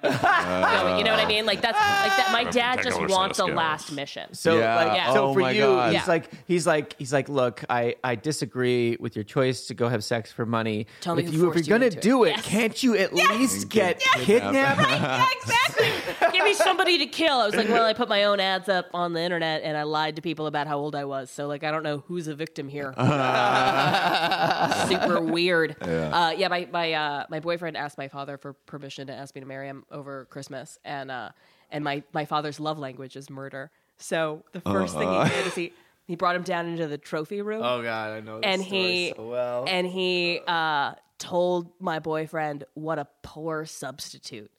you, 0.02 0.10
know, 0.10 0.96
you 0.98 1.04
know 1.04 1.10
what 1.12 1.20
i 1.20 1.26
mean 1.26 1.46
like 1.46 1.60
that's 1.62 1.78
like 1.78 2.16
that 2.16 2.30
my 2.32 2.44
dad 2.44 2.76
just 2.82 2.88
Particular 2.98 3.08
wants 3.08 3.36
set 3.38 3.46
a 3.46 3.50
of 3.50 3.56
last 3.56 3.84
skills. 3.86 3.96
mission 3.96 4.34
So 4.34 4.58
Yeah. 4.58 4.76
like 4.76 4.96
Yeah. 4.96 5.12
so 5.12 5.24
Oh 5.28 5.32
for 5.34 5.40
my 5.40 5.50
you, 5.52 5.62
God. 5.62 5.92
he's 5.92 6.00
Yeah. 6.02 6.04
like 6.08 6.30
he's 6.46 6.66
like 6.66 6.96
he's 6.98 7.12
like, 7.12 7.28
look, 7.28 7.62
I 7.70 7.94
I 8.02 8.14
disagree 8.16 8.96
with 8.98 9.14
your 9.16 9.24
choice 9.24 9.66
to 9.68 9.74
go 9.74 9.88
have 9.88 10.02
sex 10.02 10.32
for 10.32 10.44
money. 10.46 10.86
Tell 11.00 11.14
But 11.14 11.24
me 11.24 11.28
if 11.30 11.34
who 11.34 11.42
you, 11.44 11.50
if 11.50 11.54
you're 11.56 11.62
you 11.64 11.68
gonna 11.70 11.84
into 11.86 11.98
it. 11.98 12.02
do 12.02 12.24
it, 12.24 12.30
Yes. 12.36 12.46
can't 12.46 12.82
you 12.82 12.96
at 12.96 13.12
least 13.14 13.68
get 13.68 14.00
kidnapped? 14.00 14.80
yeah, 14.90 15.26
exactly. 15.40 15.90
Give 16.32 16.44
me 16.44 16.54
somebody 16.54 16.98
to 16.98 17.06
kill. 17.06 17.36
I 17.38 17.46
was 17.46 17.54
like, 17.54 17.68
well, 17.68 17.84
I 17.84 17.92
put 17.92 18.08
my 18.08 18.24
own 18.24 18.40
ads 18.40 18.68
up 18.68 18.86
on 18.94 19.12
the 19.12 19.20
internet 19.20 19.62
and 19.62 19.76
I 19.76 19.82
lied 19.84 20.16
to 20.16 20.22
people 20.22 20.46
about 20.46 20.66
how 20.66 20.78
old 20.78 20.94
I 20.96 21.04
was. 21.04 21.30
So, 21.30 21.46
like, 21.46 21.62
I 21.64 21.70
don't 21.70 21.82
know 21.82 22.02
who's 22.08 22.26
a 22.28 22.34
victim 22.34 22.68
here. 22.68 22.92
Super 24.88 25.20
weird. 25.20 25.76
Yeah, 25.82 26.08
uh, 26.26 26.30
yeah 26.30 26.48
my 26.48 26.68
my 26.72 26.92
uh, 26.92 27.26
my 27.30 27.40
boyfriend 27.40 27.76
asked 27.76 27.98
my 27.98 28.08
father 28.08 28.36
for 28.38 28.52
permission 28.66 29.06
to 29.08 29.12
ask 29.12 29.34
me 29.34 29.40
to 29.40 29.46
marry 29.46 29.68
him 29.68 29.84
over 29.92 30.24
Christmas, 30.26 30.78
and 30.84 31.10
uh, 31.10 31.30
and 31.70 31.84
my 31.84 32.02
my 32.12 32.24
father's 32.24 32.58
love 32.58 32.78
language 32.78 33.14
is 33.16 33.30
murder. 33.30 33.70
So 33.98 34.42
the 34.52 34.60
1st 34.60 34.98
thing 34.98 35.12
he 35.12 35.28
did 35.36 35.46
is 35.46 35.54
he 35.54 35.72
he 36.06 36.16
brought 36.16 36.34
him 36.34 36.42
down 36.42 36.66
into 36.66 36.88
the 36.88 36.98
trophy 36.98 37.40
room 37.42 37.62
Oh 37.62 37.82
god, 37.82 38.10
I 38.16 38.20
know 38.20 38.40
this 38.40 38.46
and 38.46 38.62
he 38.62 39.12
so 39.16 39.28
well. 39.28 39.64
and 39.68 39.86
he 39.86 40.40
uh, 40.46 40.94
told 41.18 41.70
my 41.80 42.00
boyfriend 42.00 42.64
what 42.74 42.98
a 42.98 43.06
poor 43.22 43.64
substitute 43.64 44.50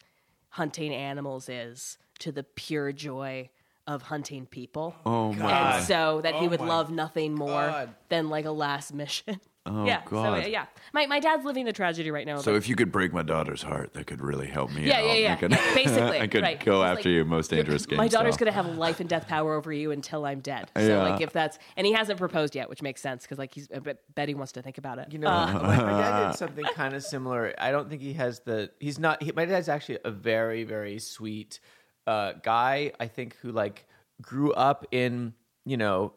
hunting 0.50 0.94
animals 0.94 1.50
is 1.50 1.98
to 2.20 2.32
the 2.32 2.44
pure 2.44 2.92
joy 2.94 3.50
of 3.86 4.04
hunting 4.04 4.46
people. 4.46 4.96
Oh 5.06 5.34
my. 5.34 5.76
And 5.78 5.84
so 5.84 6.22
that 6.22 6.36
he 6.36 6.48
would 6.48 6.62
love 6.62 6.90
nothing 6.90 7.34
more 7.36 7.50
God. 7.68 7.96
than 8.08 8.30
like 8.30 8.46
a 8.46 8.52
last 8.52 8.94
mission. 8.94 9.42
Oh 9.66 9.86
yeah. 9.86 10.02
God. 10.06 10.44
So 10.44 10.50
yeah, 10.50 10.66
my 10.92 11.06
my 11.06 11.22
dad's 11.22 11.46
living 11.46 11.64
the 11.66 11.72
tragedy 11.72 12.12
right 12.12 12.26
now. 12.26 12.38
So 12.40 12.52
but- 12.52 12.58
if 12.58 12.68
you 12.68 12.76
could 12.76 12.92
break 12.92 13.14
my 13.14 13.22
daughter's 13.22 13.62
heart, 13.62 13.94
that 13.94 14.08
could 14.08 14.22
really 14.22 14.48
help 14.48 14.72
me 14.72 14.86
yeah, 14.88 15.00
out. 15.00 15.06
yeah, 15.06 15.14
yeah, 15.14 15.34
I 15.34 15.36
could. 15.38 15.52
Basically, 15.74 16.20
I 16.20 16.28
could 16.28 16.42
right. 16.42 16.64
go 16.64 16.84
after 16.84 16.98
like, 16.98 17.06
you 17.06 17.26
most 17.26 17.50
dangerous 17.50 17.86
game. 17.86 17.98
My 17.98 18.10
daughter's 18.10 18.36
style. 18.36 18.52
gonna 18.52 18.68
have 18.68 18.78
life 18.78 19.00
and 19.00 19.08
death 19.08 19.28
power 19.28 19.56
over 19.56 19.72
you 19.72 19.92
until 19.92 20.26
I'm 20.26 20.42
dead. 20.42 20.70
So 20.76 20.86
Yeah. 20.86 21.04
like 21.04 21.22
if 21.22 21.32
that's 21.32 21.60
and 21.78 21.88
he 21.88 21.94
hasn't 21.94 22.20
proposed 22.20 22.56
yet, 22.56 22.70
which 22.70 22.82
makes 22.82 23.02
sense 23.02 23.24
because 23.24 23.38
like 23.38 23.54
he's 23.54 23.70
I 23.74 23.80
bet 23.80 24.00
Betty 24.16 24.34
wants 24.36 24.52
to 24.54 24.62
think 24.62 24.78
about 24.78 25.00
it. 25.00 25.14
You 25.14 25.20
know, 25.20 25.30
my, 25.30 25.54
my 25.54 25.76
dad 25.78 26.28
did 26.32 26.38
something 26.38 26.66
kind 26.76 26.94
of 26.94 27.04
similar. 27.04 27.54
I 27.58 27.72
don't 27.72 27.90
think 27.90 28.02
he 28.02 28.14
has 28.14 28.40
the. 28.42 28.70
He's 28.82 29.00
not. 29.00 29.24
He, 29.24 29.32
my 29.32 29.46
dad's 29.46 29.70
actually 29.70 30.00
a 30.04 30.12
very, 30.12 30.66
very 30.66 31.00
sweet 31.00 31.62
uh, 32.06 32.34
guy. 32.44 32.92
I 33.00 33.08
think 33.08 33.38
who 33.38 33.52
like 33.54 33.86
grew 34.22 34.52
up 34.52 34.86
in 34.92 35.34
you 35.66 35.78
know 35.78 36.14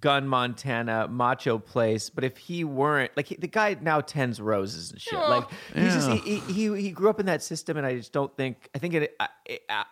gun 0.00 0.26
Montana 0.26 1.08
macho 1.08 1.58
place. 1.58 2.10
But 2.10 2.24
if 2.24 2.36
he 2.36 2.64
weren't 2.64 3.10
like 3.16 3.26
he, 3.26 3.36
the 3.36 3.46
guy 3.46 3.76
now 3.80 4.00
tends 4.00 4.40
roses 4.40 4.90
and 4.90 5.00
shit. 5.00 5.18
Like 5.18 5.44
he's 5.74 5.94
just 5.94 6.10
he, 6.10 6.38
he 6.38 6.52
he 6.52 6.82
he 6.82 6.90
grew 6.90 7.10
up 7.10 7.20
in 7.20 7.26
that 7.26 7.42
system, 7.42 7.76
and 7.76 7.86
I 7.86 7.96
just 7.96 8.12
don't 8.12 8.34
think. 8.36 8.68
I 8.74 8.78
think 8.78 8.94
it, 8.94 9.16
uh, 9.20 9.26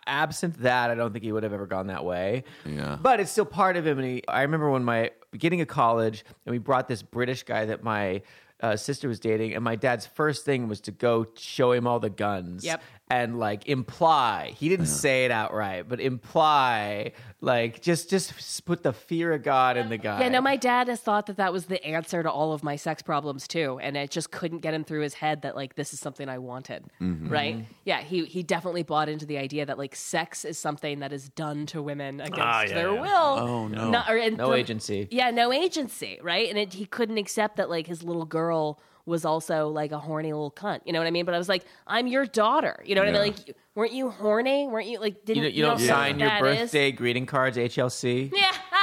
absent 0.05 0.61
that, 0.61 0.89
I 0.89 0.95
don't 0.95 1.11
think 1.11 1.23
he 1.23 1.31
would 1.31 1.43
have 1.43 1.53
ever 1.53 1.67
gone 1.67 1.87
that 1.87 2.03
way. 2.03 2.43
Yeah. 2.65 2.97
But 3.01 3.19
it's 3.19 3.31
still 3.31 3.45
part 3.45 3.77
of 3.77 3.85
him. 3.85 3.99
And 3.99 4.07
he, 4.07 4.23
I 4.27 4.41
remember 4.41 4.69
when 4.69 4.83
my 4.83 5.11
beginning 5.31 5.61
of 5.61 5.67
college, 5.67 6.25
and 6.45 6.51
we 6.51 6.57
brought 6.57 6.87
this 6.87 7.01
British 7.01 7.43
guy 7.43 7.65
that 7.65 7.83
my 7.83 8.21
uh, 8.61 8.75
sister 8.75 9.07
was 9.07 9.19
dating, 9.19 9.53
and 9.53 9.63
my 9.63 9.75
dad's 9.75 10.05
first 10.05 10.45
thing 10.45 10.67
was 10.67 10.81
to 10.81 10.91
go 10.91 11.27
show 11.35 11.71
him 11.71 11.87
all 11.87 11.99
the 11.99 12.09
guns. 12.09 12.63
Yep. 12.63 12.81
And 13.07 13.37
like 13.37 13.67
imply, 13.67 14.53
he 14.57 14.67
didn't 14.67 14.87
say 14.87 15.25
it 15.25 15.31
outright, 15.31 15.87
but 15.87 15.99
imply, 16.01 17.11
like 17.39 17.79
just 17.83 18.09
just 18.09 18.65
put 18.65 18.81
the 18.81 18.93
fear 18.93 19.31
of 19.33 19.43
God 19.43 19.77
in 19.77 19.89
the 19.89 19.97
guy. 19.99 20.21
Yeah, 20.21 20.29
no, 20.29 20.41
my 20.41 20.55
dad 20.55 20.87
has 20.87 21.01
thought 21.01 21.27
that 21.27 21.37
that 21.37 21.53
was 21.53 21.65
the 21.65 21.83
answer 21.85 22.23
to 22.23 22.31
all 22.31 22.51
of 22.51 22.63
my 22.63 22.75
sex 22.75 23.03
problems 23.03 23.47
too, 23.47 23.77
and 23.79 23.95
it 23.95 24.09
just 24.09 24.31
couldn't 24.31 24.59
get 24.59 24.73
him 24.73 24.83
through 24.83 25.01
his 25.01 25.13
head 25.13 25.43
that 25.43 25.55
like 25.55 25.75
this 25.75 25.93
is 25.93 25.99
something 25.99 26.27
I 26.27 26.39
wanted, 26.39 26.85
Mm-hmm. 26.99 27.29
right? 27.29 27.65
Yeah, 27.83 28.01
he 28.01 28.25
he 28.25 28.41
definitely 28.41 28.81
bought 28.81 29.07
into 29.07 29.27
the 29.27 29.37
idea 29.37 29.67
that 29.67 29.77
like 29.77 29.95
sex 29.95 30.43
is 30.43 30.57
something 30.57 30.99
that 31.01 31.13
is 31.13 31.29
done 31.29 31.67
to 31.67 31.83
women 31.83 32.19
against 32.21 32.39
Ah, 32.41 32.61
yeah, 32.63 32.73
their 32.73 32.91
yeah. 32.93 33.01
will. 33.01 33.39
Oh, 33.39 33.67
no. 33.67 33.91
Not- 33.91 34.09
or- 34.09 34.31
No 34.31 34.47
from- 34.47 34.55
agency. 34.59 35.07
Yeah, 35.11 35.29
no 35.29 35.53
agency, 35.53 36.17
right? 36.23 36.49
And 36.49 36.57
it, 36.57 36.73
he 36.73 36.87
couldn't 36.87 37.19
accept 37.19 37.57
that 37.57 37.69
like 37.69 37.85
his 37.85 38.01
little 38.01 38.25
girl 38.25 38.79
was 39.05 39.23
also 39.25 39.67
like 39.69 39.91
a 39.91 39.99
horny 39.99 40.33
little 40.33 40.51
cunt. 40.51 40.79
You 40.85 40.93
know 40.93 40.99
what 40.99 41.07
I 41.07 41.11
mean? 41.11 41.25
But 41.25 41.35
I 41.35 41.37
was 41.37 41.49
like, 41.49 41.63
I'm 41.85 42.07
your 42.07 42.25
daughter. 42.25 42.81
You 42.85 42.95
know 42.95 43.01
what 43.01 43.09
I 43.09 43.11
mean? 43.11 43.21
Like, 43.21 43.55
weren't 43.75 43.93
you 43.93 44.09
horny? 44.09 44.67
Weren't 44.67 44.87
you 44.87 44.99
like? 44.99 45.25
Didn't 45.25 45.43
you, 45.43 45.49
you 45.49 45.61
don't 45.63 45.79
know 45.79 45.85
sign 45.85 46.19
your 46.19 46.29
that 46.29 46.43
is? 46.43 46.57
birthday 46.59 46.91
greeting 46.91 47.25
cards, 47.25 47.57
HLC. 47.57 48.33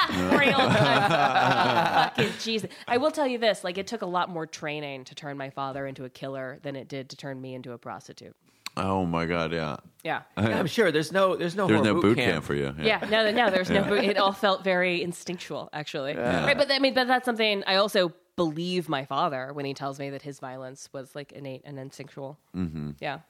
Yeah, 0.08 0.30
horny 0.30 0.46
old 0.52 0.70
cunt. 0.70 2.14
Fucking 2.16 2.32
Jesus. 2.40 2.70
I 2.88 2.96
will 2.98 3.10
tell 3.12 3.26
you 3.26 3.38
this: 3.38 3.62
like, 3.64 3.78
it 3.78 3.86
took 3.86 4.02
a 4.02 4.06
lot 4.06 4.28
more 4.30 4.46
training 4.46 5.04
to 5.04 5.14
turn 5.14 5.36
my 5.36 5.50
father 5.50 5.86
into 5.86 6.04
a 6.04 6.08
killer 6.10 6.58
than 6.62 6.74
it 6.76 6.88
did 6.88 7.08
to 7.10 7.16
turn 7.16 7.40
me 7.40 7.54
into 7.54 7.72
a 7.72 7.78
prostitute. 7.78 8.34
Oh 8.76 9.04
my 9.04 9.26
God, 9.26 9.52
yeah. 9.52 9.76
Yeah. 10.02 10.22
I'm 10.36 10.66
sure 10.66 10.90
there's 10.90 11.12
no 11.12 11.36
there's 11.36 11.54
no 11.54 11.66
There's 11.66 11.82
no 11.82 12.00
boot 12.00 12.16
camp. 12.16 12.44
for 12.44 12.54
you. 12.54 12.74
Yeah, 12.80 13.06
no, 13.10 13.30
no, 13.30 13.50
there's 13.50 13.68
no. 13.70 13.92
It 13.94 14.16
all 14.16 14.32
felt 14.32 14.64
very 14.64 15.02
instinctual, 15.02 15.68
actually. 15.72 16.16
Right, 16.16 16.56
but 16.56 16.70
I 16.70 16.78
mean, 16.78 16.94
but 16.94 17.06
that's 17.06 17.24
something 17.26 17.62
I 17.66 17.76
also 17.76 18.12
believe 18.50 18.88
my 18.88 19.04
father 19.04 19.52
when 19.52 19.64
he 19.64 19.74
tells 19.74 19.98
me 19.98 20.10
that 20.10 20.22
his 20.22 20.38
violence 20.40 20.88
was 20.92 21.14
like 21.14 21.32
innate 21.32 21.62
and 21.64 21.78
instinctual. 21.78 22.38
Mm-hmm. 22.56 22.90
Yeah. 23.00 23.20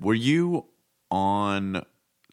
Were 0.00 0.14
you 0.14 0.66
on 1.10 1.84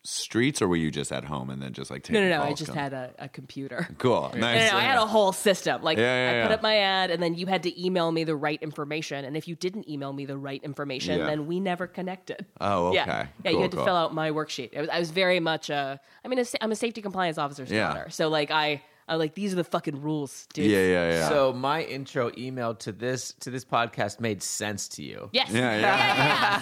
streets 0.03 0.61
or 0.61 0.67
were 0.67 0.75
you 0.75 0.91
just 0.91 1.11
at 1.11 1.23
home 1.23 1.49
and 1.49 1.59
then 1.63 1.73
just 1.73 1.89
like 1.89 2.03
taking 2.03 2.21
No, 2.21 2.29
no, 2.29 2.37
no. 2.37 2.43
I 2.43 2.53
just 2.53 2.71
had 2.73 2.93
a, 2.93 3.11
a 3.17 3.27
computer. 3.27 3.87
cool. 3.97 4.29
No, 4.35 4.39
Nice. 4.39 4.67
no, 4.69 4.73
no, 4.73 4.77
I 4.77 4.81
had 4.81 4.99
a 4.99 5.05
whole 5.07 5.31
system. 5.31 5.81
Like 5.81 5.97
Yeah, 5.97 6.03
yeah, 6.03 6.39
I 6.39 6.43
put 6.43 6.49
yeah. 6.49 6.55
up 6.55 6.61
my 6.61 6.77
ad, 6.77 7.09
and 7.09 7.23
then 7.23 7.33
you 7.33 7.47
had 7.47 7.63
to 7.63 7.83
email 7.83 8.11
me 8.11 8.23
the 8.23 8.35
right 8.35 8.61
information. 8.61 9.25
And 9.25 9.35
if 9.35 9.47
you 9.47 9.55
didn't 9.55 9.89
email 9.89 10.13
me 10.13 10.25
the 10.25 10.37
right 10.37 10.63
information, 10.63 11.19
then 11.25 11.47
we 11.47 11.59
never 11.59 11.87
connected. 11.87 12.45
Oh, 12.61 12.87
okay. 12.89 12.97
Yeah, 12.97 13.05
yeah. 13.07 13.27
Cool, 13.45 13.51
you 13.53 13.61
had 13.63 13.71
to 13.71 13.77
fill 13.83 13.95
out 13.95 14.13
my 14.13 14.29
worksheet. 14.29 14.77
I 14.77 14.81
was, 14.81 14.89
I 14.89 14.99
was 14.99 15.09
very 15.09 15.39
much 15.39 15.71
a. 15.71 15.99
I 16.23 16.27
mean, 16.27 16.37
a 16.37 16.45
sa- 16.45 16.59
I'm 16.61 16.71
a 16.71 16.75
safety 16.75 17.01
compliance 17.01 17.39
officer's 17.39 17.71
daughter, 17.71 18.07
so 18.11 18.27
like 18.27 18.51
I. 18.51 18.83
Uh, 19.07 19.17
like 19.17 19.35
these 19.35 19.53
are 19.53 19.57
the 19.57 19.63
fucking 19.63 20.01
rules, 20.01 20.47
dude. 20.53 20.65
Yeah, 20.65 20.79
yeah, 20.79 21.11
yeah. 21.11 21.29
So 21.29 21.53
my 21.53 21.83
intro 21.83 22.31
email 22.37 22.73
to 22.75 22.91
this 22.91 23.33
to 23.41 23.51
this 23.51 23.63
podcast 23.63 24.19
made 24.19 24.41
sense 24.41 24.87
to 24.89 25.03
you. 25.03 25.29
Yes. 25.31 25.51
Yeah, 25.51 25.75
yeah. 25.75 25.79
yeah, 25.79 26.59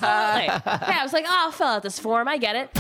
absolutely. 0.58 0.88
yeah, 0.94 1.00
I 1.00 1.04
was 1.04 1.14
like, 1.14 1.26
oh, 1.26 1.32
I'll 1.32 1.52
fill 1.52 1.68
out 1.68 1.84
this 1.84 2.00
form. 2.00 2.28
I 2.28 2.38
get 2.38 2.56
it. 2.56 2.78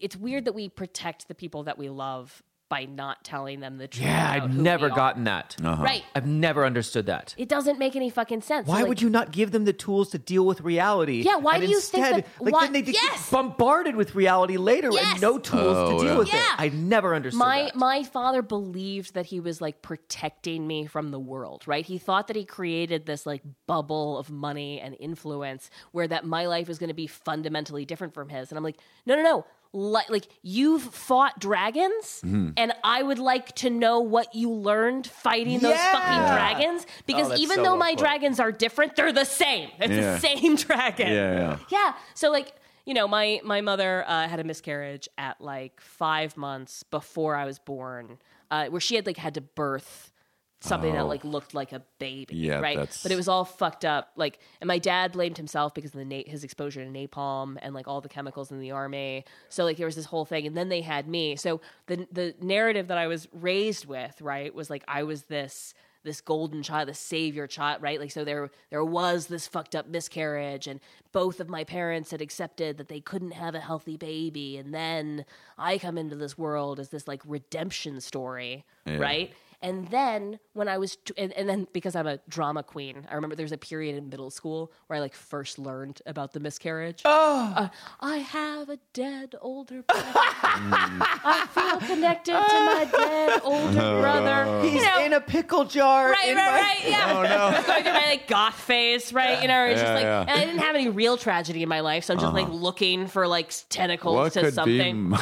It's 0.00 0.16
weird 0.16 0.44
that 0.44 0.54
we 0.54 0.68
protect 0.68 1.28
the 1.28 1.34
people 1.34 1.62
that 1.64 1.78
we 1.78 1.88
love 1.88 2.42
by 2.68 2.84
not 2.84 3.24
telling 3.24 3.60
them 3.60 3.78
the 3.78 3.88
truth. 3.88 4.04
Yeah, 4.04 4.34
about 4.36 4.44
I've 4.44 4.50
who 4.56 4.62
never 4.62 4.86
we 4.86 4.92
are. 4.92 4.96
gotten 4.96 5.24
that. 5.24 5.56
Uh-huh. 5.62 5.82
Right. 5.82 6.04
I've 6.14 6.26
never 6.26 6.64
understood 6.66 7.06
that. 7.06 7.34
It 7.38 7.48
doesn't 7.48 7.78
make 7.78 7.96
any 7.96 8.10
fucking 8.10 8.42
sense. 8.42 8.66
Why 8.68 8.80
Like, 8.80 8.88
would 8.88 9.00
you 9.02 9.08
not 9.08 9.30
give 9.32 9.52
them 9.52 9.64
the 9.64 9.72
tools 9.72 10.10
to 10.10 10.18
deal 10.18 10.44
with 10.44 10.60
reality? 10.60 11.22
Yeah, 11.22 11.36
why 11.36 11.54
and 11.54 11.64
do 11.64 11.70
you 11.70 11.80
think 11.80 12.04
that- 12.04 12.26
Like 12.40 12.52
why- 12.52 12.64
then 12.64 12.72
they 12.74 12.82
get 12.82 12.94
Yes! 12.94 13.30
bombarded 13.30 13.96
with 13.96 14.14
reality 14.14 14.56
later 14.58 14.90
Yes! 14.92 15.12
and 15.12 15.22
no 15.22 15.38
tools 15.38 15.76
Oh, 15.76 15.92
to 15.98 16.04
deal 16.04 16.12
yeah. 16.12 16.18
with 16.18 16.28
Yeah. 16.28 16.36
it. 16.54 16.60
I 16.60 16.68
never 16.68 17.14
understood 17.14 17.38
my 17.38 17.62
that. 17.64 17.74
my 17.76 18.02
father 18.02 18.42
believed 18.42 19.14
that 19.14 19.26
he 19.26 19.40
was 19.40 19.60
like 19.60 19.80
protecting 19.82 20.66
me 20.66 20.86
from 20.86 21.10
the 21.10 21.18
world 21.18 21.62
right 21.66 21.84
he 21.86 21.98
thought 21.98 22.26
that 22.28 22.36
he 22.36 22.44
created 22.44 23.06
this 23.06 23.24
like 23.26 23.42
bubble 23.66 24.18
of 24.18 24.30
money 24.30 24.80
and 24.80 24.96
influence 25.00 25.70
where 25.92 26.08
that 26.08 26.24
my 26.26 26.46
life 26.46 26.68
was 26.68 26.78
going 26.78 26.88
to 26.88 26.94
be 26.94 27.06
fundamentally 27.06 27.84
different 27.84 28.14
from 28.14 28.28
his 28.28 28.50
and 28.50 28.58
i'm 28.58 28.64
like 28.64 28.78
no 29.06 29.14
no 29.16 29.22
no 29.22 29.46
like, 29.72 30.08
like 30.10 30.26
you've 30.42 30.82
fought 30.82 31.38
dragons 31.38 32.20
Mm-hmm. 32.24 32.50
and 32.56 32.72
i 32.82 33.02
would 33.02 33.18
like 33.18 33.54
to 33.56 33.70
know 33.70 34.00
what 34.00 34.34
you 34.34 34.50
learned 34.50 35.06
fighting 35.06 35.58
those 35.60 35.74
Yeah. 35.74 35.92
fucking 35.92 36.34
dragons 36.34 36.86
because 37.06 37.30
Oh, 37.32 37.36
even 37.36 37.56
so 37.56 37.62
though 37.64 37.76
my 37.76 37.90
put. 37.90 37.98
dragons 37.98 38.40
are 38.40 38.50
different 38.50 38.96
they're 38.96 39.12
the 39.12 39.24
same 39.24 39.68
it's 39.78 39.92
Yeah. 39.92 40.14
the 40.14 40.18
same 40.20 40.56
dragon 40.66 41.08
Yeah, 41.12 41.32
yeah. 41.38 41.58
yeah. 41.68 41.92
So 42.14 42.30
like, 42.30 42.54
you 42.86 42.94
know, 42.94 43.06
my 43.06 43.40
my 43.44 43.60
mother 43.60 44.02
uh, 44.08 44.26
had 44.28 44.40
a 44.40 44.44
miscarriage 44.44 45.08
at 45.18 45.40
like 45.42 45.78
five 45.80 46.36
months 46.38 46.82
before 46.84 47.36
I 47.36 47.44
was 47.44 47.58
born, 47.58 48.16
uh, 48.50 48.66
where 48.68 48.80
she 48.80 48.94
had 48.94 49.04
like 49.06 49.18
had 49.18 49.34
to 49.34 49.42
birth 49.42 50.10
something 50.60 50.92
that 50.92 51.02
oh. 51.02 51.06
like 51.06 51.24
looked 51.24 51.54
like 51.54 51.72
a 51.72 51.82
baby, 51.98 52.36
Yeah, 52.36 52.58
right? 52.58 52.76
that's- 52.76 53.02
But 53.02 53.12
it 53.12 53.16
was 53.16 53.28
all 53.28 53.44
fucked 53.44 53.84
up. 53.84 54.10
Like, 54.16 54.40
and 54.60 54.66
my 54.66 54.78
dad 54.78 55.12
blamed 55.12 55.36
himself 55.36 55.72
because 55.72 55.92
of 55.92 55.98
the 55.98 56.04
na- 56.04 56.24
his 56.26 56.42
exposure 56.44 56.84
to 56.84 56.90
napalm 56.90 57.56
and 57.62 57.74
like 57.74 57.86
all 57.86 58.00
the 58.00 58.08
chemicals 58.08 58.50
in 58.50 58.58
the 58.60 58.72
army. 58.72 59.24
So 59.48 59.64
like 59.64 59.76
there 59.76 59.86
was 59.86 59.96
this 59.96 60.06
whole 60.06 60.24
thing, 60.24 60.46
and 60.46 60.56
then 60.56 60.68
they 60.68 60.80
had 60.80 61.08
me. 61.08 61.36
So 61.36 61.60
the 61.86 62.06
the 62.10 62.34
narrative 62.40 62.88
that 62.88 62.98
I 62.98 63.06
was 63.06 63.28
raised 63.32 63.86
with, 63.86 64.20
right, 64.20 64.52
was 64.54 64.68
like 64.70 64.82
I 64.88 65.04
was 65.04 65.24
this 65.24 65.74
this 66.04 66.20
golden 66.20 66.62
child, 66.62 66.88
the 66.88 66.94
savior 66.94 67.46
child, 67.46 67.82
right? 67.82 68.00
Like 68.00 68.10
so 68.10 68.24
there 68.24 68.50
there 68.70 68.84
was 68.84 69.26
this 69.26 69.46
fucked 69.46 69.74
up 69.74 69.88
miscarriage 69.88 70.66
and 70.66 70.80
both 71.12 71.40
of 71.40 71.48
my 71.48 71.64
parents 71.64 72.10
had 72.10 72.20
accepted 72.20 72.78
that 72.78 72.88
they 72.88 73.00
couldn't 73.00 73.32
have 73.32 73.54
a 73.54 73.60
healthy 73.60 73.96
baby 73.96 74.56
and 74.56 74.72
then 74.72 75.24
I 75.58 75.76
come 75.78 75.98
into 75.98 76.16
this 76.16 76.38
world 76.38 76.78
as 76.80 76.88
this 76.90 77.06
like 77.08 77.22
redemption 77.26 78.00
story, 78.00 78.64
right? 78.86 79.32
And 79.60 79.88
then 79.88 80.38
when 80.52 80.68
I 80.68 80.78
was, 80.78 80.96
t- 80.96 81.14
and, 81.16 81.32
and 81.32 81.48
then 81.48 81.66
because 81.72 81.96
I'm 81.96 82.06
a 82.06 82.18
drama 82.28 82.62
queen, 82.62 83.06
I 83.10 83.14
remember 83.14 83.34
there's 83.34 83.50
a 83.50 83.58
period 83.58 83.96
in 83.96 84.08
middle 84.08 84.30
school 84.30 84.72
where 84.86 84.96
I 84.96 85.00
like 85.00 85.14
first 85.14 85.58
learned 85.58 86.00
about 86.06 86.32
the 86.32 86.38
miscarriage. 86.38 87.02
Oh, 87.04 87.52
uh, 87.56 87.68
I 88.00 88.18
have 88.18 88.68
a 88.68 88.78
dead 88.92 89.34
older 89.40 89.82
brother. 89.82 90.04
I 90.14 91.48
feel 91.50 91.88
connected 91.88 92.32
to 92.32 92.38
my 92.38 92.88
dead 92.90 93.40
older 93.42 93.72
brother. 94.00 94.62
He's 94.62 94.74
you 94.74 94.86
know, 94.86 95.04
in 95.04 95.12
a 95.12 95.20
pickle 95.20 95.64
jar. 95.64 96.12
Right, 96.12 96.28
in 96.28 96.36
right, 96.36 96.52
my- 96.52 96.60
right. 96.60 96.78
Yeah. 96.84 97.18
Oh 97.18 97.22
no. 97.22 97.28
I 97.28 97.56
was 97.58 97.66
going 97.66 97.82
through 97.82 97.92
my 97.94 98.06
like 98.06 98.28
goth 98.28 98.54
phase, 98.54 99.12
right? 99.12 99.42
You 99.42 99.48
know, 99.48 99.64
it's 99.64 99.80
just 99.80 99.92
like, 99.92 100.04
yeah. 100.04 100.20
and 100.20 100.30
I 100.30 100.44
didn't 100.44 100.60
have 100.60 100.76
any 100.76 100.88
real 100.88 101.16
tragedy 101.16 101.64
in 101.64 101.68
my 101.68 101.80
life, 101.80 102.04
so 102.04 102.14
I'm 102.14 102.20
just 102.20 102.32
like 102.32 102.46
uh-huh. 102.46 102.54
looking 102.54 103.08
for 103.08 103.26
like 103.26 103.52
tentacles 103.68 104.14
What 104.14 104.32
to 104.34 104.40
could 104.42 104.54
something. 104.54 105.14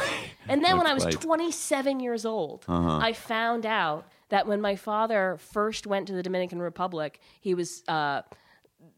And 0.49 0.65
then 0.65 0.77
when 0.79 0.87
I 0.87 0.95
was 0.95 1.05
like- 1.05 1.21
27 1.21 2.01
years 2.01 2.25
old, 2.25 2.65
I 2.69 3.13
found 3.13 3.67
out 3.67 4.07
that 4.29 4.47
when 4.47 4.61
my 4.61 4.77
father 4.77 5.37
first 5.39 5.87
went 5.87 6.07
to 6.09 6.13
the 6.13 6.23
Dominican 6.23 6.61
Republic, 6.61 7.21
he 7.41 7.55
was 7.55 7.83
uh, 7.89 8.23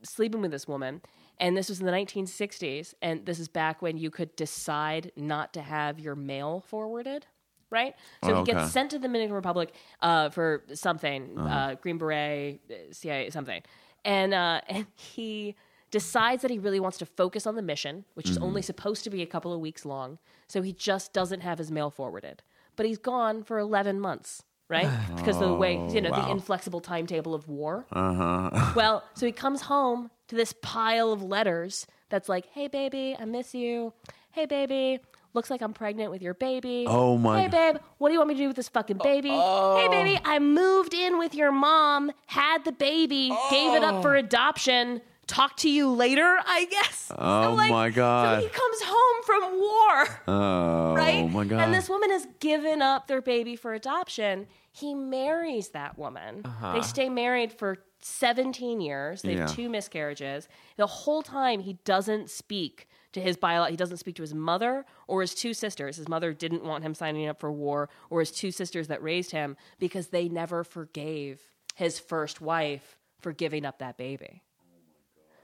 sleeping 0.03 0.41
with 0.41 0.51
this 0.51 0.67
woman. 0.67 1.01
And 1.41 1.57
this 1.57 1.69
was 1.69 1.81
in 1.81 1.87
the 1.87 1.93
1960s. 1.93 2.95
And 3.03 3.25
this 3.25 3.39
is 3.39 3.49
back 3.49 3.81
when 3.83 3.97
you 3.99 4.11
could 4.11 4.35
decide 4.37 5.13
not 5.17 5.53
to 5.55 5.61
have 5.63 6.01
your 6.01 6.17
mail 6.17 6.65
forwarded, 6.67 7.27
right? 7.71 7.95
So 8.25 8.33
Oh, 8.35 8.45
he 8.45 8.53
gets 8.53 8.73
sent 8.73 8.91
to 8.91 8.99
the 8.99 9.03
Dominican 9.07 9.35
Republic 9.35 9.73
uh, 10.03 10.31
for 10.31 10.65
something, 10.75 11.39
uh, 11.39 11.77
Green 11.81 11.99
Beret, 11.99 12.61
uh, 12.71 12.75
CIA, 12.93 13.31
something. 13.31 13.63
And, 14.05 14.35
uh, 14.35 14.61
and 14.69 14.87
he 14.97 15.55
decides 15.91 16.43
that 16.43 16.51
he 16.51 16.59
really 16.59 16.81
wants 16.81 16.99
to 16.99 17.07
focus 17.07 17.47
on 17.47 17.55
the 17.57 17.63
mission, 17.63 18.05
which 18.15 18.29
is 18.29 18.39
only 18.39 18.63
supposed 18.63 19.05
to 19.05 19.11
be 19.11 19.23
a 19.23 19.27
couple 19.27 19.53
of 19.53 19.61
weeks 19.61 19.85
long. 19.85 20.19
So 20.47 20.63
he 20.63 20.73
just 20.73 21.13
doesn't 21.13 21.41
have 21.41 21.59
his 21.59 21.71
mail 21.71 21.91
forwarded. 21.91 22.43
But 22.77 22.87
he's 22.87 22.99
gone 22.99 23.43
for 23.43 23.59
11 23.59 24.01
months, 24.01 24.43
right? 24.69 24.89
Because 25.17 25.37
of 25.41 25.49
the 25.49 25.55
way, 25.55 25.75
you 25.91 26.01
know, 26.01 26.11
the 26.11 26.31
inflexible 26.31 26.81
timetable 26.81 27.35
of 27.35 27.49
war. 27.49 27.87
Uh-huh. 27.93 28.73
well, 28.77 29.05
so 29.15 29.27
he 29.27 29.33
comes 29.33 29.63
home 29.63 30.11
to 30.29 30.37
this 30.37 30.55
pile 30.63 31.13
of 31.13 31.23
letters 31.23 31.87
that's 32.09 32.29
like, 32.29 32.47
hey, 32.53 32.69
baby, 32.69 33.17
I 33.19 33.25
miss 33.25 33.55
you. 33.55 33.93
Hey, 34.31 34.47
baby. 34.47 35.01
Looks 35.35 35.51
like 35.51 35.61
I'm 35.61 35.75
pregnant 35.75 36.11
with 36.11 36.23
your 36.23 36.35
baby. 36.35 36.85
Oh, 36.89 37.19
my 37.19 37.43
Hey, 37.43 37.49
babe, 37.49 37.77
what 37.99 38.09
do 38.09 38.13
you 38.15 38.19
want 38.19 38.29
me 38.29 38.35
to 38.35 38.41
do 38.41 38.47
with 38.49 38.57
this 38.57 38.69
fucking 38.69 38.99
baby? 39.03 39.31
Oh. 39.33 39.77
Hey, 39.77 39.89
baby, 39.89 40.21
I 40.25 40.39
moved 40.39 40.95
in 40.95 41.19
with 41.19 41.35
your 41.35 41.53
mom, 41.53 42.11
had 42.27 42.65
the 42.65 42.73
baby, 42.73 43.29
gave 43.51 43.75
it 43.75 43.85
up 43.85 44.03
for 44.03 44.15
adoption. 44.17 45.03
Talk 45.29 45.57
to 45.59 45.71
you 45.71 45.93
later, 45.93 46.39
I 46.45 46.65
guess. 46.65 47.13
Oh, 47.17 47.55
my 47.55 47.91
God. 47.91 48.41
So 48.41 48.47
he 48.47 48.49
comes 48.49 48.83
home 48.83 49.23
from 49.25 49.61
war, 49.61 50.21
Oh 50.27 50.95
right? 50.97 51.31
my 51.31 51.45
god. 51.45 51.61
And 51.61 51.73
this 51.75 51.89
woman 51.89 52.11
has 52.11 52.27
given 52.41 52.81
up 52.83 53.07
their 53.07 53.21
baby 53.23 53.55
for 53.55 53.75
adoption. 53.75 54.47
He 54.73 54.95
marries 54.95 55.69
that 55.71 55.99
woman. 55.99 56.43
Uh-huh. 56.45 56.73
They 56.73 56.81
stay 56.83 57.09
married 57.11 57.53
for 57.53 57.77
17 58.01 58.81
years. 58.81 59.23
They 59.23 59.35
have 59.37 59.55
two 59.55 59.69
miscarriages. 59.69 60.49
The 60.77 60.87
whole 60.87 61.23
time 61.23 61.61
he 61.61 61.75
doesn't 61.85 62.31
speak 62.31 62.89
to 63.13 63.21
his 63.21 63.37
bio 63.37 63.65
he 63.65 63.77
doesn't 63.77 63.97
speak 63.97 64.17
to 64.17 64.23
his 64.23 64.35
mother 64.35 64.85
or 65.07 65.21
his 65.21 65.35
two 65.35 65.53
sisters. 65.55 65.97
His 65.97 66.09
mother 66.09 66.33
didn't 66.33 66.65
want 66.65 66.85
him 66.85 66.95
signing 66.95 67.27
up 67.27 67.41
for 67.41 67.51
war 67.51 67.89
or 68.11 68.21
his 68.21 68.31
two 68.31 68.51
sisters 68.51 68.89
that 68.89 69.03
raised 69.03 69.31
him 69.33 69.57
because 69.79 70.09
they 70.09 70.29
never 70.29 70.63
forgave 70.65 71.41
his 71.75 71.99
first 71.99 72.41
wife 72.41 72.97
for 73.21 73.33
giving 73.33 73.65
up 73.65 73.79
that 73.79 73.97
baby. 73.97 74.43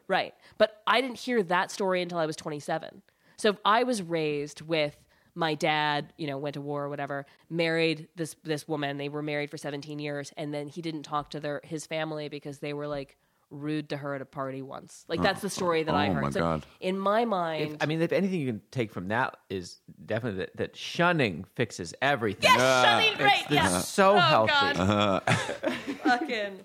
Right. 0.09 0.35
But 0.59 0.83
I 0.87 1.01
didn't 1.01 1.19
hear 1.19 1.43
that 1.45 1.71
story 1.71 2.03
until 2.03 2.19
I 2.19 2.27
was 2.27 2.37
27. 2.37 3.03
So 3.37 3.51
if 3.51 3.57
I 3.65 3.83
was 3.85 4.03
raised 4.03 4.61
with 4.61 4.97
my 5.35 5.55
dad, 5.55 6.13
you 6.17 6.27
know, 6.27 6.39
went 6.39 6.55
to 6.55 6.61
war 6.61 6.85
or 6.85 6.89
whatever, 6.89 7.27
married 7.51 8.09
this 8.15 8.37
this 8.45 8.69
woman. 8.69 8.99
They 8.99 9.09
were 9.09 9.23
married 9.23 9.51
for 9.51 9.57
17 9.57 9.99
years 9.99 10.33
and 10.37 10.55
then 10.55 10.69
he 10.69 10.81
didn't 10.83 11.03
talk 11.03 11.31
to 11.31 11.41
their 11.41 11.61
his 11.65 11.87
family 11.87 12.29
because 12.29 12.59
they 12.59 12.73
were 12.73 12.87
like 12.87 13.17
rude 13.51 13.89
to 13.89 13.97
her 13.97 14.15
at 14.15 14.23
a 14.23 14.25
party 14.25 14.63
once. 14.63 15.05
Like 15.09 15.23
that's 15.23 15.41
the 15.41 15.51
story 15.51 15.83
that 15.85 15.95
I 15.95 16.09
Oh, 16.09 16.13
heard. 16.13 16.23
my 16.23 16.31
so 16.31 16.41
God. 16.41 16.67
in 16.81 16.99
my 16.99 17.25
mind, 17.25 17.77
I 17.81 17.87
mean, 17.87 18.01
if 18.03 18.13
anything 18.13 18.41
you 18.41 18.47
can 18.47 18.63
take 18.71 18.93
from 18.93 19.09
that 19.09 19.37
is 19.51 19.81
definitely 20.07 20.41
that, 20.41 20.57
that 20.57 20.77
shunning 20.77 21.45
fixes 21.55 21.95
everything. 22.03 22.51
yes, 22.51 22.61
uh, 22.61 22.85
shunning, 22.85 23.19
right? 23.25 23.43
It's 23.43 23.53
Yeah. 23.55 23.79
so 23.81 24.15
Oh, 24.17 24.19
healthy. 24.19 24.75
God. 24.75 25.23
Fucking 26.05 26.65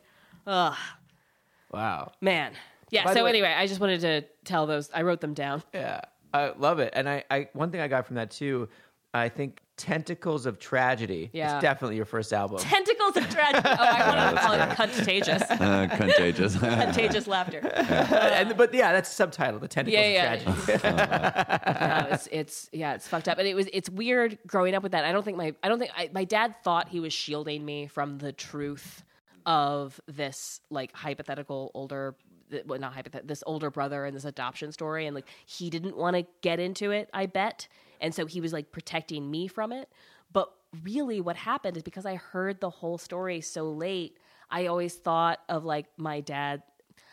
Wow. 1.71 2.11
man. 2.21 2.53
Yeah. 2.91 3.05
By 3.05 3.13
so 3.13 3.23
way- 3.23 3.29
anyway, 3.31 3.53
I 3.55 3.67
just 3.67 3.79
wanted 3.79 4.01
to 4.01 4.21
tell 4.45 4.65
those. 4.67 4.89
I 4.93 5.01
wrote 5.03 5.21
them 5.21 5.33
down. 5.33 5.63
Yeah, 5.73 6.01
I 6.33 6.51
love 6.57 6.79
it. 6.79 6.93
And 6.95 7.07
I, 7.09 7.23
I 7.29 7.49
one 7.53 7.71
thing 7.71 7.81
I 7.81 7.87
got 7.87 8.05
from 8.07 8.15
that 8.17 8.31
too, 8.31 8.69
I 9.13 9.29
think 9.29 9.61
Tentacles 9.77 10.45
of 10.45 10.59
Tragedy 10.59 11.29
Yeah. 11.31 11.55
is 11.57 11.61
definitely 11.61 11.95
your 11.95 12.05
first 12.05 12.33
album. 12.33 12.59
Tentacles 12.59 13.15
of 13.15 13.29
tragedy. 13.29 13.61
Oh, 13.65 13.75
I 13.79 14.07
wanted 14.07 14.35
to 14.35 14.45
call 14.45 14.53
it 14.53 14.75
contagious. 14.97 15.41
Uh, 15.49 15.87
contagious. 15.95 16.57
contagious 16.59 17.25
laughter. 17.27 17.59
and, 17.65 18.57
but 18.57 18.73
yeah, 18.73 18.91
that's 18.91 19.09
subtitle, 19.09 19.59
the 19.59 19.67
Tentacles 19.69 19.99
Yeah, 20.03 20.33
of 20.33 20.41
yeah. 20.43 20.53
Tragedy. 20.53 20.79
yeah, 20.83 22.13
it's 22.13 22.27
it's 22.31 22.69
yeah, 22.73 22.93
it's 22.95 23.07
fucked 23.07 23.27
up. 23.29 23.37
And 23.39 23.47
it 23.47 23.55
was 23.55 23.67
it's 23.71 23.89
weird 23.89 24.37
growing 24.45 24.75
up 24.75 24.83
with 24.83 24.91
that. 24.91 25.05
I 25.05 25.11
don't 25.11 25.23
think 25.23 25.37
my 25.37 25.55
I 25.63 25.69
don't 25.69 25.79
think 25.79 25.91
I, 25.95 26.09
my 26.13 26.25
dad 26.25 26.55
thought 26.63 26.89
he 26.89 26.99
was 26.99 27.13
shielding 27.13 27.63
me 27.63 27.87
from 27.87 28.17
the 28.17 28.31
truth 28.33 29.03
of 29.45 29.99
this 30.07 30.59
like 30.69 30.93
hypothetical 30.93 31.71
older 31.73 32.15
well, 32.65 32.79
not 32.79 32.93
hypothetical 32.93 33.27
this 33.27 33.43
older 33.45 33.69
brother 33.69 34.05
and 34.05 34.15
this 34.15 34.25
adoption 34.25 34.71
story 34.71 35.05
and 35.05 35.15
like 35.15 35.27
he 35.45 35.69
didn't 35.69 35.95
want 35.95 36.15
to 36.15 36.25
get 36.41 36.59
into 36.59 36.91
it 36.91 37.09
i 37.13 37.25
bet 37.25 37.67
and 38.01 38.13
so 38.13 38.25
he 38.25 38.41
was 38.41 38.53
like 38.53 38.71
protecting 38.71 39.29
me 39.29 39.47
from 39.47 39.71
it. 39.71 39.89
But 40.31 40.51
really 40.83 41.19
what 41.19 41.35
happened 41.35 41.75
is 41.77 41.83
because 41.83 42.05
i 42.05 42.15
heard 42.15 42.61
the 42.61 42.69
whole 42.69 42.99
story 42.99 43.41
so 43.41 43.71
late 43.71 44.19
i 44.51 44.67
always 44.67 44.93
thought 44.95 45.39
of 45.49 45.65
like 45.65 45.87
my 45.97 46.21
dad. 46.21 46.61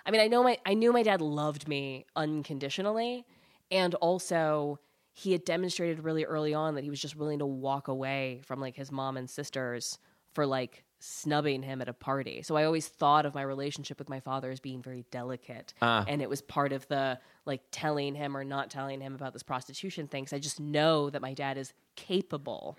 I 0.04 0.10
mean, 0.10 0.20
I 0.20 0.28
know 0.28 0.42
my 0.42 0.58
I 0.64 0.74
knew 0.74 0.92
my 0.92 1.02
dad 1.02 1.20
loved 1.20 1.66
me 1.66 2.06
unconditionally, 2.14 3.26
and 3.70 3.94
also 3.96 4.78
he 5.12 5.32
had 5.32 5.44
demonstrated 5.44 6.04
really 6.04 6.24
early 6.24 6.54
on 6.54 6.74
that 6.74 6.84
he 6.84 6.90
was 6.90 7.00
just 7.00 7.16
willing 7.16 7.40
to 7.40 7.46
walk 7.46 7.88
away 7.88 8.42
from 8.44 8.60
like 8.60 8.76
his 8.76 8.92
mom 8.92 9.16
and 9.16 9.28
sisters 9.28 9.98
for 10.32 10.46
like 10.46 10.84
snubbing 10.98 11.62
him 11.62 11.80
at 11.82 11.88
a 11.88 11.92
party. 11.92 12.42
So 12.42 12.56
I 12.56 12.64
always 12.64 12.88
thought 12.88 13.26
of 13.26 13.34
my 13.34 13.42
relationship 13.42 13.98
with 13.98 14.08
my 14.08 14.20
father 14.20 14.50
as 14.50 14.60
being 14.60 14.82
very 14.82 15.04
delicate, 15.10 15.74
and 15.80 16.22
it 16.22 16.28
was 16.28 16.40
part 16.42 16.72
of 16.72 16.86
the 16.88 17.18
like 17.44 17.62
telling 17.70 18.14
him 18.14 18.36
or 18.36 18.44
not 18.44 18.70
telling 18.70 19.00
him 19.00 19.14
about 19.14 19.32
this 19.32 19.42
prostitution 19.42 20.08
thing. 20.08 20.24
'cause 20.24 20.32
I 20.32 20.38
just 20.38 20.58
know 20.60 21.10
that 21.10 21.22
my 21.22 21.34
dad 21.34 21.58
is 21.58 21.72
capable 21.96 22.76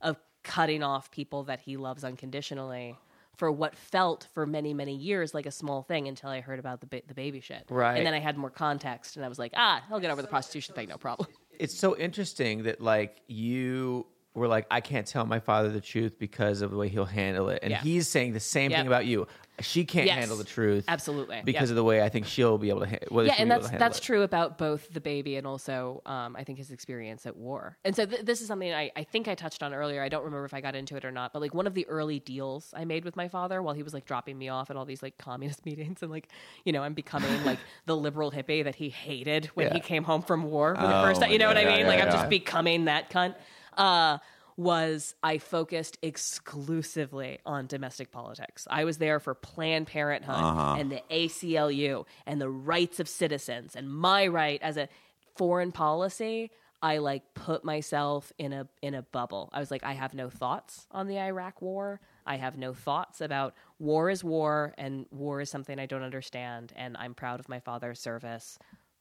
of 0.00 0.16
cutting 0.42 0.82
off 0.82 1.10
people 1.10 1.44
that 1.44 1.60
he 1.60 1.76
loves 1.76 2.04
unconditionally 2.04 2.96
for 3.36 3.50
what 3.50 3.74
felt 3.74 4.28
for 4.32 4.46
many 4.46 4.72
many 4.74 4.94
years 4.94 5.34
like 5.34 5.46
a 5.46 5.50
small 5.50 5.82
thing 5.82 6.06
until 6.06 6.30
I 6.30 6.40
heard 6.40 6.58
about 6.60 6.80
the 6.80 6.86
ba- 6.86 7.02
the 7.06 7.14
baby 7.14 7.40
shit. 7.40 7.64
Right. 7.68 7.96
And 7.96 8.06
then 8.06 8.14
I 8.14 8.20
had 8.20 8.36
more 8.36 8.50
context 8.50 9.16
and 9.16 9.24
I 9.24 9.28
was 9.28 9.38
like, 9.40 9.52
ah, 9.56 9.82
I'll 9.90 9.98
get 10.00 10.10
over 10.12 10.22
the 10.22 10.28
prostitution 10.28 10.74
thing, 10.74 10.88
no 10.88 10.98
problem. 10.98 11.28
it's 11.58 11.76
so 11.78 11.96
interesting 11.96 12.62
that 12.64 12.80
like 12.80 13.22
you 13.26 14.06
were 14.34 14.48
like, 14.48 14.66
I 14.70 14.80
can't 14.80 15.06
tell 15.06 15.24
my 15.26 15.38
father 15.38 15.68
the 15.70 15.80
truth 15.80 16.18
because 16.18 16.60
of 16.60 16.70
the 16.72 16.76
way 16.76 16.88
he'll 16.88 17.04
handle 17.04 17.48
it, 17.48 17.60
and 17.62 17.70
Yeah. 17.70 17.80
he's 17.80 18.08
saying 18.08 18.32
the 18.32 18.40
same 18.40 18.70
Yep. 18.72 18.78
thing 18.80 18.86
about 18.88 19.06
you. 19.06 19.26
She 19.60 19.84
can't 19.84 20.06
Yes. 20.06 20.16
handle 20.18 20.36
the 20.36 20.42
truth, 20.42 20.84
Absolutely. 20.88 21.40
because 21.44 21.68
Yep. 21.68 21.70
of 21.70 21.76
the 21.76 21.84
way 21.84 22.02
I 22.02 22.08
think 22.08 22.26
she'll 22.26 22.58
be 22.58 22.70
able 22.70 22.80
to. 22.80 22.88
Ha- 22.88 22.96
whether 23.08 23.28
yeah, 23.28 23.34
she'll 23.34 23.42
and 23.42 23.48
be 23.50 23.52
able 23.52 23.60
that's 23.60 23.66
to 23.66 23.70
handle 23.70 23.84
that's 23.88 23.98
it. 23.98 24.02
true 24.02 24.22
about 24.22 24.58
both 24.58 24.92
the 24.92 25.00
baby 25.00 25.36
and 25.36 25.46
also 25.46 26.02
um, 26.06 26.34
I 26.34 26.42
think 26.42 26.58
his 26.58 26.72
experience 26.72 27.24
at 27.24 27.36
war. 27.36 27.78
And 27.84 27.94
so 27.94 28.04
th- 28.04 28.22
this 28.22 28.40
is 28.40 28.48
something 28.48 28.74
I, 28.74 28.90
I 28.96 29.04
think 29.04 29.28
I 29.28 29.36
touched 29.36 29.62
on 29.62 29.72
earlier. 29.72 30.02
I 30.02 30.08
don't 30.08 30.24
remember 30.24 30.44
if 30.44 30.54
I 30.54 30.60
got 30.60 30.74
into 30.74 30.96
it 30.96 31.04
or 31.04 31.12
not, 31.12 31.32
but 31.32 31.40
like 31.40 31.54
one 31.54 31.68
of 31.68 31.74
the 31.74 31.86
early 31.86 32.18
deals 32.18 32.74
I 32.76 32.84
made 32.84 33.04
with 33.04 33.14
my 33.14 33.28
father 33.28 33.62
while 33.62 33.74
he 33.74 33.84
was 33.84 33.94
like 33.94 34.06
dropping 34.06 34.36
me 34.36 34.48
off 34.48 34.70
at 34.70 34.76
all 34.76 34.84
these 34.84 35.04
like 35.04 35.18
communist 35.18 35.64
meetings 35.66 36.02
and 36.02 36.10
like 36.10 36.26
you 36.64 36.72
know 36.72 36.82
I'm 36.82 36.94
becoming 36.94 37.44
like 37.44 37.60
the 37.86 37.96
liberal 37.96 38.32
hippie 38.32 38.64
that 38.64 38.74
he 38.74 38.88
hated 38.88 39.46
when 39.54 39.70
he 39.70 39.78
came 39.78 40.02
home 40.02 40.22
from 40.22 40.42
war 40.42 40.74
for 40.74 40.82
the 40.82 40.98
Oh, 40.98 41.02
first 41.04 41.20
time. 41.20 41.30
You 41.30 41.38
know 41.38 41.46
what 41.46 41.56
I 41.58 41.60
yeah, 41.62 41.68
mean? 41.70 41.80
yeah, 41.82 41.86
like 41.86 42.00
I'm 42.00 42.08
yeah. 42.08 42.12
just 42.16 42.28
becoming 42.28 42.86
that 42.86 43.08
cunt. 43.08 43.36
Uh, 43.76 44.18
was 44.56 45.14
I 45.22 45.38
focused 45.38 45.98
exclusively 46.00 47.40
on 47.44 47.66
domestic 47.66 48.12
politics. 48.12 48.68
I 48.70 48.84
was 48.84 48.98
there 48.98 49.18
for 49.18 49.34
Planned 49.34 49.88
Parenthood 49.88 50.36
and 50.78 50.92
the 50.92 51.02
ACLU 51.10 52.04
and 52.26 52.40
the 52.40 52.48
rights 52.48 53.00
of 53.00 53.08
citizens 53.08 53.74
and 53.74 53.92
my 53.92 54.26
right 54.28 54.62
as 54.62 54.76
a 54.76 54.88
foreign 55.36 55.72
policy. 55.72 56.50
I 56.80 56.98
like 56.98 57.22
put 57.34 57.64
myself 57.64 58.32
in 58.38 58.52
a 58.52 58.68
in 58.82 58.94
a 58.94 59.02
bubble. 59.02 59.48
I 59.52 59.58
was 59.58 59.70
like, 59.70 59.82
I 59.82 59.94
have 59.94 60.12
no 60.14 60.28
thoughts 60.28 60.86
on 60.90 61.08
the 61.08 61.18
Iraq 61.18 61.62
war. 61.62 62.00
I 62.26 62.36
have 62.36 62.58
no 62.58 62.74
thoughts 62.74 63.20
about 63.20 63.54
war 63.78 64.10
is 64.10 64.22
war 64.22 64.74
and 64.76 65.06
war 65.10 65.40
is 65.40 65.50
something 65.50 65.78
I 65.78 65.86
don't 65.86 66.02
understand. 66.02 66.72
And 66.76 66.96
I'm 66.96 67.14
proud 67.14 67.40
of 67.40 67.48
my 67.48 67.58
father's 67.58 68.00
service. 68.00 68.58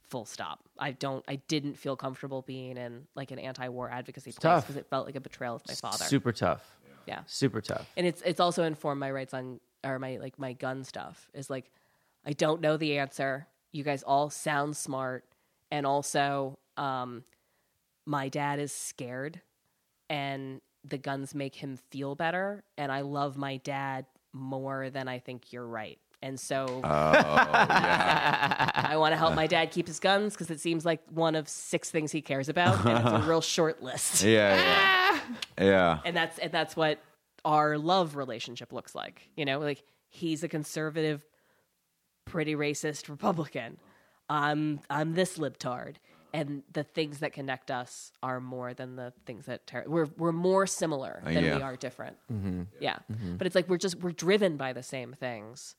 Full 0.09 0.25
stop. 0.25 0.59
I 0.77 0.91
don't. 0.91 1.23
I 1.27 1.37
didn't 1.47 1.77
feel 1.77 1.95
comfortable 1.95 2.41
being 2.43 2.77
in 2.77 3.07
like 3.15 3.31
an 3.31 3.39
anti-war 3.39 3.89
advocacy 3.89 4.31
place 4.31 4.61
because 4.61 4.75
it 4.75 4.87
felt 4.89 5.05
like 5.05 5.15
a 5.15 5.21
betrayal 5.21 5.55
of 5.55 5.63
my 5.67 5.73
father. 5.73 6.05
super 6.05 6.31
tough. 6.31 6.77
Yeah. 7.05 7.21
super 7.25 7.59
tough. 7.59 7.85
and 7.97 8.07
it's 8.07 8.21
it's 8.21 8.39
also 8.39 8.63
informed 8.63 8.99
my 8.99 9.11
rights 9.11 9.33
on 9.33 9.59
or 9.83 9.99
my 9.99 10.17
like 10.17 10.39
my 10.39 10.53
gun 10.53 10.83
stuff 10.85 11.29
is 11.33 11.49
like 11.49 11.69
I 12.25 12.31
don't 12.33 12.61
know 12.61 12.77
the 12.77 12.97
answer. 12.99 13.47
You 13.71 13.83
guys 13.83 14.03
all 14.03 14.29
sound 14.29 14.77
smart, 14.77 15.25
and 15.71 15.85
also 15.85 16.59
um, 16.77 17.23
my 18.05 18.29
dad 18.29 18.59
is 18.59 18.71
scared, 18.71 19.41
and 20.09 20.61
the 20.85 20.97
guns 20.97 21.33
make 21.33 21.55
him 21.55 21.77
feel 21.89 22.15
better, 22.15 22.63
and 22.77 22.91
I 22.91 23.01
love 23.01 23.35
my 23.37 23.57
dad 23.57 24.05
more 24.31 24.89
than 24.89 25.07
I 25.07 25.19
think 25.19 25.51
you're 25.51 25.65
right. 25.67 25.99
And 26.23 26.39
so 26.39 26.81
oh, 26.85 26.87
I 26.87 28.93
want 28.95 29.11
to 29.11 29.17
help 29.17 29.35
my 29.35 29.45
dad 29.45 29.71
keep 29.71 29.87
his 29.87 29.99
guns 29.99 30.33
because 30.33 30.49
it 30.49 30.61
seems 30.61 30.85
like 30.85 31.01
one 31.09 31.35
of 31.35 31.49
six 31.49 31.91
things 31.91 32.13
he 32.13 32.21
cares 32.21 32.47
about, 32.47 32.85
and 32.85 32.97
it's 32.97 33.09
a 33.09 33.19
real 33.29 33.41
short 33.41 33.83
list 33.83 34.23
Yeah, 34.23 34.55
yeah, 34.55 35.19
yeah. 35.59 35.99
and 36.05 36.15
that's 36.15 36.39
and 36.39 36.49
that's 36.49 36.77
what 36.77 36.99
our 37.43 37.77
love 37.77 38.15
relationship 38.15 38.71
looks 38.71 38.95
like. 38.95 39.27
You 39.35 39.43
know, 39.43 39.59
like 39.59 39.83
he's 40.07 40.45
a 40.45 40.47
conservative, 40.47 41.25
pretty 42.23 42.55
racist 42.55 43.09
Republican. 43.09 43.75
I'm 44.29 44.79
I'm 44.89 45.15
this 45.15 45.37
libtard, 45.37 45.95
and 46.33 46.63
the 46.71 46.85
things 46.85 47.19
that 47.19 47.33
connect 47.33 47.69
us 47.69 48.13
are 48.23 48.39
more 48.39 48.73
than 48.73 48.95
the 48.95 49.11
things 49.25 49.45
that 49.47 49.67
ter- 49.67 49.83
we're 49.87 50.07
we're 50.17 50.31
more 50.31 50.67
similar 50.67 51.21
than 51.25 51.43
yeah. 51.43 51.57
we 51.57 51.61
are 51.61 51.75
different. 51.75 52.15
Mm-hmm. 52.31 52.61
Yeah, 52.79 52.99
mm-hmm. 53.11 53.35
but 53.35 53.45
it's 53.45 53.55
like 53.55 53.67
we're 53.67 53.75
just 53.75 53.99
we're 53.99 54.11
driven 54.11 54.55
by 54.55 54.71
the 54.71 54.83
same 54.83 55.11
things, 55.11 55.75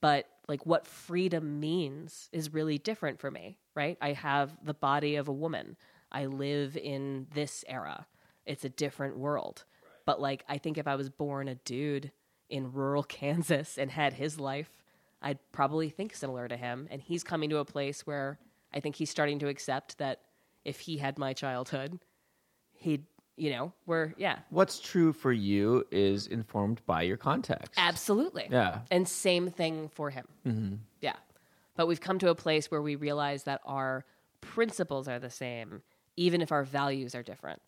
but 0.00 0.26
like 0.48 0.66
what 0.66 0.86
freedom 0.86 1.60
means 1.60 2.28
is 2.32 2.52
really 2.52 2.78
different 2.78 3.20
for 3.20 3.30
me. 3.30 3.58
Right? 3.74 3.96
I 4.00 4.12
have 4.12 4.56
the 4.62 4.74
body 4.74 5.16
of 5.16 5.28
a 5.28 5.32
woman. 5.32 5.76
I 6.10 6.26
live 6.26 6.76
in 6.76 7.28
this 7.34 7.64
era. 7.68 8.06
It's 8.46 8.64
a 8.64 8.68
different 8.68 9.16
world. 9.16 9.64
But 10.06 10.20
like 10.20 10.44
I 10.48 10.58
think 10.58 10.76
if 10.78 10.88
I 10.88 10.96
was 10.96 11.08
born 11.08 11.48
a 11.48 11.54
dude 11.54 12.10
in 12.48 12.72
rural 12.72 13.02
Kansas 13.08 13.78
and 13.78 13.90
had 13.90 14.14
his 14.14 14.40
life, 14.40 14.70
I'd 15.22 15.38
probably 15.52 15.90
think 15.90 16.14
similar 16.14 16.48
to 16.48 16.56
him. 16.56 16.88
And 16.90 17.00
he's 17.00 17.22
coming 17.22 17.50
to 17.50 17.58
a 17.58 17.64
place 17.64 18.06
where 18.06 18.38
I 18.72 18.80
think 18.80 18.96
he's 18.96 19.10
starting 19.10 19.38
to 19.40 19.48
accept 19.48 19.98
that 19.98 20.20
if 20.64 20.80
he 20.80 20.98
had 20.98 21.18
my 21.18 21.32
childhood, 21.32 22.00
he'd, 22.72 23.04
you 23.40 23.50
know, 23.50 23.72
we're, 23.86 24.12
yeah, 24.18 24.40
What's 24.50 24.78
true 24.80 25.12
for 25.14 25.32
you 25.32 25.84
is 25.90 26.26
informed 26.26 26.82
by 26.86 27.02
your 27.02 27.16
context. 27.16 27.72
absolutely. 27.78 28.46
Yeah. 28.50 28.80
And 28.90 29.08
same 29.08 29.50
thing 29.50 29.88
for 29.94 30.10
him. 30.10 30.26
Mm-hmm. 30.46 30.74
Yeah. 31.00 31.16
But 31.74 31.86
we've 31.88 32.00
come 32.00 32.18
to 32.18 32.28
a 32.28 32.34
place 32.34 32.70
where 32.70 32.82
we 32.82 32.96
realize 32.96 33.44
that 33.44 33.62
our 33.64 34.04
principles 34.42 35.08
are 35.08 35.18
the 35.18 35.30
same, 35.30 35.80
even 36.16 36.42
if 36.42 36.52
our 36.52 36.64
values 36.64 37.14
are 37.14 37.22
different. 37.22 37.62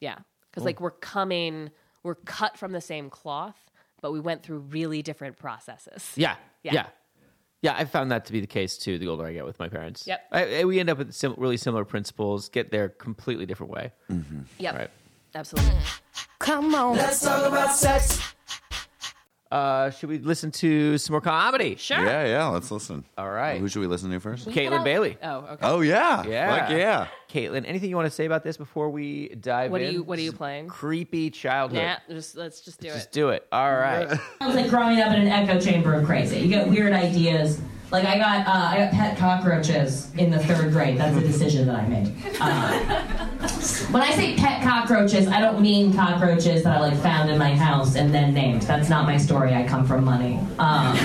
Yeah. 0.00 0.16
Because, 0.50 0.64
like, 0.64 0.80
we're 0.80 0.90
coming, 0.90 1.70
we're 2.02 2.14
cut 2.14 2.56
from 2.56 2.72
the 2.72 2.80
same 2.80 3.10
cloth, 3.10 3.56
but 4.00 4.12
we 4.12 4.20
went 4.20 4.42
through 4.42 4.58
really 4.60 5.02
different 5.02 5.36
processes. 5.36 6.10
Yeah, 6.16 6.36
Yeah. 6.62 6.72
yeah, 6.72 6.86
yeah. 7.62 7.74
I 7.76 7.84
found 7.84 8.10
that 8.12 8.24
to 8.26 8.32
be 8.32 8.40
the 8.40 8.46
case 8.46 8.78
too. 8.78 8.98
The 8.98 9.08
older 9.08 9.26
I 9.26 9.32
get 9.34 9.44
with 9.44 9.58
my 9.58 9.68
parents, 9.68 10.06
Yep. 10.06 10.20
I, 10.32 10.60
I- 10.60 10.64
we 10.64 10.80
end 10.80 10.88
up 10.90 10.96
with 10.98 11.12
sim- 11.12 11.34
really 11.36 11.56
similar 11.58 11.84
principles. 11.84 12.48
Get 12.48 12.70
there 12.70 12.88
completely 12.88 13.44
different 13.46 13.72
way. 13.72 13.92
Yep. 14.58 14.74
Right. 14.74 14.90
Absolutely. 15.34 15.72
Come 16.38 16.74
on. 16.74 16.96
Let's 16.96 17.20
talk 17.20 17.44
about 17.46 17.74
sex. 17.74 18.20
Uh, 19.50 19.90
should 19.90 20.08
we 20.08 20.16
listen 20.16 20.50
to 20.50 20.96
some 20.96 21.12
more 21.12 21.20
comedy? 21.20 21.76
Sure. 21.76 22.02
Yeah, 22.02 22.24
yeah. 22.24 22.46
Let's 22.46 22.70
listen. 22.70 23.04
All 23.18 23.28
right. 23.30 23.60
Who 23.60 23.68
should 23.68 23.80
we 23.80 23.86
listen 23.86 24.10
to 24.10 24.18
first? 24.18 24.48
Caitlin 24.48 24.82
Bailey. 24.82 25.18
Oh, 25.22 25.38
okay. 25.40 25.56
Oh 25.60 25.80
yeah, 25.82 26.24
Yeah. 26.24 26.58
Fuck 26.58 26.70
yeah. 26.70 27.06
Caitlin, 27.30 27.64
anything 27.66 27.90
you 27.90 27.96
want 27.96 28.06
to 28.06 28.10
say 28.10 28.24
about 28.24 28.44
this 28.44 28.56
before 28.56 28.88
we 28.88 29.28
dive 29.28 29.70
What 29.70 29.82
are 29.82 29.84
in? 29.84 29.92
you- 29.92 30.02
what 30.04 30.18
are 30.18 30.22
you 30.22 30.32
playing? 30.32 30.68
Creepy 30.68 31.28
childhood. 31.28 31.80
Yeah, 31.82 31.98
just, 32.08 32.34
let's 32.34 32.62
just 32.62 32.80
do 32.80 32.88
it. 32.88 32.92
Just 32.94 33.06
it. 33.08 33.12
do 33.12 33.28
it. 33.28 33.46
All 33.52 33.72
right. 33.74 34.18
I 34.40 34.46
was 34.46 34.56
like 34.56 34.70
growing 34.70 35.00
up 35.00 35.12
in 35.12 35.20
an 35.20 35.28
echo 35.28 35.60
chamber 35.60 35.92
of 35.94 36.06
crazy. 36.06 36.40
You 36.40 36.48
get 36.48 36.66
weird 36.68 36.94
ideas. 36.94 37.60
Like 37.90 38.06
I 38.06 38.16
got, 38.16 38.46
uh, 38.46 38.50
I 38.70 38.78
got 38.78 38.92
pet 38.92 39.18
cockroaches 39.18 40.10
in 40.16 40.30
the 40.30 40.38
third 40.38 40.72
grade. 40.72 40.96
That's 40.96 41.14
a 41.14 41.20
decision 41.20 41.66
that 41.66 41.76
I 41.76 41.86
made. 41.88 42.14
Uh, 42.40 43.06
when 43.90 44.02
I 44.02 44.10
say 44.12 44.34
pet 44.36 44.62
cockroaches, 44.62 45.28
I 45.28 45.40
don't 45.40 45.60
mean 45.60 45.94
cockroaches 45.94 46.64
that 46.64 46.78
I 46.78 46.80
like 46.80 46.98
found 47.00 47.30
in 47.30 47.38
my 47.38 47.54
house 47.54 47.94
and 47.94 48.12
then 48.12 48.34
named. 48.34 48.62
That's 48.62 48.88
not 48.88 49.06
my 49.06 49.16
story. 49.16 49.54
I 49.54 49.66
come 49.66 49.86
from 49.86 50.04
money. 50.04 50.38
Um, 50.58 50.96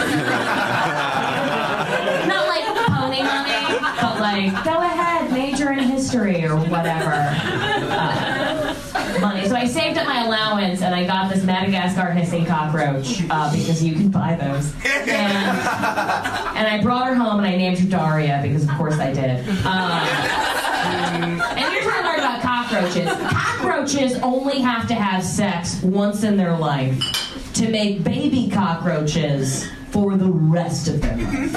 not 2.28 2.48
like 2.48 2.66
pony 2.88 3.22
money, 3.22 3.78
but 4.02 4.20
like 4.20 4.64
go 4.64 4.78
ahead, 4.78 5.32
major 5.32 5.72
in 5.72 5.80
history 5.80 6.46
or 6.46 6.56
whatever. 6.58 7.14
Uh, 7.14 8.76
money. 9.20 9.48
So 9.48 9.56
I 9.56 9.66
saved 9.68 9.98
up 9.98 10.08
my 10.08 10.26
allowance 10.26 10.82
and 10.82 10.94
I 10.94 11.06
got 11.06 11.32
this 11.32 11.44
Madagascar 11.44 12.12
hissing 12.12 12.46
cockroach 12.46 13.22
uh, 13.30 13.52
because 13.52 13.84
you 13.84 13.94
can 13.94 14.10
buy 14.10 14.36
those. 14.36 14.74
And, 14.86 15.10
and 15.10 16.68
I 16.68 16.80
brought 16.82 17.08
her 17.08 17.16
home 17.16 17.38
and 17.40 17.48
I 17.48 17.56
named 17.56 17.80
her 17.80 17.88
Daria 17.88 18.40
because 18.42 18.64
of 18.64 18.70
course 18.72 18.96
I 18.96 19.14
did. 19.14 19.48
Um, 19.66 21.42
and 21.58 21.77
cockroaches. 22.82 23.10
Cockroaches 23.32 24.16
only 24.22 24.60
have 24.60 24.88
to 24.88 24.94
have 24.96 25.24
sex 25.24 25.82
once 25.84 26.24
in 26.24 26.38
their 26.38 26.58
life 26.58 27.52
to 27.54 27.70
make 27.70 28.04
baby 28.04 28.50
cockroaches 28.50 29.70
for 29.90 30.16
the 30.18 30.30
rest 30.30 30.88
of 30.88 31.02
their 31.02 31.18
life. 31.18 31.56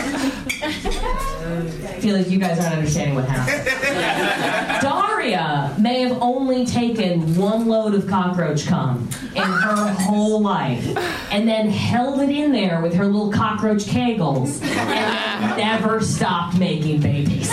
I 0.63 2.01
feel 2.01 2.17
like 2.17 2.31
you 2.31 2.39
guys 2.39 2.59
aren't 2.61 2.75
understanding 2.75 3.15
what 3.15 3.25
happened. 3.27 4.81
Daria 4.81 5.75
may 5.79 6.01
have 6.03 6.19
only 6.23 6.65
taken 6.65 7.37
one 7.37 7.67
load 7.67 7.95
of 7.95 8.07
cockroach 8.07 8.67
cum 8.67 9.09
in 9.35 9.43
her 9.43 9.93
whole 9.99 10.41
life 10.41 10.87
and 11.31 11.47
then 11.49 11.69
held 11.69 12.21
it 12.21 12.31
in 12.31 12.53
there 12.53 12.81
with 12.81 12.95
her 12.95 13.05
little 13.07 13.33
cockroach 13.33 13.85
kegels 13.85 14.63
and 14.63 15.57
never 15.57 16.01
stopped 16.01 16.57
making 16.59 17.01
babies. 17.01 17.51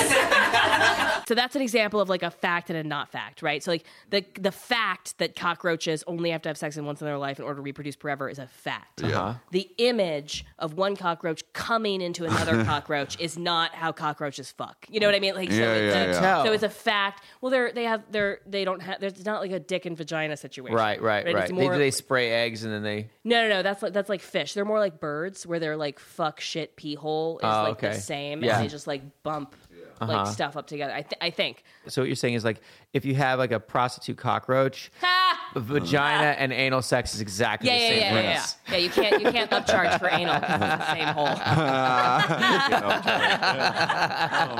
So 1.28 1.36
that's 1.36 1.58
an 1.58 1.62
example 1.62 2.00
of 2.00 2.08
like 2.08 2.24
a 2.24 2.32
fact 2.32 2.70
and 2.70 2.80
a 2.80 2.84
not 2.86 3.12
fact, 3.12 3.42
right? 3.42 3.62
So 3.62 3.72
like 3.72 3.84
the 4.10 4.24
the 4.40 4.52
fact 4.52 5.18
that 5.18 5.36
cockroaches 5.36 6.02
only 6.08 6.30
have 6.30 6.42
to 6.44 6.50
have 6.50 6.58
sex 6.58 6.78
in 6.78 6.86
once 6.86 7.02
in 7.02 7.06
their 7.06 7.18
life 7.18 7.38
in 7.38 7.44
order 7.44 7.58
to 7.58 7.62
reproduce 7.62 7.98
forever 7.98 8.30
is 8.30 8.40
a 8.40 8.48
fact. 8.48 9.04
Uh-huh. 9.04 9.34
The 9.52 9.70
image 9.78 10.46
of 10.58 10.76
one 10.76 10.96
cockroach 10.96 11.44
coming 11.52 12.00
into 12.00 12.24
another 12.24 12.64
cockroach 12.72 13.20
is 13.20 13.38
not 13.38 13.76
how 13.76 13.92
cockroaches 13.92 14.52
fuck. 14.52 14.86
You 14.90 15.02
know 15.02 15.08
what 15.08 15.16
I 15.16 15.20
mean? 15.20 15.36
Like 15.36 15.52
so, 15.52 15.58
Yeah, 15.58 15.74
it's, 15.74 15.96
yeah, 15.96 16.04
a, 16.04 16.38
yeah. 16.38 16.44
So 16.46 16.54
it's 16.54 16.64
a 16.64 16.70
fact. 16.70 17.24
Well, 17.42 17.52
they're 17.52 17.74
they 17.74 17.84
have 17.84 18.04
they're 18.10 18.40
they 18.48 18.64
don't 18.64 18.82
have 18.82 19.02
there's 19.02 19.26
not 19.26 19.42
like 19.42 19.52
a 19.52 19.60
dick 19.60 19.86
and 19.86 19.98
vagina 19.98 20.38
situation. 20.38 20.78
Right, 20.78 21.02
right, 21.02 21.28
It's 21.28 21.36
right. 21.36 21.48
They, 21.50 21.54
more- 21.54 21.74
do 21.74 21.78
they 21.78 21.92
spray 21.92 22.32
eggs 22.32 22.64
and 22.64 22.72
then 22.72 22.84
they. 22.84 23.10
no, 23.26 23.42
no, 23.44 23.50
no. 23.50 23.64
That's 23.64 23.84
like 23.84 23.92
that's 23.92 24.08
like 24.08 24.22
fish. 24.22 24.54
They're 24.54 24.64
more 24.64 24.80
like 24.80 25.02
birds, 25.02 25.46
where 25.46 25.60
they're 25.60 25.76
like 25.76 26.00
fuck, 26.00 26.40
shit, 26.40 26.78
pee 26.78 26.96
hole 26.96 27.40
is 27.40 27.44
Oh, 27.44 27.64
like 27.64 27.72
okay. 27.84 27.90
the 27.90 28.00
same, 28.00 28.42
Yeah. 28.46 28.56
and 28.56 28.64
they 28.64 28.70
just 28.70 28.88
like 28.88 29.02
bump 29.24 29.54
Uh-huh. 30.00 30.12
like 30.12 30.28
stuff 30.28 30.56
up 30.58 30.68
together. 30.68 30.94
I, 30.94 31.02
th- 31.02 31.20
I 31.22 31.30
think. 31.30 31.64
So 31.90 32.02
what 32.02 32.08
you're 32.08 32.16
saying 32.16 32.34
is 32.36 32.44
like 32.46 32.62
if 32.94 33.04
you 33.06 33.16
have 33.16 33.38
like 33.40 33.52
a 33.52 33.60
prostitute 33.60 34.18
cockroach, 34.18 34.92
vagina 35.56 36.36
and 36.38 36.52
anal 36.54 36.82
sex 36.82 37.14
is 37.16 37.22
exactly 37.22 37.70
Yeah, 37.70 37.76
the 37.78 37.82
yeah, 37.82 37.90
same 37.90 38.00
yeah, 38.00 38.06
yeah, 38.06 38.12
premise. 38.12 38.56
yeah. 38.68 38.74
Yeah, 38.74 38.80
you 38.80 38.90
can't 38.90 39.22
you 39.22 39.32
can't 39.32 39.52
upcharge 39.52 40.00
for 40.00 40.10
anal. 40.10 40.40
'cause 40.40 40.62
It's 40.62 40.86
the 40.86 40.94
same 40.94 41.08
hole. 41.08 41.28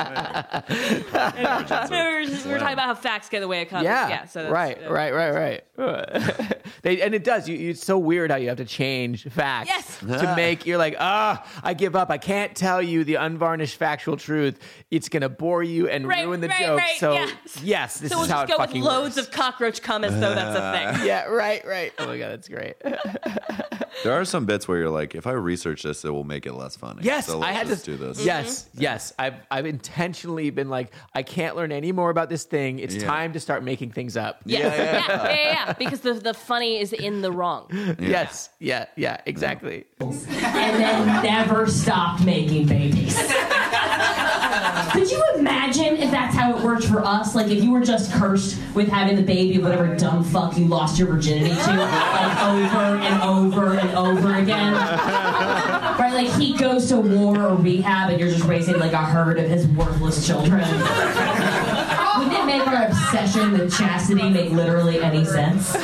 we, 1.90 1.98
were 1.98 2.24
just- 2.26 2.46
we 2.46 2.52
were 2.52 2.60
talking 2.60 2.74
about 2.74 2.86
how 2.88 2.96
facts 2.96 3.30
get 3.30 3.38
in 3.38 3.42
the 3.42 3.48
way 3.48 3.62
of 3.62 3.68
condoms. 3.70 3.84
Yeah, 3.84 4.10
yeah. 4.10 4.26
So 4.26 4.44
that's, 4.44 4.52
right, 4.52 4.78
uh, 4.86 4.92
right, 4.92 5.14
right, 5.14 5.64
right. 5.78 6.58
they, 6.82 7.02
and 7.02 7.14
it 7.14 7.24
does. 7.24 7.48
You, 7.48 7.70
it's 7.70 7.84
so 7.84 7.98
weird 7.98 8.32
how 8.32 8.38
you 8.38 8.48
have 8.50 8.58
to 8.58 8.66
change 8.66 9.24
facts 9.30 9.70
Yes. 9.70 10.00
to 10.22 10.34
make. 10.36 10.66
You're 10.66 10.78
like, 10.78 10.96
ah, 11.00 11.46
I 11.64 11.74
give 11.74 11.96
up. 11.96 12.10
I 12.10 12.18
can't 12.18 12.56
tell 12.56 12.82
you 12.82 13.04
the 13.04 13.16
unvarnished 13.16 13.78
factual 13.78 14.18
truth. 14.18 14.60
It's 14.92 15.10
gonna 15.10 15.30
bore 15.30 15.64
you 15.64 15.90
and 15.90 16.08
Right, 16.08 16.26
ruin 16.26 16.42
the 16.42 16.48
right, 16.48 16.60
joke. 16.60 16.80
right, 16.80 16.98
so 16.98 17.14
yeah. 17.18 17.32
yes, 17.64 18.00
this 18.00 18.12
So 18.12 18.18
we'll 18.18 18.26
is 18.26 18.32
how 18.32 18.46
just 18.46 18.54
it 18.54 18.74
go 18.74 18.80
with 18.80 18.84
loads 18.86 19.16
works. 19.16 19.28
of 19.28 19.34
cockroach 19.34 19.82
cum 19.82 20.04
as 20.04 20.14
though 20.20 20.34
that's 20.36 20.58
a 20.58 20.96
thing. 20.98 21.08
Yeah, 21.08 21.26
right, 21.26 21.66
right. 21.66 21.94
Oh 22.00 22.08
my 22.08 22.18
god, 22.18 22.32
that's 22.32 22.48
great. 22.50 22.76
There 24.04 24.14
are 24.14 24.26
some 24.26 24.46
bits 24.46 24.68
where 24.68 24.78
you're 24.78 24.92
like, 24.92 25.16
if 25.16 25.26
I 25.26 25.32
research 25.32 25.82
this, 25.82 26.06
it 26.06 26.12
will 26.12 26.24
make 26.24 26.46
it 26.46 26.54
less 26.54 26.76
funny. 26.78 27.02
Yes, 27.02 27.26
so 27.26 27.38
I 27.42 27.48
let's 27.48 27.58
had 27.58 27.68
just 27.68 27.86
to 27.86 27.92
do 27.92 27.98
this. 27.98 28.24
Yes, 28.24 28.66
mm-hmm. 28.66 28.82
yes. 28.82 29.12
I've 29.18 29.34
I've 29.50 29.66
intentionally 29.66 30.52
been 30.52 30.70
like, 30.70 30.94
I 31.16 31.24
can't 31.24 31.56
learn 31.56 31.72
any 31.72 31.92
more 31.92 32.12
about 32.12 32.30
this 32.30 32.44
thing. 32.44 32.78
It's 32.78 32.94
Yeah. 32.94 33.08
time 33.08 33.34
to 33.34 33.40
start 33.40 33.64
making 33.64 33.94
things 33.94 34.16
up. 34.16 34.42
Yeah, 34.46 34.60
yeah, 34.60 34.76
yeah, 34.76 35.04
yeah, 35.08 35.34
yeah, 35.34 35.74
Because 35.74 36.02
the, 36.02 36.14
the 36.14 36.36
funny 36.36 36.80
is 36.80 36.94
in 36.94 37.22
the 37.24 37.32
wrong. 37.32 37.68
Yes. 38.00 38.50
Yeah. 38.60 38.86
Yeah. 38.96 39.18
Exactly. 39.26 39.86
and 40.00 40.14
then 40.22 41.24
never 41.24 41.66
stopped 41.66 42.24
making 42.24 42.68
babies. 42.68 43.18
Could 44.92 45.10
you 45.10 45.24
imagine 45.36 45.98
if 45.98 46.12
that's 46.12 46.36
how 46.36 46.56
it 46.58 46.64
worked 46.64 46.86
for 46.86 47.04
us? 47.04 47.36
Like 47.36 47.48
if 47.48 47.64
you 47.64 47.72
were 47.72 47.84
just 47.84 48.12
cursed 48.14 48.60
with 48.74 48.88
having 48.88 49.16
the 49.16 49.22
baby 49.22 49.58
of 49.58 49.64
whatever 49.64 49.96
dumb 49.96 50.24
fuck 50.24 50.58
you 50.58 50.66
lost 50.66 50.98
your 50.98 51.08
virginity 51.08 51.50
to, 51.50 51.76
like 51.76 52.44
over 52.44 52.98
and 52.98 53.22
over 53.22 53.78
and 53.78 53.90
over 53.92 54.36
again. 54.36 54.74
Right? 54.74 56.14
Like 56.14 56.30
he 56.40 56.56
goes 56.58 56.88
to 56.90 56.98
war 56.98 57.40
or 57.42 57.56
rehab 57.56 58.10
and 58.12 58.20
you're 58.20 58.30
just 58.30 58.46
raising 58.46 58.80
like 58.80 58.94
a 58.94 58.98
herd 58.98 59.40
of 59.40 59.50
his 59.50 59.68
worthless 59.68 60.26
children. 60.26 60.62
Wouldn't 62.18 62.34
it 62.34 62.46
make 62.46 62.68
our 62.68 62.88
obsession 62.88 63.52
with 63.54 63.76
chastity 63.76 64.30
make 64.30 64.52
literally 64.52 65.02
any 65.02 65.24
sense? 65.26 65.76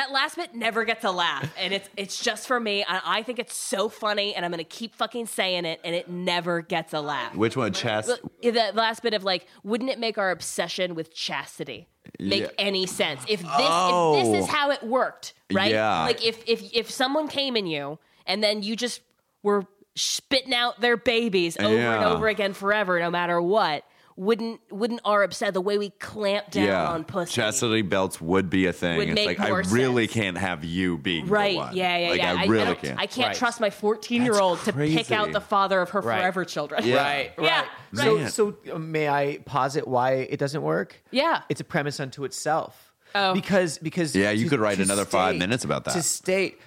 That 0.00 0.12
last 0.12 0.36
bit 0.36 0.54
never 0.54 0.86
gets 0.86 1.04
a 1.04 1.10
laugh, 1.10 1.52
and 1.58 1.74
it's 1.74 1.86
it's 1.94 2.22
just 2.22 2.46
for 2.46 2.58
me. 2.58 2.82
And 2.88 3.02
I 3.04 3.22
think 3.22 3.38
it's 3.38 3.54
so 3.54 3.90
funny, 3.90 4.34
and 4.34 4.46
I'm 4.46 4.50
gonna 4.50 4.64
keep 4.64 4.94
fucking 4.94 5.26
saying 5.26 5.66
it, 5.66 5.78
and 5.84 5.94
it 5.94 6.08
never 6.08 6.62
gets 6.62 6.94
a 6.94 7.02
laugh. 7.02 7.34
Which 7.34 7.54
one? 7.54 7.72
Chast? 7.72 8.08
Look, 8.08 8.22
The 8.40 8.72
last 8.72 9.02
bit 9.02 9.12
of 9.12 9.24
like, 9.24 9.46
wouldn't 9.62 9.90
it 9.90 9.98
make 9.98 10.16
our 10.16 10.30
obsession 10.30 10.94
with 10.94 11.12
chastity 11.12 11.86
make 12.18 12.44
Yeah. 12.44 12.48
any 12.56 12.86
sense? 12.86 13.22
If 13.28 13.42
this 13.42 13.50
Oh. 13.52 14.16
if 14.16 14.24
this 14.24 14.44
is 14.44 14.48
oh. 14.48 14.52
how 14.52 14.70
it 14.70 14.82
worked, 14.82 15.34
right? 15.52 15.70
Yeah. 15.70 16.04
Like 16.04 16.24
if 16.24 16.48
if 16.48 16.62
if 16.72 16.90
someone 16.90 17.28
came 17.28 17.54
in 17.54 17.66
you 17.66 17.98
and 18.24 18.42
then 18.42 18.62
you 18.62 18.76
just 18.76 19.02
were 19.42 19.66
spitting 19.96 20.54
out 20.54 20.80
their 20.80 20.96
babies 20.96 21.58
over 21.58 21.76
and 21.76 22.04
over 22.04 22.26
again 22.26 22.54
forever, 22.54 22.98
no 23.00 23.10
matter 23.10 23.42
what. 23.42 23.84
Wouldn't 24.16 24.60
wouldn't 24.70 25.00
our 25.04 25.22
upset 25.22 25.54
the 25.54 25.60
way 25.62 25.78
we 25.78 25.90
clamp 25.90 26.50
down 26.50 26.66
yeah. 26.66 26.90
on 26.90 27.04
pussy? 27.04 27.32
Chastity 27.32 27.82
belts 27.82 28.20
would 28.20 28.50
be 28.50 28.66
a 28.66 28.72
thing. 28.72 28.98
Would 28.98 29.08
it's 29.10 29.14
make 29.14 29.38
like 29.38 29.40
I 29.40 29.48
more 29.48 29.62
really 29.70 30.06
sense. 30.06 30.14
can't 30.14 30.38
have 30.38 30.64
you 30.64 30.98
being 30.98 31.24
the 31.26 31.32
Right. 31.32 31.56
one. 31.56 31.74
Yeah, 31.74 31.96
yeah, 31.96 32.08
like, 32.10 32.18
yeah. 32.18 32.34
I 32.38 32.44
really 32.46 32.64
don't- 32.66 32.82
can't. 32.82 32.98
I 33.00 33.06
can't 33.06 33.28
Right. 33.28 33.36
trust 33.36 33.60
my 33.60 33.70
14 33.70 34.22
year 34.22 34.38
old 34.38 34.58
to 34.64 34.72
pick 34.72 35.10
out 35.10 35.32
the 35.32 35.40
father 35.40 35.80
of 35.80 35.90
her 35.90 36.00
Right. 36.00 36.18
forever 36.20 36.44
children. 36.44 36.84
Yeah. 36.84 36.96
Right. 36.96 37.32
Right. 37.38 37.46
Yeah, 37.46 37.64
So, 37.94 38.16
right. 38.18 38.32
so 38.32 38.56
uh, 38.74 38.78
may 38.78 39.08
I 39.08 39.38
posit 39.46 39.88
why 39.88 40.12
it 40.28 40.38
doesn't 40.38 40.62
work? 40.62 40.96
Yeah. 41.10 41.42
It's 41.48 41.60
a 41.60 41.64
premise 41.64 41.98
unto 42.00 42.24
itself. 42.24 42.92
Oh. 43.14 43.32
Because 43.32 43.78
because 43.78 44.14
Yeah, 44.14 44.30
you 44.32 44.44
to- 44.44 44.50
could 44.50 44.60
write 44.60 44.76
to 44.76 44.82
another 44.82 45.04
five 45.06 45.36
minutes 45.36 45.64
about 45.64 45.84
that. 45.84 45.94
To 45.94 46.02
state 46.02 46.60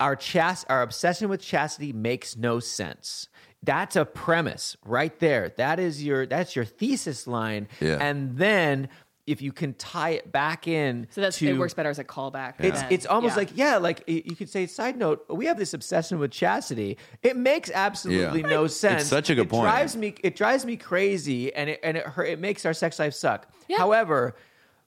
our 0.00 0.16
chast 0.16 0.64
our 0.68 0.82
obsession 0.82 1.28
with 1.28 1.40
chastity 1.42 1.92
makes 1.92 2.36
no 2.36 2.58
sense. 2.58 3.28
That's 3.62 3.96
a 3.96 4.04
premise 4.04 4.76
right 4.84 5.16
there. 5.18 5.50
That 5.56 5.78
is 5.78 6.02
your 6.02 6.26
that's 6.26 6.56
your 6.56 6.64
thesis 6.64 7.26
line. 7.26 7.68
Yeah. 7.80 7.98
And 8.00 8.36
then 8.36 8.88
if 9.26 9.42
you 9.42 9.52
can 9.52 9.74
tie 9.74 10.10
it 10.10 10.32
back 10.32 10.66
in 10.66 11.06
So 11.10 11.20
that's 11.20 11.38
to, 11.38 11.46
it 11.46 11.58
works 11.58 11.74
better 11.74 11.90
as 11.90 11.98
a 11.98 12.04
callback. 12.04 12.54
It's 12.58 12.82
it's 12.90 13.06
almost 13.06 13.32
yeah. 13.32 13.36
like 13.36 13.50
yeah, 13.54 13.76
like 13.76 14.02
you 14.06 14.34
could 14.34 14.48
say. 14.48 14.66
Side 14.66 14.96
note: 14.96 15.24
We 15.28 15.46
have 15.46 15.58
this 15.58 15.74
obsession 15.74 16.18
with 16.18 16.30
chastity. 16.30 16.96
It 17.22 17.36
makes 17.36 17.70
absolutely 17.70 18.40
Yeah. 18.40 18.48
no 18.48 18.66
sense. 18.66 19.06
such 19.06 19.30
a 19.30 19.34
good 19.34 19.46
it 19.46 19.50
point. 19.50 19.64
Drives 19.64 19.96
me. 19.96 20.14
It 20.24 20.36
drives 20.36 20.64
me 20.64 20.76
crazy, 20.76 21.54
and 21.54 21.70
it 21.70 21.80
and 21.82 21.96
it 21.96 22.06
it 22.26 22.40
makes 22.40 22.64
our 22.66 22.74
sex 22.74 22.98
life 22.98 23.14
suck. 23.14 23.46
Yeah. 23.68 23.78
However. 23.78 24.34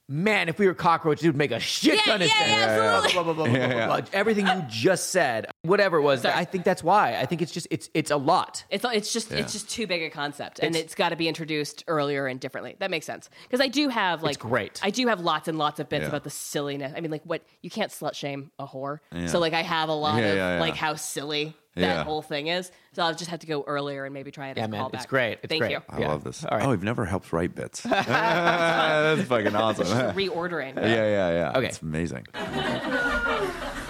Man, 0.10 0.50
if 0.50 0.60
we 0.60 0.68
were 0.68 0.74
cockroaches, 0.74 1.24
it 1.24 1.30
would 1.30 1.38
make 1.38 1.52
a 1.52 1.60
shit 1.62 1.96
Yeah, 1.96 2.02
ton 2.02 2.22
of 2.22 2.28
yeah, 2.28 2.34
sense. 2.34 2.52
yeah, 2.52 3.02
absolutely. 3.04 3.24
Blah, 3.34 3.88
blah, 3.88 4.00
blah. 4.02 4.08
Everything 4.12 4.46
you 4.48 4.62
just 4.68 5.12
said, 5.12 5.48
whatever 5.62 5.96
it 5.98 6.02
was, 6.02 6.24
Sorry. 6.24 6.34
I 6.36 6.44
think 6.44 6.66
that's 6.66 6.84
why. 6.84 7.16
I 7.16 7.26
think 7.26 7.42
it's 7.42 7.54
just 7.54 7.68
it's 7.72 7.90
it's 7.94 8.12
a 8.12 8.18
lot. 8.18 8.66
It's 8.70 8.84
it's 8.84 9.14
just 9.14 9.32
it's 9.32 9.54
just 9.54 9.70
too 9.70 9.88
big 9.88 10.02
a 10.04 10.10
concept, 10.10 10.60
and 10.60 10.76
it's 10.76 10.94
got 10.94 11.10
to 11.10 11.16
be 11.16 11.30
introduced 11.30 11.86
earlier 11.88 12.28
and 12.28 12.38
differently. 12.38 12.76
That 12.80 12.92
makes 12.92 13.06
sense 13.06 13.30
because 13.44 13.62
I 13.62 13.70
do 13.70 13.88
have 13.88 14.24
like 14.24 14.40
great. 14.40 14.82
I 14.84 14.90
do 14.90 15.08
have 15.08 15.22
lots 15.22 15.48
and 15.48 15.58
lots 15.58 15.80
of 15.80 15.88
bits 15.88 16.02
Yeah. 16.02 16.10
about 16.10 16.26
the 16.26 16.30
silliness. 16.30 16.92
I 16.96 17.00
mean, 17.00 17.10
like 17.12 17.24
what 17.24 17.42
you 17.62 17.70
can't 17.70 17.90
slut 17.92 18.14
shame 18.14 18.52
a 18.60 18.68
whore, 18.68 19.00
Yeah. 19.14 19.28
so 19.28 19.40
like 19.40 19.54
I 19.54 19.62
have 19.62 19.88
a 19.88 19.94
lot 19.94 20.20
Yeah, 20.22 20.28
of 20.32 20.36
yeah, 20.36 20.54
yeah. 20.56 20.60
like 20.60 20.76
how 20.76 20.96
silly 20.96 21.56
that 21.76 21.82
Yeah. 21.82 22.04
whole 22.04 22.22
thing 22.22 22.48
is. 22.48 22.72
So 22.94 23.02
I'll 23.04 23.16
just 23.16 23.30
have 23.32 23.40
to 23.40 23.48
go 23.48 23.64
earlier 23.66 24.06
and 24.06 24.14
maybe 24.14 24.30
try 24.32 24.50
it 24.50 24.58
Yeah, 24.58 24.66
as 24.66 24.70
man, 24.70 24.82
callback. 24.84 24.94
it's 24.96 25.06
great. 25.08 25.40
It's 25.42 25.50
Thank 25.50 25.62
great. 25.62 25.72
you. 25.72 25.82
I 25.90 26.00
Yeah. 26.00 26.08
love 26.10 26.24
this. 26.24 26.46
All 26.46 26.58
right. 26.58 26.68
Oh, 26.68 26.70
we've 26.70 26.84
never 26.84 27.06
helped 27.06 27.34
write 27.34 27.56
bits. 27.56 27.82
That's 27.84 29.24
fucking 29.24 29.56
awesome. 29.56 29.88
yeah, 29.98 30.14
Reordering. 30.14 30.76
yeah, 30.76 31.32
yeah. 31.32 31.54
Okay. 31.56 31.68
It's 31.68 31.82
amazing. 31.82 32.26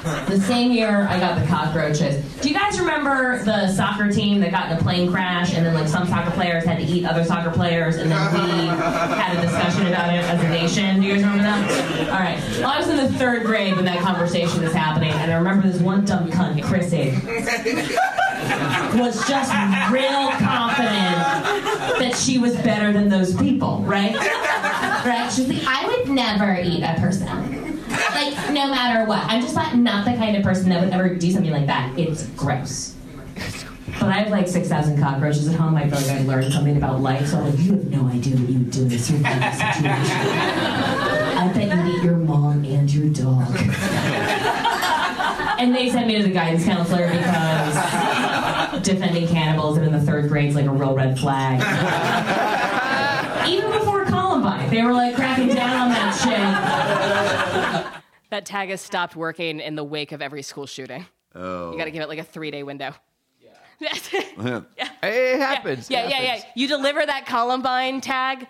The 0.03 0.37
same 0.39 0.71
year 0.71 1.07
I 1.09 1.17
got 1.17 1.39
the 1.39 1.47
cockroaches. 1.47 2.23
Do 2.41 2.49
you 2.49 2.53
guys 2.55 2.77
remember 2.77 3.41
the 3.43 3.71
soccer 3.73 4.11
team 4.11 4.41
that 4.41 4.51
got 4.51 4.69
in 4.69 4.77
a 4.77 4.81
plane 4.81 5.09
crash 5.09 5.53
and 5.53 5.65
then 5.65 5.73
like 5.73 5.87
some 5.87 6.05
soccer 6.07 6.31
players 6.31 6.65
had 6.65 6.77
to 6.79 6.83
eat 6.83 7.05
other 7.05 7.23
soccer 7.23 7.51
players 7.51 7.95
and 7.95 8.11
then 8.11 8.33
we 8.33 8.67
had 8.67 9.37
a 9.37 9.41
discussion 9.41 9.87
about 9.87 10.13
it 10.13 10.23
as 10.25 10.41
a 10.43 10.49
nation? 10.49 10.99
Do 10.99 11.07
you 11.07 11.13
guys 11.13 11.23
remember 11.23 11.43
that? 11.43 12.09
All 12.09 12.19
right. 12.19 12.37
Well, 12.59 12.67
I 12.71 12.77
was 12.79 12.89
in 12.89 12.97
the 12.97 13.11
third 13.17 13.43
grade 13.45 13.75
when 13.77 13.85
that 13.85 13.99
conversation 14.01 14.61
was 14.61 14.73
happening 14.73 15.11
and 15.11 15.31
I 15.31 15.35
remember 15.37 15.67
this 15.69 15.81
one 15.81 16.03
dumb 16.03 16.29
cunt, 16.29 16.61
Chrissy, 16.63 17.11
was 18.99 19.25
just 19.27 19.51
real 19.91 20.31
confident 20.31 21.99
that 21.99 22.13
she 22.17 22.37
was 22.39 22.55
better 22.57 22.91
than 22.91 23.07
those 23.07 23.33
people, 23.37 23.79
right? 23.83 24.15
Right? 25.05 25.31
She's 25.33 25.47
like, 25.47 25.63
I 25.65 25.87
would 25.87 26.09
never 26.09 26.59
eat 26.61 26.83
a 26.83 26.95
person. 26.99 27.62
Like, 27.93 28.35
no 28.51 28.67
matter 28.69 29.05
what. 29.05 29.23
I'm 29.23 29.41
just 29.41 29.55
not, 29.55 29.75
not 29.77 30.05
the 30.05 30.13
kind 30.13 30.35
of 30.35 30.43
person 30.43 30.69
that 30.69 30.83
would 30.83 30.93
ever 30.93 31.15
do 31.15 31.31
something 31.31 31.51
like 31.51 31.67
that. 31.67 31.97
It's 31.97 32.25
gross. 32.29 32.95
But 33.99 34.09
I 34.09 34.13
have 34.13 34.31
like 34.31 34.47
6,000 34.47 34.99
cockroaches 34.99 35.47
at 35.47 35.55
home. 35.55 35.75
I 35.75 35.89
feel 35.89 35.99
like 35.99 36.09
I 36.09 36.23
learned 36.23 36.51
something 36.53 36.77
about 36.77 37.01
life. 37.01 37.27
So 37.27 37.37
I'm 37.37 37.49
like, 37.49 37.59
you 37.59 37.73
have 37.73 37.85
no 37.85 38.07
idea 38.07 38.35
what 38.35 38.49
you 38.49 38.59
would 38.59 38.71
do 38.71 38.81
in 38.81 38.89
this 38.89 39.05
situation. 39.05 39.31
I 39.85 41.51
bet 41.53 41.77
you'd 41.77 41.95
eat 41.95 42.03
your 42.03 42.17
mom 42.17 42.63
and 42.65 42.91
your 42.91 43.09
dog. 43.09 43.55
and 45.59 45.75
they 45.75 45.89
sent 45.89 46.07
me 46.07 46.17
to 46.17 46.23
the 46.23 46.31
guidance 46.31 46.65
counselor 46.65 47.07
because 47.09 47.75
defending 48.83 49.27
cannibalism 49.27 49.83
in 49.83 49.91
the 49.91 50.01
third 50.01 50.27
grade 50.27 50.49
is 50.49 50.55
like 50.55 50.65
a 50.65 50.71
real 50.71 50.95
red 50.95 51.19
flag. 51.19 51.59
Even 53.47 53.71
before 53.71 54.05
Columbine, 54.05 54.69
they 54.69 54.81
were 54.81 54.93
like 54.93 55.15
cracking 55.15 55.49
down 55.49 55.75
on 55.75 55.89
that 55.89 56.13
shit. 56.15 56.72
That 58.33 58.47
tag 58.47 58.69
has 58.69 58.81
stopped 58.81 59.15
working 59.15 59.59
in 59.59 59.75
the 59.75 59.83
wake 59.83 60.11
of 60.11 60.19
every 60.19 60.41
school 60.41 60.65
shooting. 60.65 61.05
Oh. 61.35 61.71
You 61.71 61.77
got 61.77 61.85
to 61.85 61.91
give 61.91 62.01
it 62.01 62.09
like 62.09 62.17
a 62.17 62.23
three 62.23 62.49
day 62.49 62.63
window. 62.63 62.95
Yeah. 63.79 64.61
It 65.03 65.39
happens. 65.39 65.89
Yeah, 65.89 66.05
It 66.05 66.09
yeah, 66.09 66.21
yeah. 66.21 66.27
happens. 66.35 66.45
You 66.55 66.67
deliver 66.67 67.05
that 67.05 67.27
Columbine 67.27 68.01
tag 68.01 68.47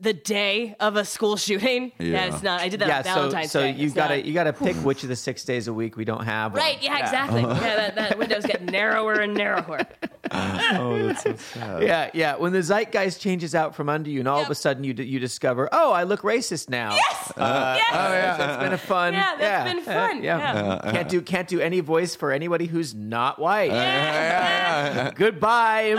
the 0.00 0.12
day 0.12 0.74
of 0.80 0.96
a 0.96 1.04
school 1.04 1.36
shooting. 1.46 1.92
Yeah, 1.98 2.06
Yeah. 2.06 2.24
it's 2.34 2.42
not. 2.42 2.60
I 2.60 2.68
did 2.68 2.80
that 2.80 2.88
Yeah, 2.88 2.98
on 2.98 3.04
so 3.04 3.10
Valentine's 3.14 3.50
so 3.50 3.60
Day. 3.62 3.70
you 3.72 3.90
gotta 3.90 4.26
you 4.26 4.32
gotta 4.34 4.52
pick 4.52 4.76
which 4.76 5.02
of 5.02 5.08
the 5.08 5.16
six 5.16 5.44
days 5.44 5.68
a 5.68 5.72
week 5.72 5.96
we 5.96 6.04
don't 6.04 6.24
have. 6.24 6.52
one. 6.52 6.60
Right, 6.62 6.82
yeah, 6.82 6.98
exactly. 6.98 7.40
Yeah, 7.46 7.76
that, 7.76 7.94
that 7.96 8.18
window's 8.18 8.44
getting 8.46 8.66
narrower 8.66 9.14
and 9.14 9.34
narrower. 9.34 9.80
Oh, 10.28 11.06
that's 11.06 11.22
so 11.22 11.36
sad. 11.36 11.82
Yeah, 11.84 12.10
yeah. 12.12 12.34
When 12.34 12.52
the 12.52 12.58
zeitgeist 12.60 13.20
changes 13.20 13.54
out 13.54 13.76
from 13.76 13.88
under 13.88 14.10
you, 14.10 14.18
and 14.18 14.26
all 14.28 14.42
of 14.42 14.50
a 14.50 14.56
sudden 14.56 14.82
you 14.82 14.92
d- 14.92 15.04
you 15.04 15.20
discover, 15.20 15.68
oh, 15.70 15.92
I 15.92 16.02
look 16.02 16.22
racist 16.22 16.68
now. 16.68 16.94
Yes! 16.96 17.32
Uh, 17.36 17.74
yes! 17.78 17.94
Uh, 17.94 17.96
oh 18.08 18.12
yeah, 18.12 18.36
that's 18.36 18.62
been 18.64 18.72
a 18.72 18.78
fun. 18.78 19.14
Yeah, 19.14 19.36
that's 19.38 19.68
been 19.72 19.84
yeah, 19.84 20.08
fun, 20.08 20.24
Yeah, 20.24 20.38
yeah. 20.38 20.62
Uh, 20.72 20.90
can't 20.90 21.08
do 21.08 21.22
can't 21.22 21.46
do 21.46 21.60
any 21.60 21.78
voice 21.78 22.16
for 22.16 22.32
anybody 22.32 22.66
who's 22.66 22.92
not 22.92 23.38
white. 23.38 23.70
Yeah. 23.70 25.12
Goodbye, 25.14 25.94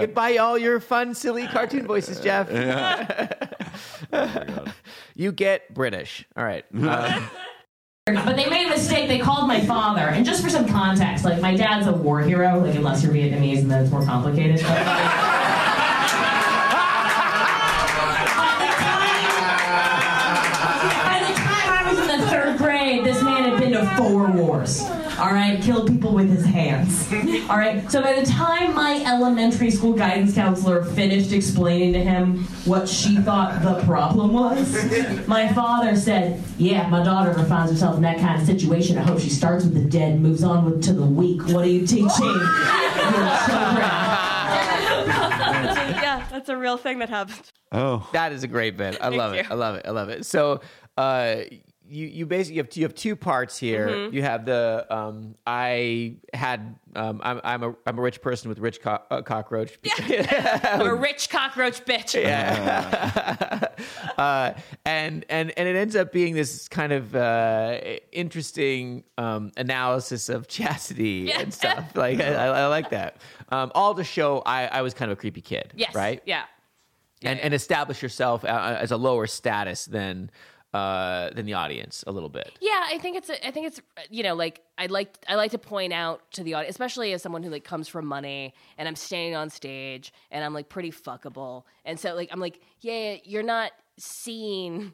goodbye, 0.00 0.36
all 0.36 0.56
your 0.56 0.78
fun, 0.78 1.12
silly 1.14 1.48
cartoon 1.48 1.88
voices, 1.88 2.20
Jeff. 2.20 2.48
Oh, 4.12 4.64
you 5.14 5.32
get 5.32 5.72
British. 5.74 6.26
All 6.36 6.44
right. 6.44 6.64
Um, 8.08 8.24
but 8.24 8.36
they 8.36 8.48
made 8.48 8.66
a 8.66 8.70
mistake. 8.70 9.08
They 9.08 9.18
called 9.18 9.48
my 9.48 9.60
father, 9.66 10.02
and 10.02 10.24
just 10.24 10.40
for 10.40 10.48
some 10.48 10.68
context, 10.68 11.24
like 11.24 11.40
my 11.40 11.56
dad's 11.56 11.88
a 11.88 11.92
war 11.92 12.20
hero. 12.20 12.60
Like 12.60 12.76
unless 12.76 13.02
you're 13.02 13.12
Vietnamese, 13.12 13.58
and 13.58 13.68
then 13.70 13.82
it's 13.82 13.90
more 13.90 14.04
complicated. 14.04 14.60
But, 14.62 14.70
like, 14.70 14.86
by 21.02 21.18
the 21.26 21.34
time 21.34 21.68
I 21.72 21.82
was 21.90 21.98
in 21.98 22.20
the 22.20 22.26
third 22.28 22.58
grade, 22.58 23.04
this 23.04 23.20
man 23.22 23.50
had 23.50 23.58
been 23.60 23.72
to 23.72 23.84
four 23.96 24.30
wars. 24.30 24.82
All 25.18 25.32
right, 25.32 25.60
killed 25.62 25.88
people 25.88 26.12
with 26.12 26.28
his 26.28 26.44
hands. 26.44 27.10
All 27.50 27.56
right. 27.56 27.90
So 27.90 28.02
by 28.02 28.12
the 28.20 28.26
time 28.26 28.74
my 28.74 29.02
elementary 29.06 29.70
school 29.70 29.94
guidance 29.94 30.34
counselor 30.34 30.84
finished 30.84 31.32
explaining 31.32 31.94
to 31.94 32.00
him 32.04 32.44
what 32.66 32.86
she 32.88 33.16
thought 33.16 33.62
the 33.62 33.82
problem 33.84 34.34
was, 34.34 35.26
my 35.28 35.50
father 35.54 35.96
said, 35.96 36.42
"Yeah, 36.58 36.86
my 36.88 37.02
daughter 37.02 37.30
ever 37.30 37.44
finds 37.44 37.72
herself 37.72 37.96
in 37.96 38.02
that 38.02 38.18
kind 38.18 38.38
of 38.40 38.46
situation, 38.46 38.98
I 38.98 39.02
hope 39.02 39.18
she 39.20 39.30
starts 39.30 39.64
with 39.64 39.74
the 39.74 39.88
dead 39.88 40.12
and 40.12 40.22
moves 40.22 40.44
on 40.44 40.64
with, 40.66 40.82
to 40.84 40.92
the 40.92 41.06
weak. 41.06 41.40
What 41.48 41.64
are 41.64 41.68
you 41.68 41.86
teaching 41.86 42.04
your 42.08 42.10
children?" 42.10 42.46
yeah, 45.06 46.26
that's 46.30 46.48
a 46.48 46.56
real 46.56 46.76
thing 46.76 46.98
that 46.98 47.08
happened. 47.08 47.50
Oh, 47.72 48.08
That 48.12 48.32
is 48.32 48.44
a 48.44 48.48
great 48.48 48.76
bit. 48.76 48.98
I 49.00 49.08
love 49.08 49.32
it. 49.34 49.50
I 49.50 49.54
love 49.54 49.76
it. 49.76 49.86
I 49.86 49.90
love 49.90 50.08
it. 50.08 50.24
So, 50.26 50.60
uh, 50.96 51.36
you 51.88 52.06
you 52.06 52.26
basically 52.26 52.56
you 52.56 52.62
have 52.62 52.76
you 52.76 52.82
have 52.84 52.94
two 52.94 53.16
parts 53.16 53.58
here. 53.58 53.88
Mm-hmm. 53.88 54.14
You 54.14 54.22
have 54.22 54.44
the 54.44 54.86
um, 54.90 55.34
I 55.46 56.16
had 56.34 56.78
um, 56.94 57.20
I'm 57.22 57.40
I'm 57.44 57.62
a 57.62 57.74
I'm 57.86 57.98
a 57.98 58.02
rich 58.02 58.20
person 58.20 58.48
with 58.48 58.58
rich 58.58 58.80
co- 58.80 59.02
uh, 59.10 59.22
cockroach. 59.22 59.78
I'm 60.00 60.86
a 60.86 60.94
rich 60.94 61.30
cockroach 61.30 61.84
bitch. 61.84 62.16
uh, 64.18 64.52
and 64.84 65.24
and 65.28 65.52
and 65.56 65.68
it 65.68 65.76
ends 65.76 65.96
up 65.96 66.12
being 66.12 66.34
this 66.34 66.68
kind 66.68 66.92
of 66.92 67.14
uh, 67.14 67.78
interesting 68.12 69.04
um, 69.18 69.52
analysis 69.56 70.28
of 70.28 70.48
chastity 70.48 71.32
and 71.32 71.52
stuff. 71.52 71.94
Like 71.94 72.20
I, 72.20 72.34
I, 72.34 72.66
like 72.66 72.90
that. 72.90 73.16
Um, 73.50 73.70
all 73.74 73.94
to 73.94 74.04
show 74.04 74.42
I, 74.44 74.66
I 74.66 74.82
was 74.82 74.94
kind 74.94 75.10
of 75.10 75.18
a 75.18 75.20
creepy 75.20 75.40
kid. 75.40 75.72
Yes. 75.76 75.94
Right. 75.94 76.22
Yeah. 76.26 76.44
and, 77.22 77.38
and 77.40 77.54
establish 77.54 78.02
yourself 78.02 78.44
uh, 78.44 78.76
as 78.80 78.90
a 78.90 78.96
lower 78.96 79.26
status 79.26 79.86
than 79.86 80.30
uh, 80.76 81.30
than 81.34 81.46
the 81.46 81.54
audience 81.54 82.04
a 82.06 82.12
little 82.12 82.28
bit. 82.28 82.50
Yeah, 82.60 82.82
I 82.94 82.98
think 82.98 83.16
it's 83.16 83.30
a, 83.30 83.46
I 83.46 83.50
think 83.50 83.66
it's 83.68 83.80
you 84.10 84.22
know 84.22 84.34
like 84.34 84.60
I 84.78 84.86
like 84.86 85.16
I 85.28 85.34
like 85.36 85.50
to 85.52 85.58
point 85.58 85.92
out 85.92 86.20
to 86.32 86.42
the 86.42 86.54
audience, 86.54 86.74
especially 86.74 87.12
as 87.12 87.22
someone 87.22 87.42
who 87.42 87.50
like 87.50 87.64
comes 87.64 87.88
from 87.88 88.06
money 88.06 88.54
and 88.78 88.86
I'm 88.88 88.96
standing 88.96 89.34
on 89.36 89.50
stage 89.50 90.12
and 90.30 90.44
I'm 90.44 90.54
like 90.54 90.68
pretty 90.68 90.90
fuckable, 90.90 91.64
and 91.84 91.98
so 91.98 92.14
like 92.14 92.28
I'm 92.32 92.40
like 92.40 92.60
yeah, 92.80 93.16
you're 93.24 93.42
not 93.42 93.72
seeing 93.98 94.92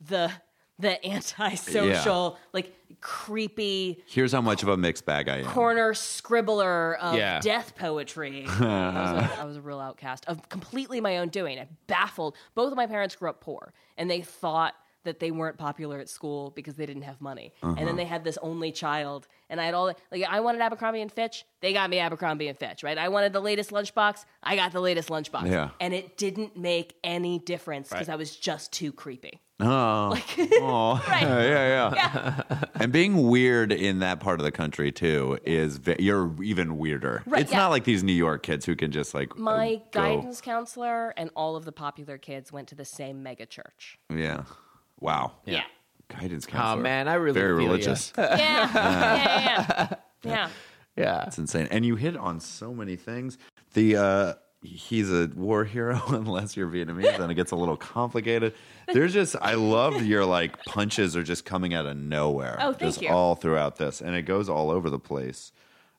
the 0.00 0.30
the 0.78 0.96
antisocial 1.06 2.38
like 2.54 2.72
creepy 3.02 4.02
here's 4.06 4.32
how 4.32 4.40
much 4.40 4.62
of 4.62 4.68
a 4.70 4.76
mixed 4.76 5.04
bag 5.04 5.28
I 5.28 5.38
am. 5.40 5.44
corner 5.44 5.92
scribbler 5.92 6.96
of 6.98 7.16
Yeah. 7.16 7.38
death 7.40 7.74
poetry. 7.76 8.46
I, 8.48 8.52
was 8.52 9.22
a, 9.22 9.40
I 9.40 9.44
was 9.44 9.56
a 9.56 9.60
real 9.60 9.78
outcast 9.78 10.24
of 10.26 10.48
completely 10.48 11.00
my 11.00 11.18
own 11.18 11.28
doing. 11.28 11.58
I 11.58 11.68
baffled. 11.86 12.34
Both 12.54 12.70
of 12.72 12.76
my 12.76 12.86
parents 12.86 13.14
grew 13.14 13.28
up 13.28 13.40
poor, 13.42 13.72
and 13.98 14.10
they 14.10 14.22
thought 14.22 14.74
that 15.04 15.18
they 15.20 15.30
weren't 15.30 15.56
popular 15.58 15.98
at 15.98 16.08
school 16.08 16.50
because 16.50 16.74
they 16.74 16.86
didn't 16.86 17.02
have 17.02 17.20
money. 17.20 17.52
And 17.62 17.72
Uh-huh. 17.72 17.84
then 17.86 17.96
they 17.96 18.04
had 18.04 18.22
this 18.24 18.38
only 18.42 18.70
child, 18.72 19.26
and 19.48 19.60
I 19.60 19.64
had 19.64 19.74
all 19.74 19.86
like 20.12 20.24
I 20.28 20.40
wanted 20.40 20.60
Abercrombie 20.60 21.00
and 21.00 21.10
Fitch. 21.12 21.44
They 21.60 21.72
got 21.72 21.88
me 21.90 21.98
Abercrombie 21.98 22.48
and 22.48 22.58
Fitch, 22.58 22.82
right? 22.82 22.98
I 22.98 23.08
wanted 23.08 23.32
the 23.32 23.40
latest 23.40 23.70
lunchbox. 23.70 24.24
I 24.42 24.56
got 24.56 24.72
the 24.72 24.80
latest 24.80 25.08
lunchbox. 25.08 25.50
Yeah. 25.50 25.70
And 25.80 25.94
it 25.94 26.16
didn't 26.16 26.56
make 26.56 26.94
any 27.04 27.38
difference 27.38 27.88
because 27.88 28.08
I 28.08 28.16
was 28.16 28.34
just 28.36 28.72
too 28.72 28.92
creepy. 28.92 29.40
Oh, 29.62 30.16
oh. 30.38 31.04
Right. 31.08 31.22
yeah, 31.22 31.92
yeah, 31.94 32.64
And 32.80 32.90
being 32.92 33.28
weird 33.28 33.72
in 33.72 33.98
that 33.98 34.18
part 34.20 34.40
of 34.40 34.44
the 34.44 34.50
country 34.52 34.90
too 34.90 35.38
is 35.44 35.76
ve- 35.76 35.96
you're 35.98 36.34
even 36.42 36.78
weirder. 36.78 37.22
Right, 37.26 37.42
it's 37.42 37.52
yeah. 37.52 37.58
not 37.58 37.68
like 37.70 37.84
these 37.84 38.02
New 38.02 38.14
York 38.14 38.42
kids 38.42 38.64
who 38.64 38.74
can 38.74 38.90
just 38.90 39.12
like 39.12 39.36
My 39.36 39.82
go- 39.92 40.00
guidance 40.00 40.40
counselor 40.40 41.10
and 41.18 41.28
all 41.36 41.56
of 41.56 41.66
the 41.66 41.72
popular 41.72 42.16
kids 42.16 42.50
went 42.50 42.68
to 42.68 42.74
the 42.74 42.86
same 42.86 43.22
mega 43.22 43.44
church. 43.44 43.98
Yeah. 44.14 44.44
Wow. 45.00 45.32
yeah. 45.44 45.62
Guidance 46.08 46.44
counselor. 46.44 46.80
Oh 46.80 46.82
man, 46.82 47.06
I 47.08 47.14
really 47.14 47.40
very 47.40 47.52
feel 47.56 47.62
ya. 47.66 47.70
religious. 47.70 48.12
yeah, 48.18 48.36
yeah, 48.36 48.74
yeah, 48.74 49.88
yeah. 50.24 50.30
yeah. 50.30 50.48
Yeah, 50.96 51.24
It's 51.26 51.38
insane. 51.38 51.68
And 51.70 51.86
you 51.86 51.96
hit 51.96 52.16
on 52.16 52.40
so 52.40 52.74
many 52.74 52.96
things. 52.96 53.38
The 53.74 53.96
uh 53.96 54.34
he's 54.62 55.10
a 55.10 55.30
war 55.34 55.64
hero 55.64 56.02
unless 56.08 56.56
you're 56.56 56.68
Vietnamese, 56.68 57.16
then 57.16 57.30
it 57.30 57.34
gets 57.34 57.52
a 57.52 57.56
little 57.56 57.76
complicated. 57.76 58.54
There's 58.92 59.12
just 59.14 59.36
I 59.40 59.54
love 59.54 60.02
your 60.02 60.24
like 60.26 60.62
punches 60.64 61.16
are 61.16 61.22
just 61.22 61.44
coming 61.44 61.74
out 61.74 61.86
of 61.86 61.96
nowhere. 61.96 62.56
Oh, 62.60 62.72
thank 62.72 62.78
just 62.80 63.02
you. 63.02 63.08
all 63.08 63.34
throughout 63.36 63.76
this. 63.76 64.00
And 64.02 64.14
it 64.14 64.22
goes 64.22 64.48
all 64.48 64.70
over 64.70 64.90
the 64.90 64.98
place. 64.98 65.52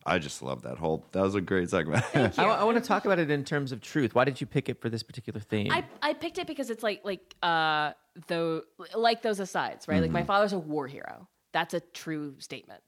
I 0.05 0.19
just 0.19 0.41
love 0.41 0.63
that 0.63 0.77
whole 0.77 1.05
that 1.11 1.21
was 1.21 1.35
a 1.35 1.41
great 1.41 1.69
segment. 1.69 2.03
I, 2.37 2.63
want 2.63 2.77
to 2.77 2.83
talk 2.83 3.05
about 3.05 3.19
it 3.19 3.29
in 3.29 3.43
terms 3.43 3.71
of 3.71 3.81
truth. 3.81 4.15
Why 4.15 4.25
did 4.25 4.41
you 4.41 4.47
pick 4.47 4.69
it 4.69 4.81
for 4.81 4.89
this 4.89 5.03
particular 5.03 5.39
theme? 5.39 5.71
I, 5.71 5.85
I 6.01 6.13
picked 6.13 6.37
it 6.37 6.47
because 6.47 6.69
it's 6.69 6.83
like 6.83 7.01
like 7.03 7.35
uh 7.43 7.91
though 8.27 8.63
like 8.95 9.21
those 9.21 9.39
asides, 9.39 9.87
right? 9.87 10.01
Like 10.01 10.11
my 10.11 10.19
mm-hmm. 10.19 10.27
father's 10.27 10.53
a 10.53 10.59
war 10.59 10.87
hero. 10.87 11.27
That's 11.53 11.73
a 11.73 11.79
true 11.79 12.35
statement. 12.39 12.81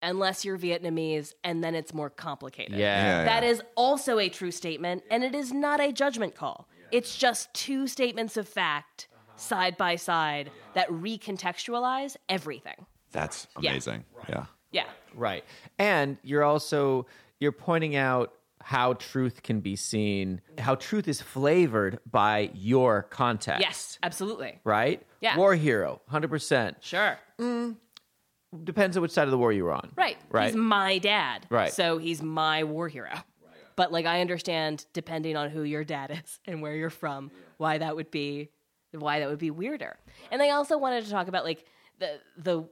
Unless 0.00 0.44
you're 0.44 0.58
Vietnamese, 0.58 1.34
and 1.42 1.64
then 1.64 1.74
it's 1.74 1.92
more 1.92 2.08
complicated. 2.08 2.78
yeah. 2.78 3.18
Yeah, 3.18 3.24
That 3.24 3.42
is 3.42 3.60
also 3.74 4.20
a 4.20 4.28
true 4.28 4.52
statement, 4.52 5.02
and 5.10 5.24
it 5.24 5.34
is 5.34 5.52
not 5.52 5.80
a 5.80 5.90
judgment 5.90 6.36
call. 6.36 6.68
It's 6.92 7.16
just 7.16 7.52
two 7.52 7.88
statements 7.88 8.36
of 8.36 8.48
fact 8.48 9.08
uh-huh. 9.12 9.36
side 9.36 9.76
by 9.76 9.96
side 9.96 10.48
uh-huh. 10.48 10.70
that 10.74 10.88
recontextualize 10.90 12.16
everything. 12.28 12.86
That's 13.10 13.48
Yeah. 13.60 13.70
amazing. 13.70 14.04
Yeah. 14.28 14.46
Yeah. 14.70 14.84
Right. 15.18 15.44
And 15.78 16.16
you're 16.22 16.44
also 16.44 17.06
you're 17.40 17.52
pointing 17.52 17.96
out 17.96 18.32
how 18.60 18.94
truth 18.94 19.42
can 19.42 19.60
be 19.60 19.76
seen, 19.76 20.40
how 20.58 20.74
truth 20.74 21.08
is 21.08 21.20
flavored 21.20 22.00
by 22.10 22.50
your 22.54 23.04
context. 23.04 23.60
Yes, 23.60 23.98
absolutely. 24.02 24.58
Right? 24.64 25.02
Yeah. 25.20 25.36
War 25.36 25.54
hero, 25.54 26.00
100%. 26.10 26.76
Sure. 26.80 27.18
Mm, 27.40 27.76
depends 28.64 28.96
on 28.96 29.02
which 29.02 29.12
side 29.12 29.24
of 29.24 29.30
the 29.30 29.38
war 29.38 29.52
you're 29.52 29.72
on. 29.72 29.92
Right. 29.96 30.16
Right. 30.30 30.46
He's 30.46 30.56
my 30.56 30.98
dad. 30.98 31.46
Right. 31.50 31.72
So 31.72 31.98
he's 31.98 32.22
my 32.22 32.64
war 32.64 32.88
hero. 32.88 33.12
But 33.76 33.92
like 33.92 34.06
I 34.06 34.20
understand 34.20 34.86
depending 34.92 35.36
on 35.36 35.50
who 35.50 35.62
your 35.62 35.84
dad 35.84 36.10
is 36.10 36.40
and 36.46 36.60
where 36.60 36.74
you're 36.74 36.90
from, 36.90 37.30
why 37.58 37.78
that 37.78 37.94
would 37.94 38.10
be 38.10 38.50
why 38.92 39.20
that 39.20 39.28
would 39.28 39.38
be 39.38 39.50
weirder. 39.50 39.96
And 40.30 40.42
I 40.42 40.50
also 40.50 40.78
wanted 40.78 41.04
to 41.04 41.10
talk 41.10 41.28
about 41.28 41.44
like 41.44 41.64
the 42.00 42.18
the 42.36 42.68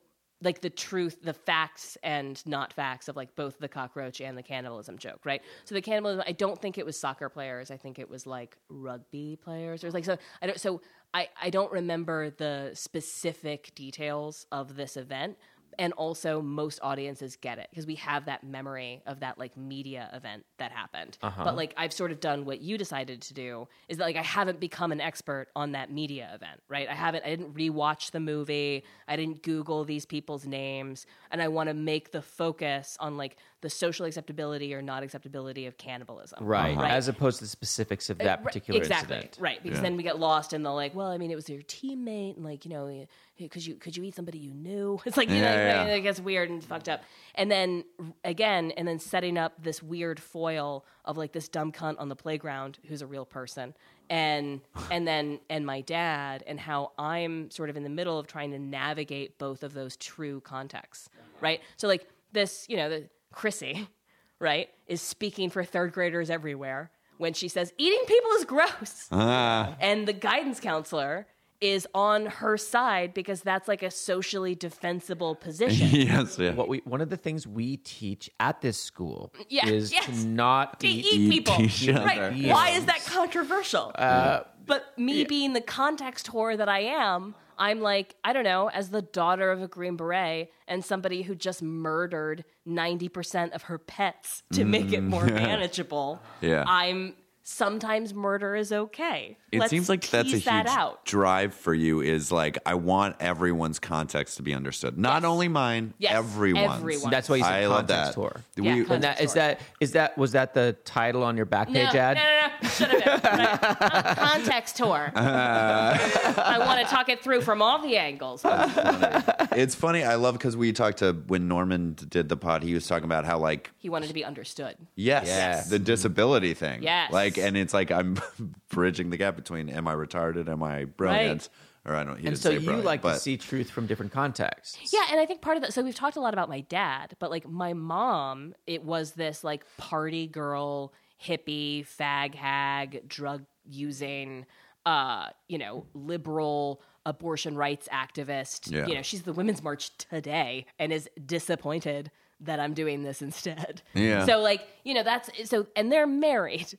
like 0.46 0.62
the 0.62 0.70
truth, 0.70 1.22
the 1.22 1.34
facts 1.34 1.98
and 2.02 2.44
not 2.46 2.72
facts 2.72 3.08
of 3.08 3.16
like 3.16 3.34
both 3.36 3.58
the 3.58 3.68
cockroach 3.68 4.20
and 4.20 4.38
the 4.38 4.42
cannibalism 4.42 4.96
joke, 4.96 5.20
right? 5.24 5.42
So 5.64 5.74
the 5.74 5.82
cannibalism, 5.82 6.24
I 6.26 6.32
don't 6.32 6.58
think 6.62 6.78
it 6.78 6.86
was 6.86 6.98
soccer 6.98 7.28
players. 7.28 7.70
I 7.70 7.76
think 7.76 7.98
it 7.98 8.08
was 8.08 8.26
like 8.26 8.56
rugby 8.70 9.36
players 9.36 9.84
or 9.84 9.90
like 9.90 10.04
so. 10.04 10.16
I 10.40 10.46
don't. 10.46 10.58
So 10.58 10.80
I 11.12 11.28
I 11.42 11.50
don't 11.50 11.72
remember 11.72 12.30
the 12.30 12.70
specific 12.74 13.74
details 13.74 14.46
of 14.52 14.76
this 14.76 14.96
event, 14.96 15.36
and 15.78 15.92
also 15.94 16.40
most 16.40 16.78
audiences 16.82 17.36
get 17.36 17.58
it 17.58 17.68
because 17.70 17.86
we 17.86 17.94
have 17.96 18.26
that 18.26 18.44
memory 18.44 19.02
of 19.06 19.20
that 19.20 19.38
like 19.38 19.56
media 19.56 20.10
event 20.12 20.44
that 20.58 20.72
happened. 20.72 21.18
Uh-huh. 21.22 21.44
But 21.44 21.56
like 21.56 21.74
i've 21.76 21.92
sort 21.92 22.12
of 22.12 22.20
done 22.20 22.44
what 22.44 22.60
you 22.60 22.78
decided 22.78 23.22
to 23.22 23.34
do 23.34 23.68
is 23.88 23.98
that 23.98 24.04
like 24.04 24.16
i 24.16 24.22
haven't 24.22 24.60
become 24.60 24.92
an 24.92 25.00
expert 25.00 25.48
on 25.56 25.72
that 25.72 25.90
media 25.90 26.30
event 26.34 26.60
right? 26.68 26.88
I 26.88 26.94
haven't 26.94 27.24
i 27.24 27.28
didn't 27.28 27.54
rewatch 27.54 28.10
the 28.10 28.20
movie 28.20 28.84
i 29.08 29.16
didn't 29.16 29.42
google 29.42 29.84
these 29.84 30.06
people's 30.06 30.46
names 30.46 31.06
and 31.30 31.42
i 31.42 31.48
want 31.48 31.68
to 31.68 31.74
make 31.74 32.12
the 32.12 32.22
focus 32.22 32.96
on 33.00 33.16
like 33.16 33.36
the 33.62 33.70
social 33.70 34.04
acceptability 34.06 34.74
or 34.74 34.82
not 34.82 35.02
acceptability 35.02 35.66
of 35.66 35.76
cannibalism 35.78 36.38
Right. 36.44 36.76
Right. 36.76 36.90
As 36.90 37.08
opposed 37.08 37.38
to 37.38 37.44
the 37.44 37.48
specifics 37.48 38.10
of 38.10 38.20
uh, 38.20 38.24
that 38.24 38.38
Right, 38.38 38.44
particular 38.44 38.78
exactly 38.80 39.16
incident. 39.16 39.38
right 39.40 39.62
because 39.62 39.80
then 39.80 39.96
we 39.96 40.02
get 40.02 40.18
lost 40.18 40.52
in 40.52 40.62
the 40.62 40.70
like 40.70 40.94
well 40.94 41.08
i 41.08 41.16
mean 41.18 41.30
it 41.30 41.34
was 41.36 41.48
your 41.48 41.62
teammate 41.62 42.36
and 42.36 42.44
like 42.44 42.64
you 42.64 42.70
know 42.70 43.06
could 43.50 43.66
you 43.66 43.74
could 43.76 43.96
you 43.96 44.02
eat 44.04 44.14
somebody 44.14 44.38
you 44.38 44.52
knew 44.52 45.00
it's 45.06 45.16
like 45.16 45.28
you 45.30 45.36
know 45.36 45.40
Yeah, 45.42 45.78
like, 45.78 45.88
yeah. 45.88 45.94
it 45.94 46.00
gets 46.02 46.20
weird 46.20 46.50
and 46.50 46.62
fucked 46.62 46.88
up 46.88 47.02
and 47.34 47.50
then 47.50 47.84
again 48.24 48.72
and 48.76 48.86
then 48.86 48.98
setting 48.98 49.38
up 49.38 49.54
this 49.62 49.82
weird 49.82 50.20
foil 50.20 50.84
of 51.04 51.16
like 51.16 51.32
this 51.32 51.48
dumb 51.48 51.72
cunt 51.72 51.96
on 51.98 52.08
the 52.08 52.16
playground 52.16 52.78
who's 52.86 53.00
a 53.02 53.06
real 53.06 53.24
person 53.24 53.74
and 54.10 54.60
and 54.90 55.06
then 55.08 55.40
and 55.50 55.64
my 55.66 55.80
dad 55.80 56.44
and 56.46 56.60
how 56.60 56.92
i'm 56.98 57.50
sort 57.50 57.70
of 57.70 57.76
in 57.76 57.82
the 57.82 57.88
middle 57.90 58.18
of 58.18 58.26
trying 58.26 58.50
to 58.50 58.58
navigate 58.58 59.38
both 59.38 59.62
of 59.62 59.72
those 59.74 59.96
true 59.96 60.40
contexts 60.40 61.08
right 61.40 61.60
so 61.76 61.88
like 61.88 62.06
this 62.32 62.66
you 62.68 62.76
know 62.76 62.88
the 62.90 63.08
chrissy 63.32 63.88
right 64.40 64.68
is 64.86 65.00
speaking 65.02 65.50
for 65.50 65.64
third 65.64 65.92
graders 65.92 66.30
everywhere 66.30 66.90
when 67.18 67.32
she 67.32 67.48
says 67.48 67.72
eating 67.78 68.04
people 68.06 68.30
is 68.32 68.44
gross 68.44 69.08
Ah. 69.10 69.74
and 69.80 70.06
the 70.06 70.12
guidance 70.12 70.60
counselor 70.60 71.26
is 71.62 71.88
on 71.94 72.26
her 72.26 72.58
side 72.58 73.14
because 73.14 73.40
that's 73.40 73.66
like 73.66 73.82
a 73.82 73.90
socially 73.90 74.54
defensible 74.54 75.34
position. 75.34 75.88
yes. 75.90 76.38
Yeah. 76.38 76.52
What 76.52 76.68
we 76.68 76.82
one 76.84 77.00
of 77.00 77.08
the 77.08 77.16
things 77.16 77.46
we 77.46 77.78
teach 77.78 78.28
at 78.38 78.60
this 78.60 78.76
school 78.76 79.32
Yeah, 79.48 79.66
is 79.66 79.90
yes. 79.90 80.04
to 80.04 80.26
not 80.26 80.80
to 80.80 80.86
eat, 80.86 81.06
eat, 81.14 81.30
people. 81.30 81.58
each 81.62 81.88
other. 81.88 82.04
Right. 82.04 82.36
Yeah. 82.36 82.52
Why 82.52 82.68
is 82.72 82.84
that 82.84 83.02
controversial? 83.06 83.90
but 83.94 84.98
me 84.98 85.24
being 85.24 85.54
the 85.54 85.62
context 85.62 86.26
whore 86.26 86.58
that 86.58 86.68
I 86.68 86.80
am, 86.80 87.34
I'm 87.58 87.80
like, 87.80 88.16
I 88.24 88.32
don't 88.32 88.44
know, 88.44 88.68
as 88.68 88.90
the 88.90 89.02
daughter 89.02 89.50
of 89.50 89.62
a 89.62 89.68
Green 89.68 89.96
Beret 89.96 90.50
and 90.68 90.84
somebody 90.84 91.22
who 91.22 91.34
just 91.34 91.62
murdered 91.62 92.44
90% 92.66 93.52
of 93.52 93.62
her 93.62 93.78
pets 93.78 94.42
to 94.52 94.64
make 94.64 94.92
it 94.92 95.02
more 95.02 95.24
mm. 95.24 95.34
manageable, 95.34 96.20
Yeah. 96.40 96.64
I'm 96.66 97.14
sometimes 97.48 98.12
murder 98.12 98.56
is 98.56 98.72
okay. 98.72 99.36
It 99.52 99.60
Let's 99.60 99.70
seems 99.70 99.88
like 99.88 100.00
that's 100.10 100.28
a 100.28 100.32
tease 100.32 100.44
that 100.46 100.66
huge 100.66 100.76
out. 100.76 101.04
drive 101.04 101.54
for 101.54 101.72
you. 101.72 102.00
Is 102.00 102.32
like 102.32 102.58
I 102.66 102.74
want 102.74 103.16
everyone's 103.20 103.78
context 103.78 104.36
to 104.38 104.42
be 104.42 104.52
understood, 104.52 104.98
not 104.98 105.22
Yes. 105.22 105.30
only 105.30 105.46
mine, 105.48 105.94
Yes, 105.98 106.14
everyone's. 106.14 106.74
everyone. 106.80 107.10
That's 107.10 107.28
why 107.28 107.36
you 107.36 107.44
said 107.44 107.52
I 107.52 107.66
love 107.68 107.86
context 107.86 108.04
that. 108.06 108.14
tour. 108.14 108.40
Yeah, 108.56 108.74
We- 108.74 108.84
context 108.84 108.90
And 108.90 109.02
that 109.04 109.20
is 109.20 109.32
tour. 109.32 109.42
that 109.42 109.60
is 109.80 109.92
that 109.92 110.18
was 110.18 110.32
that 110.32 110.54
the 110.54 110.76
title 110.84 111.22
on 111.22 111.36
your 111.36 111.46
back 111.46 111.68
No, 111.70 111.84
page 111.84 111.94
no, 111.94 112.00
ad? 112.00 112.16
no, 112.16 112.22
no, 112.62 112.68
should 112.68 112.88
have 112.88 113.22
been. 113.22 113.38
Right. 113.38 114.16
Context 114.16 114.76
tour. 114.76 115.12
Uh. 115.16 115.96
I 116.36 116.58
want 116.58 116.80
to 116.80 116.86
talk 116.92 117.08
it 117.08 117.22
through 117.22 117.42
from 117.42 117.62
all 117.62 117.80
the 117.80 117.96
angles. 117.96 118.42
it's 118.44 119.74
funny. 119.74 120.02
I 120.02 120.16
love 120.16 120.34
because 120.34 120.56
we 120.56 120.72
talked 120.72 120.98
to 120.98 121.12
when 121.28 121.46
Norman 121.48 121.96
did 122.08 122.28
the 122.28 122.36
pod. 122.36 122.62
He 122.64 122.74
was 122.74 122.86
talking 122.86 123.04
about 123.04 123.24
how 123.24 123.38
like 123.38 123.70
He 123.78 123.88
wanted 123.88 124.08
to 124.08 124.14
be 124.14 124.24
understood. 124.24 124.76
yes, 124.96 125.26
Yes. 125.26 125.68
the 125.70 125.78
disability 125.78 126.54
thing. 126.54 126.82
Yes. 126.82 127.12
like 127.12 127.35
and 127.38 127.56
it's 127.56 127.74
like 127.74 127.90
I'm 127.90 128.18
bridging 128.70 129.10
the 129.10 129.16
gap 129.16 129.36
between 129.36 129.68
am 129.68 129.88
I 129.88 129.94
retarded, 129.94 130.48
am 130.48 130.62
I 130.62 130.84
brilliant, 130.84 131.48
or 131.84 131.94
I 131.94 132.04
don't. 132.04 132.18
He 132.18 132.26
And 132.26 132.38
so 132.38 132.50
say 132.50 132.58
you 132.58 132.72
like 132.76 133.02
but 133.02 133.14
to 133.14 133.20
see 133.20 133.36
truth 133.36 133.70
from 133.70 133.86
different 133.86 134.12
contexts. 134.12 134.92
Yeah, 134.92 135.06
and 135.10 135.20
I 135.20 135.26
think 135.26 135.40
part 135.40 135.56
of 135.56 135.62
that. 135.62 135.72
So 135.72 135.82
we've 135.82 135.94
talked 135.94 136.16
a 136.16 136.20
lot 136.20 136.34
about 136.34 136.48
my 136.48 136.60
dad, 136.60 137.16
but 137.18 137.30
like 137.30 137.48
my 137.48 137.72
mom, 137.72 138.54
it 138.66 138.84
was 138.84 139.12
this 139.12 139.44
like 139.44 139.64
party 139.76 140.26
girl, 140.26 140.92
hippie, 141.22 141.86
fag 141.86 142.34
hag, 142.34 143.08
drug 143.08 143.44
using, 143.64 144.46
uh, 144.84 145.28
you 145.48 145.58
know, 145.58 145.86
liberal 145.94 146.82
abortion 147.04 147.56
rights 147.56 147.88
activist. 147.92 148.70
Yeah. 148.70 148.86
You 148.86 148.96
know, 148.96 149.02
she's 149.02 149.22
the 149.22 149.32
Women's 149.32 149.62
March 149.62 149.96
today 149.96 150.66
and 150.78 150.92
is 150.92 151.08
disappointed 151.24 152.10
that 152.40 152.60
I'm 152.60 152.74
doing 152.74 153.02
this 153.02 153.22
instead. 153.22 153.82
Yeah. 153.94 154.26
So 154.26 154.40
like, 154.40 154.66
you 154.84 154.92
know, 154.92 155.02
that's 155.02 155.30
so, 155.48 155.66
and 155.76 155.90
they're 155.90 156.06
married. 156.06 156.78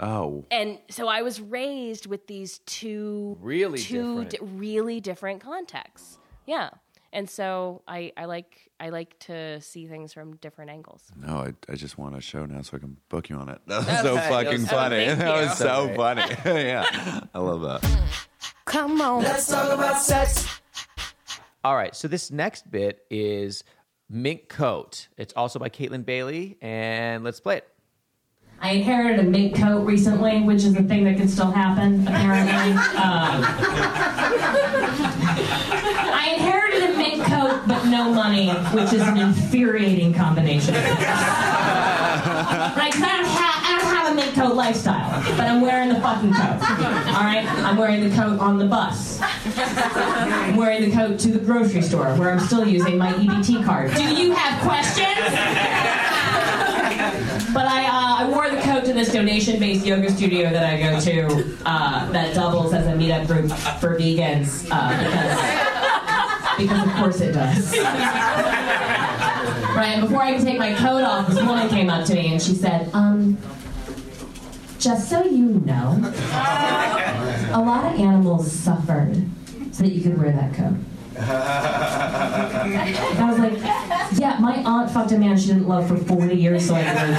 Oh, 0.00 0.44
And 0.50 0.78
so 0.90 1.06
I 1.08 1.22
was 1.22 1.40
raised 1.40 2.06
with 2.06 2.26
these 2.26 2.58
two 2.66 3.36
Really 3.40 3.78
two 3.78 4.24
different. 4.24 4.30
di- 4.30 4.58
really 4.58 5.00
different 5.00 5.40
contexts. 5.42 6.18
Yeah. 6.46 6.70
And 7.12 7.28
so 7.28 7.82
I, 7.88 8.12
I 8.16 8.26
like 8.26 8.70
I 8.78 8.90
like 8.90 9.18
to 9.20 9.60
see 9.60 9.86
things 9.88 10.12
from 10.12 10.36
different 10.36 10.70
angles. 10.70 11.02
no, 11.16 11.38
I, 11.38 11.54
I 11.70 11.74
just 11.74 11.98
want 11.98 12.16
a 12.16 12.20
show 12.20 12.46
now 12.46 12.62
so 12.62 12.76
I 12.76 12.80
can 12.80 12.96
book 13.08 13.28
you 13.28 13.36
on 13.36 13.48
it. 13.48 13.60
That 13.66 13.84
was 13.86 14.00
so 14.00 14.16
fucking 14.16 14.62
was- 14.62 14.70
funny. 14.70 15.04
thank 15.06 15.18
that 15.18 15.40
you. 15.42 15.48
was 15.48 15.58
so 15.58 15.92
funny. 15.96 16.22
yeah, 16.44 17.20
I 17.34 17.38
love 17.40 17.62
that. 17.62 18.10
Come 18.64 19.00
on. 19.00 19.22
Let's 19.24 19.48
talk 19.48 19.70
about 19.72 20.00
sex. 20.00 20.60
All 21.64 21.74
right, 21.76 21.94
so 21.94 22.06
this 22.08 22.30
next 22.30 22.70
bit 22.70 23.04
is 23.10 23.64
Mink 24.08 24.48
Coat. 24.48 25.08
It's 25.18 25.34
also 25.34 25.58
by 25.58 25.68
Caitlin 25.68 26.04
Bailey, 26.06 26.56
and 26.62 27.22
let's 27.24 27.40
play 27.40 27.58
it. 27.58 27.68
I 28.62 28.72
inherited 28.72 29.20
a 29.20 29.28
mink 29.28 29.56
coat 29.56 29.86
recently, 29.86 30.42
which 30.42 30.64
is 30.64 30.76
a 30.76 30.82
thing 30.82 31.04
that 31.04 31.16
can 31.16 31.28
still 31.28 31.50
happen, 31.50 32.06
apparently. 32.06 32.72
Um, 32.72 33.42
I 36.12 36.34
inherited 36.36 36.90
a 36.90 36.96
mink 36.96 37.24
coat, 37.24 37.62
but 37.66 37.86
no 37.86 38.12
money, 38.12 38.50
which 38.74 38.92
is 38.92 39.00
an 39.00 39.16
infuriating 39.16 40.12
combination. 40.12 40.74
right? 40.74 40.82
'Cause 42.92 43.02
I 43.02 43.16
don't, 43.16 43.26
ha- 43.26 43.62
I 43.64 43.78
don't 43.80 43.94
have 43.96 44.12
a 44.12 44.14
mink 44.14 44.34
coat 44.34 44.54
lifestyle, 44.54 45.22
but 45.36 45.46
I'm 45.46 45.62
wearing 45.62 45.88
the 45.88 45.98
fucking 46.00 46.32
coat. 46.34 46.60
All 47.16 47.24
right? 47.24 47.46
I'm 47.64 47.78
wearing 47.78 48.06
the 48.08 48.14
coat 48.14 48.38
on 48.40 48.58
the 48.58 48.66
bus. 48.66 49.20
I'm 49.22 50.56
wearing 50.56 50.82
the 50.90 50.94
coat 50.94 51.18
to 51.20 51.28
the 51.32 51.38
grocery 51.38 51.80
store, 51.80 52.14
where 52.16 52.30
I'm 52.30 52.40
still 52.40 52.66
using 52.68 52.98
my 52.98 53.12
EBT 53.14 53.64
card. 53.64 53.94
Do 53.94 54.02
you 54.14 54.32
have 54.32 54.60
questions? 54.62 55.16
But 57.52 57.66
I, 57.66 57.86
uh, 57.86 58.24
I 58.24 58.28
wore 58.28 58.48
the 58.50 58.60
coat 58.62 58.84
to 58.84 58.92
this 58.92 59.12
donation-based 59.12 59.84
yoga 59.84 60.10
studio 60.10 60.50
that 60.50 60.64
I 60.64 60.80
go 60.80 61.00
to 61.00 61.56
uh, 61.64 62.10
that 62.12 62.34
doubles 62.34 62.72
as 62.72 62.86
a 62.86 62.92
meetup 62.92 63.26
group 63.26 63.50
for 63.80 63.98
vegans 63.98 64.66
uh, 64.70 64.90
because, 66.56 66.58
because 66.58 66.86
of 66.86 66.94
course 66.94 67.20
it 67.20 67.32
does. 67.32 67.76
right, 69.76 69.92
and 69.92 70.02
before 70.02 70.22
I 70.22 70.36
could 70.36 70.44
take 70.44 70.58
my 70.58 70.74
coat 70.74 71.02
off, 71.02 71.28
this 71.28 71.42
woman 71.42 71.68
came 71.68 71.90
up 71.90 72.06
to 72.06 72.14
me 72.14 72.32
and 72.32 72.40
she 72.42 72.54
said, 72.54 72.90
um, 72.94 73.36
just 74.78 75.10
so 75.10 75.22
you 75.24 75.60
know, 75.66 75.98
a 77.52 77.60
lot 77.60 77.92
of 77.92 78.00
animals 78.00 78.50
suffered 78.50 79.14
so 79.72 79.82
that 79.82 79.92
you 79.92 80.02
could 80.02 80.18
wear 80.18 80.32
that 80.32 80.54
coat. 80.54 80.74
I 81.22 83.16
was 83.28 83.38
like, 83.38 83.52
yeah, 84.18 84.38
my 84.40 84.62
aunt 84.64 84.90
fucked 84.90 85.12
a 85.12 85.18
man 85.18 85.36
she 85.38 85.48
didn't 85.48 85.68
love 85.68 85.86
for 85.86 85.96
40 85.96 86.34
years, 86.34 86.66
so 86.66 86.74
I 86.74 86.82
this. 86.82 87.18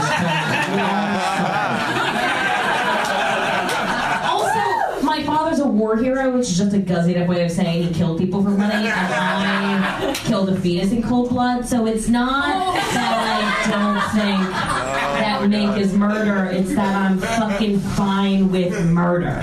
Also, 4.27 5.05
my 5.05 5.23
father's 5.23 5.59
a 5.59 5.67
war 5.67 5.95
hero, 5.97 6.31
which 6.31 6.49
is 6.49 6.57
just 6.57 6.73
a 6.73 6.79
guzzied 6.79 7.21
up 7.21 7.27
way 7.27 7.43
of 7.45 7.51
saying 7.51 7.83
he 7.83 7.93
killed 7.93 8.17
people 8.17 8.41
for 8.43 8.49
money, 8.49 8.73
and 8.73 9.13
I 9.13 10.13
killed 10.15 10.49
a 10.49 10.59
fetus 10.59 10.91
in 10.91 11.03
cold 11.03 11.29
blood, 11.29 11.65
so 11.67 11.85
it's 11.85 12.07
not 12.07 12.73
that 12.93 13.63
I 13.65 13.69
don't 13.69 14.01
think 14.19 14.51
that 14.51 15.47
mink 15.47 15.77
is 15.77 15.93
murder, 15.93 16.45
it's 16.51 16.73
that 16.75 16.95
I'm 16.95 17.19
fucking 17.19 17.79
fine 17.79 18.51
with 18.51 18.73
murder. 18.85 19.39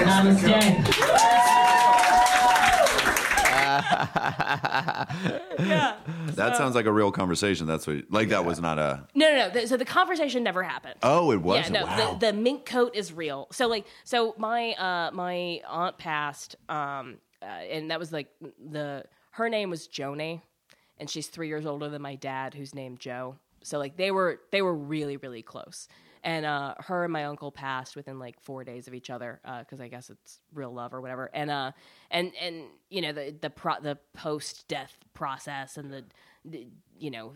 Namaste. 0.00 1.09
That 6.36 6.56
sounds 6.56 6.74
like 6.74 6.86
a 6.86 6.92
real 6.92 7.12
conversation. 7.12 7.66
That's 7.66 7.86
what 7.86 8.10
like 8.10 8.28
that 8.30 8.44
was 8.44 8.60
not 8.60 8.78
a. 8.78 9.06
No, 9.14 9.30
no, 9.30 9.50
no. 9.52 9.64
So 9.66 9.76
the 9.76 9.84
conversation 9.84 10.42
never 10.42 10.62
happened. 10.62 10.94
Oh, 11.02 11.32
it 11.32 11.40
was. 11.42 11.66
yeah, 11.66 11.80
no. 11.80 11.84
wow. 11.84 12.14
The, 12.18 12.26
the 12.26 12.32
mink 12.32 12.64
coat 12.64 12.94
is 12.94 13.12
real. 13.12 13.48
So 13.52 13.66
like, 13.68 13.86
so 14.04 14.34
my 14.38 14.72
uh 14.72 15.10
my 15.12 15.60
aunt 15.68 15.98
passed, 15.98 16.56
um, 16.68 17.18
uh, 17.42 17.44
and 17.46 17.90
that 17.90 17.98
was 17.98 18.12
like 18.12 18.28
the 18.40 19.04
her 19.32 19.48
name 19.48 19.70
was 19.70 19.86
Joni, 19.88 20.40
and 20.98 21.08
she's 21.10 21.28
three 21.28 21.48
years 21.48 21.66
older 21.66 21.88
than 21.88 22.02
my 22.02 22.14
dad, 22.14 22.54
who's 22.54 22.74
named 22.74 23.00
Joe. 23.00 23.36
So 23.62 23.78
like 23.78 23.96
they 23.96 24.10
were 24.10 24.40
they 24.50 24.62
were 24.62 24.74
really 24.74 25.16
really 25.16 25.42
close, 25.42 25.88
and 26.22 26.44
uh, 26.46 26.74
her 26.78 27.04
and 27.04 27.12
my 27.12 27.24
uncle 27.24 27.50
passed 27.50 27.96
within 27.96 28.18
like 28.18 28.40
four 28.40 28.64
days 28.64 28.88
of 28.88 28.94
each 28.94 29.10
other 29.10 29.40
because 29.60 29.80
I 29.80 29.88
guess 29.88 30.10
it's 30.10 30.40
real 30.54 30.72
love 30.72 30.94
or 30.94 31.00
whatever. 31.00 31.30
And 31.32 31.50
uh 31.50 31.72
and 32.10 32.32
and 32.40 32.64
you 32.88 33.00
know 33.00 33.12
the 33.12 33.34
the 33.40 33.50
pro- 33.50 33.80
the 33.80 33.98
post 34.14 34.68
death 34.68 34.96
process 35.14 35.76
and 35.76 35.92
the, 35.92 36.04
the 36.44 36.66
you 36.98 37.10
know 37.10 37.32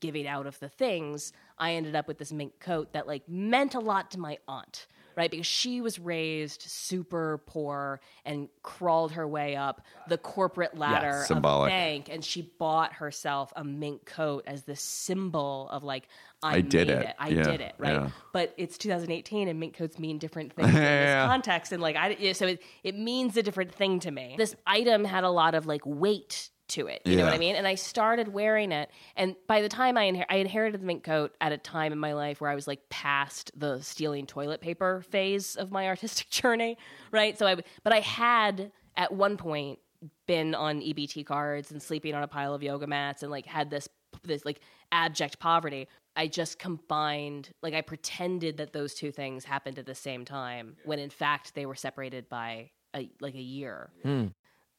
giving 0.00 0.26
out 0.26 0.46
of 0.46 0.58
the 0.60 0.68
things, 0.68 1.32
I 1.58 1.72
ended 1.74 1.94
up 1.94 2.08
with 2.08 2.18
this 2.18 2.32
mink 2.32 2.60
coat 2.60 2.92
that 2.92 3.06
like 3.06 3.28
meant 3.28 3.74
a 3.74 3.80
lot 3.80 4.10
to 4.10 4.20
my 4.20 4.38
aunt, 4.46 4.86
right? 5.16 5.30
Because 5.30 5.46
she 5.46 5.80
was 5.80 5.98
raised 5.98 6.62
super 6.62 7.38
poor 7.46 8.00
and 8.26 8.48
crawled 8.62 9.12
her 9.12 9.26
way 9.26 9.56
up 9.56 9.80
the 10.08 10.18
corporate 10.18 10.76
ladder 10.76 11.22
of 11.22 11.28
the 11.28 11.40
bank, 11.70 12.08
and 12.10 12.22
she 12.24 12.42
bought 12.58 12.92
herself 12.94 13.52
a 13.56 13.64
mink 13.64 14.04
coat 14.04 14.44
as 14.46 14.64
the 14.64 14.76
symbol 14.76 15.68
of 15.70 15.82
like 15.82 16.08
I, 16.42 16.56
I 16.56 16.60
did 16.60 16.88
made 16.88 16.98
it. 16.98 17.14
I 17.18 17.28
Yeah, 17.28 17.42
did 17.44 17.60
it, 17.60 17.74
right? 17.78 17.92
yeah. 17.94 18.10
But 18.32 18.54
it's 18.56 18.78
2018, 18.78 19.48
and 19.48 19.58
mink 19.58 19.76
coats 19.76 19.98
mean 19.98 20.18
different 20.18 20.52
things 20.56 20.68
in 20.68 20.74
Yeah. 20.74 21.22
this 21.22 21.28
context, 21.28 21.72
and 21.72 21.82
like 21.82 21.96
I 21.96 22.32
so 22.32 22.46
it, 22.46 22.62
it 22.84 22.94
means 22.96 23.36
a 23.36 23.42
different 23.42 23.72
thing 23.74 24.00
to 24.00 24.10
me. 24.10 24.34
This 24.38 24.54
item 24.66 25.04
had 25.04 25.24
a 25.24 25.30
lot 25.30 25.54
of 25.54 25.66
like 25.66 25.82
weight 25.84 26.50
to 26.68 26.88
it. 26.88 27.00
You 27.04 27.16
know 27.16 27.24
what 27.24 27.32
I 27.32 27.38
mean? 27.38 27.54
And 27.54 27.64
I 27.66 27.76
started 27.76 28.28
wearing 28.28 28.72
it, 28.72 28.90
and 29.16 29.36
by 29.46 29.62
the 29.62 29.68
time 29.68 29.96
I, 29.96 30.10
inher- 30.10 30.26
I 30.28 30.36
inherited 30.36 30.80
the 30.80 30.84
mink 30.86 31.04
coat 31.04 31.32
at 31.40 31.52
a 31.52 31.58
time 31.58 31.92
in 31.92 31.98
my 31.98 32.12
life 32.12 32.40
where 32.40 32.50
I 32.50 32.54
was 32.56 32.66
like 32.66 32.88
past 32.90 33.52
the 33.56 33.80
stealing 33.80 34.26
toilet 34.26 34.60
paper 34.60 35.02
phase 35.08 35.54
of 35.56 35.70
my 35.70 35.86
artistic 35.88 36.28
journey, 36.28 36.76
right? 37.12 37.38
So 37.38 37.46
I, 37.46 37.56
but 37.84 37.92
I 37.92 38.00
had 38.00 38.72
at 38.96 39.12
one 39.12 39.36
point 39.36 39.78
been 40.26 40.54
on 40.54 40.80
EBT 40.80 41.24
cards 41.24 41.70
and 41.70 41.80
sleeping 41.82 42.14
on 42.14 42.22
a 42.22 42.28
pile 42.28 42.52
of 42.52 42.62
yoga 42.62 42.86
mats 42.86 43.22
and 43.22 43.30
like 43.30 43.46
had 43.46 43.70
this 43.70 43.88
this 44.24 44.44
like 44.44 44.60
abject 44.92 45.38
poverty. 45.38 45.86
I 46.16 46.26
just 46.26 46.58
combined, 46.58 47.50
like 47.62 47.74
I 47.74 47.82
pretended 47.82 48.56
that 48.56 48.72
those 48.72 48.94
two 48.94 49.12
things 49.12 49.44
happened 49.44 49.78
at 49.78 49.86
the 49.86 49.94
same 49.94 50.24
time 50.24 50.76
when 50.84 50.98
in 50.98 51.10
fact 51.10 51.54
they 51.54 51.66
were 51.66 51.74
separated 51.74 52.28
by 52.28 52.70
a, 52.94 53.10
like 53.20 53.34
a 53.34 53.40
year. 53.40 53.90
Hmm. 54.02 54.26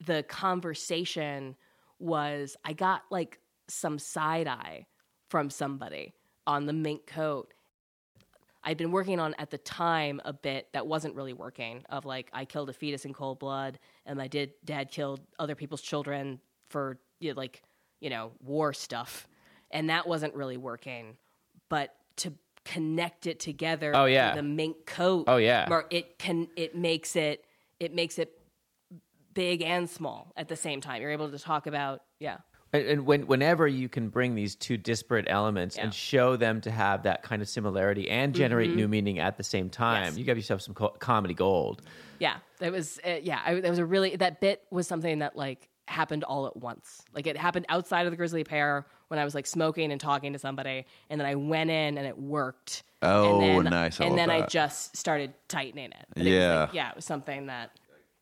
The 0.05 0.23
conversation 0.23 1.55
was 1.99 2.57
I 2.65 2.73
got 2.73 3.03
like 3.11 3.39
some 3.67 3.99
side 3.99 4.47
eye 4.47 4.87
from 5.29 5.49
somebody 5.49 6.13
on 6.45 6.65
the 6.65 6.73
mink 6.73 7.05
coat. 7.05 7.53
I'd 8.63 8.77
been 8.77 8.91
working 8.91 9.19
on 9.19 9.33
at 9.37 9.49
the 9.49 9.57
time 9.59 10.19
a 10.25 10.33
bit 10.33 10.67
that 10.73 10.87
wasn't 10.87 11.15
really 11.15 11.33
working 11.33 11.83
of 11.89 12.05
like 12.05 12.29
I 12.33 12.45
killed 12.45 12.69
a 12.69 12.73
fetus 12.73 13.05
in 13.05 13.13
cold 13.13 13.39
blood 13.39 13.79
and 14.05 14.17
my 14.17 14.27
did 14.27 14.53
dad 14.65 14.91
killed 14.91 15.21
other 15.39 15.55
people's 15.55 15.81
children 15.81 16.39
for 16.69 16.99
you 17.19 17.33
know, 17.33 17.37
like 17.37 17.61
you 18.01 18.09
know 18.09 18.31
war 18.43 18.73
stuff 18.73 19.27
and 19.71 19.89
that 19.89 20.07
wasn't 20.07 20.33
really 20.33 20.57
working 20.57 21.17
but 21.69 21.93
to 22.17 22.33
connect 22.65 23.27
it 23.27 23.39
together 23.39 23.95
Oh, 23.95 24.05
yeah. 24.05 24.35
the 24.35 24.43
mink 24.43 24.85
coat 24.85 25.25
Oh, 25.27 25.37
yeah. 25.37 25.67
it 25.89 26.17
can 26.19 26.47
it 26.55 26.75
makes 26.75 27.15
it 27.15 27.45
it 27.79 27.93
makes 27.93 28.17
it 28.19 28.33
big 29.33 29.61
and 29.61 29.89
small 29.89 30.33
at 30.35 30.47
the 30.47 30.55
same 30.55 30.81
time. 30.81 31.01
You're 31.01 31.11
able 31.11 31.29
to 31.29 31.37
talk 31.39 31.67
about, 31.67 32.01
yeah. 32.19 32.37
And, 32.73 32.85
and 32.87 33.05
when, 33.05 33.27
whenever 33.27 33.67
you 33.67 33.87
can 33.87 34.09
bring 34.09 34.33
these 34.35 34.55
two 34.55 34.77
disparate 34.77 35.25
elements 35.29 35.77
Yeah. 35.77 35.83
and 35.85 35.93
show 35.93 36.35
them 36.35 36.59
to 36.61 36.71
have 36.71 37.03
that 37.03 37.21
kind 37.23 37.41
of 37.41 37.47
similarity 37.47 38.09
and 38.09 38.33
generate 38.33 38.75
new 38.75 38.87
meaning 38.87 39.19
at 39.19 39.37
the 39.37 39.43
same 39.43 39.69
time, 39.69 39.97
Mm-hmm. 40.01 40.05
Yes. 40.13 40.17
you 40.17 40.23
give 40.25 40.37
yourself 40.37 40.61
some 40.61 40.73
co- 40.73 40.89
comedy 40.99 41.33
gold. 41.35 41.83
Yeah, 42.19 42.37
that 42.59 42.71
was 42.71 42.99
uh, 43.07 43.17
yeah. 43.21 43.39
I, 43.45 43.59
that 43.61 43.69
was 43.69 43.77
a 43.79 43.85
really 43.85 44.15
that 44.15 44.41
bit 44.41 44.63
was 44.71 44.87
something 44.87 45.19
that 45.19 45.35
like 45.37 45.69
happened 45.87 46.23
all 46.23 46.45
at 46.47 46.55
once. 46.57 47.01
Like 47.13 47.27
it 47.27 47.37
happened 47.37 47.65
outside 47.69 48.05
of 48.05 48.11
the 48.11 48.17
Grisly 48.17 48.43
Pear 48.43 48.85
when 49.07 49.19
I 49.19 49.23
was 49.25 49.33
like 49.33 49.47
smoking 49.47 49.91
and 49.91 49.99
talking 50.01 50.33
to 50.33 50.39
somebody, 50.39 50.85
and 51.09 51.19
then 51.19 51.25
I 51.27 51.35
went 51.35 51.69
in 51.69 51.97
and 51.97 52.05
it 52.07 52.17
worked. 52.17 52.83
Oh, 53.01 53.39
and 53.41 53.65
then, 53.65 53.71
nice. 53.71 54.01
I 54.01 54.05
and 54.05 54.15
love 54.15 54.17
then 54.17 54.29
I 54.31 54.45
just 54.47 54.97
started 54.97 55.33
tightening 55.47 55.91
it. 55.91 56.05
And 56.15 56.27
it 56.27 56.31
was, 56.31 56.39
Yeah. 56.39 56.59
like, 56.61 56.73
yeah, 56.73 56.89
it 56.89 56.95
was 56.95 57.05
something 57.05 57.45
that 57.45 57.71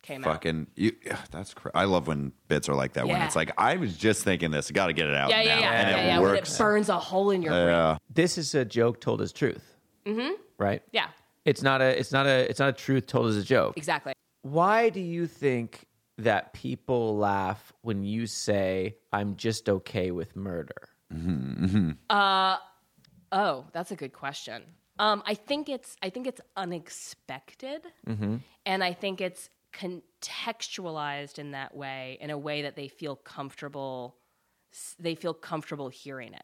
came 0.03 0.23
out. 0.23 0.33
Fucking, 0.33 0.67
you, 0.75 0.91
yeah, 1.05 1.17
that's 1.31 1.53
cra- 1.53 1.71
I 1.73 1.85
love 1.85 2.07
when 2.07 2.33
bits 2.49 2.69
are 2.69 2.75
like 2.75 2.93
that. 2.93 3.07
When 3.07 3.19
it's 3.21 3.35
like 3.35 3.51
I 3.57 3.77
was 3.77 3.97
just 3.97 4.23
thinking 4.23 4.51
this, 4.51 4.69
got 4.71 4.87
to 4.87 4.93
get 4.93 5.07
it 5.07 5.15
out 5.15 5.29
Yeah, 5.29 5.41
yeah, 5.41 5.55
now, 5.55 5.61
yeah, 5.61 5.71
and 5.71 5.89
yeah, 5.89 5.97
it 6.03 6.07
yeah. 6.07 6.19
When 6.19 6.29
it 6.29 6.33
works. 6.39 6.57
burns 6.57 6.89
a 6.89 6.99
hole 6.99 7.31
in 7.31 7.41
your 7.41 7.53
brain. 7.53 7.67
Yeah, 7.67 7.97
This 8.13 8.37
is 8.37 8.53
a 8.53 8.65
joke 8.65 8.99
told 9.01 9.21
as 9.21 9.31
truth, 9.31 9.75
mm-hmm. 10.05 10.33
right? 10.59 10.83
Yeah, 10.91 11.07
It's 11.45 11.63
not 11.63 11.81
a. 11.81 11.97
It's 11.99 12.11
not 12.11 12.27
a. 12.27 12.47
It's 12.49 12.59
not 12.59 12.69
a 12.69 12.73
truth 12.73 13.07
told 13.07 13.27
as 13.27 13.37
a 13.37 13.43
joke. 13.43 13.77
exactly. 13.77 14.13
Why 14.43 14.89
do 14.89 14.99
you 14.99 15.25
think 15.25 15.85
that 16.17 16.53
people 16.53 17.17
laugh 17.17 17.73
when 17.81 18.03
you 18.03 18.27
say 18.27 18.97
"I'm 19.11 19.35
just 19.35 19.69
okay 19.69 20.11
with 20.11 20.35
murder"? 20.35 20.89
Mm-hmm, 21.13 21.65
mm-hmm. 21.65 21.91
Uh, 22.09 22.57
oh, 23.31 23.65
that's 23.73 23.91
a 23.91 23.95
good 23.95 24.13
question. 24.13 24.63
Um, 24.97 25.23
I 25.25 25.33
think 25.33 25.69
it's 25.69 25.95
I 26.01 26.09
think 26.09 26.27
it's 26.27 26.41
unexpected, 26.55 27.81
mm-hmm. 28.07 28.37
and 28.65 28.83
I 28.83 28.93
think 28.93 29.21
it's 29.21 29.49
contextualized 29.73 31.37
in 31.37 31.51
that 31.51 31.75
way, 31.75 32.17
in 32.21 32.29
a 32.29 32.37
way 32.37 32.61
that 32.61 32.75
they 32.75 32.87
feel 32.87 33.15
comfortable. 33.15 34.15
They 34.99 35.15
feel 35.15 35.33
comfortable 35.33 35.89
hearing 35.89 36.33
it. 36.33 36.43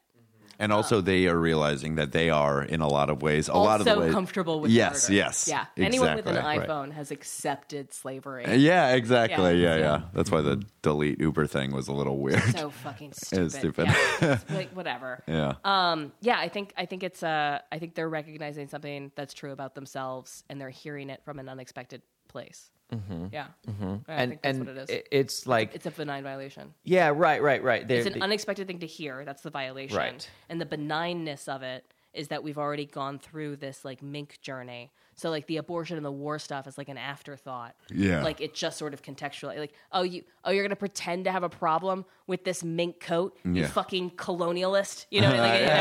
And 0.58 0.72
also 0.72 1.00
they 1.00 1.26
are 1.26 1.38
realizing 1.38 1.96
that 1.96 2.12
they 2.12 2.30
are 2.30 2.62
in 2.62 2.80
a 2.80 2.88
lot 2.88 3.10
of 3.10 3.22
ways, 3.22 3.48
a 3.48 3.54
lot 3.54 3.80
of 3.80 3.84
the 3.84 3.92
also 3.92 4.02
ways, 4.02 4.12
comfortable 4.12 4.60
with 4.60 4.70
yes, 4.70 5.08
murder. 5.08 5.16
yes, 5.16 5.48
yeah. 5.48 5.66
Anyone 5.76 6.16
with 6.16 6.26
an 6.26 6.36
exactly. 6.36 6.66
iPhone 6.66 6.92
has 6.92 7.10
accepted 7.10 7.92
slavery. 7.92 8.44
Yeah, 8.56 8.94
exactly. 8.94 9.60
Yeah. 9.60 9.76
Yeah, 9.76 9.80
yeah. 9.80 10.00
That's 10.12 10.30
why 10.30 10.40
the 10.40 10.62
delete 10.82 11.20
Uber 11.20 11.46
thing 11.46 11.72
was 11.72 11.88
a 11.88 11.92
little 11.92 12.18
weird. 12.18 12.42
So 12.56 12.70
fucking 12.70 13.12
stupid. 13.12 13.42
It's 13.42 13.56
stupid. 13.56 13.86
Yeah, 13.88 13.94
it's 14.34 14.50
like 14.50 14.70
whatever. 14.70 15.22
yeah. 15.26 15.54
Um, 15.64 16.12
yeah, 16.20 16.38
I 16.38 16.48
think 16.48 16.72
I 16.76 16.86
think 16.86 17.02
it's 17.02 17.22
uh, 17.22 17.58
I 17.70 17.78
think 17.78 17.94
they're 17.94 18.08
recognizing 18.08 18.68
something 18.68 19.12
that's 19.14 19.34
true 19.34 19.52
about 19.52 19.74
themselves, 19.74 20.44
and 20.48 20.60
they're 20.60 20.70
hearing 20.70 21.10
it 21.10 21.22
from 21.24 21.38
an 21.38 21.48
unexpected 21.48 22.02
place. 22.28 22.70
Mm-hmm. 22.92 23.26
Yeah, 23.32 23.46
I 23.66 24.12
and 24.14 24.30
think 24.30 24.42
that's 24.42 24.56
and 24.58 24.66
what 24.66 24.76
it 24.76 24.80
is. 24.82 24.90
it- 24.90 25.08
it's 25.10 25.46
like 25.46 25.74
it's 25.74 25.86
a 25.86 25.90
benign 25.90 26.22
violation. 26.22 26.74
yeah, 26.84 27.08
right, 27.14 27.42
right, 27.42 27.62
right. 27.62 27.86
They're- 27.88 27.98
It's 27.98 28.06
an 28.06 28.12
they- 28.14 28.20
unexpected 28.20 28.66
thing 28.66 28.80
to 28.80 28.86
hear. 28.86 29.24
That's 29.24 29.42
the 29.42 29.50
violation. 29.50 29.96
Right. 29.96 30.28
And 30.48 30.60
the 30.60 30.66
benignness 30.66 31.48
of 31.48 31.62
it 31.62 31.84
is 32.12 32.28
that 32.28 32.42
we've 32.42 32.58
already 32.58 32.84
gone 32.84 33.18
through 33.18 33.56
this 33.56 33.84
like 33.86 34.02
mink 34.02 34.38
journey. 34.42 34.90
So 35.14 35.30
like 35.30 35.46
the 35.46 35.56
abortion 35.56 35.96
and 35.96 36.04
the 36.04 36.12
war 36.12 36.38
stuff 36.38 36.66
is 36.66 36.76
like 36.76 36.90
an 36.90 36.98
afterthought. 36.98 37.74
Yeah. 37.90 38.22
Like 38.22 38.42
it 38.42 38.52
just 38.54 38.76
sort 38.76 38.92
of 38.92 39.00
contextually 39.02 39.56
like, 39.58 39.72
oh 39.92 40.02
you 40.02 40.22
oh 40.44 40.50
you're 40.50 40.62
gonna 40.64 40.76
pretend 40.76 41.24
to 41.24 41.32
have 41.32 41.42
a 41.42 41.48
problem 41.48 42.04
with 42.26 42.44
this 42.44 42.62
mink 42.62 43.00
coat, 43.00 43.38
you 43.44 43.62
Yeah. 43.62 43.66
fucking 43.68 44.10
colonialist. 44.12 45.06
You 45.10 45.22
know, 45.22 45.28
like, 45.36 45.60
you 45.60 45.66
know, 45.66 45.72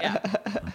yeah. 0.00 0.58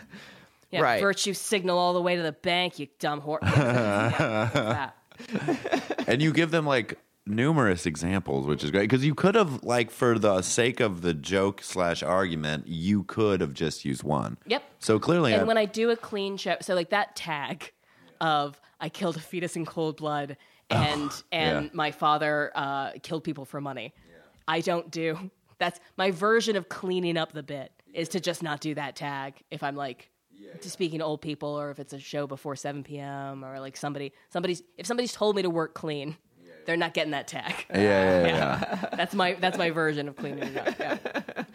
Yeah, 0.69 0.81
Right. 0.81 0.99
Virtue 0.99 1.33
signal 1.33 1.77
all 1.77 1.93
the 1.93 2.01
way 2.01 2.17
to 2.17 2.21
the 2.21 2.33
bank, 2.33 2.77
you 2.77 2.87
dumb 2.99 3.21
whore. 3.21 3.39
Yeah, 5.29 5.79
and 6.07 6.21
you 6.21 6.31
give 6.31 6.51
them 6.51 6.65
like 6.65 6.97
numerous 7.25 7.85
examples, 7.85 8.47
which 8.47 8.63
is 8.63 8.71
great 8.71 8.89
because 8.89 9.05
you 9.05 9.13
could 9.13 9.35
have 9.35 9.63
like 9.63 9.91
for 9.91 10.17
the 10.17 10.41
sake 10.41 10.79
of 10.79 11.01
the 11.01 11.13
joke 11.13 11.61
slash 11.61 12.01
argument, 12.03 12.67
you 12.67 13.03
could 13.03 13.41
have 13.41 13.53
just 13.53 13.85
used 13.85 14.03
one. 14.03 14.37
Yep. 14.45 14.63
So 14.79 14.99
clearly, 14.99 15.33
and 15.33 15.43
I- 15.43 15.45
when 15.45 15.57
I 15.57 15.65
do 15.65 15.89
a 15.89 15.97
clean 15.97 16.37
show, 16.37 16.55
so 16.61 16.75
like 16.75 16.89
that 16.91 17.15
tag 17.15 17.73
of 18.21 18.59
I 18.79 18.89
killed 18.89 19.17
a 19.17 19.19
fetus 19.19 19.55
in 19.55 19.65
cold 19.65 19.97
blood 19.97 20.37
and 20.69 21.11
and 21.31 21.65
yeah. 21.65 21.69
my 21.73 21.91
father 21.91 22.51
uh, 22.55 22.91
killed 23.03 23.23
people 23.23 23.45
for 23.45 23.61
money. 23.61 23.93
I 24.47 24.61
don't 24.61 24.89
do 24.89 25.29
that's 25.59 25.79
my 25.97 26.11
version 26.11 26.55
of 26.55 26.69
cleaning 26.69 27.17
up 27.17 27.31
the 27.31 27.43
bit 27.43 27.71
is 27.93 28.09
to 28.09 28.19
just 28.19 28.43
not 28.43 28.61
do 28.61 28.75
that 28.75 28.95
tag 28.95 29.35
if 29.49 29.63
I'm 29.63 29.75
like 29.75 30.09
to 30.61 30.69
speaking 30.69 30.99
to 30.99 31.05
old 31.05 31.21
people 31.21 31.49
or 31.49 31.69
if 31.71 31.79
it's 31.79 31.93
a 31.93 31.99
show 31.99 32.27
before 32.27 32.55
7 32.55 32.83
p.m. 32.83 33.43
or 33.45 33.59
like 33.59 33.77
somebody 33.77 34.13
somebody's 34.29 34.61
if 34.77 34.85
somebody's 34.85 35.13
told 35.13 35.35
me 35.35 35.41
to 35.41 35.49
work 35.49 35.73
clean. 35.73 36.17
They're 36.65 36.75
not 36.75 36.93
getting 36.93 37.11
that 37.11 37.29
tag. 37.29 37.65
yeah, 37.69 37.77
yeah, 37.79 38.27
yeah, 38.27 38.27
yeah. 38.27 38.89
That's 38.97 39.15
my 39.15 39.33
that's 39.35 39.57
my 39.57 39.69
version 39.69 40.09
of 40.09 40.17
cleaning 40.17 40.43
it 40.53 40.57
up. 40.57 40.77
Yeah. 40.77 41.45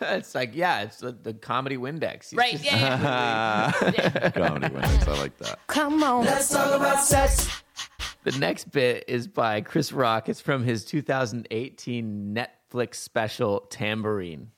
it's 0.16 0.34
like 0.34 0.54
yeah, 0.54 0.80
it's 0.84 0.96
the, 0.96 1.12
the 1.12 1.34
comedy 1.34 1.76
Windex. 1.76 2.32
You 2.32 2.38
Right? 2.38 2.52
just- 2.52 2.64
Yeah. 2.64 3.70
yeah. 3.82 4.30
comedy 4.34 4.74
winners. 4.74 5.06
I 5.06 5.18
like 5.18 5.36
that. 5.38 5.58
Come 5.66 6.02
on. 6.02 6.24
Let's 6.24 6.48
talk 6.48 6.74
about 6.74 7.04
sex. 7.04 7.50
The 8.24 8.32
next 8.38 8.70
bit 8.72 9.04
is 9.08 9.28
by 9.28 9.60
Chris 9.60 9.92
Rock. 9.92 10.28
It's 10.30 10.40
from 10.40 10.64
his 10.64 10.86
2018 10.86 12.34
Netflix 12.34 12.94
special 12.96 13.60
Tambourine. 13.68 14.52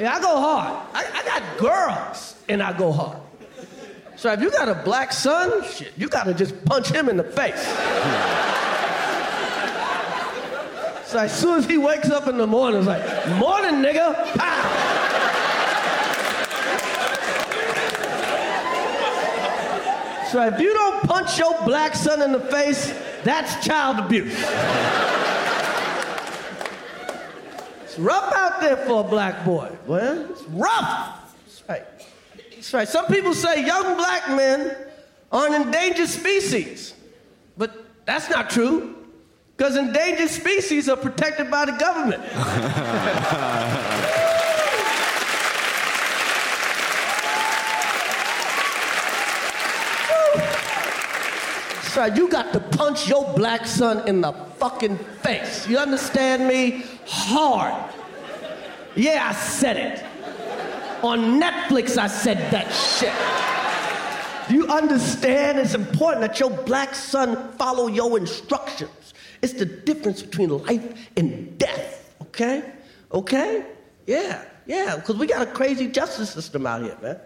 Yeah, 0.00 0.14
I 0.14 0.20
go 0.22 0.40
hard. 0.40 0.88
I, 0.94 1.04
I 1.12 1.24
got 1.26 1.58
girls, 1.58 2.34
and 2.48 2.62
I 2.62 2.72
go 2.76 2.90
hard. 2.90 3.18
So 4.16 4.32
if 4.32 4.40
you 4.40 4.50
got 4.50 4.66
a 4.66 4.74
black 4.82 5.12
son, 5.12 5.62
shit, 5.64 5.92
you 5.94 6.08
gotta 6.08 6.32
just 6.32 6.64
punch 6.64 6.88
him 6.88 7.10
in 7.10 7.18
the 7.18 7.24
face. 7.24 7.62
so 11.06 11.18
as 11.18 11.38
soon 11.38 11.58
as 11.58 11.66
he 11.66 11.76
wakes 11.76 12.08
up 12.08 12.28
in 12.28 12.38
the 12.38 12.46
morning, 12.46 12.78
it's 12.78 12.88
like, 12.88 13.02
morning, 13.36 13.82
nigga. 13.82 14.14
Pow! 14.38 15.00
So 20.30 20.46
if 20.46 20.58
you 20.60 20.72
don't 20.72 21.02
punch 21.02 21.38
your 21.38 21.62
black 21.66 21.94
son 21.94 22.22
in 22.22 22.32
the 22.32 22.40
face, 22.40 22.94
that's 23.22 23.62
child 23.62 23.98
abuse. 23.98 24.34
It's 27.90 27.98
rough 27.98 28.32
out 28.32 28.60
there 28.60 28.76
for 28.76 29.00
a 29.00 29.04
black 29.04 29.44
boy. 29.44 29.68
Well, 29.84 30.30
it's 30.30 30.44
rough. 30.44 31.34
That's 31.44 31.68
right. 31.68 31.84
That's 32.52 32.72
right. 32.72 32.86
Some 32.86 33.06
people 33.06 33.34
say 33.34 33.66
young 33.66 33.96
black 33.96 34.28
men 34.28 34.76
are 35.32 35.48
an 35.48 35.60
endangered 35.60 36.06
species. 36.06 36.94
But 37.58 37.84
that's 38.04 38.30
not 38.30 38.48
true. 38.48 38.94
Because 39.56 39.76
endangered 39.76 40.30
species 40.30 40.88
are 40.88 40.96
protected 40.96 41.50
by 41.50 41.64
the 41.64 41.72
government. 41.72 42.22
You 51.96 52.28
got 52.28 52.52
to 52.52 52.60
punch 52.60 53.08
your 53.08 53.32
black 53.34 53.66
son 53.66 54.06
in 54.08 54.20
the 54.20 54.32
fucking 54.32 54.96
face. 55.22 55.66
You 55.66 55.78
understand 55.78 56.46
me? 56.46 56.84
Hard. 57.06 57.92
Yeah, 58.94 59.28
I 59.28 59.32
said 59.32 59.76
it. 59.76 60.04
On 61.02 61.40
Netflix, 61.40 61.98
I 61.98 62.06
said 62.06 62.38
that 62.52 62.70
shit. 62.70 63.12
Do 64.48 64.54
you 64.54 64.66
understand? 64.68 65.58
It's 65.58 65.74
important 65.74 66.20
that 66.22 66.38
your 66.38 66.50
black 66.50 66.94
son 66.94 67.52
follow 67.52 67.86
your 67.86 68.18
instructions. 68.18 69.14
It's 69.42 69.54
the 69.54 69.64
difference 69.64 70.22
between 70.22 70.50
life 70.50 71.08
and 71.16 71.56
death, 71.58 72.14
okay? 72.22 72.72
Okay? 73.12 73.64
Yeah, 74.06 74.44
yeah, 74.66 74.96
because 74.96 75.16
we 75.16 75.26
got 75.26 75.46
a 75.46 75.50
crazy 75.50 75.88
justice 75.88 76.30
system 76.30 76.66
out 76.66 76.82
here, 76.82 76.96
man. 77.00 77.18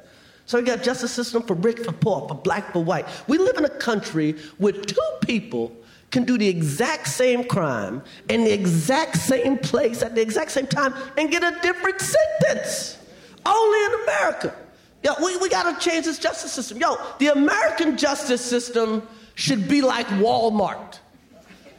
So 0.47 0.59
we 0.59 0.65
got 0.65 0.81
a 0.81 0.83
justice 0.83 1.12
system 1.12 1.43
for 1.43 1.55
rich, 1.55 1.79
for 1.79 1.93
poor, 1.93 2.29
for 2.29 2.35
black, 2.35 2.73
for 2.73 2.85
white. 2.85 3.07
We 3.27 3.39
live 3.39 3.57
in 3.57 3.65
a 3.65 3.71
country 3.71 4.33
where 4.59 4.73
two 4.73 5.01
people 5.23 5.75
can 6.11 6.25
do 6.25 6.39
the 6.39 6.47
exact 6.47 7.09
same 7.09 7.45
crime 7.45 8.03
in 8.29 8.45
the 8.45 8.53
exact 8.53 9.16
same 9.16 9.59
place 9.59 10.03
at 10.03 10.15
the 10.15 10.21
exact 10.21 10.51
same 10.51 10.66
time 10.66 10.95
and 11.16 11.31
get 11.31 11.43
a 11.43 11.59
different 11.61 12.01
sentence. 12.01 12.99
Only 13.45 13.85
in 13.85 14.03
America. 14.03 14.55
Yo, 15.03 15.12
we, 15.23 15.37
we 15.39 15.49
gotta 15.49 15.79
change 15.81 16.05
this 16.05 16.19
justice 16.19 16.53
system. 16.53 16.79
Yo, 16.79 16.97
the 17.19 17.29
American 17.29 17.97
justice 17.97 18.41
system 18.41 19.07
should 19.35 19.69
be 19.69 19.83
like 19.83 20.07
Walmart. 20.07 20.99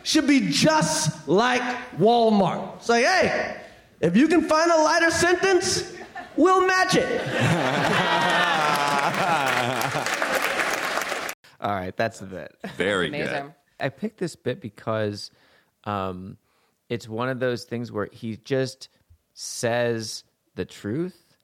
Should 0.04 0.28
be 0.28 0.52
just 0.52 1.28
like 1.28 1.64
Walmart. 1.98 2.84
Say, 2.84 3.04
hey, 3.04 3.62
if 4.02 4.16
you 4.16 4.28
can 4.28 4.42
find 4.44 4.70
a 4.70 4.78
lighter 4.78 5.10
sentence, 5.10 5.94
we'll 6.38 6.66
match 6.66 6.96
it. 6.96 7.22
All 11.62 11.72
right, 11.74 11.96
that's 11.96 12.20
the 12.20 12.26
bit. 12.28 12.56
Very 12.76 13.08
Amazing. 13.08 13.44
good. 13.44 13.54
I 13.80 13.90
picked 13.90 14.20
this 14.20 14.36
bit 14.36 14.62
because 14.62 15.32
um, 15.86 16.38
it's 16.90 17.08
one 17.10 17.30
of 17.30 17.40
those 17.40 17.64
things 17.64 17.92
where 17.92 18.08
he 18.12 18.38
just 18.38 18.90
says 19.34 20.24
the 20.56 20.66
truth. 20.66 21.38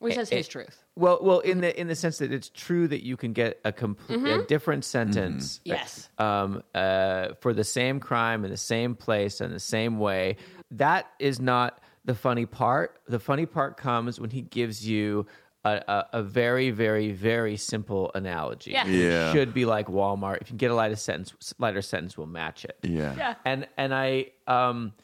Well, 0.00 0.10
he 0.10 0.14
says 0.16 0.32
Eh, 0.32 0.36
his 0.38 0.48
truth. 0.48 0.82
Well, 0.96 1.18
well, 1.22 1.38
in 1.40 1.60
the 1.60 1.78
in 1.78 1.86
the 1.86 1.94
sense 1.94 2.18
that 2.18 2.32
it's 2.32 2.48
true 2.48 2.88
that 2.88 3.04
you 3.04 3.16
can 3.16 3.32
get 3.32 3.60
a 3.64 3.72
complete 3.72 4.26
a 4.26 4.42
different 4.46 4.84
sentence, 4.84 5.60
Yes. 5.64 6.08
um, 6.18 6.62
uh, 6.74 7.34
for 7.40 7.54
the 7.54 7.64
same 7.64 8.00
crime 8.00 8.44
in 8.44 8.50
the 8.50 8.56
same 8.56 8.94
place 8.96 9.40
and 9.40 9.54
the 9.54 9.60
same 9.60 9.98
way. 9.98 10.36
that 10.72 11.06
is 11.18 11.40
not 11.40 11.80
the 12.08 12.14
funny 12.14 12.46
part. 12.46 12.98
The 13.06 13.18
funny 13.18 13.44
part 13.44 13.76
comes 13.76 14.18
when 14.18 14.30
he 14.30 14.40
gives 14.40 14.88
you 14.88 15.26
a, 15.62 15.82
a, 15.86 16.06
a 16.14 16.22
very, 16.22 16.70
very, 16.70 17.12
very 17.12 17.58
simple 17.58 18.10
analogy. 18.14 18.70
Yeah. 18.70 18.86
Yeah. 18.86 19.32
Should 19.34 19.52
be 19.52 19.66
like 19.66 19.88
Walmart. 19.88 20.38
If 20.40 20.50
you 20.50 20.56
get 20.56 20.70
a 20.70 20.74
lighter 20.74 20.96
sentence, 20.96 21.54
lighter 21.58 21.82
sentence 21.82 22.16
will 22.16 22.26
match 22.26 22.64
it. 22.64 22.78
Yeah. 22.82 23.14
Yeah. 23.14 23.34
And 23.44 23.68
and 23.76 23.94
I 23.94 24.30
um 24.46 24.94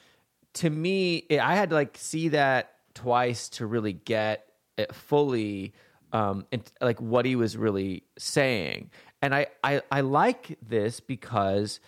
to 0.55 0.71
me 0.71 1.17
it- 1.29 1.41
I 1.41 1.55
had 1.57 1.69
to 1.71 1.75
like 1.75 1.99
see 1.99 2.29
that 2.31 2.73
twice 2.95 3.51
to 3.51 3.67
really 3.67 3.93
get 3.93 4.47
it 4.79 4.95
fully 4.95 5.75
um 6.13 6.47
and 6.53 6.63
like 6.81 7.03
what 7.03 7.27
he 7.27 7.37
was 7.37 7.57
really 7.59 8.05
saying. 8.19 8.91
And 9.21 9.35
I 9.35 9.49
I, 9.63 9.83
I 9.93 10.01
like 10.01 10.57
this 10.67 11.01
because 11.01 11.81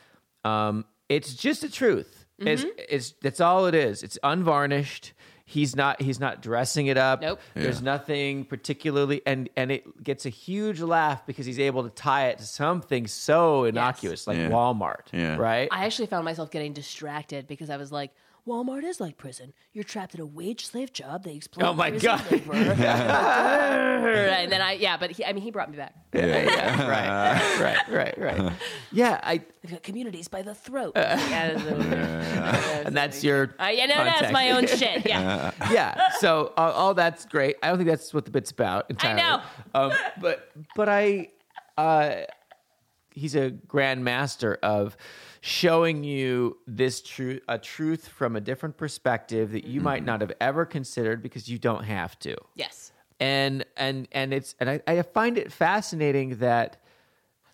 um 0.45 0.85
it's 1.09 1.33
just 1.35 1.63
the 1.63 1.71
truth. 1.71 2.26
It's 2.39 2.63
Mm-hmm. 2.63 2.71
it's 2.89 3.15
that's 3.23 3.41
all 3.41 3.67
it 3.67 3.75
is. 3.75 4.03
It's 4.03 4.19
unvarnished. 4.23 5.13
He's 5.49 5.77
not 5.77 6.03
he's 6.03 6.19
not 6.19 6.43
dressing 6.43 6.89
it 6.89 6.97
up. 6.99 7.21
Nope. 7.23 7.41
There's 7.55 7.81
nothing 7.81 8.45
particularly 8.45 9.23
and 9.25 9.49
and 9.57 9.71
it 9.71 10.03
gets 10.03 10.27
a 10.27 10.29
huge 10.29 10.81
laugh 10.81 11.25
because 11.25 11.47
he's 11.47 11.61
able 11.61 11.85
to 11.85 11.91
tie 11.91 12.29
it 12.29 12.39
to 12.39 12.45
something 12.45 13.07
so 13.07 13.65
innocuous 13.65 14.27
like 14.27 14.37
Yeah. 14.39 14.51
Walmart. 14.51 15.07
Yeah. 15.13 15.37
Right? 15.37 15.69
I 15.71 15.85
actually 15.87 16.07
found 16.09 16.25
myself 16.25 16.51
getting 16.51 16.73
distracted 16.73 17.47
because 17.47 17.71
I 17.71 17.77
was 17.77 17.93
like, 17.93 18.11
Walmart 18.47 18.85
is 18.85 19.01
like 19.01 19.17
prison. 19.17 19.53
You're 19.73 19.83
trapped 19.85 20.15
in 20.15 20.21
a 20.21 20.27
wage 20.27 20.67
slave 20.67 20.93
job. 20.93 21.25
They 21.25 21.35
exploit 21.35 21.65
Oh 21.67 21.75
my 21.75 21.91
God. 21.91 22.31
labor. 22.31 22.53
and 22.55 24.53
then 24.53 24.63
I, 24.63 24.73
yeah, 24.73 24.97
but 24.97 25.11
he, 25.11 25.25
I 25.25 25.33
mean, 25.33 25.43
he 25.43 25.51
brought 25.51 25.69
me 25.71 25.77
back. 25.77 25.95
yeah, 26.13 26.89
right, 27.61 27.61
right, 27.61 27.89
right, 27.89 28.19
right. 28.19 28.53
Yeah, 28.93 29.21
I 29.23 29.39
They've 29.63 29.73
got 29.73 29.83
communities 29.83 30.29
by 30.29 30.43
the 30.43 30.55
throat. 30.55 30.93
yeah, 30.95 32.83
and 32.87 32.97
that's 32.97 33.25
your 33.25 33.55
uh, 33.59 33.67
yeah, 33.67 33.87
no, 33.87 34.05
that's 34.05 34.33
my 34.33 34.53
own 34.53 34.69
shit. 34.69 35.05
Yeah, 35.07 35.51
yeah. 35.73 36.11
So 36.21 36.53
uh, 36.57 36.73
all 36.73 36.95
that's 36.95 37.25
great. 37.27 37.57
I 37.65 37.69
don't 37.69 37.79
think 37.79 37.89
that's 37.91 38.15
what 38.15 38.25
the 38.27 38.31
bit's 38.31 38.53
about. 38.53 38.87
Entirely. 38.91 39.23
I 39.23 39.37
know. 39.37 39.43
Um, 39.75 39.93
but 40.21 40.51
but 40.77 40.89
I, 40.89 41.31
uh, 41.77 42.23
he's 43.11 43.35
a 43.35 43.51
grand 43.51 44.05
master 44.05 44.59
of 44.63 44.97
showing 45.47 46.03
you 46.03 46.59
this 46.67 47.01
truth, 47.01 47.41
a 47.47 47.57
truth 47.57 48.09
from 48.09 48.35
a 48.35 48.41
different 48.41 48.77
perspective 48.77 49.53
that 49.53 49.65
you 49.65 49.81
might 49.81 49.99
mm-hmm. 49.99 50.07
not 50.07 50.21
have 50.21 50.33
ever 50.41 50.67
considered 50.67 51.23
because 51.23 51.49
you 51.49 51.57
don't 51.57 51.85
have 51.85 52.19
to. 52.19 52.37
yes. 52.57 52.93
And 53.19 53.65
and 53.79 54.09
and 54.13 54.35
it's 54.35 54.55
and 54.61 54.69
I, 54.69 54.81
I 54.87 55.01
find 55.03 55.39
it 55.39 55.51
fascinating 55.51 56.37
that. 56.39 56.83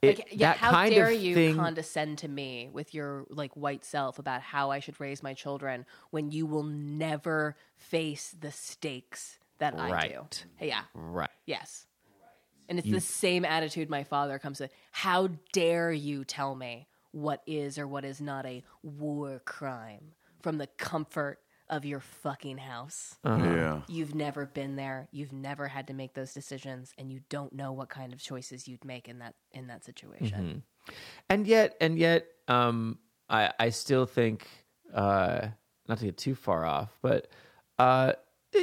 It, 0.01 0.19
Like, 0.19 0.28
yeah, 0.32 0.48
that 0.48 0.56
how 0.56 0.70
kind 0.73 0.93
dare 0.93 1.12
of 1.12 1.20
you 1.20 1.35
thing, 1.35 1.55
condescend 1.55 2.19
to 2.19 2.28
me 2.28 2.69
with 2.73 2.93
your 2.93 3.27
like 3.28 3.52
white 3.52 3.85
self 3.85 4.19
about 4.19 4.40
how 4.40 4.73
I 4.73 4.81
should 4.81 4.98
raise 4.98 5.23
my 5.23 5.35
children 5.35 5.86
when 6.10 6.32
you 6.32 6.47
will 6.47 6.64
never 6.64 7.55
face 7.77 8.35
the 8.40 8.51
stakes 8.51 9.39
that 9.59 9.78
I 9.78 10.09
do? 10.09 10.27
Yeah. 10.60 10.81
right? 10.94 11.31
Yes. 11.47 11.86
And 12.69 12.78
it's 12.81 12.90
the 12.90 13.01
same 13.01 13.44
attitude 13.44 13.89
my 13.89 14.02
father 14.02 14.40
comes 14.40 14.59
with. 14.59 14.73
How 14.90 15.28
dare 15.52 15.93
you 15.93 16.24
tell 16.24 16.56
me 16.56 16.89
what 17.12 17.43
is 17.47 17.78
or 17.78 17.86
what 17.86 18.05
is 18.05 18.20
not 18.20 18.44
a 18.47 18.62
war 18.82 19.40
crime 19.44 20.12
from 20.43 20.59
the 20.59 20.66
comfort 20.66 21.39
of 21.68 21.84
your 21.84 22.01
fucking 22.01 22.59
house? 22.59 23.16
Yeah. 23.24 23.82
You've 23.89 24.14
never 24.14 24.44
been 24.44 24.76
there. 24.76 25.09
You've 25.12 25.32
never 25.32 25.68
had 25.68 25.86
to 25.86 25.94
make 25.94 26.12
those 26.14 26.34
decisions 26.34 26.93
and 26.98 27.10
you 27.10 27.20
don't 27.30 27.52
know 27.55 27.72
what 27.72 27.89
kind 27.89 28.12
of 28.12 28.18
choices 28.20 28.66
you'd 28.68 28.84
make 28.84 29.09
in 29.09 29.20
that 29.20 29.34
in 29.52 29.68
that 29.68 29.84
situation. 29.84 30.62
and 31.30 31.47
yet 31.47 31.76
and 31.80 31.97
yet 31.97 32.26
um 32.48 32.98
i 33.30 33.52
i 33.60 33.68
still 33.70 34.05
think 34.05 34.48
uh 34.93 35.47
not 35.89 35.98
to 35.98 36.06
get 36.06 36.16
too 36.16 36.34
far 36.34 36.64
off 36.64 36.98
but 37.02 37.28
uh 37.78 38.12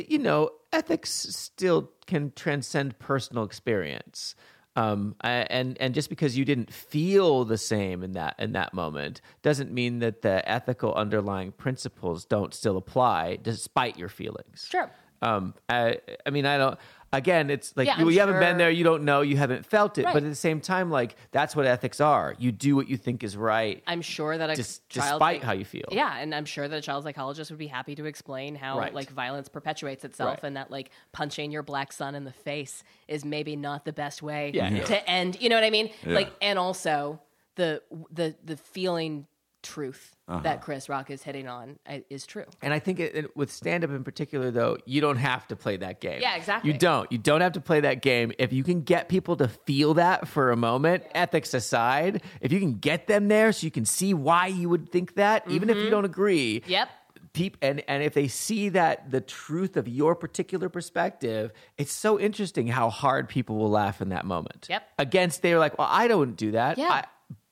you 0.10 0.18
know 0.20 0.50
ethics 0.74 1.10
still 1.12 1.90
can 2.08 2.32
transcend 2.36 3.00
personal 3.00 3.44
experience 3.46 4.36
um 4.80 5.16
and 5.22 5.78
and 5.84 5.94
just 5.94 6.10
because 6.10 6.38
you 6.38 6.46
didn't 6.46 6.72
feel 6.72 7.46
the 7.46 7.58
same 7.58 8.04
in 8.04 8.14
that 8.14 8.34
in 8.40 8.52
that 8.54 8.74
moment 8.74 9.22
doesn't 9.42 9.72
mean 9.72 10.00
that 10.00 10.22
the 10.22 10.38
ethical 10.58 10.94
underlying 11.04 11.52
principles 11.52 12.26
don't 12.26 12.54
still 12.54 12.78
apply 12.78 13.38
despite 13.42 13.98
your 13.98 14.10
feelings 14.10 14.68
Sure. 14.70 14.90
um 15.22 15.54
i 15.68 15.98
i 16.26 16.30
mean 16.30 16.46
i 16.46 16.58
don't 16.58 16.78
again 17.12 17.50
it's 17.50 17.76
like 17.76 17.88
Yeah, 17.88 18.00
you, 18.00 18.10
you 18.10 18.20
haven't 18.20 18.40
been 18.40 18.58
there 18.58 18.70
you 18.70 18.84
don't 18.84 19.04
know 19.04 19.22
you 19.22 19.36
haven't 19.38 19.66
felt 19.66 19.98
it 19.98 20.06
Right. 20.06 20.14
but 20.14 20.24
at 20.24 20.30
the 20.30 20.36
same 20.36 20.62
time 20.62 20.92
like 20.92 21.16
that's 21.32 21.56
what 21.56 21.66
ethics 21.66 22.00
are 22.00 22.36
you 22.38 22.52
do 22.52 22.76
what 22.76 22.88
you 22.88 22.98
think 22.98 23.24
is 23.24 23.36
right 23.36 23.82
I'm 23.88 24.02
sure 24.02 24.38
that 24.38 24.50
a 24.50 24.56
dis- 24.56 24.82
child 24.90 25.14
despite 25.20 25.44
how 25.44 25.54
you 25.54 25.66
feel 25.66 25.86
Yeah, 25.92 26.18
and 26.18 26.36
I'm 26.36 26.46
sure 26.46 26.68
that 26.68 26.76
a 26.78 26.82
child 26.82 27.04
psychologist 27.04 27.50
would 27.52 27.58
be 27.60 27.68
happy 27.68 27.96
to 27.96 28.06
explain 28.06 28.56
how 28.56 28.78
Right. 28.78 28.94
like 28.94 29.10
violence 29.10 29.50
perpetuates 29.50 30.06
itself 30.06 30.36
Right. 30.36 30.48
and 30.48 30.58
that 30.58 30.70
like 30.72 30.92
punching 31.12 31.52
your 31.52 31.64
black 31.64 31.92
son 31.94 32.14
in 32.16 32.26
the 32.26 32.32
face 32.34 32.84
is 33.08 33.26
maybe 33.26 33.56
not 33.56 33.86
the 33.86 33.94
best 33.94 34.22
way 34.22 34.52
Yeah. 34.54 34.70
Yeah. 34.70 34.84
to 34.84 35.10
end. 35.10 35.42
You 35.42 35.50
know 35.50 35.56
what 35.56 35.64
I 35.64 35.70
mean? 35.72 35.90
Yeah. 36.06 36.14
Like 36.14 36.32
and 36.42 36.60
also 36.60 37.20
the 37.56 37.82
the 38.12 38.36
the 38.46 38.56
feeling 38.58 39.26
truth 39.62 40.16
Uh-huh. 40.28 40.40
that 40.44 40.62
Chris 40.62 40.88
Rock 40.90 41.10
is 41.12 41.22
hitting 41.24 41.48
on 41.48 41.78
uh, 41.88 41.98
is 42.10 42.26
true. 42.26 42.46
and 42.62 42.74
i 42.74 42.80
think 42.80 43.00
it, 43.00 43.16
it- 43.16 43.36
with 43.38 43.52
stand-up 43.52 43.90
in 43.90 44.04
particular 44.04 44.52
though 44.52 44.78
you 44.86 45.02
don't 45.02 45.18
have 45.18 45.48
to 45.48 45.56
play 45.56 45.76
that 45.78 46.00
game 46.00 46.22
Yeah, 46.22 46.36
exactly. 46.36 46.72
you 46.72 46.78
don't 46.78 47.12
you 47.12 47.18
don't 47.18 47.42
have 47.42 47.54
to 47.54 47.62
play 47.62 47.82
that 47.82 48.02
game 48.02 48.32
if 48.40 48.54
you 48.54 48.64
can 48.64 48.82
get 48.82 49.10
people 49.10 49.36
to 49.38 49.48
feel 49.48 49.96
that 49.96 50.28
for 50.28 50.52
a 50.52 50.56
moment 50.56 51.04
ethics 51.14 51.54
aside 51.54 52.22
if 52.42 52.52
you 52.52 52.60
can 52.60 52.76
get 52.80 53.08
them 53.08 53.28
there 53.28 53.52
so 53.52 53.66
you 53.66 53.72
can 53.72 53.86
see 53.86 54.14
why 54.14 54.48
you 54.48 54.70
would 54.70 54.92
think 54.92 55.16
that 55.16 55.44
even 55.50 55.70
if 55.70 55.78
you 55.78 55.90
don't 55.90 56.06
agree 56.06 56.62
Mm-hmm. 56.62 56.72
Yep. 56.72 56.90
peop 57.34 57.58
and 57.62 57.84
and 57.88 58.02
if 58.04 58.14
they 58.14 58.28
see 58.28 58.70
that 58.70 59.12
the 59.12 59.22
truth 59.22 59.78
of 59.78 59.88
your 59.88 60.16
particular 60.16 60.68
perspective, 60.70 61.52
it's 61.78 61.92
so 61.92 62.20
interesting 62.20 62.68
how 62.68 62.90
hard 62.90 63.28
people 63.30 63.56
will 63.58 63.70
laugh 63.70 64.02
in 64.02 64.10
that 64.10 64.26
moment. 64.26 64.68
Yep. 64.70 64.84
Against 64.98 65.42
they're 65.42 65.60
like, 65.60 65.78
well, 65.78 65.88
I 65.92 66.08
don't 66.08 66.36
do 66.36 66.52
that. 66.52 66.78
Yeah. 66.78 66.90
I, 66.92 67.04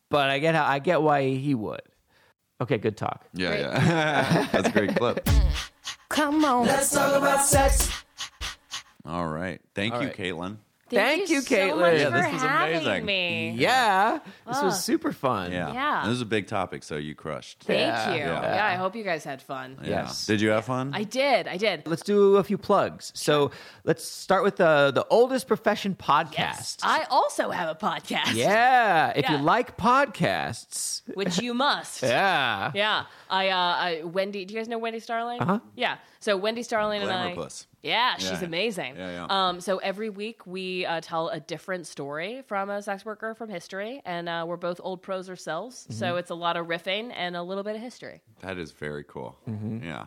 but 0.10 0.30
I 0.30 0.40
get 0.40 0.56
how 0.56 0.66
I 0.66 0.80
get 0.80 1.02
why 1.02 1.30
he 1.30 1.54
would. 1.54 1.82
Okay, 2.60 2.78
good 2.78 2.98
talk. 2.98 3.26
Yeah, 3.34 3.50
Great. 3.50 3.60
yeah. 3.62 4.48
That's 4.52 4.70
a 4.70 4.72
great 4.72 4.96
clip. 4.96 5.28
Come 6.10 6.44
on. 6.44 6.66
Let's 6.66 6.92
talk 6.92 7.16
about 7.16 7.46
sex. 7.46 7.92
All 9.06 9.28
right. 9.28 9.62
Thank 9.76 9.94
All 9.94 10.02
you, 10.02 10.08
right. 10.08 10.18
Kaytlin. 10.18 10.58
Thank 10.90 11.30
you, 11.30 11.42
so 11.42 11.56
Kaytlin. 11.56 11.80
much 11.80 12.00
Yeah, 12.00 12.06
for 12.06 12.12
this 12.12 12.34
was 12.34 12.42
having 12.42 12.76
amazing. 12.82 13.06
me. 13.06 13.52
Yeah, 13.58 14.20
this 14.48 14.62
was 14.62 14.84
super 14.84 15.12
fun. 15.12 15.52
Yeah. 15.52 15.74
Yeah. 15.74 16.04
This 16.06 16.14
is 16.14 16.22
a 16.22 16.26
big 16.26 16.48
topic, 16.48 16.84
so 16.84 16.96
you 16.96 17.16
crushed. 17.16 17.64
Thank 17.64 17.80
Yeah. 17.80 18.14
you. 18.14 18.20
Yeah. 18.20 18.56
Yeah. 18.56 18.66
I 18.66 18.76
hope 18.76 18.96
you 18.96 19.04
guys 19.04 19.24
had 19.24 19.42
fun. 19.42 19.78
Yeah. 19.84 19.90
Yes. 19.90 20.26
Did 20.26 20.42
you 20.42 20.50
have 20.50 20.66
fun? 20.66 20.92
I 20.94 21.04
did. 21.04 21.48
I 21.48 21.58
did. 21.58 21.88
Let's 21.88 22.04
do 22.04 22.38
a 22.38 22.44
few 22.44 22.58
plugs. 22.58 23.12
So 23.16 23.52
let's 23.84 24.04
start 24.06 24.44
with 24.44 24.56
the 24.58 24.92
the 24.94 25.06
oldest 25.10 25.48
profession 25.48 25.96
podcast. 25.96 26.80
I 26.84 27.06
also 27.10 27.50
have 27.50 27.70
a 27.70 27.76
podcast. 27.76 28.34
yeah, 28.36 29.12
if 29.16 29.30
you 29.30 29.38
like 29.38 29.78
podcasts, 29.78 31.02
Which 31.16 31.40
you 31.42 31.54
must. 31.54 32.02
yeah, 32.04 32.72
Yeah, 32.74 33.06
I, 33.30 33.50
uh, 33.50 33.56
I, 33.56 34.02
Wendy. 34.04 34.46
Do 34.46 34.54
you 34.54 34.60
guys 34.60 34.68
know 34.68 34.78
Wendy 34.78 35.00
Starling? 35.00 35.42
Uh-huh. 35.42 35.60
Yeah. 35.76 35.98
So 36.20 36.38
Wendy 36.38 36.64
Starling 36.64 37.02
and 37.02 37.12
I. 37.12 37.34
Puss. 37.34 37.68
Yeah, 37.88 38.18
she's 38.18 38.42
Yeah. 38.42 38.44
amazing. 38.44 38.96
Yeah, 38.98 39.26
yeah. 39.28 39.28
Um, 39.30 39.62
so 39.62 39.78
every 39.78 40.10
week 40.10 40.46
we 40.46 40.86
uh, 40.86 41.02
tell 41.02 41.30
a 41.30 41.40
different 41.40 41.88
story 41.88 42.44
from 42.48 42.70
a 42.70 42.82
sex 42.82 43.06
worker 43.06 43.34
from 43.34 43.50
history, 43.50 44.02
and 44.06 44.28
uh, 44.28 44.46
we're 44.48 44.58
both 44.58 44.80
old 44.84 45.02
pros 45.02 45.30
ourselves. 45.30 45.84
Mm-hmm. 45.84 45.94
So 45.94 46.16
it's 46.18 46.30
a 46.30 46.36
lot 46.36 46.58
of 46.58 46.68
riffing 46.68 47.12
and 47.16 47.36
a 47.36 47.42
little 47.44 47.64
bit 47.64 47.76
of 47.76 47.82
history. 47.82 48.22
That 48.42 48.58
is 48.58 48.72
very 48.72 49.04
cool. 49.06 49.38
Yeah. 49.48 50.06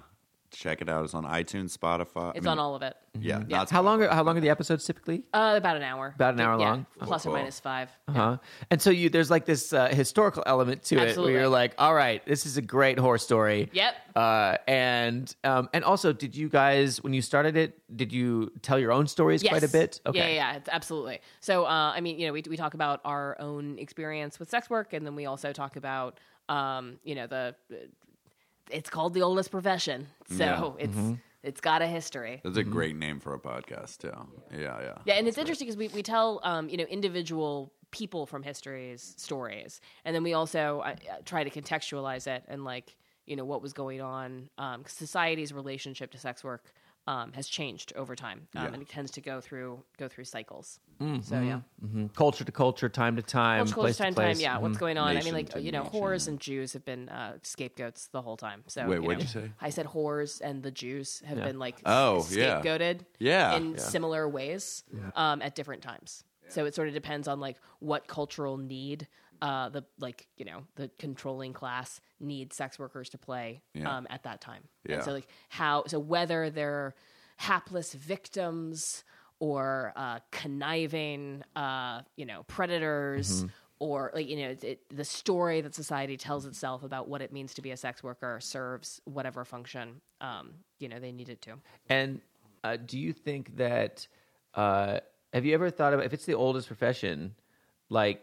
Check 0.52 0.82
it 0.82 0.88
out. 0.88 1.04
It's 1.04 1.14
on 1.14 1.24
iTunes, 1.24 1.76
Spotify. 1.76 2.26
I 2.26 2.30
It's 2.36 2.40
mean, 2.40 2.48
on 2.48 2.58
all 2.58 2.74
of 2.74 2.82
it. 2.82 2.96
Yeah. 3.18 3.42
Not 3.48 3.70
How 3.70 3.82
long? 3.82 4.02
Are, 4.02 4.08
how 4.08 4.22
long 4.24 4.36
are 4.36 4.40
the 4.40 4.50
episodes 4.50 4.84
typically? 4.84 5.22
Uh, 5.32 5.54
about 5.56 5.76
an 5.76 5.82
hour. 5.82 6.12
About 6.14 6.34
an 6.34 6.40
hour 6.40 6.58
Yeah, 6.58 6.70
long? 6.70 6.86
plus 7.00 7.22
Cool. 7.22 7.32
or 7.32 7.38
minus 7.38 7.60
five. 7.60 7.88
Uh-huh. 8.08 8.38
And 8.70 8.82
so 8.82 8.90
you 8.90 9.10
there's 9.10 9.30
like 9.30 9.46
this 9.46 9.72
uh, 9.72 9.88
historical 9.88 10.42
element 10.46 10.82
to 10.84 10.96
it 10.96 11.02
Absolutely. 11.08 11.32
where 11.34 11.42
you're 11.42 11.48
like, 11.50 11.74
all 11.78 11.94
right, 11.94 12.24
this 12.26 12.46
is 12.46 12.56
a 12.56 12.62
great 12.62 12.98
horror 12.98 13.18
story. 13.18 13.70
Yep. 13.72 13.94
Uh, 14.16 14.56
and 14.66 15.34
um, 15.44 15.68
and 15.72 15.84
also, 15.84 16.12
did 16.12 16.34
you 16.34 16.48
guys 16.48 17.00
when 17.02 17.12
you 17.12 17.22
started 17.22 17.56
it, 17.56 17.78
did 17.96 18.12
you 18.12 18.50
tell 18.62 18.78
your 18.78 18.90
own 18.92 19.06
stories 19.06 19.42
quite 19.42 19.62
a 19.62 19.66
Yes. 19.66 19.72
bit? 19.72 20.00
Yeah, 20.12 20.26
yeah, 20.26 20.52
yeah, 20.54 20.58
absolutely. 20.72 21.20
So, 21.40 21.64
uh, 21.64 21.92
I 21.94 22.00
mean, 22.00 22.18
you 22.18 22.26
know, 22.26 22.32
we 22.32 22.42
we 22.48 22.56
talk 22.56 22.74
about 22.74 23.00
our 23.04 23.36
own 23.40 23.78
experience 23.78 24.38
with 24.40 24.50
sex 24.50 24.68
work, 24.68 24.92
and 24.94 25.06
then 25.06 25.14
we 25.14 25.26
also 25.26 25.52
talk 25.52 25.76
about, 25.76 26.18
um, 26.48 26.98
you 27.04 27.14
know, 27.14 27.26
the 27.28 27.54
it's 28.72 28.90
called 28.90 29.14
the 29.14 29.22
oldest 29.22 29.50
profession, 29.50 30.06
so 30.28 30.44
Yeah. 30.44 30.70
it's 30.78 30.96
Mm-hmm. 30.96 31.14
it's 31.42 31.60
got 31.60 31.80
a 31.82 31.86
history. 31.86 32.40
That's 32.44 32.56
a 32.58 32.64
great 32.64 32.96
name 32.96 33.18
for 33.20 33.34
a 33.34 33.38
podcast, 33.38 33.98
too. 33.98 34.12
Yeah, 34.52 34.80
yeah. 34.80 34.98
Yeah, 35.04 35.14
and 35.14 35.26
it's 35.28 35.38
interesting 35.38 35.66
because 35.66 35.76
we, 35.78 35.88
we 35.88 36.02
tell 36.02 36.40
um, 36.42 36.68
you 36.68 36.76
know 36.76 36.84
individual 36.84 37.72
people 37.90 38.26
from 38.26 38.42
history's 38.42 39.14
stories, 39.16 39.80
and 40.04 40.14
then 40.14 40.22
we 40.22 40.32
also 40.34 40.80
uh, 40.84 40.90
uh, 41.10 41.16
try 41.24 41.42
to 41.44 41.50
contextualize 41.50 42.26
it 42.26 42.44
and 42.48 42.64
like 42.64 42.96
you 43.26 43.36
know 43.36 43.44
what 43.44 43.62
was 43.62 43.72
going 43.72 44.00
on, 44.00 44.48
um, 44.58 44.84
society's 44.86 45.52
relationship 45.52 46.10
to 46.12 46.18
sex 46.18 46.42
work 46.44 46.64
um, 47.10 47.32
has 47.32 47.46
changed 47.48 47.92
over 47.96 48.14
time, 48.14 48.40
um, 48.54 48.62
Yeah. 48.64 48.72
and 48.74 48.82
it 48.82 48.88
tends 48.88 49.10
to 49.12 49.20
go 49.20 49.40
through 49.40 49.82
go 50.02 50.06
through 50.12 50.24
cycles. 50.36 50.78
Mm-hmm. 51.02 51.22
So 51.30 51.36
yeah, 51.50 51.60
culture 52.14 52.44
to 52.44 52.52
culture, 52.52 52.88
time 52.88 53.16
to 53.16 53.22
time, 53.22 53.66
Culture, 53.66 53.74
place 53.80 53.96
time, 53.96 54.12
to 54.14 54.20
place. 54.20 54.36
time. 54.36 54.42
Yeah, 54.46 54.58
what's 54.58 54.78
going 54.78 54.98
on? 54.98 55.16
I 55.16 55.22
mean, 55.22 55.34
like 55.40 55.50
you 55.66 55.72
know, 55.72 55.84
nation. 55.84 55.98
whores 55.98 56.28
and 56.28 56.38
Jews 56.38 56.72
have 56.74 56.84
been 56.84 57.08
uh, 57.08 57.38
scapegoats 57.42 58.08
the 58.16 58.22
whole 58.22 58.36
time. 58.36 58.60
So 58.68 58.80
Wait, 58.86 59.00
what'd 59.00 59.18
know, 59.18 59.22
you 59.22 59.28
say? 59.28 59.50
I 59.60 59.70
said 59.70 59.86
whores 59.86 60.40
and 60.40 60.62
the 60.62 60.70
Jews 60.70 61.22
have 61.26 61.38
been 61.48 61.58
like 61.58 61.76
Oh, 61.84 62.18
scapegoated 62.20 62.96
Yeah. 63.18 63.56
in 63.56 63.64
Yeah. 63.74 63.78
similar 63.94 64.28
ways 64.28 64.84
um, 65.16 65.42
at 65.42 65.54
different 65.54 65.82
times. 65.82 66.22
So 66.48 66.64
it 66.66 66.74
sort 66.74 66.88
of 66.88 66.94
depends 66.94 67.26
on 67.28 67.40
like 67.40 67.58
what 67.78 68.06
cultural 68.08 68.56
need 68.56 69.08
uh, 69.42 69.68
the 69.70 69.84
like 69.98 70.26
you 70.36 70.44
know 70.44 70.64
the 70.76 70.90
controlling 70.98 71.52
class 71.52 72.00
needs 72.20 72.56
sex 72.56 72.78
workers 72.78 73.08
to 73.10 73.18
play 73.18 73.62
Yeah. 73.74 73.96
um, 73.96 74.06
at 74.10 74.22
that 74.24 74.40
time. 74.40 74.64
Yeah. 74.86 74.96
And 74.96 75.04
so 75.04 75.12
like 75.12 75.28
how 75.48 75.84
so 75.86 75.98
whether 75.98 76.50
they're 76.50 76.94
hapless 77.36 77.94
victims 77.94 79.04
or 79.38 79.92
uh, 79.96 80.18
conniving 80.30 81.42
uh, 81.56 82.02
you 82.16 82.26
know 82.26 82.42
predators. 82.44 83.44
Or 83.82 84.10
like 84.14 84.28
you 84.28 84.36
know, 84.36 84.48
it, 84.50 84.62
it, 84.62 84.80
the 84.90 85.06
story 85.06 85.62
that 85.62 85.74
society 85.74 86.18
tells 86.18 86.44
itself 86.44 86.82
about 86.82 87.08
what 87.08 87.22
it 87.22 87.32
means 87.32 87.54
to 87.54 87.62
be 87.62 87.70
a 87.70 87.78
sex 87.78 88.02
worker 88.02 88.38
serves 88.38 89.00
whatever 89.06 89.42
function 89.42 90.02
um, 90.20 90.50
you 90.80 90.86
know 90.90 90.98
they 91.00 91.12
need 91.12 91.30
it 91.30 91.40
to. 91.40 91.54
And 91.88 92.20
uh, 92.62 92.76
do 92.76 92.98
you 92.98 93.14
think 93.14 93.56
that? 93.56 94.06
Uh, 94.52 95.00
have 95.32 95.46
you 95.46 95.54
ever 95.54 95.70
thought 95.70 95.94
about 95.94 96.04
if 96.04 96.12
it's 96.12 96.26
the 96.26 96.34
oldest 96.34 96.66
profession, 96.66 97.34
like 97.88 98.22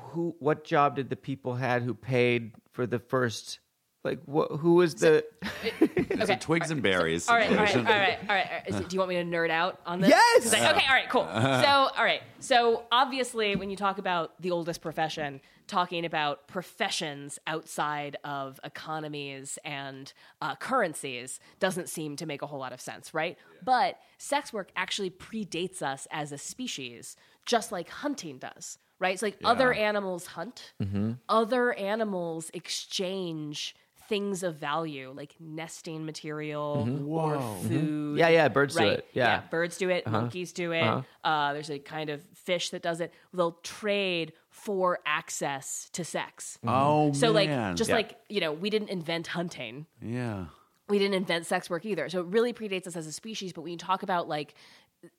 who? 0.00 0.34
What 0.38 0.64
job 0.64 0.96
did 0.96 1.10
the 1.10 1.16
people 1.16 1.54
had 1.54 1.82
who 1.82 1.94
paid 1.94 2.52
for 2.72 2.86
the 2.86 2.98
first? 2.98 3.60
Like, 4.02 4.20
wh- 4.24 4.56
who 4.58 4.74
was 4.74 4.94
the? 4.94 5.24
It's 6.20 6.28
a 6.30 6.36
twigs 6.36 6.70
and 6.70 6.82
berries. 6.82 7.28
All 7.28 7.36
right, 7.36 7.48
all 7.50 7.56
right, 7.56 7.60
all 7.60 7.66
situation. 7.66 7.84
right, 7.86 8.18
all 8.28 8.34
right. 8.34 8.46
all 8.46 8.52
right. 8.74 8.82
Is 8.82 8.88
do 8.88 8.94
you 8.94 8.98
want 8.98 9.08
me 9.08 9.16
to 9.16 9.24
nerd 9.24 9.50
out 9.50 9.80
on 9.86 10.00
this? 10.00 10.10
yes 10.10 10.52
I- 10.52 10.70
okay, 10.72 10.84
all 10.86 10.94
right, 10.94 11.08
cool. 11.08 11.24
So, 11.32 11.68
all 11.96 12.04
right. 12.04 12.20
So, 12.40 12.84
obviously, 12.92 13.56
when 13.56 13.70
you 13.70 13.76
talk 13.76 13.96
about 13.98 14.40
the 14.40 14.50
oldest 14.50 14.82
profession, 14.82 15.40
talking 15.66 16.04
about 16.04 16.46
professions 16.48 17.38
outside 17.46 18.16
of 18.24 18.58
economies 18.64 19.58
and 19.64 20.12
uh, 20.42 20.56
currencies 20.56 21.38
doesn't 21.58 21.88
seem 21.88 22.16
to 22.16 22.26
make 22.26 22.42
a 22.42 22.46
whole 22.46 22.58
lot 22.58 22.72
of 22.72 22.80
sense, 22.80 23.14
right? 23.14 23.38
But 23.64 23.98
sex 24.18 24.52
work 24.52 24.70
actually 24.76 25.10
predates 25.10 25.80
us 25.80 26.06
as 26.10 26.32
a 26.32 26.38
species, 26.38 27.16
just 27.46 27.70
like 27.72 27.88
hunting 27.88 28.38
does, 28.38 28.78
right? 29.00 29.12
It's 29.12 29.22
like 29.22 29.38
other 29.42 29.72
animals 29.72 30.26
hunt, 30.26 30.72
mm-hmm. 30.80 31.12
other 31.28 31.72
animals 31.72 32.50
exchange 32.54 33.74
things 34.10 34.42
of 34.42 34.56
value 34.56 35.14
like 35.16 35.36
nesting 35.38 36.04
material 36.04 36.84
mm-hmm. 36.84 37.08
or 37.08 37.36
mm-hmm. 37.36 37.68
food. 37.68 38.18
Yeah, 38.18 38.28
yeah, 38.28 38.48
birds 38.48 38.74
do 38.74 38.80
right? 38.80 38.98
it. 38.98 39.06
Yeah. 39.12 39.42
birds 39.52 39.78
do 39.78 39.88
it. 39.88 40.04
Uh-huh. 40.04 40.22
Monkeys 40.22 40.52
do 40.52 40.72
it. 40.72 40.82
Uh-huh. 40.82 41.28
uh 41.28 41.52
there's 41.52 41.70
a 41.70 41.78
kind 41.78 42.10
of 42.10 42.20
fish 42.34 42.70
that 42.70 42.82
does 42.82 43.00
it. 43.00 43.14
They'll 43.32 43.58
trade 43.62 44.32
for 44.50 44.98
access 45.06 45.88
to 45.92 46.04
sex. 46.04 46.58
Oh 46.66 47.12
So, 47.12 47.32
man. 47.32 47.34
like, 47.68 47.76
just 47.76 47.90
Yeah. 47.90 47.96
like 47.96 48.18
you 48.28 48.40
know, 48.40 48.52
we 48.52 48.68
didn't 48.68 48.90
invent 48.90 49.28
hunting 49.28 49.86
yeah. 50.02 50.46
we 50.88 50.98
didn't 50.98 51.14
invent 51.14 51.46
sex 51.46 51.70
work 51.70 51.86
either. 51.86 52.08
So 52.08 52.18
it 52.18 52.26
really 52.26 52.52
predates 52.52 52.88
us 52.88 52.96
as 52.96 53.06
a 53.06 53.12
species. 53.12 53.52
But 53.52 53.60
when 53.62 53.70
you 53.70 53.78
talk 53.78 54.02
about 54.02 54.28
like 54.28 54.54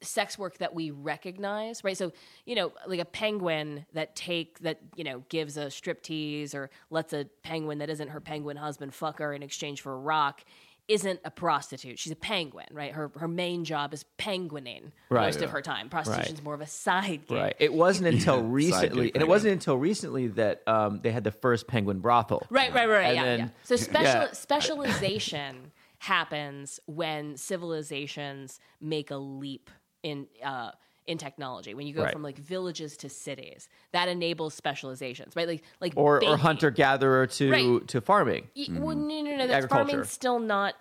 sex 0.00 0.38
work 0.38 0.58
that 0.58 0.74
we 0.74 0.90
recognize, 0.90 1.82
right? 1.84 1.96
So 1.96 2.12
you 2.46 2.54
know, 2.54 2.72
like 2.86 3.00
a 3.00 3.04
penguin 3.04 3.86
that 3.94 4.14
take 4.16 4.58
that 4.60 4.78
you 4.96 5.04
know 5.04 5.22
gives 5.28 5.56
a 5.56 5.66
striptease 5.66 6.54
or 6.54 6.70
lets 6.90 7.12
a 7.12 7.26
penguin 7.42 7.78
that 7.78 7.90
isn't 7.90 8.08
her 8.08 8.20
penguin 8.20 8.56
husband 8.56 8.94
fuck 8.94 9.18
her 9.18 9.32
in 9.32 9.42
exchange 9.42 9.80
for 9.80 9.92
a 9.92 9.98
rock. 9.98 10.42
Isn't 10.88 11.20
a 11.24 11.30
prostitute. 11.30 12.00
She's 12.00 12.12
a 12.12 12.16
penguin, 12.16 12.66
right? 12.72 12.92
Her 12.92 13.10
her 13.16 13.28
main 13.28 13.64
job 13.64 13.94
is 13.94 14.04
penguining 14.18 14.90
Right. 15.10 15.26
most 15.26 15.40
of 15.40 15.50
her 15.50 15.62
time. 15.62 15.88
Prostitution's 15.88 16.42
more 16.42 16.54
of 16.54 16.60
a 16.60 16.66
side 16.66 17.26
gig. 17.28 17.38
Right. 17.38 17.56
It 17.60 17.72
wasn't 17.72 18.08
until 18.14 18.42
recently, 18.42 19.12
and 19.14 19.22
it 19.22 19.28
wasn't 19.28 19.52
until 19.52 19.76
recently 19.78 20.26
that 20.28 20.62
um, 20.66 20.98
they 21.00 21.12
had 21.12 21.22
the 21.22 21.30
first 21.30 21.68
penguin 21.68 22.00
brothel. 22.00 22.44
Right, 22.50 22.74
right, 22.74 22.88
right. 22.88 23.04
And 23.06 23.14
yeah, 23.16 23.24
then- 23.24 23.38
yeah. 23.38 23.48
So 23.62 23.76
special 23.90 24.04
Yeah. 24.04 24.32
specialization 24.32 25.70
happens 26.02 26.80
when 26.86 27.36
civilizations 27.36 28.58
make 28.80 29.12
a 29.12 29.16
leap 29.16 29.70
in 30.02 30.26
uh, 30.44 30.72
in 31.06 31.16
technology. 31.16 31.74
When 31.74 31.86
you 31.86 31.94
go 31.94 32.02
Right. 32.02 32.12
from 32.12 32.22
like 32.24 32.38
villages 32.38 32.96
to 32.98 33.08
cities, 33.08 33.68
that 33.92 34.08
enables 34.08 34.52
specializations, 34.54 35.36
right? 35.36 35.46
Like 35.46 35.62
like 35.80 35.92
Or, 35.94 36.22
or 36.24 36.36
hunter 36.36 36.70
gatherer 36.72 37.28
to 37.28 37.50
Right. 37.50 37.88
to 37.88 38.00
farming. 38.00 38.50
Y- 38.56 38.66
Well, 38.70 38.96
no, 38.96 39.20
no, 39.22 39.36
no. 39.36 39.46
That's 39.46 39.66
farming's 39.66 40.10
still 40.10 40.40
not 40.40 40.74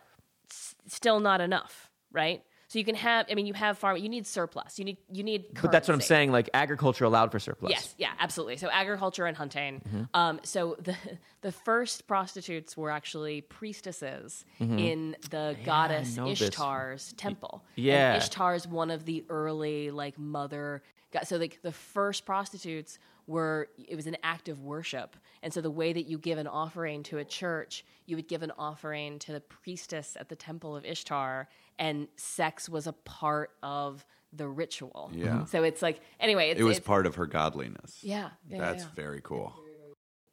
s- 0.49 0.73
still 0.87 1.19
not 1.19 1.39
enough, 1.39 1.91
right? 2.11 2.43
So 2.71 2.79
you 2.79 2.85
can 2.85 2.95
have. 2.95 3.25
I 3.29 3.35
mean, 3.35 3.45
you 3.47 3.53
have 3.53 3.77
farm. 3.77 3.97
You 3.97 4.07
need 4.07 4.25
surplus. 4.25 4.79
You 4.79 4.85
need 4.85 4.95
you 5.11 5.23
need. 5.23 5.59
But 5.61 5.73
that's 5.73 5.89
what 5.89 5.93
I'm 5.93 5.99
saying. 5.99 6.31
Like 6.31 6.49
agriculture 6.53 7.03
allowed 7.03 7.29
for 7.29 7.37
surplus. 7.37 7.69
Yes, 7.69 7.95
yeah, 7.97 8.11
absolutely. 8.17 8.55
So 8.55 8.69
agriculture 8.69 9.25
and 9.25 9.35
hunting. 9.35 9.81
Mm-hmm. 9.85 10.03
Um, 10.13 10.39
so 10.43 10.77
the 10.79 10.95
the 11.41 11.51
first 11.51 12.07
prostitutes 12.07 12.77
were 12.77 12.89
actually 12.89 13.41
priestesses 13.41 14.45
in 14.61 15.17
the 15.31 15.57
goddess 15.65 16.15
Mm-hmm. 16.15 16.29
this. 16.29 16.41
Ishtar's 16.43 17.11
temple. 17.17 17.61
Yeah. 17.75 18.13
and 18.13 18.23
Ishtar's 18.23 18.65
one 18.65 18.89
of 18.89 19.03
the 19.03 19.25
early 19.27 19.91
like 19.91 20.17
mother. 20.17 20.81
So 21.25 21.35
like 21.35 21.59
the 21.61 21.73
first 21.73 22.25
prostitutes 22.25 22.99
were 23.27 23.69
it 23.77 23.95
was 23.95 24.07
an 24.07 24.17
act 24.23 24.49
of 24.49 24.61
worship, 24.63 25.15
and 25.43 25.53
so 25.53 25.61
the 25.61 25.71
way 25.71 25.93
that 25.93 26.07
you 26.07 26.17
give 26.17 26.37
an 26.37 26.47
offering 26.47 27.03
to 27.03 27.17
a 27.19 27.25
church, 27.25 27.85
you 28.05 28.15
would 28.15 28.27
give 28.27 28.43
an 28.43 28.51
offering 28.57 29.19
to 29.19 29.31
the 29.31 29.41
priestess 29.41 30.17
at 30.19 30.29
the 30.29 30.35
temple 30.35 30.75
of 30.75 30.83
Ishtar, 30.85 31.47
and 31.79 32.07
sex 32.17 32.67
was 32.69 32.87
a 32.87 32.93
part 32.93 33.51
of 33.63 34.05
the 34.33 34.47
ritual. 34.47 35.11
Yeah. 35.13 35.27
Mm-hmm. 35.27 35.45
So 35.45 35.63
it's 35.63 35.81
like 35.81 36.01
anyway, 36.19 36.51
it's, 36.51 36.59
It 36.59 36.63
was 36.63 36.77
it's, 36.77 36.85
part 36.85 37.05
of 37.05 37.15
her 37.15 37.25
godliness. 37.27 37.97
yeah, 38.01 38.29
yeah, 38.49 38.59
That's 38.59 38.83
yeah. 38.83 38.89
very 38.95 39.21
cool. 39.21 39.53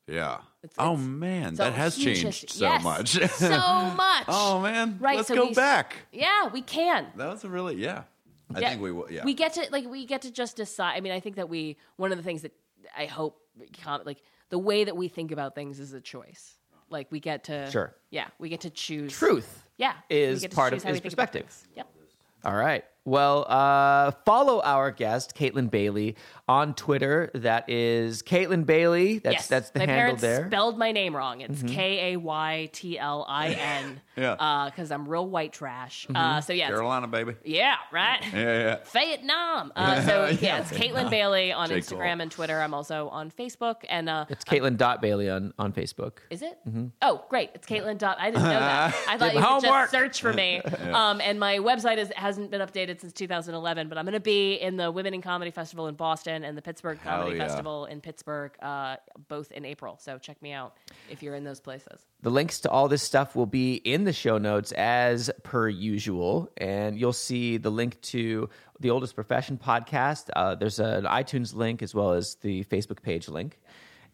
Yeah. 0.06 0.38
It's- 0.62 0.74
oh 0.78 0.94
it's- 0.94 1.06
man, 1.06 1.56
So 1.56 1.64
that 1.64 1.74
has 1.74 1.96
changed 1.96 2.22
history- 2.22 2.48
so 2.48 2.64
Yes, 2.66 2.82
much. 2.82 3.08
so 3.30 3.48
much. 3.96 4.24
oh 4.28 4.60
man, 4.62 4.96
Right, 5.00 5.16
Let's 5.16 5.28
so 5.28 5.34
go 5.34 5.46
we- 5.48 5.54
back. 5.54 5.96
Yeah, 6.12 6.48
we 6.48 6.62
can. 6.62 7.08
That 7.16 7.28
was 7.28 7.44
a 7.44 7.48
really 7.48 7.76
yeah. 7.76 8.04
I 8.54 8.60
Yeah. 8.60 8.70
think 8.70 8.80
we 8.80 8.92
will. 8.92 9.10
Yeah. 9.10 9.24
We 9.26 9.34
get 9.34 9.52
to 9.54 9.66
like 9.70 9.86
we 9.86 10.06
get 10.06 10.22
to 10.22 10.30
just 10.30 10.56
decide. 10.56 10.96
I 10.96 11.00
mean, 11.00 11.12
I 11.12 11.20
think 11.20 11.36
that 11.36 11.50
we 11.50 11.76
one 11.96 12.10
of 12.12 12.16
the 12.18 12.24
things 12.24 12.40
that 12.42 12.52
I 12.98 13.06
hope 13.06 13.40
like 14.04 14.22
the 14.50 14.58
way 14.58 14.84
that 14.84 14.96
we 14.96 15.08
think 15.08 15.32
about 15.32 15.54
things 15.54 15.80
is 15.80 15.92
a 15.92 16.00
choice. 16.00 16.56
Like 16.90 17.10
we 17.10 17.20
get 17.20 17.44
to 17.44 17.70
Sure. 17.70 17.94
Yeah, 18.10 18.28
we 18.38 18.48
get 18.48 18.62
to 18.62 18.70
choose 18.70 19.12
Truth. 19.12 19.64
Yeah, 19.76 19.92
is 20.10 20.38
we 20.38 20.40
get 20.42 20.50
to 20.50 20.56
part 20.56 20.72
of 20.72 20.82
his 20.82 21.00
perspective. 21.00 21.46
Yep. 21.76 21.88
All 22.44 22.54
right. 22.54 22.84
Well, 23.04 23.46
uh, 23.48 24.12
follow 24.26 24.60
our 24.60 24.90
guest, 24.90 25.34
Kaytlin 25.34 25.70
Bailey, 25.70 26.14
on 26.46 26.74
Twitter. 26.74 27.30
That 27.34 27.68
is 27.68 28.22
Kaytlin 28.22 28.64
Bailey. 28.64 29.18
That's 29.18 29.34
yes, 29.34 29.46
that's 29.48 29.70
the 29.70 29.80
my 29.80 29.86
handle 29.86 30.02
parents 30.02 30.22
there. 30.22 30.40
Mm-hmm. 30.40 30.50
spelled 30.50 30.78
my 30.78 30.92
name 30.92 31.16
wrong. 31.16 31.40
It's 31.40 31.62
K 31.62 32.12
A 32.12 32.16
Y 32.18 32.68
T 32.72 32.98
L 32.98 33.24
I 33.26 33.52
N. 33.52 34.00
Yeah. 34.18 34.70
Because 34.70 34.90
I'm 34.90 35.08
real 35.08 35.26
white 35.28 35.52
trash. 35.52 36.06
Mm-hmm. 36.06 36.16
Uh, 36.16 36.40
so 36.40 36.52
yeah, 36.52 36.68
Carolina, 36.68 37.06
baby. 37.06 37.34
yeah, 37.44 37.76
right. 37.92 38.22
Yeah, 38.32 38.38
yeah. 38.38 38.76
Vietnam. 38.92 39.72
Uh, 39.76 40.02
so 40.06 40.26
yeah, 40.26 40.36
Yeah, 40.40 40.60
it's 40.60 40.70
Kaytlin 40.72 41.10
Bailey 41.10 41.52
on 41.52 41.68
J. 41.68 41.78
Instagram 41.78 42.14
Cole. 42.14 42.20
and 42.22 42.30
Twitter. 42.30 42.60
I'm 42.60 42.74
also 42.74 43.08
on 43.08 43.30
Facebook 43.30 43.76
and 43.88 44.08
uh, 44.08 44.24
it's 44.28 44.44
Kaytlin 44.44 44.76
dot 44.76 45.02
Bailey 45.02 45.28
on, 45.30 45.52
on 45.58 45.72
Facebook. 45.72 46.18
is 46.30 46.42
it? 46.42 46.58
Mm-hmm. 46.68 46.86
Oh, 47.02 47.24
great! 47.28 47.50
It's 47.54 47.66
Kaytlin. 47.66 47.98
Dot, 47.98 48.16
I 48.20 48.30
didn't 48.30 48.44
know 48.44 48.50
that. 48.50 48.94
I 49.08 49.18
thought 49.18 49.34
you 49.34 49.40
could 49.40 49.46
homework. 49.46 49.62
just 49.62 49.90
search 49.90 50.20
for 50.20 50.32
me. 50.32 50.60
Um, 50.88 51.20
and 51.20 51.38
my 51.38 51.58
website 51.58 51.98
is, 51.98 52.10
hasn't 52.16 52.50
been 52.50 52.60
updated 52.60 53.00
since 53.00 53.12
2011. 53.12 53.88
But 53.88 53.98
I'm 53.98 54.04
going 54.04 54.14
to 54.14 54.20
be 54.20 54.54
in 54.54 54.76
the 54.76 54.90
Women 54.90 55.12
in 55.12 55.20
Comedy 55.20 55.50
Festival 55.50 55.86
in 55.86 55.96
Boston 55.96 56.44
and 56.44 56.56
the 56.56 56.62
Pittsburgh 56.62 56.98
Comedy 57.02 57.36
yeah. 57.36 57.46
Festival 57.46 57.84
in 57.86 58.00
Pittsburgh, 58.00 58.52
uh, 58.62 58.96
both 59.28 59.52
in 59.52 59.64
April. 59.64 59.98
So 60.00 60.18
check 60.18 60.40
me 60.40 60.52
out 60.52 60.76
if 61.10 61.22
you're 61.22 61.34
in 61.34 61.44
those 61.44 61.60
places. 61.60 62.06
The 62.20 62.30
links 62.30 62.60
to 62.60 62.70
all 62.70 62.88
this 62.88 63.02
stuff 63.02 63.36
will 63.36 63.46
be 63.46 63.74
in 63.74 64.02
the 64.02 64.12
show 64.12 64.38
notes 64.38 64.72
as 64.72 65.30
per 65.44 65.68
usual. 65.68 66.50
And 66.56 66.98
you'll 66.98 67.12
see 67.12 67.58
the 67.58 67.70
link 67.70 68.00
to 68.02 68.50
the 68.80 68.90
Oldest 68.90 69.14
Profession 69.14 69.56
podcast. 69.56 70.28
Uh, 70.34 70.56
there's 70.56 70.80
an 70.80 71.04
iTunes 71.04 71.54
link 71.54 71.80
as 71.80 71.94
well 71.94 72.12
as 72.12 72.34
the 72.36 72.64
Facebook 72.64 73.02
page 73.02 73.28
link. 73.28 73.60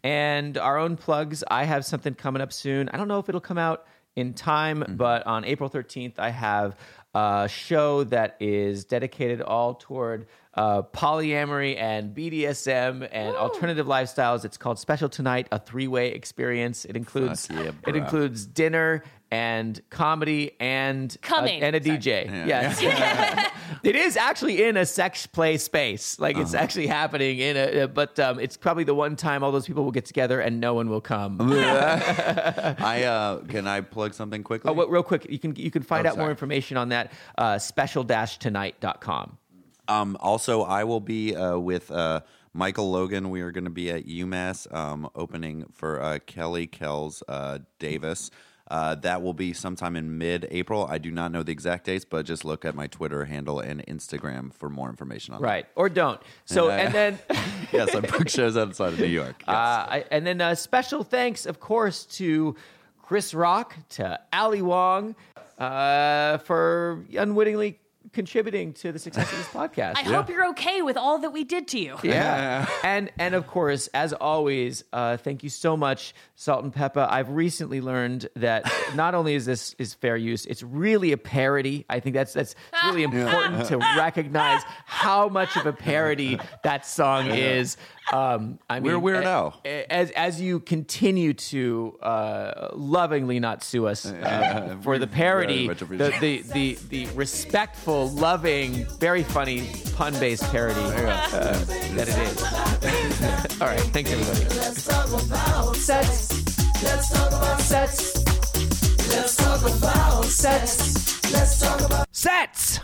And 0.02 0.58
our 0.58 0.76
own 0.76 0.96
plugs. 0.96 1.42
I 1.50 1.64
have 1.64 1.86
something 1.86 2.14
coming 2.14 2.42
up 2.42 2.52
soon. 2.52 2.90
I 2.90 2.98
don't 2.98 3.08
know 3.08 3.20
if 3.20 3.30
it'll 3.30 3.40
come 3.40 3.56
out 3.56 3.86
in 4.16 4.34
time, 4.34 4.84
but 4.98 5.26
on 5.26 5.46
April 5.46 5.70
13th, 5.70 6.18
I 6.18 6.28
have 6.28 6.76
a 7.14 7.48
show 7.48 8.04
that 8.04 8.36
is 8.38 8.84
dedicated 8.84 9.40
all 9.40 9.74
toward 9.74 10.26
uh, 10.56 10.82
polyamory 10.82 11.76
and 11.76 12.14
BDSM 12.14 13.08
and 13.10 13.34
alternative 13.36 13.86
lifestyles. 13.86 14.44
It's 14.44 14.56
called 14.56 14.78
Special 14.78 15.08
Tonight, 15.08 15.48
a 15.52 15.58
three 15.58 15.88
way 15.88 16.12
experience. 16.12 16.84
It 16.84 16.96
includes 16.96 17.48
yeah, 17.50 17.72
it 17.86 17.96
includes 17.96 18.46
dinner 18.46 19.02
and 19.30 19.80
comedy 19.90 20.52
and 20.60 21.16
Coming. 21.22 21.60
and 21.60 21.74
a 21.74 21.82
Sorry. 21.82 21.98
DJ. 21.98 22.46
Yes, 22.46 22.80
it 23.82 23.96
is 23.96 24.16
actually 24.16 24.62
in 24.62 24.76
a 24.76 24.86
sex 24.86 25.26
play 25.26 25.56
space. 25.56 26.20
Like 26.20 26.36
it's 26.36 26.54
actually 26.54 26.86
happening 26.86 27.40
in 27.40 27.56
a, 27.56 27.88
but 27.88 28.16
um, 28.20 28.38
it's 28.38 28.56
probably 28.56 28.84
the 28.84 28.94
one 28.94 29.16
time 29.16 29.42
all 29.42 29.50
those 29.50 29.66
people 29.66 29.82
will 29.82 29.90
get 29.90 30.04
together 30.04 30.40
and 30.40 30.60
no 30.60 30.74
one 30.74 30.88
will 30.88 31.00
come. 31.00 31.38
I 31.52 33.02
uh, 33.04 33.40
can 33.46 33.66
I 33.66 33.80
plug 33.80 34.14
something 34.14 34.44
quickly? 34.44 34.70
Oh, 34.70 34.74
well, 34.74 34.86
real 34.88 35.02
quick, 35.02 35.26
you 35.28 35.38
can 35.40 35.56
you 35.56 35.70
can 35.72 35.82
find 35.82 36.06
Oh, 36.06 36.10
out 36.10 36.18
more 36.18 36.30
information 36.30 36.76
on 36.76 36.90
that 36.90 37.10
uh, 37.36 37.58
special-tonight.com. 37.58 39.38
Um, 39.88 40.16
also, 40.20 40.62
I 40.62 40.84
will 40.84 41.00
be 41.00 41.34
uh, 41.36 41.58
with 41.58 41.90
uh, 41.90 42.20
Michael 42.52 42.90
Logan. 42.90 43.30
We 43.30 43.40
are 43.42 43.50
going 43.50 43.64
to 43.64 43.70
be 43.70 43.90
at 43.90 44.06
UMass 44.06 44.72
um, 44.74 45.08
opening 45.14 45.66
for 45.72 46.00
uh, 46.00 46.18
Kelly 46.26 46.66
Kells 46.66 47.22
uh, 47.28 47.58
Davis. 47.78 48.30
Uh, 48.70 48.94
that 48.94 49.20
will 49.20 49.34
be 49.34 49.52
sometime 49.52 49.94
in 49.94 50.16
mid 50.16 50.48
April. 50.50 50.86
I 50.88 50.96
do 50.96 51.10
not 51.10 51.30
know 51.32 51.42
the 51.42 51.52
exact 51.52 51.84
dates, 51.84 52.06
but 52.06 52.24
just 52.24 52.46
look 52.46 52.64
at 52.64 52.74
my 52.74 52.86
Twitter 52.86 53.26
handle 53.26 53.60
and 53.60 53.84
Instagram 53.86 54.54
for 54.54 54.70
more 54.70 54.88
information 54.88 55.34
on 55.34 55.42
Right. 55.42 55.66
Or 55.76 55.90
don't. 55.90 56.18
So, 56.46 56.68
Uh, 56.70 56.72
and 56.72 56.94
then. 56.94 57.18
that. 57.28 57.38
Yes, 57.72 57.92
I 57.94 58.00
book 58.00 58.28
shows 58.28 58.56
outside 58.56 58.92
of 58.92 59.00
New 59.00 59.06
York. 59.06 59.34
Yes. 59.40 59.48
Uh, 59.48 59.86
I, 59.90 60.04
and 60.12 60.24
then 60.24 60.40
uh, 60.40 60.54
special 60.54 61.02
thanks, 61.02 61.44
of 61.44 61.58
course, 61.58 62.04
to 62.18 62.54
Chris 63.02 63.34
Rock, 63.34 63.74
to 63.90 64.20
Ali 64.32 64.62
Wong 64.62 65.16
uh, 65.58 66.38
for 66.38 67.04
unwittingly 67.12 67.80
contributing 68.14 68.72
to 68.74 68.92
the 68.92 68.98
success 68.98 69.30
of 69.30 69.38
this 69.38 69.46
podcast. 69.52 69.96
I 69.96 70.02
hope 70.02 70.28
you're 70.30 70.48
okay 70.50 70.80
with 70.82 70.96
all 70.96 71.18
that 71.18 71.30
we 71.30 71.44
did 71.44 71.68
to 71.68 71.78
you. 71.78 71.96
yeah. 72.02 72.66
and 72.82 73.10
and 73.18 73.34
of 73.34 73.46
course, 73.46 73.88
as 73.88 74.12
always, 74.12 74.84
uh, 74.92 75.16
thank 75.18 75.42
you 75.42 75.50
so 75.50 75.76
much, 75.76 76.14
Salt 76.36 76.64
and 76.64 76.72
Pepa. 76.72 77.06
I've 77.10 77.28
recently 77.30 77.80
learned 77.80 78.28
that 78.36 78.70
not 78.94 79.14
only 79.14 79.34
is 79.34 79.44
this 79.44 79.74
is 79.78 79.92
fair 79.94 80.16
use, 80.16 80.46
it's 80.46 80.62
really 80.62 81.12
a 81.12 81.18
parody. 81.18 81.84
I 81.90 82.00
think 82.00 82.14
that's 82.14 82.32
that's 82.32 82.54
really 82.86 83.02
important 83.10 83.66
to 83.66 83.76
recognize 83.96 84.62
how 84.86 85.28
much 85.28 85.56
of 85.56 85.66
a 85.66 85.72
parody 85.72 86.38
that 86.62 86.86
song 86.86 87.26
is. 87.26 87.76
Um, 88.12 88.58
I 88.68 88.80
mean, 88.80 88.92
We're 88.92 88.98
Weird 88.98 89.24
a- 89.24 89.28
Al. 89.28 89.60
As 89.64 90.10
as 90.12 90.40
you 90.40 90.60
continue 90.60 91.32
to 91.34 91.98
uh, 92.02 92.68
lovingly 92.74 93.40
not 93.40 93.62
sue 93.62 93.86
us 93.86 94.04
uh, 94.06 94.76
for 94.82 94.98
the 94.98 95.06
parody, 95.06 95.68
the, 95.68 96.12
the, 96.20 96.42
the 96.52 96.78
the 96.88 97.06
respectful, 97.14 98.03
loving, 98.04 98.86
very 98.98 99.22
funny 99.22 99.70
pun 99.94 100.12
based 100.20 100.44
parody 100.50 100.80
uh, 100.80 101.58
that 101.94 102.08
it 102.08 102.18
is. 102.18 103.60
All 103.60 103.68
right, 103.68 103.80
thanks 103.80 104.10
everybody. 104.12 104.44
Let's 104.56 104.86
talk 104.86 105.08
about 105.08 105.76
sex. 105.76 106.30
Let's 106.82 107.10
talk 107.10 107.28
about 107.28 107.60
sex. 107.60 108.16
Let's 109.08 109.36
talk 109.36 109.60
about 109.60 110.24
sex. 110.24 111.32
Let's 111.32 111.60
talk 111.60 111.80
about 111.80 112.06
Sets. 112.12 112.80